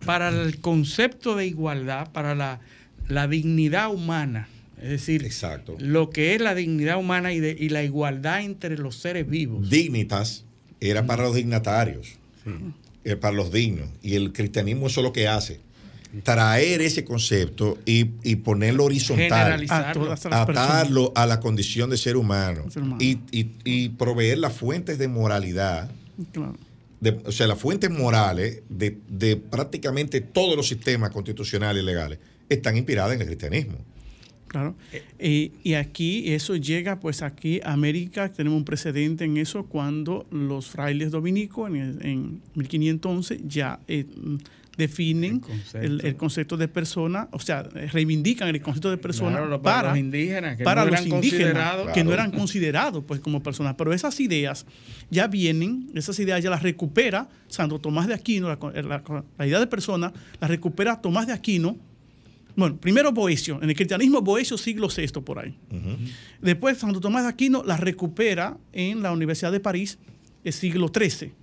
para 0.07 0.29
el 0.29 0.59
concepto 0.61 1.37
de 1.37 1.47
igualdad, 1.47 2.11
para 2.12 2.35
la 2.35 2.61
la 3.09 3.27
dignidad 3.27 3.93
humana, 3.93 4.49
es 4.83 4.91
decir, 4.91 5.25
Exacto. 5.25 5.77
lo 5.79 6.11
que 6.11 6.35
es 6.35 6.41
la 6.41 6.55
dignidad 6.55 6.99
humana 6.99 7.33
y, 7.33 7.41
de, 7.41 7.57
y 7.59 7.69
la 7.69 7.83
igualdad 7.83 8.43
entre 8.43 8.79
los 8.79 8.97
seres 8.97 9.29
vivos. 9.29 9.69
Dignitas. 9.69 10.45
era 10.81 11.07
para 11.07 11.25
los 11.25 11.35
dignatarios, 11.35 12.15
eh, 13.05 13.17
para 13.17 13.35
los 13.35 13.53
dignos. 13.53 13.89
Y 14.03 14.15
el 14.15 14.33
cristianismo 14.33 14.87
eso 14.87 15.01
es 15.01 15.05
lo 15.05 15.13
que 15.13 15.29
hace. 15.29 15.61
Traer 16.23 16.81
ese 16.81 17.05
concepto 17.05 17.79
y, 17.85 18.05
ponerlo 18.37 18.85
horizontal, 18.85 19.67
atarlo 19.69 21.13
a 21.15 21.27
la 21.27 21.39
condición 21.39 21.91
de 21.91 21.99
ser 21.99 22.17
humano, 22.17 22.65
Y, 22.99 23.89
proveer 23.91 24.39
las 24.39 24.55
fuentes 24.55 24.99
de 24.99 25.09
moralidad, 25.09 25.91
o 27.25 27.33
sea, 27.33 27.47
las 27.47 27.59
fuentes 27.59 27.91
morales 27.91 28.63
de, 28.69 28.99
de 29.09 29.37
prácticamente 29.37 30.21
todos 30.21 30.57
los 30.57 30.67
sistemas 30.67 31.11
constitucionales 31.11 31.83
y 31.83 31.87
legales 31.87 32.19
están 32.49 32.77
inspiradas 32.77 33.15
en 33.15 33.21
el 33.21 33.27
cristianismo. 33.27 33.79
Claro. 34.49 34.75
y 35.19 35.75
aquí 35.75 36.33
eso 36.33 36.57
llega, 36.57 37.01
pues 37.01 37.23
aquí 37.23 37.61
América, 37.65 38.33
tenemos 38.33 38.57
un 38.57 38.65
precedente 38.65 39.25
en 39.25 39.37
eso 39.37 39.66
cuando 39.66 40.27
los 40.31 40.70
frailes 40.70 41.11
dominicos 41.11 41.69
en, 41.69 41.99
en 42.03 42.43
1511 42.55 43.43
ya 43.47 43.79
eh, 43.89 44.07
definen 44.79 45.43
el 45.75 46.16
concepto. 46.16 46.57
de 46.57 46.69
persona, 46.69 47.29
o 47.33 47.41
sea, 47.41 47.65
reivindican 47.65 48.49
el 48.49 48.62
concepto 48.62 48.91
de 48.91 48.97
persona 48.97 49.61
para, 49.61 49.91
los 49.91 49.99
indígenas, 49.99 50.57
que 50.57 50.62
para 50.62 50.85
no 50.85 50.93
los 50.93 51.05
indígenas 51.05 51.93
que 51.93 52.05
no 52.05 52.12
eran 52.12 52.31
considerados 52.31 53.03
pues 53.05 53.19
como 53.19 53.43
personas. 53.43 53.75
Pero 53.77 53.93
esas 53.93 54.19
ideas 54.20 54.66
ya 55.11 55.27
vienen, 55.27 55.91
esas 55.95 56.19
ideas 56.20 56.43
ya 56.45 56.49
las 56.49 56.62
recupera 56.62 57.29
Santo 57.49 57.81
Tomás 57.81 58.07
de 58.07 58.15
Aquino, 58.15 58.49
la, 58.49 59.03
la 59.37 59.47
idea 59.47 59.59
de 59.59 59.66
persona 59.66 60.12
la 60.41 60.47
recupera 60.47 61.01
Tomás 61.01 61.27
de 61.27 61.33
Aquino 61.33 61.77
bueno, 62.59 62.77
primero 62.77 63.13
Boesio, 63.13 63.63
en 63.63 63.71
el 63.71 63.77
cristianismo 63.77 64.21
Boesio 64.21 64.59
siglo 64.59 64.89
VI 64.89 65.21
por 65.21 65.39
ahí. 65.39 65.57
Después 66.43 66.77
Santo 66.77 67.01
Tomás 67.01 67.23
de 67.23 67.29
Aquino 67.29 67.63
la 67.63 67.77
recupera 67.77 68.59
en 68.73 69.01
la 69.01 69.13
Universidad 69.13 69.53
de 69.53 69.61
París, 69.61 69.97
el 70.43 70.53
siglo 70.53 70.91
XIII. 70.93 71.35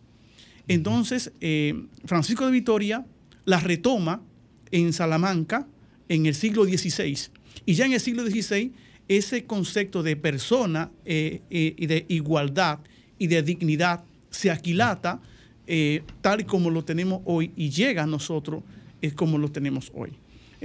Entonces, 0.68 1.32
eh, 1.40 1.86
Francisco 2.04 2.46
de 2.46 2.52
Vitoria 2.52 3.06
la 3.46 3.62
retoma 3.62 4.24
en 4.72 4.92
Salamanca 4.92 5.66
en 6.10 6.26
el 6.26 6.36
siglo 6.36 6.66
XVI. 6.66 7.18
Y 7.66 7.76
ya 7.76 7.86
en 7.86 7.94
el 7.94 8.02
siglo 8.02 8.26
XVI, 8.26 8.74
ese 9.08 9.46
concepto 9.46 10.04
de 10.04 10.18
persona 10.18 10.92
eh, 11.06 11.44
eh, 11.50 11.76
y 11.78 11.86
de 11.86 12.06
igualdad 12.10 12.80
y 13.18 13.28
de 13.28 13.42
dignidad 13.42 14.04
se 14.30 14.52
aquilata 14.52 15.22
tal 16.20 16.42
y 16.42 16.44
como 16.44 16.70
lo 16.70 16.84
tenemos 16.84 17.22
hoy 17.24 17.54
y 17.56 17.70
llega 17.70 18.04
a 18.04 18.06
nosotros 18.06 18.64
como 19.16 19.38
lo 19.38 19.50
tenemos 19.50 19.94
hoy. 19.96 20.12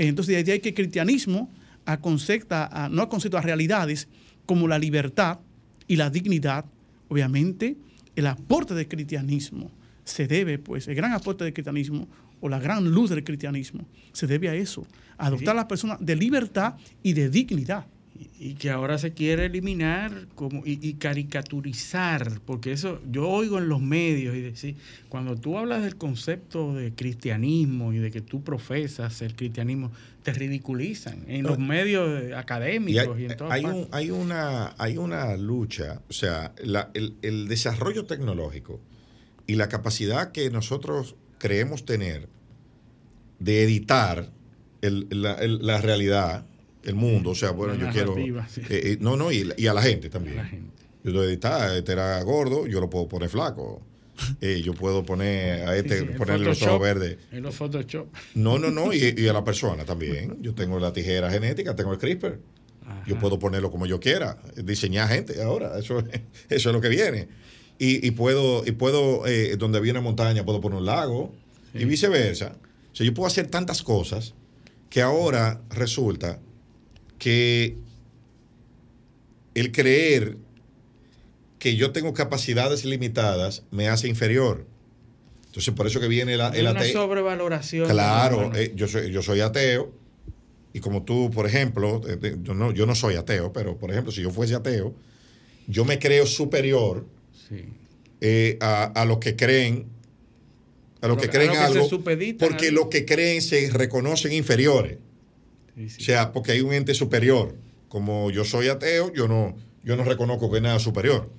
Entonces, 0.09 0.35
de 0.35 0.37
ahí 0.41 0.51
hay 0.53 0.61
que 0.61 0.71
el 0.71 0.75
cristianismo 0.75 1.51
aconcepta, 1.85 2.89
no 2.91 3.03
aconcepta 3.03 3.39
a 3.39 3.43
realidades 3.43 4.09
como 4.47 4.67
la 4.67 4.79
libertad 4.79 5.41
y 5.87 5.97
la 5.97 6.09
dignidad, 6.09 6.65
obviamente, 7.09 7.77
el 8.17 8.27
aporte 8.27 8.75
del 8.75 8.89
cristianismo 8.89 9.71
se 10.05 10.27
debe, 10.27 10.59
pues, 10.59 10.89
el 10.89 10.95
gran 10.95 11.13
aporte 11.13 11.45
del 11.45 11.53
cristianismo 11.53 12.09
o 12.41 12.49
la 12.49 12.59
gran 12.59 12.91
luz 12.91 13.11
del 13.11 13.23
cristianismo 13.23 13.87
se 14.13 14.27
debe 14.27 14.49
a 14.49 14.55
eso, 14.55 14.87
a 15.19 15.27
adoptar 15.27 15.51
a 15.51 15.61
la 15.61 15.69
persona 15.69 15.99
de 16.01 16.17
libertad 16.17 16.75
y 17.03 17.13
de 17.13 17.29
dignidad 17.29 17.87
y 18.39 18.55
que 18.55 18.71
ahora 18.71 18.99
se 18.99 19.13
quiere 19.13 19.47
eliminar 19.47 20.27
como, 20.35 20.63
y, 20.67 20.95
caricaturizar, 20.95 22.41
porque 22.45 22.73
eso 22.73 23.01
yo 23.11 23.29
oigo 23.29 23.59
en 23.59 23.69
los 23.69 23.81
medios 23.81 24.35
y 24.35 24.43
decir, 24.43 24.77
cuando 25.09 25.37
tú 25.37 25.57
hablas 25.57 25.83
del 25.83 25.97
concepto 25.97 26.75
de 26.75 26.93
cristianismo 26.93 27.93
y 27.93 27.99
de 27.99 28.11
que 28.11 28.21
tú 28.21 28.43
profesas 28.43 29.23
el 29.23 29.35
cristianismo, 29.35 29.91
te 30.23 30.35
ridiculizan 30.35 31.25
en 31.29 31.45
los 31.45 31.59
medios 31.59 32.33
académicos 32.35 33.19
y, 33.19 33.25
en 33.25 33.37
todas 33.37 33.53
hay, 33.53 33.89
hay, 33.91 34.11
una, 34.11 34.75
hay 34.77 34.99
una 34.99 35.37
lucha, 35.37 36.03
o 36.09 36.13
sea, 36.13 36.53
el, 36.93 37.49
desarrollo 37.49 38.05
tecnológico 38.05 38.81
y 39.47 39.55
la 39.55 39.69
capacidad 39.69 40.33
que 40.33 40.51
nosotros 40.51 41.17
creemos 41.39 41.87
tener 41.87 42.29
de 43.39 43.63
editar 43.63 44.31
la 44.83 45.81
realidad 45.81 46.45
el 46.85 46.95
mundo. 46.95 47.31
O 47.31 47.35
sea, 47.35 47.51
bueno, 47.51 47.75
yo 47.75 47.89
quiero. 47.91 48.17
Eh, 48.19 48.35
eh, 48.69 48.97
no, 49.01 49.17
no, 49.17 49.33
y, 49.33 49.67
a 49.67 49.75
la 49.75 49.83
gente 49.83 50.11
también. 50.11 50.71
Yo 51.03 51.13
lo 51.13 51.25
edita, 51.25 51.77
este 51.77 51.93
era 51.93 52.23
gordo, 52.23 52.67
yo 52.67 52.81
lo 52.81 52.91
puedo 52.91 53.09
poner 53.09 53.29
flaco. 53.29 53.83
Eh, 54.43 54.61
yo 54.63 54.75
puedo 54.75 55.03
poner 55.03 55.67
a 55.67 55.75
este, 55.75 56.03
ponerle 56.03 56.45
los 56.45 56.61
ojos 56.61 56.79
verdes. 56.79 57.17
En 57.33 57.43
los 57.43 57.55
Photoshop. 57.55 58.07
No, 58.35 58.59
no, 58.59 58.71
no, 58.71 58.93
y, 58.93 59.27
a 59.27 59.33
la 59.33 59.43
persona 59.47 59.87
también. 59.87 60.37
Yo 60.43 60.55
tengo 60.55 60.79
la 60.79 60.93
tijera 60.93 61.31
genética, 61.31 61.75
tengo 61.75 61.91
el 61.95 61.99
CRISPR. 61.99 62.39
Yo 63.07 63.19
puedo 63.19 63.39
ponerlo 63.39 63.71
como 63.71 63.87
yo 63.87 63.99
quiera, 63.99 64.37
diseñar 64.63 65.09
gente 65.09 65.41
ahora, 65.41 65.79
eso, 65.79 66.01
eso 66.51 66.69
es 66.69 66.75
lo 66.75 66.83
que 66.83 66.91
viene. 66.91 67.29
Y, 67.79 68.11
puedo, 68.11 68.63
y 68.67 68.73
puedo 68.73 69.23
donde 69.57 69.81
viene 69.81 70.01
montaña, 70.01 70.45
puedo 70.45 70.61
poner 70.61 70.81
un 70.81 70.85
lago 70.85 71.33
y 71.73 71.87
viceversa. 71.87 72.59
O 72.93 72.95
sea, 72.95 73.07
yo 73.07 73.15
puedo 73.15 73.27
hacer 73.27 73.47
tantas 73.47 73.83
cosas 73.83 74.35
que 74.91 75.01
ahora 75.01 75.63
resulta 75.71 76.41
que 77.21 77.77
el 79.55 79.71
creer 79.71 80.39
que 81.61 81.77
yo 81.77 81.93
tengo 81.93 82.13
capacidades 82.15 82.85
limitadas 82.85 83.63
me 83.71 83.89
hace 83.89 84.09
inferior. 84.09 84.67
Entonces, 85.47 85.73
por 85.75 85.87
eso 85.87 86.01
que 86.01 86.09
viene 86.09 86.35
el, 86.35 86.41
el 86.41 86.67
Una 86.67 86.85
sobrevaloración. 86.85 87.89
Claro, 87.89 88.51
eh, 88.57 88.73
yo, 88.75 88.89
soy, 88.89 89.13
yo 89.13 89.23
soy 89.23 89.41
ateo. 89.41 89.93
Y 90.73 90.81
como 90.81 91.03
tú, 91.03 91.31
por 91.31 91.47
ejemplo, 91.47 92.01
eh, 92.07 92.37
yo, 92.43 92.55
no, 92.55 92.73
yo 92.73 92.87
no 92.87 92.95
soy 92.95 93.17
ateo, 93.17 93.53
pero 93.53 93.77
por 93.77 93.91
ejemplo, 93.91 94.11
si 94.13 94.23
yo 94.23 94.31
fuese 94.31 94.55
ateo, 94.55 94.95
yo 95.67 95.85
me 95.85 95.99
creo 95.99 96.27
superior 96.27 97.05
eh, 98.21 98.57
a, 98.61 98.85
a, 98.85 99.05
los 99.05 99.19
que 99.19 99.37
creen, 99.37 99.87
a 101.01 101.09
los 101.09 101.19
que, 101.19 101.29
creen 101.29 101.51
algo, 101.57 101.89
porque 102.39 102.71
los 102.71 102.87
que 102.87 103.05
creen 103.05 103.43
se 103.43 103.71
reconocen 103.71 104.33
inferiores. 104.33 104.99
O 105.77 106.01
sea, 106.01 106.33
porque 106.33 106.53
hay 106.53 106.61
un 106.61 106.73
ente 106.73 106.95
superior. 106.95 107.57
Como 107.89 108.31
yo 108.31 108.45
soy 108.45 108.69
ateo, 108.69 109.13
yo 109.13 109.27
no, 109.27 109.57
yo 109.83 109.97
no 109.97 110.05
reconozco 110.05 110.51
que 110.51 110.57
hay 110.57 110.63
nada 110.63 110.79
superior. 110.79 111.31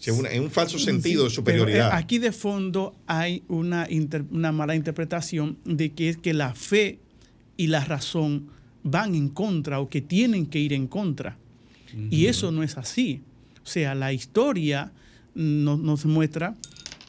Es 0.00 0.38
un 0.38 0.50
falso 0.50 0.78
sentido 0.78 1.24
de 1.24 1.30
superioridad. 1.30 1.88
Eh, 1.88 1.94
aquí 1.94 2.18
de 2.18 2.32
fondo 2.32 2.94
hay 3.06 3.42
una, 3.48 3.88
una 4.30 4.52
mala 4.52 4.74
interpretación 4.74 5.58
de 5.64 5.92
que 5.92 6.10
es 6.10 6.16
que 6.18 6.34
la 6.34 6.54
fe 6.54 6.98
y 7.56 7.68
la 7.68 7.84
razón 7.84 8.48
van 8.82 9.14
en 9.14 9.28
contra 9.28 9.80
o 9.80 9.88
que 9.88 10.02
tienen 10.02 10.46
que 10.46 10.58
ir 10.58 10.72
en 10.72 10.86
contra. 10.86 11.38
Y 12.10 12.26
eso 12.26 12.50
no 12.50 12.62
es 12.62 12.76
así. 12.76 13.22
O 13.62 13.66
sea, 13.66 13.94
la 13.94 14.12
historia 14.12 14.92
nos, 15.34 16.04
muestra 16.04 16.54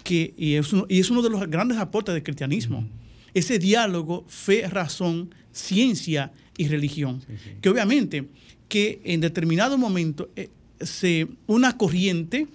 que, 0.03 0.33
y 0.37 0.53
es, 0.53 0.71
uno, 0.71 0.85
y 0.87 0.99
es, 0.99 1.09
uno, 1.09 1.21
de 1.21 1.29
los 1.29 1.49
grandes 1.49 1.79
aportes 1.79 2.13
del 2.13 2.23
cristianismo, 2.23 2.87
ese 3.35 3.59
diálogo 3.59 4.25
fe-razón, 4.27 5.35
ciencia 5.51 6.31
y 6.57 6.67
religión. 6.67 7.21
Que 7.61 7.69
obviamente 7.69 8.25
que 8.67 9.01
en 9.03 9.21
determinado 9.21 9.77
momento 9.77 10.29
eh, 10.35 10.49
se, 10.79 11.27
una 11.45 11.77
corriente, 11.77 12.47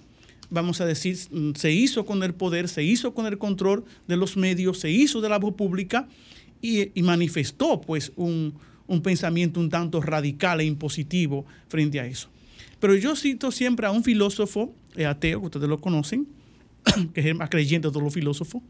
vamos 0.49 0.81
a 0.81 0.85
decir, 0.85 1.17
mm, 1.31 1.51
se 1.53 1.71
hizo 1.71 2.05
con 2.05 2.23
el 2.23 2.33
poder, 2.33 2.67
se 2.67 2.83
hizo 2.83 3.13
con 3.13 3.27
el 3.27 3.37
control 3.37 3.85
de 4.07 4.17
los 4.17 4.35
medios, 4.35 4.79
se 4.79 4.89
hizo 4.89 5.21
de 5.21 5.29
la 5.29 5.39
voz 5.39 5.53
pública 5.53 6.07
y, 6.61 6.91
manifestó 7.01 7.79
pues 7.79 8.11
un, 8.15 8.53
pensamiento 9.03 9.59
un 9.59 9.69
tanto 9.69 10.01
radical 10.01 10.61
e 10.61 10.65
impositivo 10.65 11.45
frente 11.69 11.99
a 11.99 12.05
eso. 12.05 12.29
Pero 12.79 12.95
yo 12.95 13.15
cito 13.15 13.51
siempre 13.51 13.87
a 13.87 13.91
un 13.91 14.03
filósofo 14.03 14.73
eh, 14.95 15.05
ateo, 15.05 15.39
que 15.39 15.45
ustedes 15.45 15.69
lo 15.69 15.79
conocen, 15.79 16.27
que 17.13 17.21
es 17.21 17.25
el 17.27 17.35
más 17.35 17.49
creyente 17.49 17.87
de 17.87 17.91
todos 17.91 18.03
los 18.03 18.13
filósofos. 18.13 18.61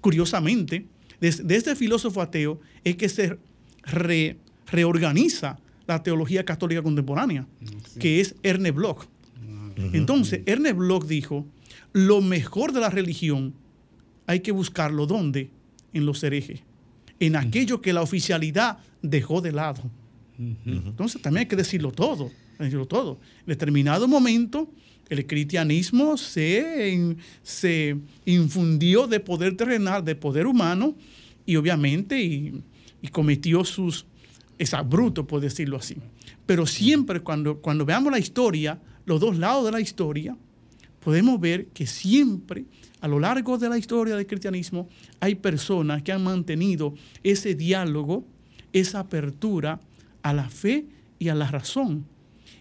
Curiosamente, 0.00 0.86
de, 1.20 1.30
de 1.30 1.56
este 1.56 1.76
filósofo 1.76 2.22
ateo 2.22 2.60
es 2.84 2.96
que 2.96 3.08
se 3.08 3.38
re, 3.82 4.38
reorganiza 4.70 5.58
la 5.86 6.02
teología 6.02 6.44
católica 6.44 6.82
contemporánea, 6.82 7.46
que 7.98 8.20
es 8.20 8.34
Ernest 8.42 8.76
Bloch. 8.76 9.06
Entonces, 9.92 10.42
Ernest 10.46 10.76
Bloch 10.76 11.04
dijo, 11.04 11.46
lo 11.92 12.20
mejor 12.20 12.72
de 12.72 12.80
la 12.80 12.90
religión 12.90 13.54
hay 14.26 14.40
que 14.40 14.52
buscarlo 14.52 15.06
¿dónde? 15.06 15.50
En 15.92 16.06
los 16.06 16.22
herejes, 16.22 16.60
en 17.18 17.34
aquello 17.34 17.80
que 17.80 17.92
la 17.92 18.02
oficialidad 18.02 18.78
dejó 19.02 19.40
de 19.40 19.52
lado. 19.52 19.82
Entonces, 20.38 21.20
también 21.20 21.40
hay 21.40 21.46
que 21.46 21.56
decirlo 21.56 21.90
todo, 21.90 22.30
decirlo 22.58 22.86
todo. 22.86 23.18
En 23.40 23.46
determinado 23.46 24.06
momento, 24.06 24.70
el 25.10 25.26
cristianismo 25.26 26.16
se, 26.16 27.16
se 27.42 27.98
infundió 28.24 29.06
de 29.06 29.20
poder 29.20 29.56
terrenal, 29.56 30.04
de 30.04 30.14
poder 30.14 30.46
humano, 30.46 30.94
y 31.44 31.56
obviamente 31.56 32.18
y 32.18 33.08
cometió 33.08 33.64
sus 33.64 34.06
es 34.60 34.74
bruto, 34.84 35.26
por 35.26 35.40
decirlo 35.40 35.78
así. 35.78 35.96
Pero 36.44 36.66
siempre 36.66 37.20
cuando, 37.20 37.62
cuando 37.62 37.86
veamos 37.86 38.12
la 38.12 38.18
historia, 38.18 38.78
los 39.06 39.18
dos 39.18 39.38
lados 39.38 39.64
de 39.64 39.72
la 39.72 39.80
historia, 39.80 40.36
podemos 41.02 41.40
ver 41.40 41.68
que 41.68 41.86
siempre 41.86 42.66
a 43.00 43.08
lo 43.08 43.18
largo 43.18 43.56
de 43.56 43.70
la 43.70 43.78
historia 43.78 44.16
del 44.16 44.26
cristianismo 44.26 44.86
hay 45.18 45.34
personas 45.36 46.02
que 46.02 46.12
han 46.12 46.22
mantenido 46.22 46.94
ese 47.22 47.54
diálogo, 47.54 48.26
esa 48.74 49.00
apertura 49.00 49.80
a 50.22 50.34
la 50.34 50.50
fe 50.50 50.84
y 51.18 51.30
a 51.30 51.34
la 51.34 51.50
razón. 51.50 52.04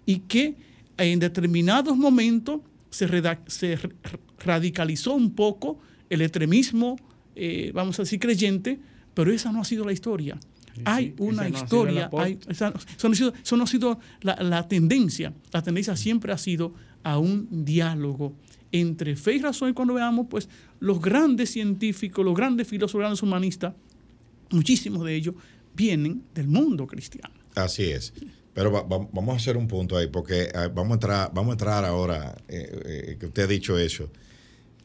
Y 0.06 0.20
que 0.20 0.56
en 1.00 1.20
determinados 1.20 1.96
momentos 1.98 2.62
se, 2.90 3.08
radicalizó 4.40 5.14
un 5.14 5.34
poco 5.34 5.80
el 6.10 6.22
extremismo, 6.22 6.98
eh, 7.36 7.72
vamos 7.74 8.00
a 8.00 8.04
decir, 8.04 8.20
creyente, 8.20 8.80
pero 9.14 9.32
esa 9.32 9.52
no 9.52 9.62
ha 9.62 9.66
sido 9.66 9.86
la 9.86 9.94
historia. 9.94 10.40
hay 10.86 11.14
una 11.18 11.48
historia, 11.50 12.10
esa, 12.48 12.72
no 12.72 13.64
ha 13.64 13.68
sido, 13.68 14.00
la, 14.22 14.68
tendencia. 14.68 15.34
La 15.52 15.62
tendencia 15.62 15.96
siempre 15.96 16.32
ha 16.32 16.38
sido 16.38 16.74
a 17.04 17.18
un 17.18 17.66
diálogo 17.66 18.34
entre 18.72 19.16
fe 19.16 19.36
y 19.36 19.40
razón. 19.40 19.70
Y 19.70 19.74
cuando 19.74 19.94
veamos, 19.94 20.28
pues, 20.30 20.50
los 20.80 21.02
grandes 21.02 21.52
científicos, 21.52 22.24
los 22.24 22.36
grandes 22.36 22.68
filósofos, 22.68 23.00
los 23.00 23.06
grandes 23.08 23.24
humanistas, 23.24 23.74
muchísimos 24.52 25.04
de 25.06 25.16
ellos 25.16 25.36
vienen 25.76 26.24
del 26.34 26.48
mundo 26.48 26.88
cristiano. 26.88 27.34
Así 27.56 27.84
es. 27.84 28.14
Pero 28.60 28.72
vamos 28.72 29.30
a 29.30 29.38
hacer 29.38 29.56
un 29.56 29.69
punto 29.69 29.95
ahí, 29.95 30.07
porque 30.07 30.49
ah, 30.53 30.68
vamos 30.68 30.91
a 30.91 30.94
entrar, 30.95 31.31
vamos 31.34 31.52
a 31.52 31.53
entrar 31.53 31.86
ahora, 31.86 32.36
eh, 32.49 32.81
eh, 32.86 33.18
que 33.18 33.27
usted 33.27 33.44
ha 33.44 33.48
dicho 33.48 33.80
eso. 33.80 34.11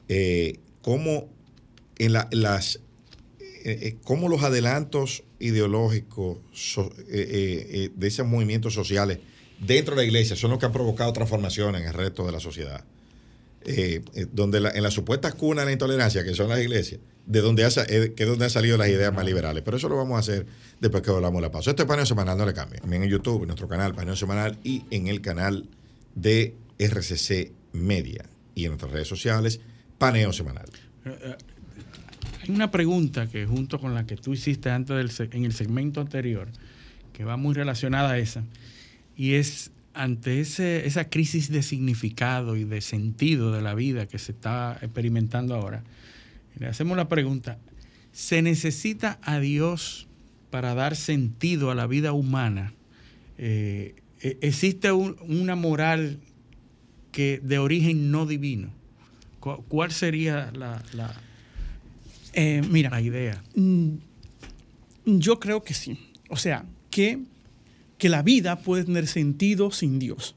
Eh, 0.09 0.61
¿Cómo 0.81 1.29
en 1.99 2.13
las 2.13 2.79
cómo 4.05 4.29
los 4.29 4.45
adelantos 4.45 5.25
ideológicos 5.41 6.39
de 7.09 7.91
esos 8.01 8.27
movimientos 8.29 8.75
sociales 8.75 9.19
dentro 9.59 9.97
de 9.97 10.03
la 10.03 10.07
iglesia 10.07 10.37
son 10.37 10.51
los 10.51 10.61
que 10.61 10.67
han 10.67 10.73
provocado 10.73 11.13
transformaciones 11.13 11.81
en 11.81 11.89
el 11.89 11.95
resto 11.95 12.25
de 12.25 12.31
la 12.31 12.39
sociedad? 12.39 12.85
Donde 14.33 14.59
en 14.59 14.83
las 14.83 14.95
supuestas 14.95 15.35
cunas 15.35 15.65
de 15.65 15.67
la 15.67 15.73
intolerancia, 15.73 16.23
que 16.25 16.35
son 16.35 16.49
las 16.49 16.61
iglesias, 16.61 17.01
de 17.27 17.41
donde 17.41 17.65
ha, 17.65 17.69
que 17.71 18.15
es 18.17 18.27
donde 18.27 18.45
han 18.45 18.51
salido 18.51 18.77
las 18.77 18.89
ideas 18.89 19.13
más 19.13 19.25
liberales. 19.25 19.63
Pero 19.65 19.77
eso 19.77 19.89
lo 19.89 19.97
vamos 19.97 20.17
a 20.17 20.21
hacer 20.21 20.47
después 20.81 21.03
que 21.03 21.11
volvamos 21.11 21.41
la 21.41 21.51
pausa. 21.51 21.71
Esto 21.71 21.83
es 21.83 21.89
Paneo 21.89 22.07
Semanal, 22.07 22.37
no 22.37 22.47
le 22.47 22.53
cambie. 22.53 22.81
También 22.81 23.03
en 23.03 23.09
YouTube, 23.09 23.43
en 23.43 23.49
nuestro 23.49 23.69
canal 23.69 23.95
Paneo 23.95 24.17
Semanal 24.17 24.59
y 24.63 24.85
en 24.91 25.07
el 25.07 25.21
canal 25.21 25.69
de 26.15 26.55
RCC 26.79 27.53
Media 27.73 28.27
y 28.55 28.65
en 28.65 28.71
nuestras 28.71 28.93
redes 28.93 29.09
sociales, 29.09 29.61
Paneo 29.99 30.33
Semanal. 30.33 30.67
Eh, 31.05 31.19
eh, 31.23 31.37
hay 32.43 32.55
una 32.55 32.71
pregunta 32.71 33.27
que 33.27 33.47
junto 33.47 33.81
con 33.81 33.95
la 33.95 34.07
que 34.07 34.17
tú 34.17 34.35
hiciste 34.35 34.71
antes 34.71 34.97
del, 34.97 35.31
en 35.33 35.45
el 35.45 35.53
segmento 35.53 36.01
anterior, 36.01 36.49
que 37.13 37.25
va 37.25 37.37
muy 37.37 37.55
relacionada 37.55 38.13
a 38.13 38.19
esa, 38.19 38.45
y 39.17 39.35
es 39.35 39.71
ante 39.95 40.41
ese, 40.41 40.87
esa 40.87 41.09
crisis 41.09 41.51
de 41.51 41.63
significado 41.63 42.57
y 42.57 42.65
de 42.65 42.81
sentido 42.81 43.53
de 43.53 43.63
la 43.63 43.75
vida 43.75 44.07
que 44.07 44.19
se 44.19 44.33
está 44.33 44.79
experimentando 44.83 45.55
ahora, 45.55 45.85
le 46.59 46.67
hacemos 46.67 46.97
la 46.97 47.09
pregunta, 47.09 47.59
¿se 48.13 48.43
necesita 48.43 49.19
a 49.23 49.41
Dios 49.41 50.07
para 50.51 50.75
dar 50.75 50.97
sentido 50.97 51.71
a 51.71 51.75
la 51.75 51.87
vida 51.87 52.13
humana? 52.13 52.73
Eh, 53.39 53.95
e, 54.21 54.39
¿Existe 54.41 54.93
una 54.93 55.55
moral 55.55 56.19
que 57.13 57.41
de 57.43 57.59
origen 57.59 58.11
no 58.11 58.27
divino? 58.27 58.71
¿Cuál 59.41 59.93
sería 59.93 60.51
la, 60.55 60.83
la, 60.95 61.15
eh, 62.33 62.63
mira, 62.71 62.89
la 62.91 63.01
idea? 63.01 63.43
Mm, 63.55 63.97
yo 65.05 65.39
creo 65.39 65.63
que 65.63 65.75
sí. 65.75 65.99
O 66.29 66.37
sea, 66.37 66.65
que, 66.91 67.19
que 67.99 68.09
la 68.09 68.23
vida 68.23 68.57
puede 68.57 68.85
tener 68.85 69.07
sentido 69.07 69.71
sin 69.71 69.99
Dios. 69.99 70.35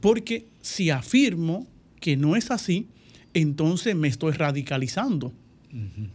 Porque 0.00 0.46
si 0.60 0.90
afirmo 0.90 1.66
que 2.00 2.16
no 2.16 2.36
es 2.36 2.50
así, 2.50 2.88
entonces 3.34 3.94
me 3.94 4.08
estoy 4.08 4.32
radicalizando. 4.32 5.32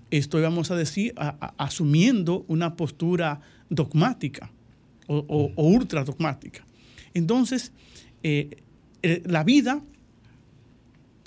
Estoy, 0.09 0.41
vamos 0.41 0.71
a 0.71 0.75
decir, 0.75 1.13
asumiendo 1.57 2.43
una 2.47 2.75
postura 2.75 3.41
dogmática 3.69 4.51
o, 5.07 5.51
ultra 5.55 6.03
dogmática. 6.03 6.65
Entonces, 7.13 7.71
eh, 8.23 8.61
eh, 9.03 9.21
la 9.25 9.43
vida 9.43 9.81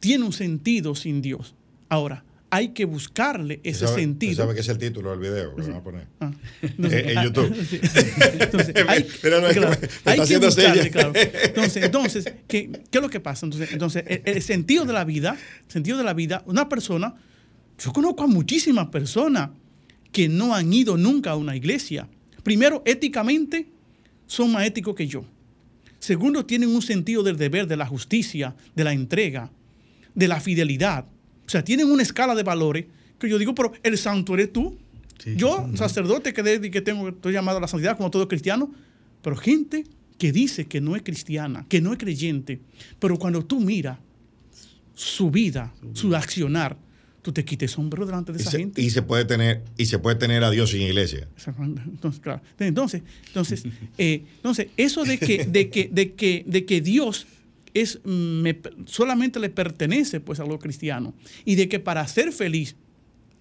tiene 0.01 0.25
un 0.25 0.33
sentido 0.33 0.95
sin 0.95 1.23
Dios. 1.23 1.55
Ahora, 1.89 2.25
hay 2.51 2.69
que 2.69 2.85
buscarle 2.85 3.61
ese 3.65 3.87
sentido. 3.89 4.37
¿Sabe 4.37 4.55
qué 4.55 4.61
es 4.61 4.69
el 4.69 4.79
título 4.79 5.11
del 5.11 5.21
video 5.21 5.55
que 5.55 5.71
a 5.71 5.83
poner? 5.83 6.07
Ah, 6.21 6.33
en 6.63 7.23
YouTube. 7.25 7.47
Entonces, 8.41 8.75
hay, 8.89 10.21
que 10.27 10.39
buscarle, 10.39 10.91
claro. 10.91 11.13
Entonces, 11.43 11.83
entonces 11.83 12.25
¿qué, 12.47 12.71
¿qué, 12.91 12.99
es 12.99 13.03
lo 13.03 13.11
que 13.11 13.21
pasa? 13.21 13.47
Entonces, 13.47 13.73
entonces 13.73 14.05
el, 14.07 14.43
sentido 14.43 14.85
de 14.85 14.93
la 14.93 15.05
vida, 15.05 15.37
sentido 15.69 15.99
de 15.99 16.05
la 16.05 16.15
vida, 16.15 16.43
una 16.47 16.69
persona, 16.69 17.15
yo 17.79 17.93
conozco 17.93 18.23
a 18.25 18.27
muchísimas 18.27 18.89
personas 18.89 19.51
que 20.13 20.29
no 20.29 20.55
han 20.55 20.73
ido 20.73 20.97
nunca 20.97 21.33
a 21.33 21.37
una 21.37 21.57
iglesia. 21.57 22.09
Primero, 22.43 22.83
éticamente, 22.87 23.67
son 24.27 24.53
más 24.53 24.67
éticos 24.67 24.95
que 24.95 25.07
yo. 25.07 25.25
Segundo, 25.99 26.47
tienen 26.47 26.69
un 26.69 26.83
sentido 26.83 27.23
del 27.23 27.37
deber, 27.37 27.67
de 27.67 27.77
la 27.77 27.87
justicia, 27.87 28.55
de 28.75 28.85
la 28.85 28.93
entrega, 28.93 29.51
de 30.15 30.29
la 30.29 30.41
fidelidad 30.41 31.07
o 31.47 31.51
sea, 31.51 31.63
tienen 31.63 31.91
una 31.91 32.03
escala 32.03 32.35
de 32.35 32.43
valores 32.43 32.87
que 33.19 33.29
yo 33.29 33.39
digo, 33.39 33.55
pero 33.55 33.73
el 33.83 33.97
santo 33.97 34.35
eres 34.35 34.53
tú. 34.53 34.77
yo, 35.37 35.69
sacerdote, 35.75 36.33
que, 36.33 36.71
que 36.71 36.81
tengo, 36.81 37.09
estoy 37.09 37.33
llamado 37.33 37.59
a 37.59 37.61
la 37.61 37.69
santidad 37.69 37.97
como 37.97 38.11
todo 38.11 38.29
cristiano, 38.29 38.71
pero 39.23 39.37
gente 39.37 39.85
que 40.19 40.33
dice 40.33 40.67
que 40.67 40.81
no 40.81 40.97
es 40.97 41.03
cristiana, 41.03 41.67
que 41.69 41.81
no 41.81 41.93
es 41.93 41.99
creyente, 41.99 42.61
pero 42.99 43.19
cuando 43.19 43.45
tú 43.45 43.61
miras 43.61 43.99
su 44.95 45.31
vida, 45.31 45.73
su, 45.93 46.15
accionar, 46.17 46.77
tú 47.23 47.33
te 47.33 47.45
quites 47.45 47.73
sombrero 47.73 48.07
delante 48.07 48.33
de 48.33 48.39
esa 48.39 48.51
gente. 48.53 48.81
Y 48.81 48.91
se 48.91 49.03
puede 49.03 49.25
tener, 49.25 49.63
y 49.77 49.87
se 49.87 49.99
puede 49.99 50.17
tener 50.17 50.43
a 50.43 50.51
Dios 50.51 50.71
sin 50.71 50.83
iglesia. 50.83 51.29
Entonces, 51.87 52.21
claro. 52.21 52.41
Entonces, 52.59 53.03
entonces, 53.27 53.65
eh, 53.99 54.25
entonces 54.37 54.69
eso 54.77 55.05
de 55.05 55.19
que, 55.19 55.45
de 55.45 55.69
que, 55.69 55.91
de 55.93 56.15
que, 56.15 56.45
de 56.47 56.65
que 56.65 56.81
Dios 56.81 57.27
es, 57.83 58.01
solamente 58.87 59.39
le 59.39 59.51
pertenece 59.51 60.21
pues 60.21 60.41
a 60.41 60.47
lo 60.47 60.59
cristiano 60.59 61.15
y 61.45 61.57
de 61.57 61.69
que 61.69 61.79
para 61.79 62.07
ser 62.07 62.33
feliz 62.33 62.75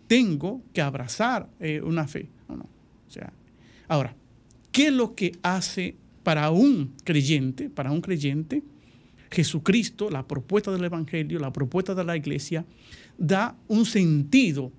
tengo 0.07 0.61
que 0.73 0.81
abrazar 0.81 1.49
eh, 1.59 1.81
una 1.81 2.07
fe. 2.07 2.29
O 2.49 3.11
sea, 3.11 3.31
ahora, 3.87 4.15
¿qué 4.71 4.87
es 4.87 4.93
lo 4.93 5.15
que 5.15 5.37
hace 5.41 5.95
para 6.23 6.51
un 6.51 6.93
creyente, 7.03 7.69
para 7.69 7.91
un 7.91 8.01
creyente? 8.01 8.61
Jesucristo, 9.31 10.09
la 10.09 10.27
propuesta 10.27 10.71
del 10.71 10.83
Evangelio, 10.83 11.39
la 11.39 11.53
propuesta 11.53 11.95
de 11.95 12.03
la 12.03 12.17
iglesia, 12.17 12.65
da 13.17 13.55
un 13.67 13.85
sentido 13.85 14.71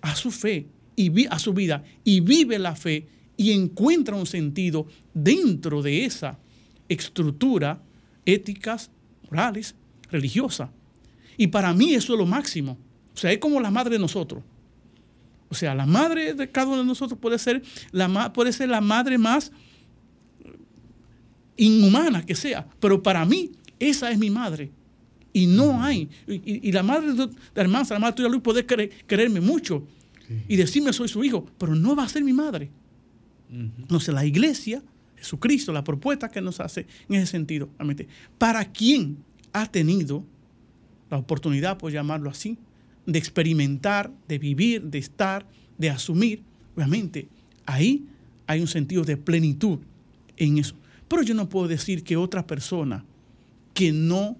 a 0.00 0.14
su 0.14 0.30
fe 0.30 0.66
y 0.96 1.26
a 1.26 1.38
su 1.38 1.52
vida 1.52 1.82
y 2.04 2.20
vive 2.20 2.58
la 2.58 2.76
fe 2.76 3.06
y 3.36 3.52
encuentra 3.52 4.16
un 4.16 4.26
sentido 4.26 4.86
dentro 5.12 5.82
de 5.82 6.04
esa 6.04 6.38
estructura 6.88 7.82
éticas, 8.24 8.90
morales, 9.24 9.74
religiosas. 10.10 10.70
Y 11.36 11.46
para 11.48 11.72
mí 11.72 11.94
eso 11.94 12.12
es 12.14 12.18
lo 12.18 12.26
máximo. 12.26 12.78
O 13.14 13.16
sea, 13.16 13.32
es 13.32 13.38
como 13.38 13.60
la 13.60 13.70
madre 13.70 13.92
de 13.92 13.98
nosotros. 13.98 14.42
O 15.48 15.54
sea, 15.54 15.74
la 15.74 15.86
madre 15.86 16.34
de 16.34 16.48
cada 16.48 16.68
uno 16.68 16.78
de 16.78 16.84
nosotros 16.84 17.18
puede 17.18 17.38
ser 17.38 17.62
la, 17.90 18.32
puede 18.32 18.52
ser 18.52 18.68
la 18.68 18.80
madre 18.80 19.18
más 19.18 19.50
inhumana 21.56 22.24
que 22.24 22.34
sea, 22.34 22.66
pero 22.78 23.02
para 23.02 23.24
mí 23.24 23.50
esa 23.78 24.10
es 24.10 24.18
mi 24.18 24.30
madre. 24.30 24.70
Y 25.32 25.46
no 25.46 25.82
hay. 25.82 26.08
Y, 26.26 26.72
la 26.72 26.82
madre 26.82 27.12
de 27.12 27.26
la 27.54 27.62
hermana, 27.62 27.86
la 27.90 27.98
madre 27.98 28.14
tuya 28.16 28.28
Luis 28.28 28.42
puede 28.42 28.64
quererme 28.66 29.40
mucho 29.40 29.86
y 30.48 30.56
decirme 30.56 30.92
soy 30.92 31.08
su 31.08 31.22
hijo, 31.22 31.46
pero 31.58 31.74
no 31.74 31.94
va 31.94 32.04
a 32.04 32.08
ser 32.08 32.24
mi 32.24 32.32
madre. 32.32 32.70
No 33.88 34.00
sé, 34.00 34.12
la 34.12 34.24
iglesia 34.24 34.82
Jesucristo, 35.20 35.72
la 35.72 35.84
propuesta 35.84 36.28
que 36.28 36.40
nos 36.40 36.60
hace 36.60 36.86
en 37.08 37.16
ese 37.16 37.26
sentido. 37.26 37.68
¿Para 38.38 38.64
quién 38.64 39.18
ha 39.52 39.70
tenido 39.70 40.24
la 41.10 41.18
oportunidad, 41.18 41.78
por 41.78 41.92
llamarlo 41.92 42.30
así, 42.30 42.58
de 43.06 43.18
experimentar, 43.18 44.12
de 44.26 44.38
vivir, 44.38 44.82
de 44.82 44.98
estar, 44.98 45.46
de 45.78 45.90
asumir? 45.90 46.42
Obviamente, 46.74 47.28
ahí 47.66 48.06
hay 48.46 48.60
un 48.60 48.66
sentido 48.66 49.04
de 49.04 49.16
plenitud 49.16 49.78
en 50.36 50.58
eso. 50.58 50.74
Pero 51.06 51.22
yo 51.22 51.34
no 51.34 51.48
puedo 51.48 51.68
decir 51.68 52.02
que 52.02 52.16
otra 52.16 52.46
persona 52.46 53.04
que 53.74 53.92
no, 53.92 54.36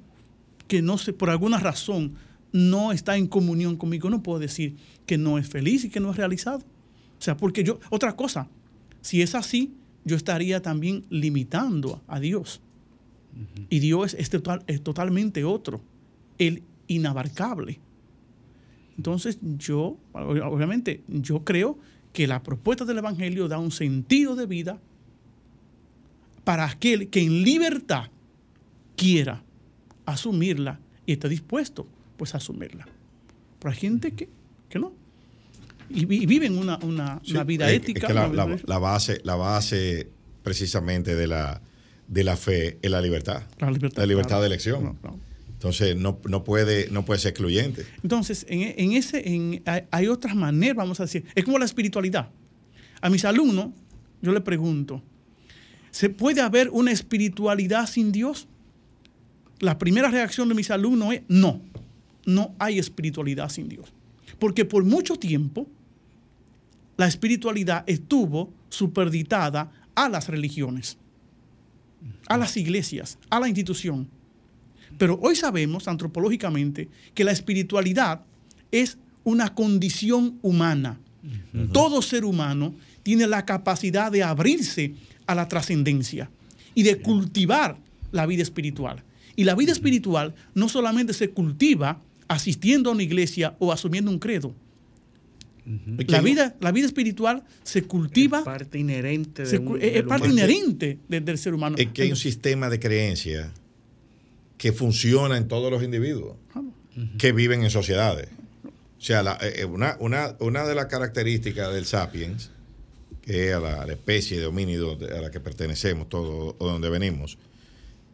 que 0.66 0.82
no 0.82 0.98
se, 0.98 1.12
por 1.12 1.30
alguna 1.30 1.58
razón 1.58 2.14
no 2.52 2.92
está 2.92 3.16
en 3.16 3.26
comunión 3.26 3.76
conmigo, 3.76 4.10
no 4.10 4.22
puedo 4.22 4.38
decir 4.38 4.76
que 5.06 5.18
no 5.18 5.38
es 5.38 5.48
feliz 5.48 5.84
y 5.84 5.90
que 5.90 6.00
no 6.00 6.10
es 6.10 6.16
realizado. 6.16 6.58
O 7.18 7.22
sea, 7.22 7.36
porque 7.36 7.62
yo, 7.64 7.78
otra 7.90 8.16
cosa, 8.16 8.48
si 9.00 9.22
es 9.22 9.34
así, 9.34 9.74
yo 10.04 10.16
estaría 10.16 10.62
también 10.62 11.04
limitando 11.10 12.02
a 12.06 12.20
Dios. 12.20 12.60
Y 13.68 13.78
Dios 13.78 14.14
es, 14.14 14.30
es 14.66 14.82
totalmente 14.82 15.44
otro, 15.44 15.80
el 16.38 16.62
inabarcable. 16.88 17.78
Entonces 18.96 19.38
yo, 19.58 19.96
obviamente, 20.12 21.02
yo 21.08 21.44
creo 21.44 21.78
que 22.12 22.26
la 22.26 22.42
propuesta 22.42 22.84
del 22.84 22.98
Evangelio 22.98 23.48
da 23.48 23.58
un 23.58 23.70
sentido 23.70 24.34
de 24.34 24.46
vida 24.46 24.80
para 26.44 26.64
aquel 26.64 27.08
que 27.08 27.22
en 27.22 27.42
libertad 27.42 28.10
quiera 28.96 29.42
asumirla 30.06 30.80
y 31.06 31.12
esté 31.12 31.28
dispuesto 31.28 31.86
pues 32.16 32.34
a 32.34 32.38
asumirla. 32.38 32.86
Pero 33.58 33.72
hay 33.72 33.78
gente 33.78 34.12
que, 34.12 34.28
que 34.68 34.78
no 34.78 34.92
y, 35.92 36.26
viven 36.26 36.56
una, 36.56 36.78
una, 36.82 37.20
vida 37.44 37.70
ética. 37.70 38.12
la, 38.12 38.78
base, 38.78 39.20
la 39.24 39.36
base 39.36 40.08
precisamente 40.42 41.14
de 41.14 41.26
la, 41.26 41.60
de 42.06 42.24
la 42.24 42.36
fe 42.36 42.78
es 42.82 42.90
la 42.90 43.00
libertad. 43.00 43.42
La 43.58 43.70
libertad, 44.06 44.40
de 44.40 44.46
elección. 44.46 44.98
Entonces 45.52 45.96
no, 45.96 46.16
puede, 46.18 46.88
no 46.90 47.04
puede 47.04 47.20
ser 47.20 47.30
excluyente. 47.30 47.84
Entonces, 48.02 48.46
en, 48.48 48.92
ese, 48.92 49.28
en, 49.28 49.62
hay, 49.90 50.08
otras 50.08 50.34
maneras, 50.34 50.76
vamos 50.76 51.00
a 51.00 51.04
decir. 51.04 51.24
Es 51.34 51.44
como 51.44 51.58
la 51.58 51.64
espiritualidad. 51.64 52.30
A 53.00 53.10
mis 53.10 53.24
alumnos, 53.24 53.68
yo 54.22 54.32
le 54.32 54.40
pregunto, 54.40 55.02
¿se 55.90 56.08
puede 56.08 56.40
haber 56.40 56.70
una 56.70 56.92
espiritualidad 56.92 57.86
sin 57.86 58.12
Dios? 58.12 58.48
La 59.58 59.78
primera 59.78 60.10
reacción 60.10 60.48
de 60.48 60.54
mis 60.54 60.70
alumnos 60.70 61.14
es 61.14 61.22
no, 61.28 61.60
no 62.24 62.54
hay 62.58 62.78
espiritualidad 62.78 63.50
sin 63.50 63.68
Dios. 63.68 63.92
Porque 64.38 64.64
por 64.64 64.84
mucho 64.84 65.16
tiempo 65.16 65.66
la 67.00 67.06
espiritualidad 67.06 67.82
estuvo 67.86 68.52
superditada 68.68 69.72
a 69.94 70.10
las 70.10 70.28
religiones, 70.28 70.98
a 72.28 72.36
las 72.36 72.58
iglesias, 72.58 73.16
a 73.30 73.40
la 73.40 73.48
institución. 73.48 74.06
Pero 74.98 75.18
hoy 75.22 75.34
sabemos 75.34 75.88
antropológicamente 75.88 76.90
que 77.14 77.24
la 77.24 77.32
espiritualidad 77.32 78.20
es 78.70 78.98
una 79.24 79.54
condición 79.54 80.38
humana. 80.42 81.00
Todo 81.72 82.02
ser 82.02 82.26
humano 82.26 82.74
tiene 83.02 83.26
la 83.26 83.46
capacidad 83.46 84.12
de 84.12 84.22
abrirse 84.22 84.92
a 85.26 85.34
la 85.34 85.48
trascendencia 85.48 86.30
y 86.74 86.82
de 86.82 87.00
cultivar 87.00 87.78
la 88.12 88.26
vida 88.26 88.42
espiritual. 88.42 89.02
Y 89.36 89.44
la 89.44 89.54
vida 89.54 89.72
espiritual 89.72 90.34
no 90.54 90.68
solamente 90.68 91.14
se 91.14 91.30
cultiva 91.30 92.02
asistiendo 92.28 92.90
a 92.90 92.92
una 92.92 93.04
iglesia 93.04 93.56
o 93.58 93.72
asumiendo 93.72 94.10
un 94.10 94.18
credo. 94.18 94.54
La 96.06 96.20
vida, 96.20 96.56
la 96.60 96.72
vida 96.72 96.86
espiritual 96.86 97.44
se 97.62 97.82
cultiva. 97.82 98.38
Es 98.38 98.44
parte 98.44 98.78
inherente, 98.78 99.42
es 99.42 100.02
parte 100.04 100.28
inherente 100.28 100.98
del 101.08 101.38
ser 101.38 101.54
humano. 101.54 101.76
Es 101.78 101.88
que 101.88 102.02
hay 102.02 102.10
un 102.10 102.16
sistema 102.16 102.68
de 102.70 102.80
creencias 102.80 103.50
que 104.58 104.72
funciona 104.72 105.36
en 105.36 105.48
todos 105.48 105.70
los 105.70 105.82
individuos 105.82 106.36
que 107.18 107.32
viven 107.32 107.62
en 107.62 107.70
sociedades. 107.70 108.28
O 109.00 109.02
sea, 109.02 109.38
eh, 109.40 109.60
eh, 109.60 109.64
una, 109.64 109.96
una, 109.98 110.64
de 110.66 110.74
las 110.74 110.86
características 110.86 111.72
del 111.72 111.86
sapiens, 111.86 112.50
que 113.22 113.48
es 113.48 113.54
a 113.54 113.60
la, 113.60 113.92
especie 113.92 114.38
de 114.38 114.46
homínido 114.46 114.98
a 115.16 115.20
la 115.22 115.30
que 115.30 115.40
pertenecemos 115.40 116.08
todos 116.10 116.56
o 116.58 116.68
donde 116.68 116.90
venimos, 116.90 117.38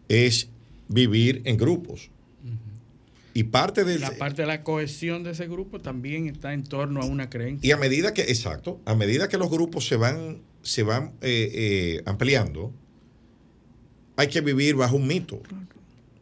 es 0.08 0.48
vivir 0.88 1.42
en 1.44 1.56
grupos. 1.56 2.10
Y 3.36 3.44
parte 3.44 3.84
de 3.84 3.98
la 3.98 4.12
parte 4.12 4.42
de 4.42 4.48
la 4.48 4.62
cohesión 4.62 5.22
de 5.22 5.32
ese 5.32 5.46
grupo 5.46 5.80
también 5.80 6.26
está 6.26 6.54
en 6.54 6.64
torno 6.64 7.02
a 7.02 7.04
una 7.04 7.28
creencia. 7.28 7.68
Y 7.68 7.72
a 7.72 7.76
medida 7.76 8.14
que, 8.14 8.22
exacto, 8.22 8.80
a 8.86 8.94
medida 8.94 9.28
que 9.28 9.36
los 9.36 9.50
grupos 9.50 9.86
se 9.86 9.96
van, 9.96 10.42
se 10.62 10.82
van 10.82 11.12
eh, 11.20 12.02
ampliando, 12.06 12.72
hay 14.16 14.28
que 14.28 14.40
vivir 14.40 14.74
bajo 14.76 14.96
un 14.96 15.06
mito 15.06 15.42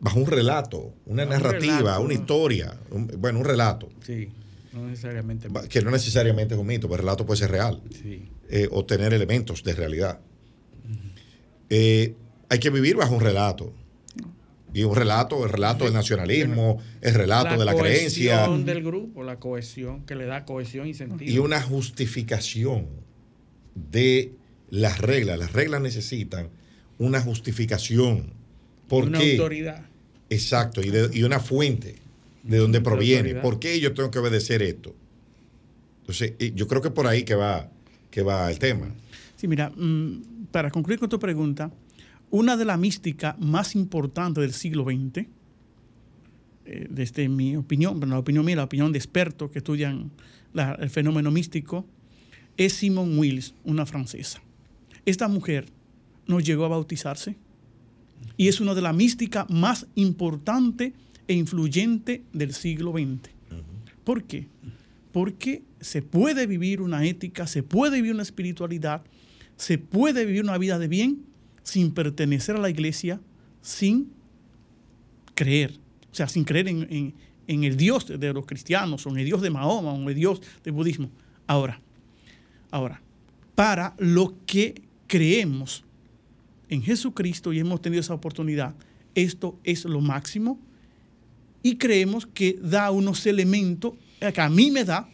bajo 0.04 0.20
un 0.20 0.26
relato, 0.26 0.92
una 1.06 1.24
narrativa, 1.24 1.98
una 1.98 2.12
historia, 2.12 2.78
bueno, 2.90 3.38
un 3.38 3.44
relato. 3.46 3.88
Sí, 4.04 4.28
no 4.74 4.86
necesariamente. 4.86 5.48
Que 5.70 5.80
no 5.80 5.90
necesariamente 5.90 6.52
es 6.52 6.60
un 6.60 6.66
mito, 6.66 6.88
pero 6.88 6.96
el 6.96 7.00
relato 7.06 7.24
puede 7.24 7.38
ser 7.38 7.50
real. 7.50 7.80
Sí. 7.90 8.28
Eh, 8.50 8.68
o 8.70 8.84
tener 8.84 9.14
elementos 9.14 9.64
de 9.64 9.72
realidad. 9.72 10.20
Eh, 11.70 12.14
hay 12.50 12.58
que 12.58 12.68
vivir 12.68 12.96
bajo 12.96 13.14
un 13.14 13.22
relato. 13.22 13.72
Y 14.74 14.82
un 14.82 14.96
relato, 14.96 15.44
el 15.44 15.50
relato 15.50 15.84
del 15.84 15.94
nacionalismo, 15.94 16.82
el 17.00 17.14
relato 17.14 17.56
de 17.56 17.64
la 17.64 17.76
creencia. 17.76 18.34
La 18.34 18.46
cohesión 18.46 18.64
del 18.64 18.82
grupo, 18.82 19.22
la 19.22 19.38
cohesión 19.38 20.04
que 20.04 20.16
le 20.16 20.26
da 20.26 20.44
cohesión 20.44 20.88
y 20.88 20.94
sentido. 20.94 21.32
Y 21.32 21.38
una 21.38 21.62
justificación 21.62 22.88
de 23.74 24.32
las 24.70 24.98
reglas. 25.00 25.38
Las 25.38 25.52
reglas 25.52 25.80
necesitan 25.80 26.48
una 26.98 27.20
justificación. 27.20 28.32
¿Por 28.88 29.04
una 29.04 29.20
autoridad. 29.20 29.86
Exacto, 30.28 30.80
y, 30.82 31.22
una 31.22 31.38
fuente 31.38 31.96
de 32.42 32.58
donde 32.58 32.80
proviene. 32.80 33.36
¿Por 33.36 33.60
qué 33.60 33.78
yo 33.78 33.94
tengo 33.94 34.10
que 34.10 34.18
obedecer 34.18 34.60
esto? 34.62 34.94
Entonces, 36.00 36.34
yo 36.54 36.66
creo 36.66 36.82
que 36.82 36.90
por 36.90 37.06
ahí 37.06 37.22
que 37.22 37.36
va, 37.36 37.70
que 38.10 38.22
va 38.22 38.50
el 38.50 38.58
tema. 38.58 38.88
Sí, 39.36 39.46
mira, 39.46 39.70
mm, 39.70 40.46
para 40.50 40.70
concluir 40.70 40.98
con 40.98 41.08
tu 41.08 41.18
pregunta, 41.18 41.70
una 42.34 42.56
de 42.56 42.64
las 42.64 42.80
místicas 42.80 43.38
más 43.38 43.76
importantes 43.76 44.42
del 44.42 44.52
siglo 44.52 44.82
XX, 44.82 45.28
eh, 46.64 46.86
desde 46.90 47.28
mi 47.28 47.54
opinión, 47.54 48.00
bueno, 48.00 48.16
la 48.16 48.18
opinión 48.18 48.44
mía, 48.44 48.56
la 48.56 48.64
opinión 48.64 48.90
de 48.90 48.98
expertos 48.98 49.52
que 49.52 49.58
estudian 49.58 50.10
el 50.52 50.90
fenómeno 50.90 51.30
místico, 51.30 51.86
es 52.56 52.72
Simone 52.72 53.16
Wills, 53.16 53.54
una 53.62 53.86
francesa. 53.86 54.42
Esta 55.06 55.28
mujer 55.28 55.66
no 56.26 56.40
llegó 56.40 56.64
a 56.64 56.68
bautizarse, 56.68 57.36
y 58.36 58.48
es 58.48 58.60
una 58.60 58.74
de 58.74 58.82
las 58.82 58.96
místicas 58.96 59.48
más 59.48 59.86
importantes 59.94 60.92
e 61.28 61.34
influyentes 61.34 62.22
del 62.32 62.52
siglo 62.52 62.94
XX. 62.94 63.30
¿Por 64.02 64.24
qué? 64.24 64.48
Porque 65.12 65.62
se 65.80 66.02
puede 66.02 66.48
vivir 66.48 66.80
una 66.80 67.04
ética, 67.04 67.46
se 67.46 67.62
puede 67.62 67.98
vivir 67.98 68.12
una 68.12 68.24
espiritualidad, 68.24 69.04
se 69.56 69.78
puede 69.78 70.26
vivir 70.26 70.42
una 70.42 70.58
vida 70.58 70.80
de 70.80 70.88
bien 70.88 71.32
sin 71.64 71.92
pertenecer 71.92 72.54
a 72.54 72.60
la 72.60 72.70
iglesia, 72.70 73.20
sin 73.60 74.12
creer, 75.34 75.72
o 76.12 76.14
sea, 76.14 76.28
sin 76.28 76.44
creer 76.44 76.68
en, 76.68 77.14
el 77.46 77.76
Dios 77.76 78.06
de 78.06 78.32
los 78.32 78.46
cristianos, 78.46 79.04
o 79.06 79.10
en 79.10 79.18
el 79.18 79.24
Dios 79.24 79.42
de 79.42 79.50
Mahoma, 79.50 79.92
o 79.92 79.96
en 79.96 80.08
el 80.08 80.14
Dios 80.14 80.40
del 80.62 80.74
budismo. 80.74 81.10
Ahora, 81.46 81.80
ahora, 82.70 83.02
para 83.54 83.94
lo 83.98 84.34
que 84.46 84.80
creemos 85.08 85.84
en 86.68 86.82
Jesucristo 86.82 87.52
y 87.52 87.58
hemos 87.58 87.80
tenido 87.80 88.00
esa 88.00 88.14
oportunidad, 88.14 88.74
esto 89.14 89.58
es 89.64 89.84
lo 89.84 90.00
máximo 90.00 90.58
y 91.62 91.76
creemos 91.76 92.26
que 92.26 92.58
da 92.60 92.90
unos 92.90 93.26
elementos 93.26 93.94
que 94.18 94.40
a 94.40 94.48
mí 94.48 94.70
me 94.70 94.84
da, 94.84 95.08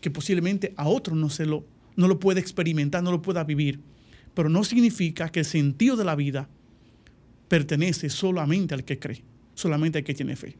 que 0.00 0.10
posiblemente 0.10 0.72
a 0.76 0.88
otro 0.88 1.14
no, 1.14 1.30
se 1.30 1.46
lo, 1.46 1.64
no 1.96 2.08
lo 2.08 2.18
puede 2.18 2.40
experimentar, 2.40 3.02
no 3.02 3.10
lo 3.10 3.22
pueda 3.22 3.44
vivir, 3.44 3.80
pero 4.36 4.50
no 4.50 4.64
significa 4.64 5.30
que 5.30 5.40
el 5.40 5.46
sentido 5.46 5.96
de 5.96 6.04
la 6.04 6.14
vida 6.14 6.46
pertenece 7.48 8.10
solamente 8.10 8.74
al 8.74 8.84
que 8.84 8.98
cree, 8.98 9.22
solamente 9.54 9.96
al 9.96 10.04
que 10.04 10.12
tiene 10.12 10.36
fe. 10.36 10.58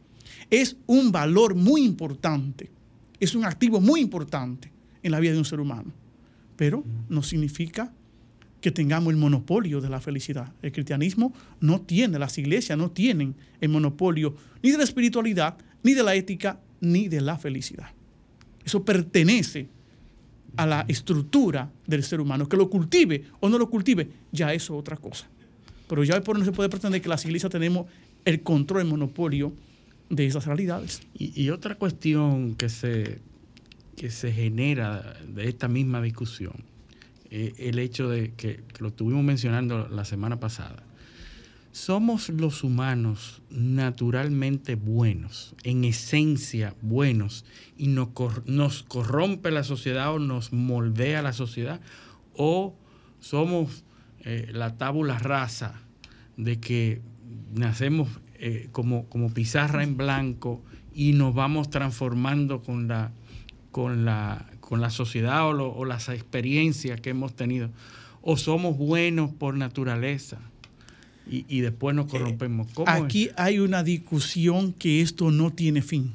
Es 0.49 0.77
un 0.87 1.11
valor 1.11 1.53
muy 1.53 1.85
importante, 1.85 2.71
es 3.19 3.35
un 3.35 3.45
activo 3.45 3.79
muy 3.79 4.01
importante 4.01 4.71
en 5.03 5.11
la 5.11 5.19
vida 5.19 5.33
de 5.33 5.37
un 5.37 5.45
ser 5.45 5.59
humano, 5.59 5.93
pero 6.55 6.83
no 7.07 7.21
significa 7.21 7.93
que 8.61 8.71
tengamos 8.71 9.13
el 9.13 9.19
monopolio 9.19 9.79
de 9.79 9.89
la 9.89 10.01
felicidad. 10.01 10.51
El 10.63 10.71
cristianismo 10.71 11.31
no 11.61 11.81
tiene, 11.81 12.17
las 12.17 12.35
iglesias 12.39 12.79
no 12.79 12.89
tienen 12.89 13.35
el 13.61 13.69
monopolio 13.69 14.35
ni 14.63 14.71
de 14.71 14.79
la 14.79 14.85
espiritualidad, 14.85 15.55
ni 15.83 15.93
de 15.93 16.01
la 16.01 16.15
ética, 16.15 16.59
ni 16.81 17.09
de 17.09 17.21
la 17.21 17.37
felicidad. 17.37 17.91
Eso 18.65 18.83
pertenece 18.83 19.69
a 20.57 20.65
la 20.65 20.85
estructura 20.87 21.71
del 21.85 22.03
ser 22.03 22.19
humano. 22.19 22.49
Que 22.49 22.57
lo 22.57 22.69
cultive 22.69 23.23
o 23.39 23.49
no 23.49 23.57
lo 23.57 23.69
cultive, 23.69 24.09
ya 24.31 24.53
eso 24.53 24.73
es 24.73 24.79
otra 24.79 24.97
cosa. 24.97 25.27
Pero 25.87 26.03
ya 26.03 26.21
por 26.21 26.37
no 26.37 26.43
se 26.43 26.51
puede 26.51 26.69
pretender 26.69 27.01
que 27.01 27.09
las 27.09 27.23
iglesias 27.25 27.51
tenemos 27.51 27.87
el 28.25 28.41
control, 28.43 28.81
el 28.81 28.87
monopolio 28.87 29.53
de 30.09 30.25
esas 30.25 30.45
realidades. 30.45 31.01
Y, 31.13 31.49
otra 31.49 31.75
cuestión 31.75 32.55
que 32.55 32.69
se, 32.69 33.19
que 33.95 34.11
se 34.11 34.31
genera 34.31 35.15
de 35.27 35.47
esta 35.47 35.67
misma 35.67 36.01
discusión 36.01 36.53
el 37.29 37.79
hecho 37.79 38.09
de 38.09 38.33
que, 38.33 38.61
lo 38.79 38.89
estuvimos 38.89 39.23
mencionando 39.23 39.87
la 39.89 40.05
semana 40.05 40.39
pasada. 40.39 40.83
Somos 41.71 42.29
los 42.29 42.63
humanos 42.63 43.41
naturalmente 43.49 44.75
buenos, 44.75 45.55
en 45.63 45.83
esencia 45.83 46.75
buenos, 46.81 47.45
y 47.77 47.87
nos, 47.87 48.09
nos 48.45 48.83
corrompe 48.83 49.51
la 49.51 49.63
sociedad 49.63 50.13
o 50.13 50.19
nos 50.19 50.53
moldea 50.53 51.21
la 51.21 51.33
sociedad, 51.33 51.79
o 52.33 52.75
somos 53.19 53.83
eh, 54.21 54.49
la 54.51 54.77
tábula 54.77 55.19
rasa 55.19 55.81
de 56.35 56.59
que 56.59 57.01
nacemos 57.53 58.09
eh, 58.35 58.69
como, 58.71 59.05
como 59.09 59.33
pizarra 59.33 59.83
en 59.83 59.97
blanco 59.97 60.61
y 60.93 61.13
nos 61.13 61.33
vamos 61.33 61.69
transformando 61.69 62.61
con 62.61 62.87
la, 62.87 63.11
con 63.71 64.05
la, 64.05 64.45
con 64.59 64.81
la 64.81 64.89
sociedad 64.89 65.47
o, 65.47 65.85
las 65.85 66.09
experiencias 66.09 66.99
que 67.01 67.11
hemos 67.11 67.35
tenido, 67.35 67.69
o 68.21 68.37
somos 68.37 68.77
buenos 68.77 69.31
por 69.31 69.55
naturaleza 69.55 70.39
y, 71.29 71.61
después 71.61 71.95
nos 71.95 72.07
corrompemos. 72.07 72.67
Aquí 72.85 73.29
hay 73.35 73.59
una 73.59 73.83
discusión 73.83 74.73
que 74.73 75.01
esto 75.01 75.31
no 75.31 75.51
tiene 75.51 75.81
fin. 75.81 76.13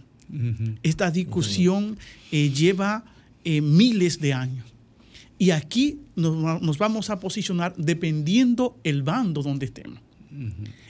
Esta 0.83 1.11
discusión 1.11 1.99
eh, 2.31 2.51
lleva 2.51 3.05
eh, 3.45 3.61
miles 3.61 4.21
de 4.21 4.33
años. 4.33 4.65
Y 5.39 5.51
aquí 5.51 5.99
nos, 6.17 6.79
vamos 6.79 7.11
a 7.11 7.21
posicionar 7.21 7.75
dependiendo 7.77 8.79
el 8.85 9.03
bando 9.03 9.43
donde 9.43 9.67
estemos. 9.67 9.99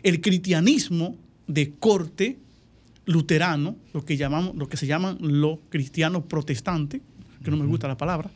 El 0.03 0.21
cristianismo 0.21 1.17
de 1.49 1.73
corte 1.73 2.39
luterano, 3.07 3.77
lo 3.93 4.05
que, 4.05 4.17
llamamos, 4.17 4.55
lo 4.55 4.69
que 4.69 4.77
se 4.77 4.87
llaman 4.87 5.19
los 5.21 5.59
cristianos 5.69 6.25
protestantes, 6.25 7.01
que 7.43 7.51
no 7.51 7.57
me 7.57 7.67
gusta 7.67 7.89
la 7.89 7.97
palabra, 7.97 8.31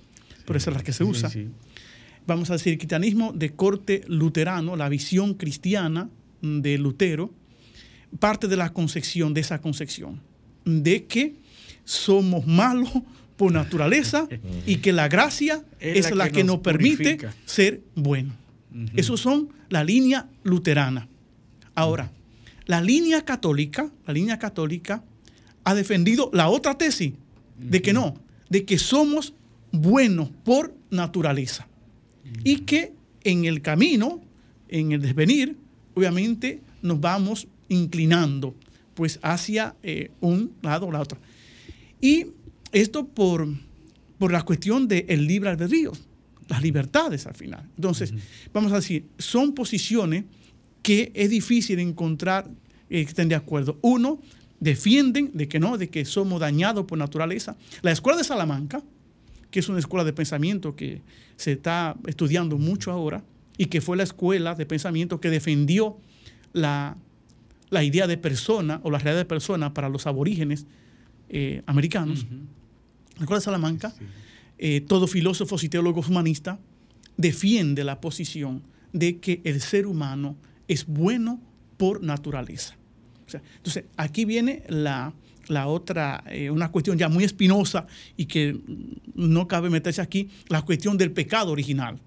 pero 0.45 0.57
esa 0.57 0.71
es 0.71 0.77
la 0.77 0.83
que 0.83 0.93
se 0.93 1.05
usa. 1.05 1.31
Vamos 2.27 2.51
a 2.51 2.55
decir, 2.55 2.77
cristianismo 2.77 3.33
de 3.33 3.51
corte 3.51 4.03
luterano, 4.09 4.75
la 4.77 4.89
visión 4.89 5.35
cristiana 5.35 6.11
de 6.43 6.77
Lutero, 6.77 7.33
parte 8.19 8.49
de 8.49 8.57
la 8.57 8.73
concepción, 8.73 9.33
de 9.33 9.43
esa 9.43 9.61
concepción, 9.61 10.21
de 10.65 11.05
que 11.05 11.37
somos 11.85 12.47
malos 12.47 12.91
por 13.37 13.53
naturaleza 13.53 14.27
y 14.67 14.77
que 14.77 14.93
la 14.93 15.09
gracia 15.09 15.63
es, 15.81 16.11
la, 16.15 16.31
que, 16.31 16.43
nos, 16.43 16.59
permite 16.59 17.19
ser 17.45 17.83
buenos. 17.95 18.35
Esos 18.97 19.21
son 19.21 19.51
la 19.69 19.85
línea 19.85 20.29
luterana. 20.43 21.09
Ahora, 21.77 22.11
la 22.67 22.81
línea 22.81 23.25
católica, 23.25 23.91
la 24.05 24.13
línea 24.13 24.39
católica 24.39 25.05
ha 25.63 25.75
defendido 25.75 26.31
la 26.33 26.49
otra 26.49 26.77
tesis 26.77 27.13
de 27.57 27.81
que 27.83 27.93
no, 27.93 28.15
de 28.49 28.65
que 28.65 28.79
somos 28.79 29.33
buenos 29.71 30.31
por 30.45 30.75
naturaleza 30.91 31.69
y 32.45 32.59
que 32.61 32.93
en 33.25 33.45
el 33.45 33.63
camino, 33.63 34.21
en 34.69 34.93
el 34.93 35.01
desvenir, 35.01 35.57
obviamente 35.95 36.61
nos 36.83 37.01
vamos 37.01 37.49
inclinando 37.69 38.55
pues 38.95 39.19
hacia 39.23 39.75
eh, 39.83 40.11
un 40.21 40.53
lado 40.63 40.87
o 40.87 40.93
la 40.93 41.01
otra. 41.01 41.19
Y 42.01 42.27
esto 42.73 43.07
por, 43.07 43.49
por 44.19 44.33
la 44.33 44.43
cuestión 44.43 44.89
del 44.89 45.27
libre 45.27 45.51
albedrío, 45.51 45.93
las 46.49 46.63
libertades 46.63 47.27
al 47.27 47.35
final. 47.35 47.69
Entonces, 47.77 48.13
vamos 48.53 48.73
a 48.73 48.77
decir, 48.77 49.05
son 49.19 49.55
posiciones 49.55 50.25
que 50.83 51.11
es 51.15 51.31
difícil 51.31 51.79
encontrar 51.79 52.49
eh, 52.89 53.03
que 53.03 53.09
estén 53.09 53.29
de 53.29 53.35
acuerdo. 53.35 53.79
Uno, 53.83 54.21
defienden 54.61 55.31
de 55.35 55.49
que 55.49 55.59
no, 55.59 55.77
de 55.77 55.89
que 55.89 56.05
somos 56.05 56.41
dañados 56.41 56.87
por 56.87 56.99
naturaleza. 56.99 57.57
La 57.83 57.93
escuela 57.93 58.19
de 58.19 58.25
Salamanca, 58.25 58.83
que 59.57 59.61
es 59.61 59.71
una 59.71 59.79
escuela 59.79 60.05
de 60.05 60.13
pensamiento 60.13 60.77
que 60.77 61.01
se 61.37 61.53
está 61.53 61.97
estudiando 62.07 62.59
mucho 62.59 62.93
ahora 62.93 63.25
y 63.57 63.67
que 63.67 63.81
fue 63.81 63.97
la 63.97 64.03
escuela 64.03 64.55
de 64.55 64.67
pensamiento 64.67 65.19
que 65.19 65.31
defendió 65.31 65.97
la, 66.53 66.99
idea 67.71 68.07
de 68.07 68.19
persona 68.19 68.83
o 68.83 68.91
la 68.91 68.99
realidad 68.99 69.23
de 69.23 69.25
persona 69.25 69.73
para 69.73 69.89
los 69.89 70.07
aborígenes 70.07 70.67
eh, 71.31 71.63
americanos. 71.65 72.27
La 73.15 73.23
escuela 73.23 73.39
de 73.39 73.45
Salamanca, 73.47 73.95
eh, 74.59 74.83
todo 74.83 75.07
filósofos 75.07 75.65
y 75.65 75.71
teólogos 75.71 76.11
humanistas 76.11 76.59
defiende 77.17 77.83
la 77.83 77.99
posición 77.99 78.63
de 78.93 79.21
que 79.21 79.41
el 79.45 79.63
ser 79.63 79.87
humano 79.87 80.37
es 80.69 80.87
bueno 80.87 81.41
por 81.79 82.03
naturaleza. 82.03 82.77
entonces, 83.57 83.85
aquí 83.97 84.27
viene 84.27 84.65
la, 84.69 85.15
otra, 85.67 86.25
eh, 86.29 86.51
una 86.51 86.71
cuestión 86.71 86.99
ya 86.99 87.09
muy 87.09 87.25
espinosa 87.25 87.87
y 88.17 88.27
que 88.27 88.59
no 89.15 89.47
cabe 89.49 89.71
meterse 89.71 90.01
aquí, 90.01 90.29
la 90.49 90.63
cuestión 90.63 90.97
del 90.99 91.13
pecado 91.13 91.53
original, 91.53 91.99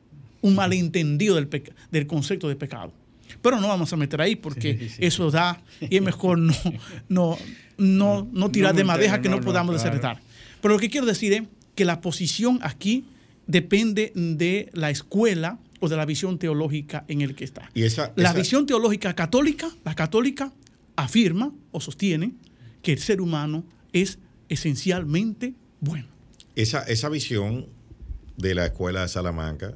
un 0.41 0.55
malentendido 0.55 1.35
del, 1.35 1.49
del 1.91 2.07
concepto 2.07 2.47
de 2.47 2.55
pecado. 2.55 2.93
Pero 3.41 3.61
no 3.61 3.67
vamos 3.67 3.93
a 3.93 3.95
meter 3.95 4.21
ahí 4.21 4.35
porque 4.35 4.89
eso 4.97 5.31
da 5.31 5.61
y 5.81 5.95
es 5.97 6.01
mejor 6.01 6.39
no, 6.39 6.55
no, 7.07 7.37
no, 7.77 8.27
no 8.31 8.51
tirar 8.51 8.75
de 8.75 8.83
madeja 8.83 9.21
que 9.21 9.29
no, 9.29 9.39
podamos 9.39 9.81
claro. 9.81 10.19
Pero 10.61 10.73
lo 10.73 10.79
que 10.79 10.89
quiero 10.89 11.05
decir 11.05 11.33
es 11.33 11.43
que 11.75 11.85
la 11.85 12.01
posición 12.01 12.59
aquí 12.61 13.05
depende 13.47 14.11
de 14.15 14.69
la 14.73 14.89
escuela 14.89 15.59
o 15.79 15.87
de 15.87 15.95
la 15.95 16.05
visión 16.05 16.37
teológica 16.37 17.05
en 17.07 17.21
el 17.21 17.35
que 17.35 17.45
está. 17.45 17.69
¿Y 17.73 17.83
esa, 17.83 18.11
la 18.15 18.33
visión 18.33 18.65
teológica 18.65 19.13
católica, 19.13 19.69
la 19.85 19.95
católica, 19.95 20.51
afirma 20.95 21.53
o 21.71 21.79
sostiene 21.79 22.33
que 22.81 22.93
el 22.93 22.99
ser 22.99 23.22
humano 23.22 23.64
es 23.93 24.19
esencialmente 24.49 25.53
bueno. 25.80 26.07
Esa, 26.56 26.84
esa 26.84 27.10
visión 27.10 27.68
de 28.38 28.56
la 28.56 28.65
escuela 28.65 29.01
de 29.01 29.07
Salamanca 29.07 29.73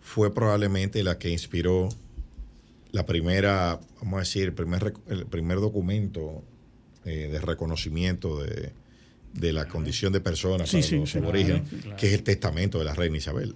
fue 0.00 0.34
probablemente 0.34 1.02
la 1.02 1.18
que 1.18 1.30
inspiró 1.30 1.88
la 2.92 3.04
primera, 3.04 3.78
vamos 4.00 4.16
a 4.16 4.20
decir, 4.20 4.44
el 4.44 4.54
primer, 4.54 4.94
el 5.08 5.26
primer 5.26 5.60
documento 5.60 6.42
eh, 7.04 7.28
de 7.30 7.40
reconocimiento 7.40 8.42
de, 8.42 8.72
de, 9.34 9.52
la 9.52 9.68
condición 9.68 10.12
de 10.12 10.20
persona 10.20 10.64
para 10.64 10.90
los 10.90 11.16
aborígenes, 11.16 11.62
que 11.96 12.08
es 12.08 12.14
el 12.14 12.22
testamento 12.22 12.78
de 12.78 12.84
la 12.84 12.94
reina 12.94 13.18
Isabel 13.18 13.54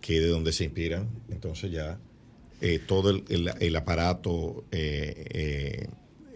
que 0.00 0.20
de 0.20 0.28
donde 0.28 0.52
se 0.52 0.64
inspiran 0.64 1.08
entonces 1.30 1.72
ya 1.72 1.98
eh, 2.60 2.78
todo 2.78 3.10
el, 3.10 3.76
aparato 3.76 4.64
eh, 4.70 5.88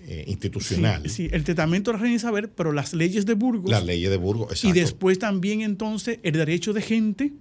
eh, 0.07 0.25
institucional. 0.27 1.09
Sí, 1.09 1.29
el 1.33 1.45
testamento 1.45 1.91
de 1.91 1.97
la 1.97 2.03
reina 2.03 2.17
Isabel, 2.17 2.49
pero 2.49 2.73
las 2.73 2.95
leyes 2.95 3.27
de 3.27 3.35
Burgos. 3.35 3.71
Las 3.71 3.85
leyes 3.85 4.11
de 4.11 4.17
Burgos, 4.17 4.51
exacto. 4.51 4.69
Y 4.69 4.81
después 4.81 5.19
también 5.19 5.61
entonces 5.61 6.19
el 6.23 6.33
derecho 6.33 6.73
de 6.73 6.83
gente 6.83 7.33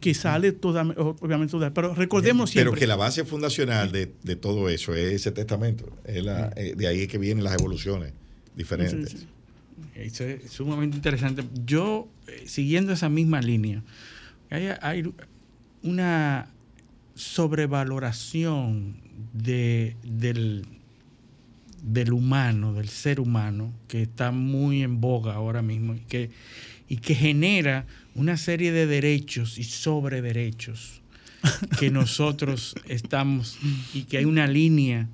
que 0.00 0.14
sale 0.14 0.52
toda, 0.52 0.82
obviamente 0.82 1.52
toda, 1.52 1.72
pero 1.72 1.94
recordemos 1.94 2.50
siempre. 2.50 2.70
Pero 2.70 2.78
que 2.78 2.86
la 2.86 2.96
base 2.96 3.24
fundacional 3.24 3.92
de, 3.92 4.06
todo 4.36 4.68
eso 4.68 4.94
es 4.94 5.12
ese 5.12 5.32
testamento. 5.32 5.88
Es 6.04 6.22
la, 6.22 6.50
de 6.50 6.86
ahí 6.86 7.02
es 7.02 7.08
que 7.08 7.18
vienen 7.18 7.44
las 7.44 7.54
evoluciones 7.54 8.12
diferentes. 8.54 9.26
Eso 9.94 10.24
es 10.24 10.50
sumamente 10.50 10.96
interesante. 10.96 11.44
Yo, 11.64 12.08
siguiendo 12.44 12.92
esa 12.92 13.08
misma 13.08 13.40
línea, 13.40 13.82
hay, 14.50 14.68
hay 14.82 15.12
una 15.82 16.48
sobrevaloración 17.14 18.96
de, 19.32 19.96
del, 20.04 20.66
del, 21.82 22.12
humano, 22.12 22.72
del 22.72 22.88
ser 22.88 23.20
humano, 23.20 23.72
que 23.88 24.02
está 24.02 24.32
muy 24.32 24.82
en 24.82 25.00
boga 25.00 25.34
ahora 25.34 25.62
mismo 25.62 25.94
y 25.94 26.00
que, 26.00 26.30
y 26.88 26.96
que 26.98 27.14
genera 27.14 27.86
una 28.14 28.36
serie 28.36 28.72
de 28.72 28.86
derechos 28.86 29.58
y 29.58 29.64
sobre 29.64 30.22
derechos 30.22 31.02
que 31.78 31.90
nosotros 31.92 32.74
estamos 32.88 33.58
y 33.94 34.02
que 34.04 34.18
hay 34.18 34.24
una 34.24 34.46
línea 34.46 35.08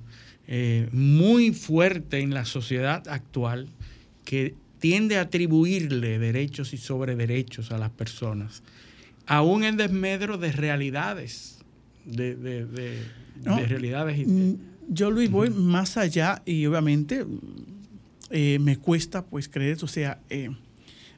eh, 0.47 0.89
muy 0.91 1.51
fuerte 1.53 2.19
en 2.19 2.33
la 2.33 2.45
sociedad 2.45 3.07
actual 3.07 3.67
que 4.25 4.55
tiende 4.79 5.17
a 5.17 5.21
atribuirle 5.21 6.19
derechos 6.19 6.73
y 6.73 6.77
sobre 6.77 7.15
derechos 7.15 7.71
a 7.71 7.77
las 7.77 7.91
personas 7.91 8.63
aún 9.25 9.63
en 9.63 9.77
desmedro 9.77 10.37
de 10.37 10.51
realidades, 10.51 11.59
de, 12.05 12.65
realidades. 13.45 14.27
Yo, 14.89 15.11
Luis, 15.11 15.29
voy 15.29 15.49
más 15.49 15.97
allá 15.97 16.41
y 16.45 16.65
obviamente 16.65 17.25
eh, 18.29 18.59
me 18.59 18.77
cuesta 18.77 19.25
pues 19.25 19.47
creer, 19.47 19.77
o 19.81 19.87
sea, 19.87 20.19
eh, 20.29 20.49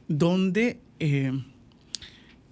donde 0.08 0.78
eh, 0.98 1.32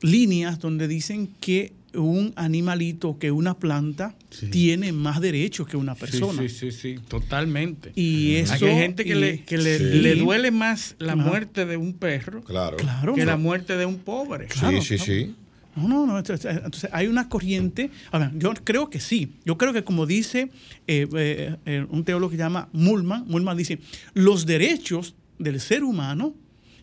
líneas 0.00 0.58
donde 0.58 0.88
dicen 0.88 1.28
que 1.40 1.72
un 1.94 2.32
animalito, 2.36 3.18
que 3.18 3.30
una 3.30 3.58
planta 3.58 4.16
tiene 4.50 4.92
más 4.92 5.20
derechos 5.20 5.68
que 5.68 5.76
una 5.76 5.94
persona. 5.94 6.42
Sí, 6.42 6.48
sí, 6.48 6.72
sí, 6.72 6.96
totalmente. 7.06 7.92
Y 7.94 8.34
eso, 8.34 8.66
hay 8.66 8.74
gente 8.74 9.04
que, 9.04 9.14
le, 9.14 10.14
duele 10.16 10.50
más 10.50 10.96
la 10.98 11.14
muerte 11.14 11.66
de 11.66 11.76
un 11.76 11.94
perro 11.94 12.42
claro. 12.42 12.76
que 13.14 13.24
la 13.24 13.36
muerte 13.36 13.76
de 13.76 13.86
un 13.86 13.98
pobre. 13.98 14.48
sí, 14.50 14.80
sí, 14.80 14.98
sí. 14.98 15.34
No, 15.76 15.88
no, 15.88 16.06
no. 16.06 16.18
Entonces 16.18 16.88
hay 16.92 17.06
una 17.06 17.28
corriente. 17.28 17.90
A 18.10 18.18
ver, 18.18 18.30
yo 18.36 18.52
creo 18.62 18.90
que 18.90 19.00
sí. 19.00 19.32
Yo 19.44 19.58
creo 19.58 19.72
que 19.72 19.84
como 19.84 20.06
dice 20.06 20.50
eh, 20.86 21.06
eh, 21.16 21.56
eh, 21.66 21.86
un 21.88 22.04
teólogo 22.04 22.30
que 22.30 22.36
se 22.36 22.42
llama 22.42 22.68
Mullman, 22.72 23.24
Mullman 23.26 23.56
dice, 23.56 23.78
los 24.14 24.46
derechos 24.46 25.14
del 25.38 25.60
ser 25.60 25.82
humano 25.82 26.34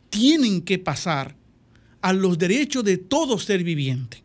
tienen 0.10 0.62
que 0.62 0.78
pasar 0.78 1.36
a 2.02 2.14
los 2.14 2.38
derechos 2.38 2.84
de 2.84 2.98
todo 2.98 3.40
ser 3.40 3.64
viviente. 3.64 4.24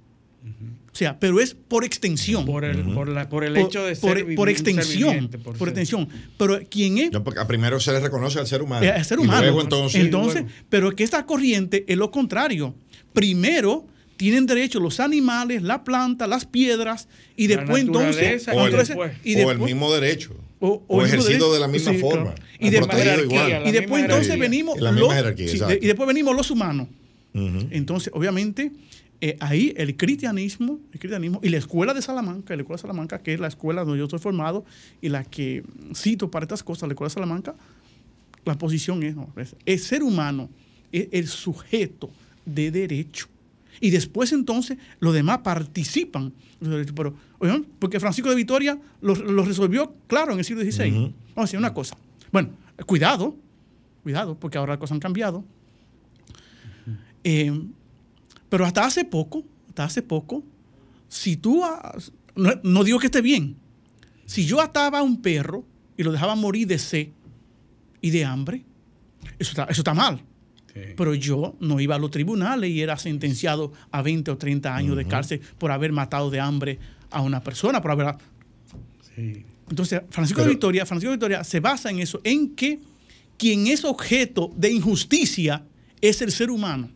O 0.96 0.98
sea, 0.98 1.18
pero 1.18 1.40
es 1.40 1.54
por 1.54 1.84
extensión. 1.84 2.46
Por 2.46 2.64
el, 2.64 2.82
por 3.28 3.44
el 3.44 3.54
hecho 3.58 3.84
de 3.84 3.94
ser 3.94 4.24
por, 4.24 4.34
por 4.34 4.48
extensión. 4.48 5.28
por, 5.28 5.68
extensión. 5.68 6.08
Pero 6.38 6.58
¿quién 6.70 6.96
es? 6.96 7.10
a 7.14 7.46
primero 7.46 7.78
se 7.78 7.92
le 7.92 8.00
reconoce 8.00 8.38
al 8.38 8.46
ser 8.46 8.62
humano. 8.62 8.90
Al 8.90 9.04
ser 9.04 9.18
humano. 9.18 9.60
entonces. 9.60 10.00
entonces 10.00 10.44
pero 10.70 10.96
que 10.96 11.04
esta 11.04 11.26
corriente 11.26 11.84
es 11.86 11.98
lo 11.98 12.10
contrario. 12.10 12.74
Primero 13.12 13.86
tienen 14.16 14.46
derecho 14.46 14.80
los 14.80 15.00
animales, 15.00 15.62
la 15.62 15.84
planta, 15.84 16.26
las 16.26 16.46
piedras, 16.46 17.08
y 17.36 17.46
después 17.46 17.82
entonces... 17.82 18.46
O, 18.48 18.66
el, 18.66 19.58
mismo 19.58 19.92
derecho. 19.92 20.34
O, 20.60 21.02
ejercido 21.02 21.52
de 21.52 21.60
la 21.60 21.68
misma 21.68 21.92
forma. 21.94 22.34
Y, 22.58 22.70
después, 22.70 23.04
y 23.64 23.70
después 23.72 24.02
entonces 24.02 24.38
venimos 24.38 24.80
los, 24.80 25.40
y 25.40 25.86
después 25.86 26.06
venimos 26.06 26.34
los 26.34 26.50
humanos. 26.50 26.88
Entonces, 27.34 28.10
obviamente, 28.14 28.72
eh, 29.20 29.36
ahí 29.40 29.74
el 29.76 29.96
cristianismo, 29.96 30.80
el 30.92 30.98
cristianismo 30.98 31.40
y 31.42 31.48
la 31.50 31.58
escuela 31.58 31.94
de 31.94 32.02
Salamanca, 32.02 32.54
la 32.54 32.62
escuela 32.62 32.76
de 32.76 32.82
Salamanca, 32.82 33.18
que 33.18 33.34
es 33.34 33.40
la 33.40 33.48
escuela 33.48 33.84
donde 33.84 33.98
yo 33.98 34.04
estoy 34.04 34.18
formado 34.18 34.64
y 35.00 35.08
la 35.08 35.24
que 35.24 35.62
cito 35.94 36.30
para 36.30 36.44
estas 36.44 36.62
cosas, 36.62 36.88
la 36.88 36.94
escuela 36.94 37.08
de 37.08 37.14
Salamanca, 37.14 37.54
la 38.44 38.56
posición 38.56 39.02
es, 39.02 39.16
no, 39.16 39.32
es 39.36 39.56
el 39.66 39.78
ser 39.78 40.02
humano 40.02 40.48
es 40.92 41.08
el 41.12 41.28
sujeto 41.28 42.10
de 42.44 42.70
derecho 42.70 43.28
y 43.80 43.90
después 43.90 44.32
entonces 44.32 44.78
los 45.00 45.14
demás 45.14 45.38
participan. 45.38 46.32
Pero, 46.94 47.14
porque 47.78 48.00
Francisco 48.00 48.30
de 48.30 48.36
Vitoria 48.36 48.78
lo, 49.00 49.14
resolvió 49.44 49.94
claro 50.06 50.32
en 50.32 50.38
el 50.38 50.44
siglo 50.44 50.62
XVI. 50.62 50.90
Vamos 50.90 51.14
a 51.36 51.42
decir 51.42 51.58
una 51.58 51.74
cosa. 51.74 51.96
Bueno, 52.32 52.50
cuidado, 52.86 53.36
cuidado, 54.02 54.38
porque 54.38 54.58
ahora 54.58 54.74
las 54.74 54.80
cosas 54.80 54.94
han 54.94 55.00
cambiado. 55.00 55.44
Eh, 57.24 57.52
pero 58.48 58.64
hasta 58.64 58.84
hace 58.84 59.04
poco, 59.04 59.44
hasta 59.68 59.84
hace 59.84 60.02
poco, 60.02 60.44
si 61.08 61.36
tú, 61.36 61.62
no, 62.34 62.84
digo 62.84 62.98
que 62.98 63.06
esté 63.06 63.20
bien, 63.20 63.56
si 64.24 64.46
yo 64.46 64.60
ataba 64.60 65.00
a 65.00 65.02
un 65.02 65.20
perro 65.20 65.64
y 65.96 66.02
lo 66.02 66.12
dejaban 66.12 66.38
morir 66.38 66.66
de 66.66 66.78
sed 66.78 67.08
y 68.00 68.10
de 68.10 68.24
hambre, 68.24 68.64
eso 69.38 69.50
está, 69.50 69.64
eso 69.64 69.80
está 69.80 69.94
mal. 69.94 70.22
Pero 70.96 71.14
yo 71.14 71.56
no 71.60 71.80
iba 71.80 71.94
a 71.94 71.98
los 71.98 72.10
tribunales 72.10 72.70
y 72.70 72.82
era 72.82 72.98
sentenciado 72.98 73.72
a 73.90 74.02
20 74.02 74.30
o 74.30 74.36
30 74.36 74.74
años 74.74 74.96
de 74.96 75.06
cárcel 75.06 75.40
por 75.58 75.70
haber 75.70 75.92
matado 75.92 76.30
de 76.30 76.40
hambre 76.40 76.78
a 77.10 77.22
una 77.22 77.42
persona, 77.42 77.80
por 77.80 77.92
haber... 77.92 78.14
Entonces, 79.68 80.02
Francisco 80.10 80.42
de 80.42 80.48
Victoria, 80.50 80.86
Francisco 80.86 81.10
de 81.10 81.16
Victoria 81.16 81.44
se 81.44 81.60
basa 81.60 81.90
en 81.90 82.00
eso, 82.00 82.20
en 82.24 82.54
que 82.54 82.78
quien 83.38 83.66
es 83.66 83.84
objeto 83.84 84.52
de 84.56 84.70
injusticia 84.70 85.64
es 86.00 86.22
el 86.22 86.30
ser 86.30 86.50
humano. 86.50 86.90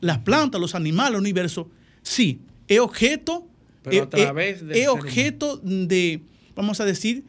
Las 0.00 0.18
plantas, 0.18 0.60
los 0.60 0.74
animales, 0.74 1.14
el 1.14 1.20
universo, 1.20 1.70
sí, 2.02 2.40
es 2.66 2.80
objeto, 2.80 3.46
Pero 3.82 4.04
a 4.04 4.10
través 4.10 4.62
es, 4.68 4.88
objeto 4.88 5.58
de, 5.58 6.20
vamos 6.54 6.80
a 6.80 6.84
decir, 6.84 7.24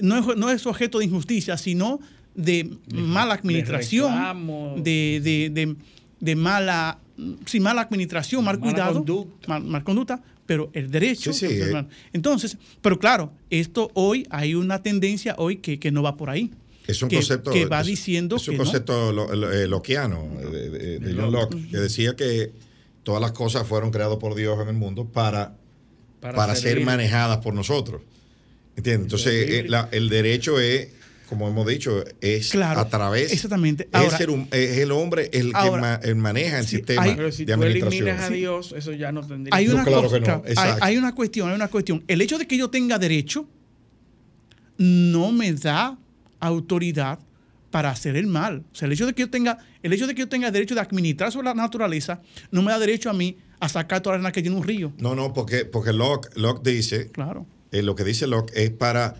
no 0.00 0.18
es, 0.18 0.36
no 0.36 0.50
es 0.50 0.66
objeto 0.66 0.98
de 0.98 1.06
injusticia, 1.06 1.56
sino 1.56 2.00
de, 2.34 2.76
mala 2.92 3.34
administración, 3.34 4.82
de, 4.82 5.76
de, 6.20 6.36
mala, 6.36 6.98
sin 7.46 7.62
mala 7.62 7.82
administración, 7.82 8.44
mal 8.44 8.58
cuidado, 8.58 8.94
conducta. 8.94 9.58
Mal, 9.58 9.84
conducta, 9.84 10.22
pero 10.46 10.70
el 10.72 10.90
derecho. 10.90 11.30
Eh. 11.42 11.86
Entonces, 12.12 12.56
pero 12.82 12.98
claro, 12.98 13.32
esto 13.50 13.90
hoy 13.94 14.26
hay 14.30 14.54
una 14.54 14.82
tendencia 14.82 15.34
hoy 15.38 15.56
que, 15.56 15.78
que 15.78 15.90
no 15.90 16.02
va 16.02 16.16
por 16.16 16.30
ahí. 16.30 16.50
Es 16.86 17.02
un 17.02 17.08
que, 17.08 17.16
concepto. 17.16 17.50
Que 17.50 17.66
va 17.66 17.82
diciendo. 17.82 18.36
Es 18.36 18.48
un 18.48 18.56
concepto 18.56 19.10
eh, 19.52 19.66
loquiano 19.66 20.28
de, 20.50 21.14
John 21.16 21.32
Locke, 21.32 21.70
que 21.70 21.78
decía 21.78 22.14
que 22.14 22.52
todas 23.02 23.20
las 23.20 23.32
cosas 23.32 23.66
fueron 23.66 23.90
creadas 23.90 24.18
por 24.18 24.34
Dios 24.34 24.60
en 24.60 24.68
el 24.68 24.74
mundo 24.74 25.06
para, 25.06 25.56
para, 26.20 26.54
ser 26.54 26.84
manejadas 26.84 27.38
por 27.38 27.54
nosotros. 27.54 28.02
¿Entiendes? 28.76 29.04
Entonces, 29.04 29.50
eh, 29.50 29.66
el 29.92 30.08
derecho 30.08 30.58
es 30.58 30.88
como 31.28 31.48
hemos 31.48 31.66
dicho, 31.66 32.04
es 32.20 32.54
a 32.54 32.88
través. 32.88 33.32
Exactamente. 33.32 33.88
es, 33.92 34.78
el, 34.78 34.92
hombre 34.92 35.30
el 35.32 35.52
que 35.52 36.14
maneja 36.14 36.58
el 36.58 36.66
sistema 36.66 37.02
hay, 37.02 37.14
pero 37.14 37.32
si 37.32 37.46
tú 37.46 37.62
eliminas 37.62 38.22
a 38.22 38.30
Dios, 38.30 38.74
eso 38.76 38.92
ya 38.92 39.12
no 39.12 39.26
tendría. 39.26 39.54
Hay 39.54 39.68
una, 39.68 39.84
hay, 40.80 40.96
una 40.96 41.14
cuestión, 41.14 41.48
hay 41.48 41.54
una 41.54 41.68
cuestión. 41.68 42.04
El 42.08 42.20
hecho 42.20 42.38
de 42.38 42.46
que 42.46 42.56
yo 42.56 42.70
tenga 42.70 42.98
derecho 42.98 43.46
no 44.76 45.32
me 45.32 45.52
da 45.52 45.98
autoridad 46.40 47.18
para 47.70 47.90
hacer 47.90 48.16
el 48.16 48.26
mal. 48.26 48.64
O 48.72 48.74
sea, 48.74 48.86
el 48.86 48.92
hecho 48.92 49.06
de 49.06 49.14
que 49.14 49.22
yo 49.22 49.30
tenga, 49.30 49.58
el 49.82 49.92
hecho 49.92 50.06
de 50.06 50.14
que 50.14 50.20
yo 50.20 50.28
tenga 50.28 50.50
derecho 50.50 50.74
de 50.74 50.80
administrar 50.80 51.32
sobre 51.32 51.46
la 51.46 51.54
naturaleza 51.54 52.20
no 52.50 52.62
me 52.62 52.70
da 52.70 52.78
derecho 52.78 53.10
a 53.10 53.12
mí 53.14 53.36
a 53.60 53.68
sacar 53.68 54.00
toda 54.00 54.14
la 54.14 54.18
arena 54.18 54.32
que 54.32 54.42
tiene 54.42 54.56
un 54.56 54.62
río. 54.62 54.92
No, 54.98 55.14
no, 55.14 55.32
porque, 55.32 55.64
porque 55.64 55.92
Locke, 55.92 56.28
Locke 56.36 56.62
dice, 56.70 57.08
claro. 57.10 57.46
Eh, 57.72 57.82
lo 57.82 57.96
que 57.96 58.04
dice 58.04 58.28
Locke 58.28 58.52
es 58.54 58.70
para 58.70 59.16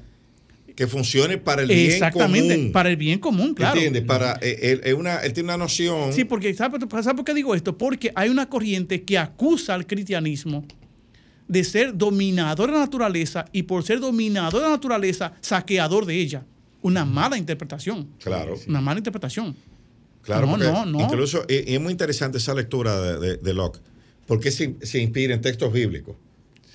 que 0.74 0.86
funcione 0.86 1.38
para 1.38 1.62
el 1.62 1.68
bien 1.68 1.78
común. 1.80 1.94
Exactamente, 1.94 2.70
para 2.72 2.90
el 2.90 2.96
bien 2.96 3.18
común, 3.18 3.54
claro. 3.54 3.76
¿Entiendes? 3.76 4.02
Para, 4.02 4.38
eh, 4.42 4.80
él, 4.82 4.94
una, 4.94 5.18
él 5.18 5.32
tiene 5.32 5.48
una 5.48 5.56
noción. 5.56 6.12
Sí, 6.12 6.24
porque 6.24 6.52
¿sabes 6.54 6.80
por 6.80 7.24
qué 7.24 7.34
digo 7.34 7.54
esto? 7.54 7.78
Porque 7.78 8.12
hay 8.14 8.28
una 8.28 8.48
corriente 8.48 9.02
que 9.02 9.18
acusa 9.18 9.74
al 9.74 9.86
cristianismo 9.86 10.64
de 11.46 11.62
ser 11.62 11.96
dominador 11.96 12.68
de 12.70 12.74
la 12.74 12.80
naturaleza 12.80 13.44
y 13.52 13.64
por 13.64 13.84
ser 13.84 14.00
dominador 14.00 14.60
de 14.60 14.66
la 14.66 14.74
naturaleza, 14.74 15.34
saqueador 15.40 16.06
de 16.06 16.16
ella. 16.16 16.44
Una 16.82 17.04
mala 17.04 17.38
interpretación. 17.38 18.08
Claro. 18.22 18.58
Una 18.66 18.80
mala 18.80 18.98
interpretación. 18.98 19.56
Claro, 20.22 20.46
no, 20.46 20.56
no, 20.56 20.86
no. 20.86 21.00
Incluso, 21.00 21.44
y, 21.48 21.74
es 21.74 21.80
muy 21.80 21.92
interesante 21.92 22.38
esa 22.38 22.54
lectura 22.54 23.18
de, 23.18 23.54
Locke, 23.54 23.78
porque 24.26 24.50
se, 24.50 24.74
se 24.80 24.98
inspira 24.98 25.34
en 25.34 25.42
textos 25.42 25.72
bíblicos 25.72 26.16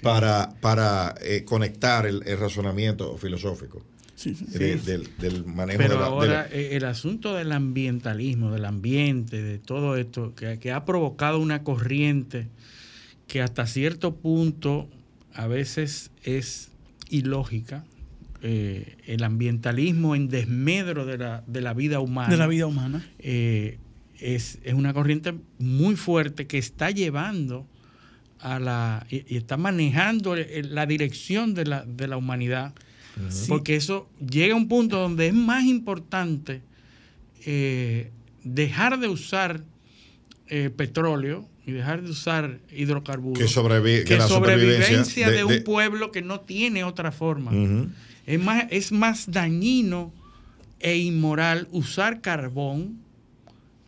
para, 0.01 0.53
para 0.61 1.15
eh, 1.21 1.43
conectar 1.45 2.05
el, 2.05 2.21
razonamiento 2.37 3.17
filosófico. 3.17 3.83
del, 4.23 5.45
manejo 5.45 5.77
Pero 5.77 5.93
de 5.93 5.99
la, 5.99 6.05
ahora 6.05 6.47
eh, 6.51 6.69
el 6.73 6.85
asunto 6.85 7.35
del 7.35 7.51
ambientalismo, 7.51 8.51
del 8.51 8.65
ambiente, 8.65 9.41
de 9.41 9.59
todo 9.59 9.95
esto, 9.95 10.33
que, 10.35 10.71
ha 10.71 10.85
provocado 10.85 11.39
una 11.39 11.63
corriente 11.63 12.47
que 13.27 13.41
hasta 13.41 13.65
cierto 13.65 14.15
punto 14.15 14.89
a 15.33 15.47
veces 15.47 16.11
es 16.23 16.69
ilógica, 17.09 17.85
eh, 18.41 18.97
el 19.05 19.23
ambientalismo 19.23 20.15
en 20.15 20.27
desmedro 20.27 21.05
de 21.05 21.17
la, 21.17 21.43
de 21.47 21.61
la, 21.61 21.73
vida 21.73 21.99
humana. 21.99 22.29
De 22.29 22.37
la 22.37 22.47
vida 22.47 22.65
humana. 22.65 23.05
es, 23.19 23.77
es, 24.19 24.73
una 24.73 24.93
corriente 24.93 25.35
muy 25.59 25.95
fuerte 25.95 26.45
que 26.47 26.57
está 26.57 26.91
llevando 26.91 27.67
a 28.39 28.59
la 28.59 29.05
y, 29.09 29.35
está 29.35 29.57
manejando 29.57 30.35
la 30.35 30.85
dirección 30.85 31.53
de 31.53 31.65
la, 31.65 31.85
de 31.85 32.07
la 32.07 32.17
humanidad. 32.17 32.73
Porque 33.49 33.75
eso 33.75 34.09
llega 34.19 34.53
a 34.53 34.57
un 34.57 34.69
punto 34.69 34.97
donde 34.97 35.27
es 35.27 35.33
más 35.33 35.65
importante 35.65 36.61
eh, 37.45 38.11
dejar 38.45 38.97
de 38.99 39.09
usar 39.09 39.61
eh, 40.47 40.69
petróleo 40.69 41.45
y 41.65 41.73
dejar 41.73 42.01
de 42.01 42.11
usar 42.11 42.59
hidrocarburos 42.73 43.37
que, 43.37 44.03
que, 44.05 44.17
la 44.17 44.27
sobrevivencia 44.27 45.29
de, 45.29 45.43
un 45.43 45.63
pueblo 45.63 46.11
que 46.11 46.21
no 46.21 46.39
tiene 46.39 46.85
otra 46.85 47.11
forma. 47.11 47.51
es, 48.25 48.39
más, 48.39 48.65
es 48.69 48.91
más 48.93 49.29
dañino 49.29 50.13
e 50.79 50.97
inmoral 50.97 51.67
usar 51.71 52.21
carbón 52.21 52.99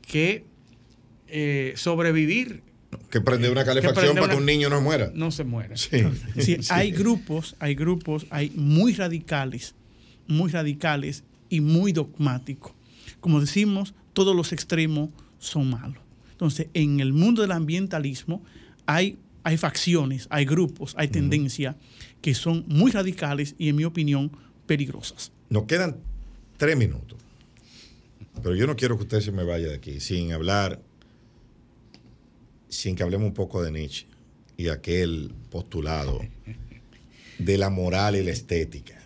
que 0.05 0.43
eh, 1.27 1.73
sobrevivir 1.77 2.63
que 3.09 3.21
prende 3.21 3.49
una 3.49 3.65
calefacción 3.65 4.15
para 4.15 4.29
que 4.29 4.35
un 4.35 4.45
niño 4.45 4.69
no 4.69 4.81
muera. 4.81 5.11
No 5.13 5.31
se 5.31 5.43
muera. 5.43 5.75
Sí. 5.77 6.03
Hay 6.69 6.91
grupos, 6.91 7.55
hay 7.59 7.75
grupos, 7.75 8.25
hay 8.29 8.51
muy 8.55 8.93
radicales, 8.93 9.75
muy 10.27 10.51
radicales 10.51 11.23
y 11.49 11.61
muy 11.61 11.91
dogmáticos. 11.91 12.73
Como 13.19 13.39
decimos, 13.39 13.93
todos 14.13 14.35
los 14.35 14.53
extremos 14.53 15.09
son 15.39 15.69
malos. 15.69 16.01
Entonces, 16.31 16.67
en 16.73 16.99
el 16.99 17.13
mundo 17.13 17.41
del 17.41 17.51
ambientalismo 17.51 18.43
hay, 18.85 19.17
hay 19.43 19.57
facciones, 19.57 20.27
hay 20.29 20.45
grupos, 20.45 20.95
hay 20.97 21.07
tendencias 21.07 21.75
que 22.21 22.33
son 22.33 22.65
muy 22.67 22.91
radicales 22.91 23.55
y, 23.57 23.69
en 23.69 23.75
mi 23.75 23.83
opinión, 23.83 24.31
peligrosas. 24.65 25.31
Nos 25.49 25.65
quedan 25.65 25.97
tres 26.57 26.77
minutos. 26.77 27.17
Pero 28.41 28.55
yo 28.55 28.65
no 28.65 28.75
quiero 28.75 28.95
que 28.97 29.03
usted 29.03 29.21
se 29.21 29.31
me 29.31 29.43
vaya 29.43 29.67
de 29.67 29.75
aquí 29.75 29.99
sin 29.99 30.31
hablar 30.31 30.81
sin 32.71 32.95
que 32.95 33.03
hablemos 33.03 33.27
un 33.27 33.33
poco 33.33 33.61
de 33.61 33.71
Nietzsche 33.71 34.07
y 34.57 34.69
aquel 34.69 35.33
postulado 35.49 36.21
de 37.37 37.57
la 37.57 37.69
moral 37.69 38.15
y 38.15 38.23
la 38.23 38.31
estética. 38.31 38.97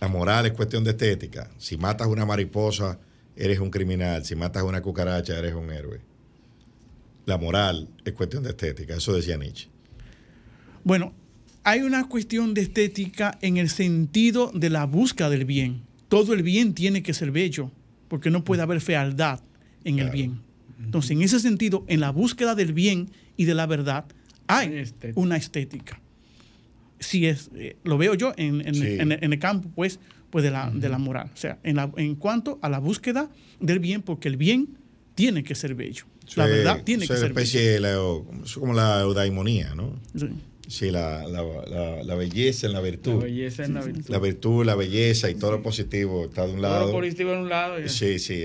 La 0.00 0.08
moral 0.08 0.46
es 0.46 0.52
cuestión 0.52 0.82
de 0.82 0.90
estética. 0.90 1.48
Si 1.58 1.76
matas 1.76 2.08
una 2.08 2.26
mariposa, 2.26 2.98
eres 3.36 3.60
un 3.60 3.70
criminal. 3.70 4.24
Si 4.24 4.34
matas 4.34 4.64
una 4.64 4.82
cucaracha, 4.82 5.38
eres 5.38 5.54
un 5.54 5.70
héroe. 5.70 6.00
La 7.24 7.38
moral 7.38 7.88
es 8.04 8.12
cuestión 8.14 8.42
de 8.42 8.50
estética. 8.50 8.96
Eso 8.96 9.14
decía 9.14 9.36
Nietzsche. 9.36 9.68
Bueno, 10.82 11.12
hay 11.62 11.82
una 11.82 12.08
cuestión 12.08 12.52
de 12.52 12.62
estética 12.62 13.38
en 13.42 13.58
el 13.58 13.70
sentido 13.70 14.50
de 14.52 14.70
la 14.70 14.86
búsqueda 14.86 15.30
del 15.30 15.44
bien. 15.44 15.82
Todo 16.08 16.32
el 16.32 16.42
bien 16.42 16.74
tiene 16.74 17.04
que 17.04 17.14
ser 17.14 17.30
bello, 17.30 17.70
porque 18.08 18.30
no 18.30 18.42
puede 18.42 18.62
haber 18.62 18.80
fealdad 18.80 19.40
en 19.84 20.00
el 20.00 20.10
bien. 20.10 20.40
Entonces, 20.82 21.12
en 21.12 21.22
ese 21.22 21.40
sentido, 21.40 21.84
en 21.88 22.00
la 22.00 22.10
búsqueda 22.10 22.54
del 22.54 22.72
bien 22.72 23.10
y 23.36 23.44
de 23.44 23.54
la 23.54 23.66
verdad, 23.66 24.04
hay 24.46 24.84
una 25.14 25.36
estética. 25.36 26.00
Si 26.98 27.26
es, 27.26 27.50
eh, 27.54 27.76
lo 27.84 27.98
veo 27.98 28.14
yo 28.14 28.32
en, 28.36 28.60
el 28.66 29.38
campo, 29.38 29.70
pues, 29.74 29.98
pues 30.30 30.44
de, 30.44 30.50
la, 30.50 30.70
de 30.70 30.88
la 30.88 30.98
moral. 30.98 31.30
O 31.32 31.36
sea, 31.36 31.58
en, 31.62 31.78
en 31.96 32.14
cuanto 32.16 32.58
a 32.62 32.68
la 32.68 32.78
búsqueda 32.78 33.30
del 33.60 33.78
bien, 33.78 34.02
porque 34.02 34.28
el 34.28 34.36
bien 34.36 34.76
tiene 35.14 35.42
que 35.42 35.54
ser 35.54 35.74
bello. 35.74 36.04
La 36.36 36.46
verdad 36.46 36.82
tiene 36.84 37.06
que 37.06 37.16
ser 37.16 37.26
especie 37.26 37.80
bello. 37.80 38.24
es 38.44 38.54
como 38.54 38.72
la 38.72 39.00
eudaimonía, 39.00 39.74
¿no? 39.74 39.98
Sí. 40.14 40.28
Sí, 40.72 40.90
la, 40.90 41.26
belleza 42.16 42.66
en 42.66 42.72
la 42.72 42.80
virtud. 42.80 43.18
La 43.18 43.24
belleza 43.24 43.64
en 43.66 43.74
la 43.74 43.82
virtud. 43.82 44.08
La 44.10 44.18
virtud, 44.18 44.64
la 44.64 44.74
belleza 44.74 45.28
y 45.28 45.34
todo 45.34 45.50
lo 45.50 45.62
positivo 45.62 46.24
está 46.24 46.46
de 46.46 46.54
un 46.54 46.62
lado. 46.62 46.86
Todo 46.86 46.92
lo 46.92 46.98
positivo 47.00 47.32
en 47.34 47.40
un 47.40 47.48
lado. 47.50 47.88
Sí, 47.88 48.18
sí, 48.18 48.44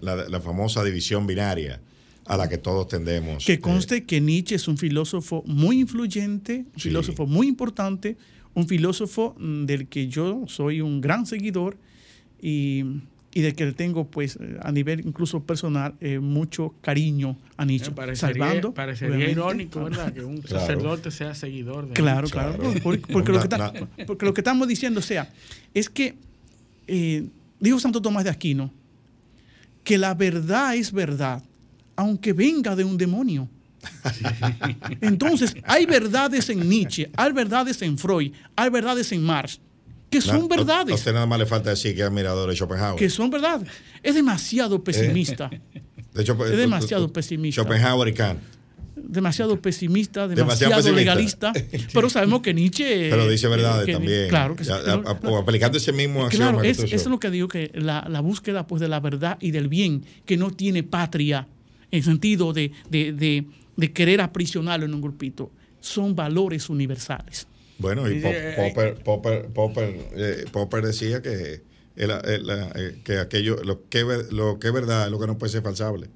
la, 0.00 0.40
famosa 0.40 0.82
división 0.82 1.28
binaria 1.28 1.80
a 2.26 2.36
la 2.36 2.48
que 2.48 2.58
todos 2.58 2.88
tendemos. 2.88 3.44
Que 3.44 3.60
conste 3.60 4.02
que 4.02 4.20
Nietzsche 4.20 4.56
es 4.56 4.66
un 4.66 4.76
filósofo 4.76 5.44
muy 5.46 5.78
influyente, 5.78 6.64
un 6.74 6.80
filósofo 6.80 7.28
muy 7.28 7.46
importante, 7.46 8.16
un 8.54 8.66
filósofo 8.66 9.36
mm, 9.38 9.66
del 9.66 9.86
que 9.86 10.08
yo 10.08 10.42
soy 10.48 10.80
un 10.80 11.00
gran 11.00 11.26
seguidor 11.26 11.76
y 12.42 12.82
y 13.34 13.42
de 13.42 13.52
que 13.52 13.66
le 13.66 13.72
tengo, 13.72 14.06
pues, 14.06 14.38
a 14.62 14.70
nivel 14.70 15.00
incluso 15.04 15.42
personal, 15.42 15.94
eh, 16.00 16.20
mucho 16.20 16.72
cariño 16.80 17.36
a 17.56 17.64
Nietzsche. 17.64 17.90
parecería, 17.90 18.34
salvando, 18.34 18.72
parecería 18.72 19.28
irónico, 19.28 19.82
¿verdad? 19.82 20.12
Que 20.12 20.22
un 20.22 20.40
sacerdote 20.46 21.10
sea 21.10 21.34
seguidor 21.34 21.88
de 21.88 21.94
Claro, 21.94 22.28
claro. 22.28 22.56
Porque, 22.80 23.32
lo 23.32 23.40
que 23.40 24.06
porque, 24.06 24.24
lo 24.24 24.32
que 24.32 24.40
estamos 24.40 24.68
diciendo, 24.68 25.00
o 25.00 25.02
sea, 25.02 25.32
es 25.74 25.90
que, 25.90 26.14
eh, 26.86 27.26
dijo 27.58 27.80
Santo 27.80 28.00
Tomás 28.00 28.22
de 28.22 28.30
Aquino, 28.30 28.70
que 29.82 29.98
la 29.98 30.14
verdad 30.14 30.76
es 30.76 30.92
verdad, 30.92 31.42
aunque 31.96 32.32
venga 32.32 32.76
de 32.76 32.84
un 32.84 32.96
demonio. 32.96 33.48
Entonces, 35.00 35.56
hay 35.64 35.86
verdades 35.86 36.48
en 36.50 36.68
Nietzsche, 36.68 37.10
hay 37.16 37.32
verdades 37.32 37.82
en 37.82 37.98
Freud, 37.98 38.32
hay 38.54 38.70
verdades 38.70 39.10
en 39.10 39.24
Marx, 39.24 39.60
que 40.14 40.20
son 40.20 40.48
verdades. 40.48 40.92
A 40.92 40.94
usted 40.94 41.12
nada 41.12 41.26
más 41.26 41.38
le 41.38 41.46
falta 41.46 41.70
decir 41.70 41.94
que 41.94 42.02
es 42.02 42.06
admirador 42.06 42.48
de 42.48 42.56
Schopenhauer. 42.56 42.98
Que 42.98 43.10
son 43.10 43.30
verdades. 43.30 43.68
Es 44.02 44.14
demasiado 44.14 44.82
pesimista. 44.82 45.50
De 46.12 46.22
hecho, 46.22 46.36
es 46.46 46.56
demasiado 46.56 47.12
pesimista. 47.12 47.62
Schopenhauer 47.62 48.08
y 48.08 48.14
Kant. 48.14 48.40
Demasiado 48.96 49.60
pesimista, 49.60 50.28
demasiado, 50.28 50.70
demasiado 50.70 50.96
legalista. 50.96 51.52
pero 51.92 52.08
sabemos 52.08 52.42
que 52.42 52.54
Nietzsche. 52.54 53.10
Pero 53.10 53.28
dice 53.28 53.48
verdades 53.48 53.92
también. 53.92 54.28
Claro 54.28 54.54
que 54.54 54.64
sí. 54.64 54.70
O 55.24 55.36
aplicando 55.36 55.78
ese 55.78 55.92
mismo 55.92 56.28
Claro, 56.28 56.62
es, 56.62 56.78
eso 56.78 56.94
es 56.94 57.06
lo 57.06 57.18
que 57.18 57.30
digo, 57.30 57.48
que 57.48 57.72
la, 57.74 58.06
la, 58.08 58.20
búsqueda 58.20 58.66
pues, 58.66 58.80
de 58.80 58.88
la 58.88 59.00
verdad 59.00 59.36
y 59.40 59.50
del 59.50 59.68
bien, 59.68 60.04
que 60.24 60.36
no 60.36 60.50
tiene 60.50 60.84
patria, 60.84 61.48
en 61.90 62.02
sentido 62.02 62.52
de, 62.52 62.72
de, 62.88 63.12
de, 63.12 63.46
de 63.76 63.92
querer 63.92 64.20
aprisionarlo 64.20 64.86
en 64.86 64.94
un 64.94 65.00
grupito, 65.00 65.50
son 65.80 66.14
valores 66.14 66.70
universales. 66.70 67.48
Bueno, 67.78 68.08
y 68.08 68.20
Popper, 68.20 69.02
Popper, 69.02 69.46
Popper, 69.48 70.08
eh, 70.14 70.44
Popper 70.52 70.86
decía 70.86 71.22
que, 71.22 71.62
el, 71.96 72.10
el, 72.10 72.50
el, 72.50 73.02
que 73.02 73.18
aquello, 73.18 73.62
lo 73.64 73.88
que, 73.88 74.04
lo 74.30 74.58
que 74.58 74.68
es 74.68 74.72
verdad 74.72 75.06
es 75.06 75.10
lo 75.10 75.18
que 75.18 75.26
no 75.26 75.38
puede 75.38 75.52
ser 75.52 75.62
falsable. 75.62 76.08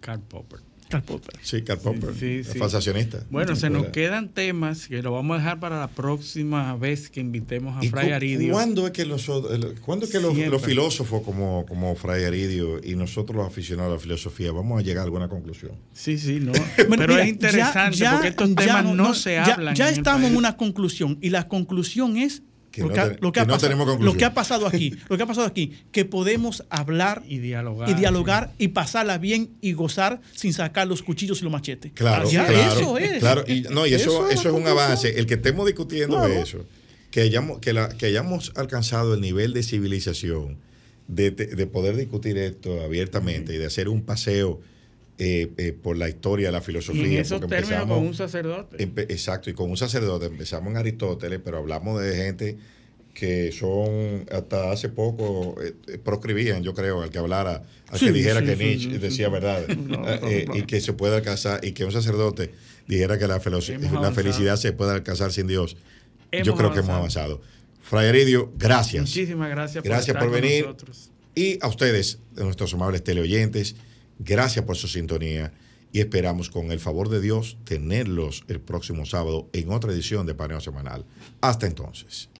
Karl 0.00 0.20
Popper. 0.20 0.60
Karl 0.88 1.02
Popper. 1.02 1.34
Sí, 1.42 1.62
Karl 1.62 1.80
Popper. 1.80 2.14
Sí, 2.14 2.44
sí, 2.44 2.58
falsacionista. 2.58 3.24
Bueno, 3.30 3.56
se 3.56 3.70
nos 3.70 3.86
quedan 3.86 4.28
temas 4.28 4.86
que 4.86 5.02
lo 5.02 5.12
vamos 5.12 5.36
a 5.36 5.38
dejar 5.38 5.60
para 5.60 5.80
la 5.80 5.88
próxima 5.88 6.76
vez 6.76 7.10
que 7.10 7.20
invitemos 7.20 7.76
a 7.76 7.88
Fray 7.88 8.12
Aridio. 8.12 8.52
¿Cuándo 8.52 8.86
es 8.86 8.92
que, 8.92 9.04
los, 9.04 9.26
¿cuándo 9.84 10.06
es 10.06 10.12
que 10.12 10.20
los, 10.20 10.36
los, 10.36 10.62
filósofos 10.62 11.22
como, 11.22 11.66
como 11.66 11.94
Fray 11.96 12.24
Aridio 12.24 12.80
y 12.82 12.94
nosotros 12.94 13.36
los 13.36 13.46
aficionados 13.46 13.90
a 13.90 13.94
la 13.94 14.00
filosofía 14.00 14.52
vamos 14.52 14.78
a 14.78 14.82
llegar 14.82 15.02
a 15.02 15.04
alguna 15.04 15.28
conclusión? 15.28 15.72
Sí, 15.92 16.18
sí, 16.18 16.38
no. 16.40 16.52
Pero 16.76 16.88
Mira, 16.88 17.22
es 17.22 17.28
interesante 17.28 17.96
ya, 17.96 18.04
ya, 18.04 18.12
porque 18.12 18.28
estos 18.28 18.54
temas 18.54 18.84
no, 18.84 18.94
no, 18.94 19.14
se 19.14 19.38
hablan. 19.38 19.74
Ya, 19.74 19.90
estamos 19.90 20.30
en 20.30 20.36
una 20.36 20.56
conclusión 20.56 21.18
y 21.20 21.30
la 21.30 21.48
conclusión 21.48 22.16
es 22.16 22.42
que 22.76 22.82
lo, 22.82 22.92
que, 22.92 23.00
no, 23.00 23.06
lo, 23.20 23.32
que 23.32 23.40
que 23.40 23.46
no 23.46 23.52
pasado, 23.52 23.98
lo, 23.98 24.14
que 24.14 24.24
ha 24.24 24.34
pasado 24.34 24.66
aquí, 24.66 24.94
lo 25.08 25.16
que 25.16 25.22
ha 25.22 25.26
pasado 25.26 25.46
aquí, 25.46 25.72
que 25.92 26.04
podemos 26.04 26.64
hablar 26.68 27.22
y 27.26 27.38
dialogar 27.38 27.88
y, 27.88 27.94
dialogar 27.94 28.48
sí. 28.58 28.64
y 28.64 28.68
pasarla 28.68 29.18
bien 29.18 29.50
y 29.60 29.72
gozar 29.72 30.20
sin 30.34 30.52
sacar 30.52 30.86
los 30.86 31.02
cuchillos 31.02 31.40
y 31.40 31.44
los 31.44 31.52
machetes. 31.52 31.92
Claro, 31.94 32.28
ya, 32.30 32.46
claro, 32.46 32.80
eso 32.80 32.98
es. 32.98 33.18
Claro, 33.20 33.44
y, 33.46 33.62
no, 33.62 33.86
y 33.86 33.94
eso, 33.94 34.28
eso, 34.28 34.30
eso 34.30 34.48
es 34.50 34.54
un 34.54 34.66
avance. 34.66 35.18
El 35.18 35.26
que 35.26 35.34
estemos 35.34 35.66
discutiendo 35.66 36.16
claro. 36.16 36.32
de 36.32 36.40
eso, 36.40 36.64
que 37.10 37.22
hayamos, 37.22 37.60
que, 37.60 37.72
la, 37.72 37.88
que 37.88 38.06
hayamos 38.06 38.52
alcanzado 38.56 39.14
el 39.14 39.20
nivel 39.20 39.52
de 39.52 39.62
civilización 39.62 40.58
de, 41.08 41.30
de, 41.30 41.46
de 41.46 41.66
poder 41.66 41.96
discutir 41.96 42.36
esto 42.36 42.82
abiertamente 42.82 43.54
y 43.54 43.58
de 43.58 43.66
hacer 43.66 43.88
un 43.88 44.02
paseo 44.02 44.60
eh, 45.18 45.50
eh, 45.56 45.72
por 45.72 45.96
la 45.96 46.08
historia 46.08 46.50
la 46.50 46.60
filosofía. 46.60 47.06
Y 47.06 47.14
en 47.14 47.22
esos 47.22 47.40
términos 47.46 47.86
con 47.86 48.06
un 48.06 48.14
sacerdote. 48.14 48.82
Exacto, 49.08 49.48
y 49.50 49.54
con 49.54 49.70
un 49.70 49.76
sacerdote. 49.76 50.26
Empezamos 50.26 50.70
en 50.70 50.76
Aristóteles, 50.76 51.40
pero 51.42 51.58
hablamos 51.58 52.02
de 52.02 52.14
gente 52.14 52.58
que 53.14 53.50
son, 53.50 54.26
hasta 54.30 54.70
hace 54.70 54.90
poco, 54.90 55.56
eh, 55.62 55.96
proscribían, 55.96 56.62
yo 56.62 56.74
creo, 56.74 57.00
al 57.00 57.08
que 57.08 57.16
hablara, 57.16 57.62
al 57.88 57.98
sí, 57.98 58.06
que 58.06 58.12
dijera 58.12 58.40
sí, 58.40 58.46
que 58.46 58.56
sí, 58.56 58.64
Nietzsche 58.64 58.98
decía 58.98 59.30
verdad, 59.30 59.66
no, 59.68 60.04
y 60.54 60.64
que 60.64 60.82
se 60.82 60.92
puede 60.92 61.16
alcanzar, 61.16 61.64
y 61.64 61.72
que 61.72 61.86
un 61.86 61.92
sacerdote 61.92 62.52
dijera 62.86 63.18
que 63.18 63.26
la, 63.26 63.40
la 64.02 64.12
felicidad 64.12 64.56
se 64.56 64.72
puede 64.72 64.92
alcanzar 64.92 65.32
sin 65.32 65.46
Dios. 65.46 65.78
Hemos 66.30 66.46
yo 66.46 66.54
creo 66.56 66.66
avanzado. 66.66 66.74
que 66.74 66.78
hemos 66.80 66.98
avanzado. 66.98 67.40
Fray 67.80 68.08
Aridio, 68.08 68.52
gracias. 68.58 69.02
Muchísimas 69.02 69.48
gracias 69.48 69.82
por, 69.82 69.90
gracias 69.90 70.16
por 70.18 70.30
venir. 70.30 70.66
Y 71.34 71.58
a 71.62 71.68
ustedes, 71.68 72.18
nuestros 72.34 72.74
amables 72.74 73.02
teleoyentes, 73.02 73.76
Gracias 74.18 74.64
por 74.64 74.76
su 74.76 74.88
sintonía 74.88 75.52
y 75.92 76.00
esperamos 76.00 76.50
con 76.50 76.70
el 76.72 76.80
favor 76.80 77.08
de 77.08 77.20
Dios 77.20 77.58
tenerlos 77.64 78.44
el 78.48 78.60
próximo 78.60 79.06
sábado 79.06 79.48
en 79.52 79.70
otra 79.70 79.92
edición 79.92 80.26
de 80.26 80.34
Paneo 80.34 80.60
Semanal. 80.60 81.04
Hasta 81.40 81.66
entonces. 81.66 82.28